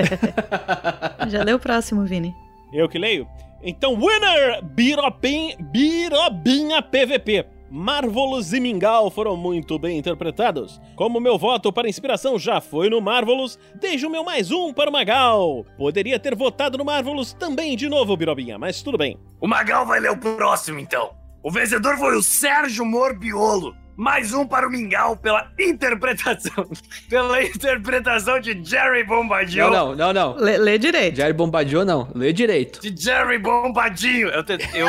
Já 1.30 1.42
leu 1.42 1.56
o 1.56 1.60
próximo, 1.60 2.04
Vini. 2.04 2.34
Eu 2.72 2.88
que 2.88 2.98
leio? 2.98 3.26
Então, 3.62 3.96
winner! 3.98 4.62
Birobin, 4.62 5.56
Birobinha 5.58 6.82
PVP. 6.82 7.46
Marvelous 7.76 8.52
e 8.52 8.60
Mingau 8.60 9.10
foram 9.10 9.36
muito 9.36 9.76
bem 9.80 9.98
interpretados. 9.98 10.80
Como 10.94 11.18
meu 11.18 11.36
voto 11.36 11.72
para 11.72 11.88
inspiração 11.88 12.38
já 12.38 12.60
foi 12.60 12.88
no 12.88 13.00
Marvelous, 13.00 13.58
deixo 13.80 14.06
o 14.06 14.10
meu 14.10 14.22
mais 14.22 14.52
um 14.52 14.72
para 14.72 14.88
o 14.88 14.92
Magal. 14.92 15.66
Poderia 15.76 16.16
ter 16.20 16.36
votado 16.36 16.78
no 16.78 16.84
Marvelous 16.84 17.32
também 17.32 17.76
de 17.76 17.88
novo, 17.88 18.16
Birobinha, 18.16 18.56
mas 18.56 18.80
tudo 18.80 18.96
bem. 18.96 19.18
O 19.40 19.48
Magal 19.48 19.84
vai 19.84 19.98
ler 19.98 20.12
o 20.12 20.16
próximo, 20.16 20.78
então. 20.78 21.10
O 21.42 21.50
vencedor 21.50 21.96
foi 21.98 22.16
o 22.16 22.22
Sérgio 22.22 22.84
Morbiolo. 22.86 23.74
Mais 23.96 24.32
um 24.32 24.46
para 24.46 24.68
o 24.68 24.70
Mingau 24.70 25.16
pela 25.16 25.50
interpretação. 25.58 26.68
pela 27.10 27.42
interpretação 27.42 28.38
de 28.38 28.62
Jerry 28.64 29.02
Bombadil. 29.02 29.68
Não, 29.68 29.96
não, 29.96 30.12
não, 30.12 30.12
não. 30.12 30.36
Lê, 30.36 30.58
lê 30.58 30.78
direito. 30.78 31.16
Jair 31.16 31.34
Bombardiou, 31.34 31.84
não. 31.84 32.08
Lê 32.14 32.32
direito. 32.32 32.80
De 32.80 32.94
Jerry 33.02 33.38
Bombadinho. 33.38 34.28
Eu, 34.28 34.44
te- 34.44 34.58
eu- 34.74 34.88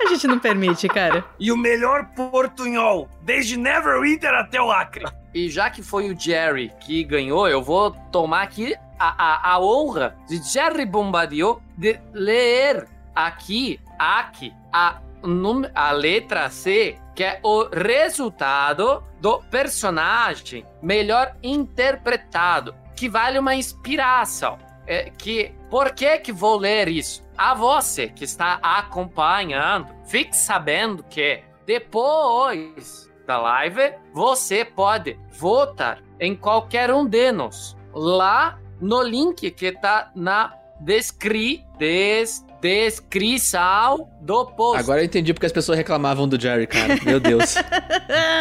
A 0.00 0.06
gente 0.06 0.26
não 0.26 0.38
permite, 0.38 0.88
cara. 0.88 1.24
e 1.38 1.50
o 1.52 1.56
melhor 1.56 2.06
portunhol, 2.16 3.08
desde 3.22 3.56
Neverwinter 3.56 4.32
até 4.34 4.60
o 4.60 4.70
Acre. 4.70 5.04
E 5.34 5.48
já 5.48 5.70
que 5.70 5.82
foi 5.82 6.10
o 6.10 6.18
Jerry 6.18 6.72
que 6.80 7.04
ganhou, 7.04 7.48
eu 7.48 7.62
vou 7.62 7.92
tomar 8.10 8.42
aqui 8.42 8.74
a, 8.98 9.14
a, 9.50 9.52
a 9.54 9.60
honra 9.60 10.16
de 10.28 10.38
Jerry 10.42 10.84
Bombardier 10.84 11.54
de 11.76 11.98
ler 12.12 12.88
aqui, 13.14 13.78
aqui, 13.98 14.52
a, 14.72 14.98
num- 15.22 15.70
a 15.74 15.92
letra 15.92 16.50
C, 16.50 16.96
que 17.14 17.22
é 17.22 17.38
o 17.42 17.68
resultado 17.72 19.02
do 19.20 19.38
personagem 19.50 20.64
melhor 20.82 21.34
interpretado, 21.42 22.74
que 22.96 23.08
vale 23.08 23.38
uma 23.38 23.54
inspiração. 23.54 24.58
É, 24.86 25.10
que 25.10 25.54
por 25.70 25.92
que 25.92 26.18
que 26.18 26.32
vou 26.32 26.56
ler 26.56 26.88
isso? 26.88 27.22
A 27.36 27.54
você 27.54 28.08
que 28.08 28.24
está 28.24 28.58
acompanhando, 28.62 29.88
fique 30.04 30.36
sabendo 30.36 31.04
que 31.04 31.42
depois 31.66 33.08
da 33.26 33.38
live, 33.38 33.94
você 34.12 34.64
pode 34.64 35.16
votar 35.38 36.02
em 36.18 36.34
qualquer 36.34 36.92
um 36.92 37.06
de 37.06 37.30
nós 37.30 37.76
lá 37.92 38.58
no 38.80 39.02
link 39.02 39.50
que 39.52 39.72
tá 39.72 40.10
na 40.16 40.52
descri, 40.80 41.64
des, 41.78 42.44
descrição 42.60 44.08
do 44.20 44.46
post. 44.46 44.80
Agora 44.80 45.00
eu 45.00 45.04
entendi 45.04 45.32
porque 45.32 45.46
as 45.46 45.52
pessoas 45.52 45.78
reclamavam 45.78 46.26
do 46.26 46.40
Jerry, 46.40 46.66
cara. 46.66 46.98
Meu 47.04 47.20
Deus. 47.20 47.54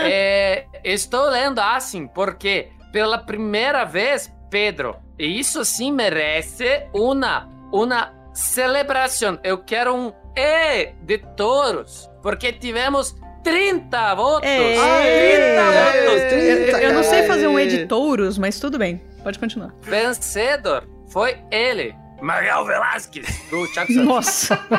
É, 0.02 0.66
estou 0.84 1.30
lendo 1.30 1.60
assim 1.60 2.08
porque 2.08 2.70
pela 2.92 3.18
primeira 3.20 3.84
vez, 3.84 4.34
Pedro, 4.50 4.96
isso 5.20 5.64
sim 5.66 5.92
merece 5.92 6.84
uma 6.94 7.48
uma 7.72 8.12
celebração. 8.34 9.38
Eu 9.44 9.58
quero 9.60 9.94
um 9.96 10.12
E 10.36 10.94
de 11.04 11.18
touros, 11.36 12.10
porque 12.24 12.52
tivemos 12.54 13.16
30 13.44 14.16
votos. 14.16 14.50
Ei. 14.50 14.76
30 14.76 14.82
Aê. 14.82 16.08
votos. 16.08 16.74
Eu, 16.74 16.78
eu 16.80 16.94
não 16.94 17.04
sei 17.04 17.24
fazer 17.24 17.48
um 17.48 17.60
editouros, 17.60 18.38
mas 18.38 18.60
tudo 18.60 18.78
bem. 18.78 19.02
Pode 19.24 19.38
continuar. 19.38 19.74
Vencedor 19.82 20.88
foi 21.10 21.38
ele, 21.52 21.94
Magal 22.22 22.66
Velasquez. 22.66 23.28
do 23.50 23.68
Thiago 23.74 23.92
Santos. 23.92 24.06
Nossa. 24.06 24.60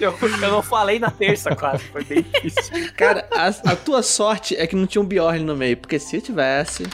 Eu, 0.00 0.14
eu 0.20 0.50
não 0.50 0.62
falei 0.62 0.98
na 0.98 1.10
terça 1.10 1.54
quase, 1.56 1.84
foi 1.84 2.04
bem 2.04 2.22
difícil. 2.22 2.92
Cara, 2.96 3.26
a, 3.32 3.46
a 3.72 3.76
tua 3.76 4.02
sorte 4.02 4.54
é 4.56 4.66
que 4.66 4.76
não 4.76 4.86
tinha 4.86 5.00
um 5.00 5.06
Bjorn 5.06 5.42
no 5.44 5.56
meio, 5.56 5.76
porque 5.76 5.98
se 5.98 6.20
tivesse. 6.20 6.84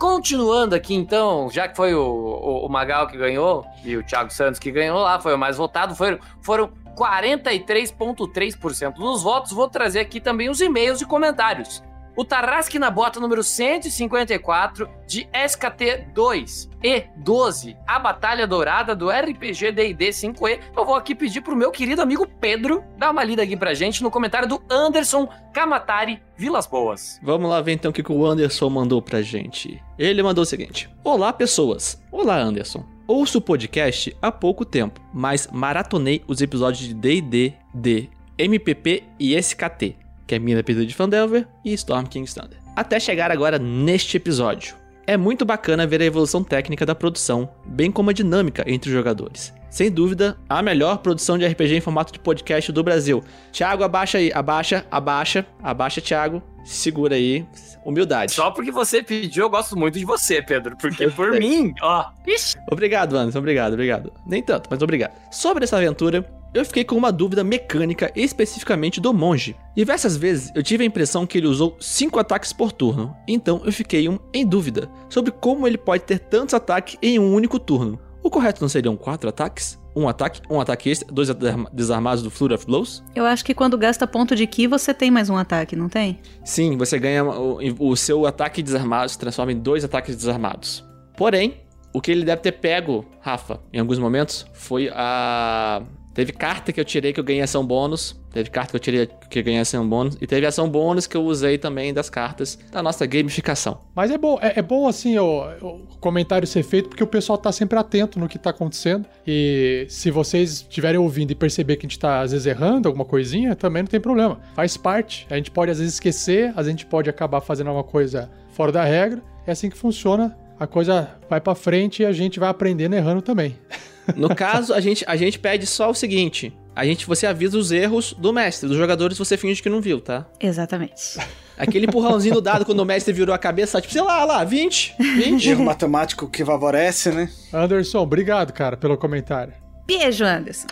Continuando 0.00 0.74
aqui 0.74 0.94
então, 0.94 1.50
já 1.52 1.68
que 1.68 1.76
foi 1.76 1.94
o, 1.94 2.00
o, 2.00 2.64
o 2.64 2.68
Magal 2.70 3.06
que 3.06 3.18
ganhou 3.18 3.66
e 3.84 3.98
o 3.98 4.02
Thiago 4.02 4.32
Santos 4.32 4.58
que 4.58 4.70
ganhou 4.70 4.98
lá, 4.98 5.20
foi 5.20 5.34
o 5.34 5.38
mais 5.38 5.58
votado, 5.58 5.94
foram, 5.94 6.18
foram 6.40 6.70
43,3% 6.96 8.94
dos 8.94 9.22
votos. 9.22 9.52
Vou 9.52 9.68
trazer 9.68 10.00
aqui 10.00 10.18
também 10.18 10.48
os 10.48 10.62
e-mails 10.62 11.02
e 11.02 11.04
comentários. 11.04 11.82
O 12.20 12.24
Tarrasque 12.24 12.78
na 12.78 12.90
Bota 12.90 13.18
número 13.18 13.42
154 13.42 14.86
de 15.06 15.26
SKT2 15.32 16.68
e 16.84 17.04
12, 17.16 17.78
a 17.86 17.98
Batalha 17.98 18.46
Dourada 18.46 18.94
do 18.94 19.08
RPG 19.08 19.72
D&D 19.72 20.10
5e. 20.10 20.60
Eu 20.76 20.84
vou 20.84 20.96
aqui 20.96 21.14
pedir 21.14 21.40
pro 21.40 21.56
meu 21.56 21.70
querido 21.70 22.02
amigo 22.02 22.26
Pedro 22.38 22.84
dar 22.98 23.10
uma 23.10 23.24
lida 23.24 23.42
aqui 23.42 23.56
pra 23.56 23.72
gente 23.72 24.02
no 24.02 24.10
comentário 24.10 24.46
do 24.46 24.62
Anderson 24.68 25.30
Kamatari 25.54 26.22
Vilas 26.36 26.66
Boas. 26.66 27.18
Vamos 27.22 27.48
lá 27.48 27.62
ver 27.62 27.72
então 27.72 27.90
o 27.90 27.94
que 27.94 28.12
o 28.12 28.26
Anderson 28.26 28.68
mandou 28.68 29.00
pra 29.00 29.22
gente. 29.22 29.82
Ele 29.98 30.22
mandou 30.22 30.42
o 30.42 30.46
seguinte: 30.46 30.90
Olá, 31.02 31.32
pessoas. 31.32 32.02
Olá, 32.12 32.36
Anderson. 32.36 32.84
Ouço 33.06 33.38
o 33.38 33.40
podcast 33.40 34.14
há 34.20 34.30
pouco 34.30 34.66
tempo, 34.66 35.00
mas 35.10 35.48
maratonei 35.50 36.22
os 36.28 36.42
episódios 36.42 36.86
de 36.86 36.92
D&D, 36.92 37.54
D, 37.72 38.10
MPP 38.36 39.04
e 39.18 39.34
SKT, 39.36 39.96
que 40.30 40.36
é 40.36 40.38
Mina 40.38 40.62
Pedro 40.62 40.86
de 40.86 40.94
Fandelver 40.94 41.44
e 41.64 41.72
Storm 41.72 42.06
King's 42.06 42.32
Thunder. 42.32 42.56
Até 42.76 43.00
chegar 43.00 43.32
agora 43.32 43.58
neste 43.58 44.16
episódio. 44.16 44.76
É 45.04 45.16
muito 45.16 45.44
bacana 45.44 45.88
ver 45.88 46.00
a 46.00 46.04
evolução 46.04 46.44
técnica 46.44 46.86
da 46.86 46.94
produção, 46.94 47.50
bem 47.66 47.90
como 47.90 48.10
a 48.10 48.12
dinâmica 48.12 48.62
entre 48.64 48.88
os 48.88 48.94
jogadores. 48.94 49.52
Sem 49.68 49.90
dúvida, 49.90 50.38
a 50.48 50.62
melhor 50.62 50.98
produção 50.98 51.36
de 51.36 51.44
RPG 51.44 51.74
em 51.74 51.80
formato 51.80 52.12
de 52.12 52.20
podcast 52.20 52.70
do 52.70 52.84
Brasil. 52.84 53.24
Thiago, 53.50 53.82
abaixa 53.82 54.18
aí, 54.18 54.30
abaixa, 54.32 54.86
abaixa, 54.88 55.44
abaixa, 55.60 56.00
Thiago. 56.00 56.40
Segura 56.64 57.16
aí, 57.16 57.44
humildade. 57.84 58.30
Só 58.30 58.52
porque 58.52 58.70
você 58.70 59.02
pediu, 59.02 59.46
eu 59.46 59.50
gosto 59.50 59.76
muito 59.76 59.98
de 59.98 60.04
você, 60.04 60.40
Pedro. 60.40 60.76
Porque 60.76 61.08
por 61.10 61.32
mim, 61.32 61.74
ó. 61.82 62.04
Ixi. 62.24 62.56
Obrigado, 62.70 63.16
Anderson, 63.16 63.40
obrigado, 63.40 63.72
obrigado. 63.72 64.12
Nem 64.24 64.44
tanto, 64.44 64.68
mas 64.70 64.80
obrigado. 64.80 65.12
Sobre 65.32 65.64
essa 65.64 65.76
aventura, 65.76 66.24
eu 66.52 66.64
fiquei 66.64 66.84
com 66.84 66.96
uma 66.96 67.12
dúvida 67.12 67.44
mecânica 67.44 68.10
especificamente 68.16 69.00
do 69.00 69.12
monge. 69.14 69.56
Diversas 69.76 70.16
vezes 70.16 70.50
eu 70.54 70.62
tive 70.62 70.82
a 70.84 70.86
impressão 70.86 71.26
que 71.26 71.38
ele 71.38 71.46
usou 71.46 71.76
5 71.80 72.18
ataques 72.18 72.52
por 72.52 72.72
turno, 72.72 73.14
então 73.28 73.62
eu 73.64 73.72
fiquei 73.72 74.08
um, 74.08 74.18
em 74.34 74.46
dúvida 74.46 74.88
sobre 75.08 75.30
como 75.30 75.66
ele 75.66 75.78
pode 75.78 76.04
ter 76.04 76.18
tantos 76.18 76.54
ataques 76.54 76.96
em 77.02 77.18
um 77.18 77.34
único 77.34 77.58
turno. 77.58 77.98
O 78.22 78.28
correto 78.30 78.60
não 78.60 78.68
seriam 78.68 78.96
4 78.96 79.28
ataques? 79.28 79.78
Um 79.96 80.08
ataque, 80.08 80.40
um 80.48 80.60
ataque 80.60 80.88
extra, 80.90 81.12
dois 81.12 81.28
desarma- 81.34 81.68
desarmados 81.72 82.22
do 82.22 82.30
Flurry 82.30 82.54
of 82.54 82.64
Blows? 82.66 83.02
Eu 83.14 83.24
acho 83.26 83.44
que 83.44 83.52
quando 83.54 83.76
gasta 83.76 84.06
ponto 84.06 84.36
de 84.36 84.46
ki, 84.46 84.68
você 84.68 84.94
tem 84.94 85.10
mais 85.10 85.28
um 85.28 85.36
ataque, 85.36 85.74
não 85.74 85.88
tem? 85.88 86.20
Sim, 86.44 86.76
você 86.76 86.96
ganha 86.98 87.24
o, 87.24 87.58
o 87.90 87.96
seu 87.96 88.24
ataque 88.26 88.62
desarmado 88.62 89.10
se 89.10 89.18
transforma 89.18 89.50
em 89.50 89.58
dois 89.58 89.84
ataques 89.84 90.14
desarmados. 90.14 90.84
Porém, 91.16 91.56
o 91.92 92.00
que 92.00 92.10
ele 92.12 92.24
deve 92.24 92.40
ter 92.40 92.52
pego, 92.52 93.04
Rafa, 93.20 93.58
em 93.72 93.80
alguns 93.80 93.98
momentos, 93.98 94.46
foi 94.52 94.88
a. 94.94 95.82
Teve 96.20 96.32
carta 96.32 96.70
que 96.70 96.78
eu 96.78 96.84
tirei 96.84 97.14
que 97.14 97.18
eu 97.18 97.24
ganhei 97.24 97.40
ação 97.40 97.64
bônus. 97.64 98.14
Teve 98.30 98.50
carta 98.50 98.72
que 98.72 98.76
eu 98.76 98.80
tirei 98.80 99.08
que 99.30 99.38
eu 99.38 99.42
ganhei 99.42 99.58
ação 99.58 99.88
bônus. 99.88 100.18
E 100.20 100.26
teve 100.26 100.44
ação 100.44 100.68
bônus 100.68 101.06
que 101.06 101.16
eu 101.16 101.24
usei 101.24 101.56
também 101.56 101.94
das 101.94 102.10
cartas 102.10 102.58
da 102.70 102.82
nossa 102.82 103.06
gamificação. 103.06 103.80
Mas 103.94 104.10
é 104.10 104.18
bom, 104.18 104.38
é, 104.42 104.58
é 104.58 104.60
bom 104.60 104.86
assim 104.86 105.16
o, 105.16 105.48
o 105.62 105.96
comentário 105.98 106.46
ser 106.46 106.62
feito 106.62 106.90
porque 106.90 107.02
o 107.02 107.06
pessoal 107.06 107.38
tá 107.38 107.50
sempre 107.50 107.78
atento 107.78 108.20
no 108.20 108.28
que 108.28 108.38
tá 108.38 108.50
acontecendo. 108.50 109.06
E 109.26 109.86
se 109.88 110.10
vocês 110.10 110.50
estiverem 110.56 111.00
ouvindo 111.00 111.30
e 111.30 111.34
perceber 111.34 111.76
que 111.76 111.86
a 111.86 111.88
gente 111.88 111.98
tá 111.98 112.20
às 112.20 112.32
vezes 112.32 112.46
errando 112.46 112.86
alguma 112.86 113.06
coisinha, 113.06 113.56
também 113.56 113.82
não 113.82 113.88
tem 113.88 113.98
problema. 113.98 114.38
Faz 114.54 114.76
parte. 114.76 115.26
A 115.30 115.36
gente 115.36 115.50
pode 115.50 115.70
às 115.70 115.78
vezes 115.78 115.94
esquecer, 115.94 116.52
a 116.54 116.62
gente 116.62 116.84
pode 116.84 117.08
acabar 117.08 117.40
fazendo 117.40 117.68
alguma 117.68 117.84
coisa 117.84 118.30
fora 118.52 118.70
da 118.70 118.84
regra. 118.84 119.22
É 119.46 119.52
assim 119.52 119.70
que 119.70 119.76
funciona. 119.78 120.36
A 120.58 120.66
coisa 120.66 121.18
vai 121.30 121.40
pra 121.40 121.54
frente 121.54 122.02
e 122.02 122.04
a 122.04 122.12
gente 122.12 122.38
vai 122.38 122.50
aprendendo 122.50 122.94
errando 122.94 123.22
também. 123.22 123.56
No 124.16 124.34
caso, 124.34 124.72
a 124.74 124.80
gente, 124.80 125.04
a 125.06 125.16
gente 125.16 125.38
pede 125.38 125.66
só 125.66 125.90
o 125.90 125.94
seguinte: 125.94 126.52
a 126.74 126.84
gente, 126.84 127.06
você 127.06 127.26
avisa 127.26 127.58
os 127.58 127.72
erros 127.72 128.14
do 128.14 128.32
mestre, 128.32 128.68
dos 128.68 128.78
jogadores 128.78 129.18
você 129.18 129.36
finge 129.36 129.62
que 129.62 129.68
não 129.68 129.80
viu, 129.80 130.00
tá? 130.00 130.26
Exatamente. 130.40 131.18
Aquele 131.58 131.86
empurrãozinho 131.86 132.34
do 132.34 132.40
dado 132.40 132.64
quando 132.64 132.80
o 132.80 132.84
mestre 132.86 133.12
virou 133.12 133.34
a 133.34 133.38
cabeça, 133.38 133.80
tipo, 133.80 133.92
sei 133.92 134.02
lá, 134.02 134.24
lá, 134.24 134.44
20, 134.44 134.94
20. 134.98 135.50
Erro 135.50 135.64
matemático 135.64 136.26
que 136.28 136.44
favorece, 136.44 137.10
né? 137.10 137.28
Anderson, 137.52 137.98
obrigado, 137.98 138.52
cara, 138.52 138.76
pelo 138.76 138.96
comentário. 138.96 139.52
Beijo, 139.86 140.24
Anderson. 140.24 140.68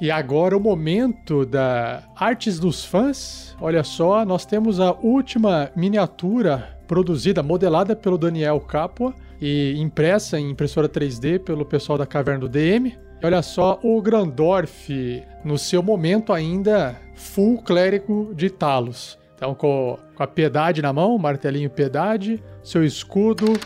E 0.00 0.10
agora 0.10 0.56
o 0.56 0.60
momento 0.60 1.44
da 1.44 2.04
Artes 2.16 2.58
dos 2.58 2.84
Fãs. 2.84 3.54
Olha 3.60 3.84
só, 3.84 4.24
nós 4.24 4.46
temos 4.46 4.80
a 4.80 4.92
última 4.92 5.70
miniatura 5.76 6.78
produzida, 6.86 7.42
modelada 7.42 7.94
pelo 7.94 8.16
Daniel 8.16 8.58
Capua 8.60 9.14
e 9.40 9.74
impressa 9.78 10.38
em 10.38 10.50
impressora 10.50 10.88
3D 10.88 11.38
pelo 11.40 11.64
pessoal 11.64 11.96
da 11.96 12.06
Caverna 12.06 12.40
do 12.40 12.48
DM. 12.48 12.98
E 13.22 13.26
olha 13.26 13.42
só 13.42 13.78
o 13.82 14.00
Grandorf, 14.00 15.22
no 15.44 15.58
seu 15.58 15.82
momento 15.82 16.32
ainda 16.32 17.00
full 17.14 17.62
clérigo 17.62 18.32
de 18.34 18.50
Talos. 18.50 19.18
Então, 19.36 19.54
com, 19.54 19.98
com 20.14 20.22
a 20.22 20.26
piedade 20.26 20.82
na 20.82 20.92
mão, 20.92 21.16
martelinho 21.16 21.70
piedade, 21.70 22.42
seu 22.62 22.84
escudo, 22.84 23.58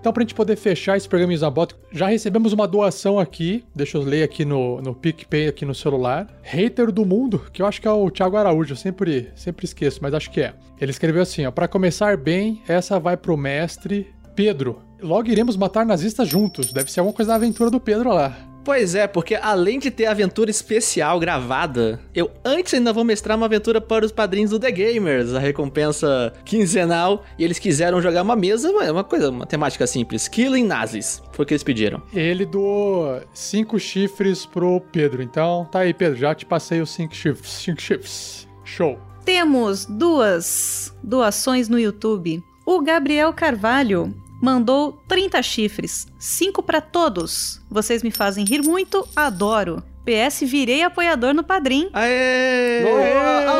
então, 0.00 0.12
pra 0.12 0.22
gente 0.22 0.34
poder 0.34 0.56
fechar 0.56 0.96
esse 0.96 1.08
programa 1.08 1.34
Isabot, 1.34 1.74
já 1.90 2.06
recebemos 2.06 2.52
uma 2.52 2.68
doação 2.68 3.18
aqui. 3.18 3.64
Deixa 3.74 3.98
eu 3.98 4.02
ler 4.02 4.22
aqui 4.22 4.44
no, 4.44 4.80
no 4.80 4.94
PicPay, 4.94 5.48
aqui 5.48 5.64
no 5.64 5.74
celular. 5.74 6.28
Hater 6.40 6.92
do 6.92 7.04
mundo, 7.04 7.44
que 7.52 7.60
eu 7.60 7.66
acho 7.66 7.80
que 7.80 7.88
é 7.88 7.90
o 7.90 8.10
Thiago 8.10 8.36
Araújo, 8.36 8.72
eu 8.72 8.76
sempre, 8.76 9.30
sempre 9.34 9.64
esqueço, 9.64 9.98
mas 10.00 10.14
acho 10.14 10.30
que 10.30 10.40
é. 10.40 10.54
Ele 10.80 10.90
escreveu 10.90 11.20
assim: 11.20 11.44
ó, 11.46 11.50
para 11.50 11.66
começar 11.66 12.16
bem, 12.16 12.62
essa 12.68 13.00
vai 13.00 13.16
pro 13.16 13.36
mestre 13.36 14.06
Pedro. 14.38 14.78
Logo 15.02 15.28
iremos 15.28 15.56
matar 15.56 15.84
nazistas 15.84 16.28
juntos. 16.28 16.72
Deve 16.72 16.92
ser 16.92 17.00
alguma 17.00 17.12
coisa 17.12 17.30
da 17.30 17.34
aventura 17.34 17.72
do 17.72 17.80
Pedro 17.80 18.10
lá. 18.10 18.36
Pois 18.64 18.94
é, 18.94 19.08
porque 19.08 19.34
além 19.34 19.80
de 19.80 19.90
ter 19.90 20.06
aventura 20.06 20.48
especial 20.48 21.18
gravada, 21.18 22.00
eu 22.14 22.30
antes 22.44 22.72
ainda 22.72 22.92
vou 22.92 23.02
mestrar 23.02 23.36
uma 23.36 23.46
aventura 23.46 23.80
para 23.80 24.06
os 24.06 24.12
padrinhos 24.12 24.52
do 24.52 24.60
The 24.60 24.70
Gamers, 24.70 25.34
a 25.34 25.40
recompensa 25.40 26.32
quinzenal, 26.44 27.24
e 27.36 27.42
eles 27.42 27.58
quiseram 27.58 28.00
jogar 28.00 28.22
uma 28.22 28.36
mesa, 28.36 28.70
uma 28.70 28.92
uma 28.92 29.02
coisa, 29.02 29.28
uma 29.28 29.44
temática 29.44 29.88
simples, 29.88 30.28
Killing 30.28 30.66
Nazis, 30.66 31.20
foi 31.32 31.42
o 31.42 31.46
que 31.46 31.54
eles 31.54 31.64
pediram. 31.64 32.00
Ele 32.14 32.46
doou 32.46 33.20
cinco 33.34 33.76
chifres 33.80 34.46
pro 34.46 34.80
Pedro. 34.92 35.20
Então, 35.20 35.66
tá 35.72 35.80
aí, 35.80 35.92
Pedro, 35.92 36.16
já 36.16 36.32
te 36.32 36.46
passei 36.46 36.80
os 36.80 36.90
cinco 36.90 37.12
chifres. 37.12 37.50
Cinco 37.50 37.82
chifres. 37.82 38.46
Show. 38.64 39.00
Temos 39.24 39.84
duas 39.84 40.94
doações 41.02 41.68
no 41.68 41.76
YouTube. 41.76 42.40
O 42.64 42.82
Gabriel 42.82 43.32
Carvalho 43.32 44.14
mandou 44.40 45.02
30 45.08 45.42
chifres, 45.42 46.06
5 46.18 46.62
pra 46.62 46.80
todos. 46.80 47.60
Vocês 47.70 48.02
me 48.02 48.10
fazem 48.10 48.44
rir 48.44 48.62
muito, 48.62 49.06
adoro. 49.14 49.82
PS, 50.04 50.40
virei 50.42 50.82
apoiador 50.82 51.34
no 51.34 51.44
Padrim. 51.44 51.90
Aê! 51.92 52.82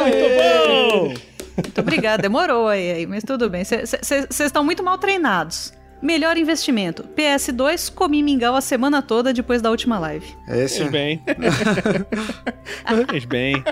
Muito 0.02 0.28
bom! 0.36 1.28
Muito 1.62 1.80
obrigada, 1.80 2.22
demorou 2.22 2.68
aí, 2.68 2.92
aí, 2.92 3.06
mas 3.06 3.24
tudo 3.24 3.50
bem. 3.50 3.64
Vocês 3.64 4.40
estão 4.40 4.64
muito 4.64 4.82
mal 4.82 4.96
treinados. 4.96 5.72
Melhor 6.00 6.36
investimento. 6.36 7.02
PS2, 7.16 7.92
comi 7.92 8.22
mingau 8.22 8.54
a 8.54 8.60
semana 8.60 9.02
toda 9.02 9.32
depois 9.32 9.60
da 9.60 9.68
última 9.68 9.98
live. 9.98 10.26
Esse 10.48 10.78
Fez 10.78 10.90
bem. 10.90 11.22
Fez 13.10 13.24
bem. 13.24 13.64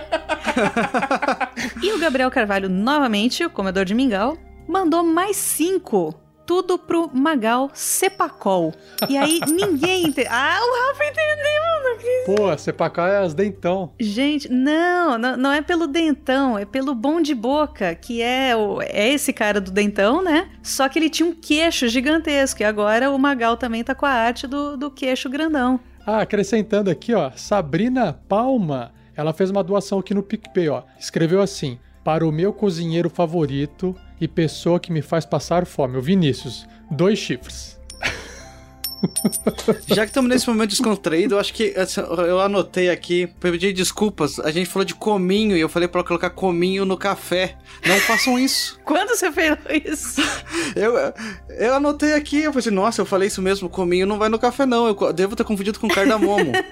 E 1.83 1.93
o 1.93 1.99
Gabriel 1.99 2.31
Carvalho, 2.31 2.69
novamente, 2.69 3.45
o 3.45 3.51
comedor 3.51 3.85
de 3.85 3.95
mingau, 3.95 4.37
mandou 4.67 5.05
mais 5.05 5.37
cinco. 5.37 6.13
Tudo 6.47 6.79
pro 6.79 7.11
Magal 7.13 7.71
Cepacol. 7.75 8.73
E 9.09 9.17
aí 9.17 9.41
ninguém 9.51 10.07
entendeu. 10.07 10.31
Ah, 10.33 10.59
o 10.63 10.89
Rafa 10.89 11.05
entendeu! 11.05 11.67
Pô, 12.27 12.57
Sepacá 12.59 13.09
é 13.09 13.19
as 13.19 13.35
dentão. 13.35 13.93
Gente, 13.99 14.51
não, 14.51 15.19
não, 15.19 15.37
não 15.37 15.53
é 15.53 15.63
pelo 15.63 15.87
dentão, 15.87 16.59
é 16.59 16.65
pelo 16.65 16.95
bom 16.95 17.21
de 17.21 17.35
boca, 17.35 17.95
que 17.95 18.21
é, 18.23 18.55
o, 18.57 18.81
é 18.83 19.11
esse 19.11 19.33
cara 19.33 19.61
do 19.61 19.71
dentão, 19.71 20.23
né? 20.23 20.49
Só 20.63 20.89
que 20.89 20.99
ele 20.99 21.11
tinha 21.11 21.29
um 21.29 21.35
queixo 21.35 21.89
gigantesco. 21.89 22.63
E 22.63 22.65
agora 22.65 23.11
o 23.11 23.19
Magal 23.19 23.57
também 23.57 23.83
tá 23.83 23.95
com 23.95 24.07
a 24.07 24.11
arte 24.11 24.47
do, 24.47 24.77
do 24.77 24.91
queixo 24.91 25.29
grandão. 25.29 25.81
Ah, 26.07 26.21
acrescentando 26.21 26.91
aqui, 26.91 27.15
ó, 27.15 27.31
Sabrina 27.35 28.13
Palma, 28.29 28.93
ela 29.17 29.33
fez 29.33 29.51
uma 29.51 29.65
doação 29.65 29.99
aqui 29.99 30.15
no 30.15 30.23
PicPay, 30.23 30.69
ó. 30.69 30.83
Escreveu 30.99 31.41
assim: 31.41 31.79
"Para 32.05 32.27
o 32.27 32.33
meu 32.33 32.53
cozinheiro 32.53 33.11
favorito 33.11 33.97
e 34.21 34.27
pessoa 34.27 34.81
que 34.81 34.93
me 34.93 35.03
faz 35.03 35.25
passar 35.25 35.67
fome, 35.67 35.97
o 35.97 36.03
Vinícius, 36.03 36.67
dois 36.91 37.19
chifres." 37.19 37.76
Já 39.87 40.03
que 40.03 40.11
estamos 40.11 40.29
nesse 40.29 40.49
momento 40.49 40.71
descontraído, 40.71 41.35
eu 41.35 41.39
acho 41.39 41.53
que 41.53 41.75
assim, 41.77 42.01
eu 42.01 42.41
anotei 42.41 42.91
aqui, 42.91 43.27
pra 43.41 43.51
pedir 43.51 43.73
desculpas. 43.73 44.39
A 44.41 44.51
gente 44.51 44.69
falou 44.69 44.85
de 44.85 44.95
cominho 44.95 45.57
e 45.57 45.61
eu 45.61 45.69
falei 45.69 45.89
pra 45.89 46.03
colocar 46.03 46.31
cominho 46.31 46.85
no 46.85 46.97
café. 46.97 47.57
Não 47.87 47.97
façam 48.01 48.39
isso. 48.39 48.79
Quando 48.85 49.09
você 49.11 49.31
fez 49.33 49.57
isso? 49.85 50.23
Eu, 50.75 50.95
eu 51.51 51.75
anotei 51.75 52.15
aqui, 52.15 52.43
eu 52.43 52.53
falei 52.53 52.67
assim, 52.67 52.75
nossa, 52.75 53.01
eu 53.01 53.07
falei 53.07 53.29
isso 53.29 53.43
mesmo, 53.43 53.69
cominho 53.69 54.07
não 54.07 54.19
vai 54.19 54.29
no 54.29 54.39
café 54.39 54.65
não. 54.67 54.87
Eu 54.87 55.13
devo 55.13 55.37
ter 55.37 55.45
confundido 55.45 55.79
com 55.79 55.89
cardamomo. 55.89 56.53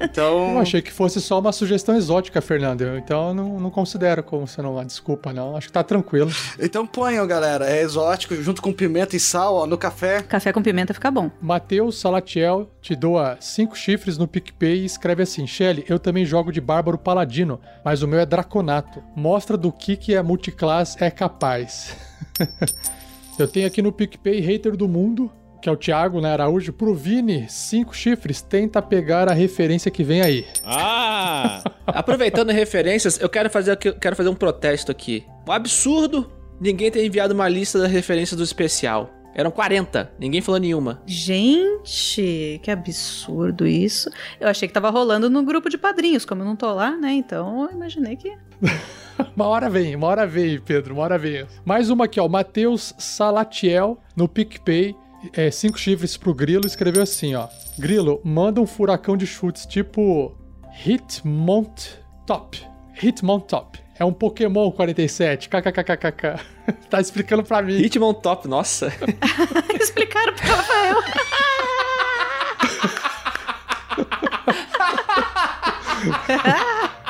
Então. 0.00 0.52
Eu 0.52 0.58
achei 0.58 0.82
que 0.82 0.92
fosse 0.92 1.20
só 1.20 1.38
uma 1.38 1.52
sugestão 1.52 1.96
exótica, 1.96 2.40
Fernando. 2.40 2.82
Então 2.96 3.28
eu 3.28 3.34
não, 3.34 3.60
não 3.60 3.70
considero 3.70 4.22
como 4.22 4.46
sendo 4.46 4.70
uma 4.70 4.84
desculpa, 4.84 5.32
não. 5.32 5.56
Acho 5.56 5.68
que 5.68 5.72
tá 5.72 5.82
tranquilo. 5.82 6.30
Então 6.58 6.86
ponham, 6.86 7.26
galera. 7.26 7.68
É 7.68 7.82
exótico, 7.82 8.34
junto 8.36 8.62
com 8.62 8.72
pimenta 8.72 9.16
e 9.16 9.20
sal, 9.20 9.54
ó, 9.54 9.66
no 9.66 9.76
café. 9.76 10.22
Café 10.22 10.52
com 10.52 10.62
pimenta 10.62 10.94
fica 10.94 11.10
bom. 11.10 11.30
Matheus 11.64 11.98
Salatiel 11.98 12.70
te 12.82 12.94
doa 12.94 13.38
cinco 13.40 13.74
chifres 13.74 14.18
no 14.18 14.28
PicPay 14.28 14.82
e 14.82 14.84
escreve 14.84 15.22
assim: 15.22 15.46
Shelly, 15.46 15.82
eu 15.88 15.98
também 15.98 16.26
jogo 16.26 16.52
de 16.52 16.60
Bárbaro 16.60 16.98
Paladino, 16.98 17.58
mas 17.82 18.02
o 18.02 18.06
meu 18.06 18.20
é 18.20 18.26
Draconato. 18.26 19.02
Mostra 19.16 19.56
do 19.56 19.72
que, 19.72 19.96
que 19.96 20.14
a 20.14 20.22
multiclass 20.22 20.94
é 21.00 21.10
capaz. 21.10 21.96
eu 23.38 23.48
tenho 23.48 23.66
aqui 23.66 23.80
no 23.80 23.90
PicPay 23.90 24.40
Hater 24.40 24.76
do 24.76 24.86
Mundo, 24.86 25.32
que 25.62 25.66
é 25.66 25.72
o 25.72 25.76
Thiago 25.76 26.20
né, 26.20 26.34
Araújo. 26.34 26.70
Pro 26.70 26.94
Vini, 26.94 27.46
cinco 27.48 27.96
chifres, 27.96 28.42
tenta 28.42 28.82
pegar 28.82 29.30
a 29.30 29.32
referência 29.32 29.90
que 29.90 30.04
vem 30.04 30.20
aí. 30.20 30.46
Ah! 30.66 31.64
Aproveitando 31.86 32.50
referências, 32.50 33.18
eu 33.18 33.28
quero 33.30 33.48
fazer, 33.48 33.70
aqui- 33.70 33.92
quero 33.94 34.14
fazer 34.14 34.28
um 34.28 34.34
protesto 34.34 34.92
aqui. 34.92 35.24
Um 35.48 35.52
absurdo 35.52 36.30
ninguém 36.60 36.90
ter 36.90 37.02
enviado 37.06 37.32
uma 37.32 37.48
lista 37.48 37.78
das 37.78 37.90
referências 37.90 38.36
do 38.36 38.44
especial. 38.44 39.08
Eram 39.34 39.50
40, 39.50 40.12
ninguém 40.18 40.40
falou 40.40 40.60
nenhuma. 40.60 41.02
Gente, 41.06 42.60
que 42.62 42.70
absurdo 42.70 43.66
isso. 43.66 44.08
Eu 44.38 44.48
achei 44.48 44.68
que 44.68 44.74
tava 44.74 44.90
rolando 44.90 45.28
no 45.28 45.42
grupo 45.42 45.68
de 45.68 45.76
padrinhos, 45.76 46.24
como 46.24 46.42
eu 46.42 46.46
não 46.46 46.54
tô 46.54 46.72
lá, 46.72 46.96
né? 46.96 47.14
Então 47.14 47.64
eu 47.64 47.72
imaginei 47.72 48.16
que. 48.16 48.32
Uma 49.36 49.46
hora 49.46 49.70
vem, 49.70 49.94
uma 49.94 50.08
hora 50.08 50.26
vem, 50.26 50.58
Pedro, 50.58 50.94
uma 50.94 51.04
hora 51.04 51.16
vem. 51.16 51.46
Mais 51.64 51.88
uma 51.88 52.06
aqui, 52.06 52.18
ó. 52.18 52.28
Matheus 52.28 52.92
Salatiel, 52.98 53.96
no 54.16 54.28
PicPay, 54.28 54.96
é, 55.32 55.52
cinco 55.52 55.78
chifres 55.78 56.16
pro 56.16 56.34
Grilo, 56.34 56.66
escreveu 56.66 57.02
assim, 57.02 57.34
ó. 57.36 57.48
Grilo, 57.78 58.20
manda 58.24 58.60
um 58.60 58.66
furacão 58.66 59.16
de 59.16 59.24
chutes 59.24 59.66
tipo 59.66 60.36
Hitmont 60.84 61.96
Top. 62.26 62.60
Hitmont 63.00 63.46
Top. 63.46 63.83
É 63.98 64.04
um 64.04 64.12
Pokémon 64.12 64.70
47, 64.72 65.48
kkkkkk. 65.48 66.40
tá 66.90 67.00
explicando 67.00 67.44
pra 67.44 67.62
mim. 67.62 67.76
Hitmon 67.76 68.14
Top, 68.14 68.48
nossa. 68.48 68.92
Explicaram 69.80 70.34
pro 70.34 70.46
Rafael. 70.48 70.96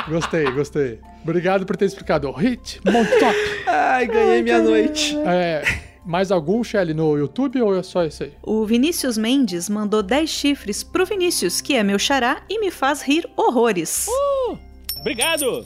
Gostei, 0.07 0.51
gostei. 0.51 1.01
Obrigado 1.23 1.65
por 1.65 1.77
ter 1.77 1.87
explicado. 1.87 2.29
Hitmont 2.29 3.09
Top. 3.19 3.35
Ai, 3.67 4.07
ganhei 4.07 4.43
minha 4.43 4.61
noite. 4.61 5.17
É, 5.25 5.63
mais 6.05 6.31
algum, 6.31 6.63
Shelly, 6.63 6.93
no 6.93 7.17
YouTube 7.17 7.63
ou 7.63 7.75
é 7.75 7.83
só 7.83 8.05
isso 8.05 8.25
aí? 8.25 8.33
O 8.43 8.67
Vinícius 8.67 9.17
Mendes 9.17 9.71
mandou 9.71 10.03
10 10.03 10.29
chifres 10.29 10.85
pro 10.85 11.07
Vinícius, 11.07 11.63
que 11.63 11.75
é 11.75 11.83
meu 11.83 11.99
xará 11.99 12.43
e 12.51 12.61
me 12.61 12.71
faz 12.71 13.01
rir 13.01 13.27
horrores. 13.35 14.07
Obrigado! 15.01 15.65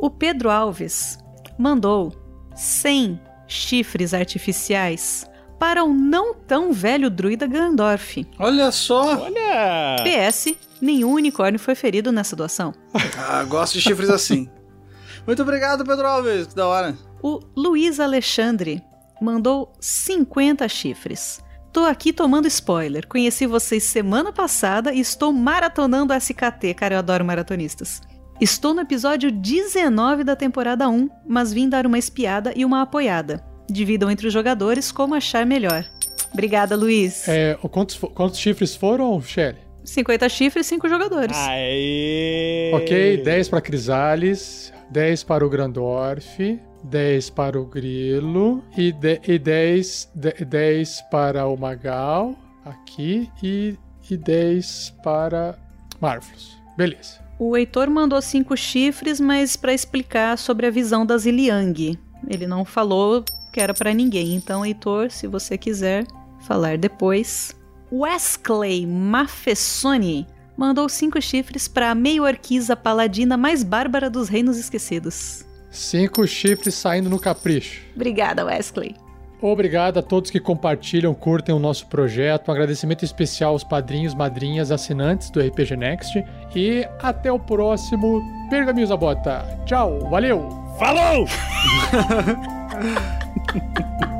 O 0.00 0.08
Pedro 0.08 0.48
Alves 0.48 1.18
mandou 1.58 2.10
100 2.56 3.20
chifres 3.46 4.14
artificiais 4.14 5.28
para 5.58 5.84
o 5.84 5.92
não 5.92 6.34
tão 6.34 6.72
velho 6.72 7.10
druida 7.10 7.46
Gandorf. 7.46 8.26
Olha 8.38 8.72
só. 8.72 9.24
Olha! 9.24 9.96
PS, 10.02 10.54
nenhum 10.80 11.12
unicórnio 11.12 11.60
foi 11.60 11.74
ferido 11.74 12.10
nessa 12.10 12.34
doação. 12.34 12.72
Ah, 13.18 13.44
gosto 13.44 13.74
de 13.74 13.82
chifres 13.82 14.08
assim. 14.08 14.48
Muito 15.26 15.42
obrigado, 15.42 15.84
Pedro 15.84 16.06
Alves. 16.06 16.46
Que 16.46 16.54
da 16.54 16.66
hora. 16.66 16.96
O 17.22 17.40
Luiz 17.54 18.00
Alexandre 18.00 18.82
mandou 19.20 19.70
50 19.78 20.66
chifres. 20.66 21.42
Tô 21.70 21.84
aqui 21.84 22.10
tomando 22.10 22.48
spoiler. 22.48 23.06
Conheci 23.06 23.46
vocês 23.46 23.84
semana 23.84 24.32
passada 24.32 24.94
e 24.94 25.00
estou 25.00 25.30
maratonando 25.30 26.14
SKT. 26.14 26.72
Cara, 26.74 26.94
eu 26.94 26.98
adoro 26.98 27.22
maratonistas. 27.22 28.00
Estou 28.40 28.72
no 28.72 28.80
episódio 28.80 29.30
19 29.30 30.24
da 30.24 30.34
temporada 30.34 30.88
1, 30.88 31.10
mas 31.26 31.52
vim 31.52 31.68
dar 31.68 31.86
uma 31.86 31.98
espiada 31.98 32.52
e 32.56 32.64
uma 32.64 32.82
apoiada. 32.82 33.44
Dividam 33.68 34.10
entre 34.10 34.26
os 34.26 34.32
jogadores 34.32 34.90
como 34.90 35.14
achar 35.14 35.44
melhor. 35.44 35.84
Obrigada, 36.32 36.74
Luiz. 36.76 37.28
É, 37.28 37.54
quantos, 37.70 37.96
quantos 37.98 38.38
chifres 38.38 38.74
foram, 38.74 39.20
Shelly? 39.20 39.58
50 39.84 40.28
chifres, 40.28 40.66
5 40.66 40.88
jogadores. 40.88 41.36
Aê! 41.36 42.70
Ok, 42.74 43.22
10 43.22 43.48
para 43.48 43.60
Crisales, 43.60 44.72
10 44.90 45.24
para 45.24 45.44
o 45.44 45.48
Grandorf, 45.50 46.58
10 46.84 47.30
para 47.30 47.60
o 47.60 47.66
Grilo 47.66 48.64
e, 48.76 48.92
de, 48.92 49.20
e 49.26 49.38
10, 49.38 50.10
de- 50.14 50.44
10 50.44 51.02
para 51.10 51.46
o 51.46 51.56
Magal, 51.56 52.34
aqui, 52.64 53.28
e, 53.42 53.76
e 54.10 54.16
10 54.16 54.94
para 55.02 55.58
Marvelous. 56.00 56.56
Beleza. 56.76 57.18
O 57.42 57.56
Heitor 57.56 57.88
mandou 57.88 58.20
cinco 58.20 58.54
chifres, 58.54 59.18
mas 59.18 59.56
para 59.56 59.72
explicar 59.72 60.36
sobre 60.36 60.66
a 60.66 60.70
visão 60.70 61.06
da 61.06 61.16
Ziliang. 61.16 61.98
Ele 62.28 62.46
não 62.46 62.66
falou 62.66 63.24
que 63.50 63.58
era 63.58 63.72
para 63.72 63.94
ninguém. 63.94 64.34
Então, 64.34 64.62
Heitor, 64.62 65.10
se 65.10 65.26
você 65.26 65.56
quiser 65.56 66.06
falar 66.46 66.76
depois. 66.76 67.56
Wesley 67.90 68.86
Mafessoni 68.86 70.26
mandou 70.54 70.86
cinco 70.90 71.18
chifres 71.22 71.66
para 71.66 71.90
a 71.90 71.94
meio-orquiza 71.94 72.76
paladina 72.76 73.38
mais 73.38 73.62
bárbara 73.64 74.10
dos 74.10 74.28
Reinos 74.28 74.58
Esquecidos. 74.58 75.42
Cinco 75.70 76.26
chifres 76.26 76.74
saindo 76.74 77.08
no 77.08 77.18
capricho. 77.18 77.80
Obrigada, 77.96 78.44
Wesley. 78.44 78.94
Obrigado 79.42 79.98
a 79.98 80.02
todos 80.02 80.30
que 80.30 80.38
compartilham, 80.38 81.14
curtem 81.14 81.54
o 81.54 81.58
nosso 81.58 81.86
projeto. 81.86 82.48
Um 82.48 82.52
agradecimento 82.52 83.04
especial 83.04 83.52
aos 83.52 83.64
padrinhos, 83.64 84.14
madrinhas, 84.14 84.70
assinantes 84.70 85.30
do 85.30 85.40
RPG 85.40 85.76
Next. 85.76 86.24
E 86.54 86.86
até 87.00 87.32
o 87.32 87.38
próximo 87.38 88.22
Pergaminhos 88.50 88.90
da 88.90 88.96
Bota. 88.96 89.44
Tchau, 89.64 89.98
valeu! 90.10 90.48
Falou! 90.78 91.26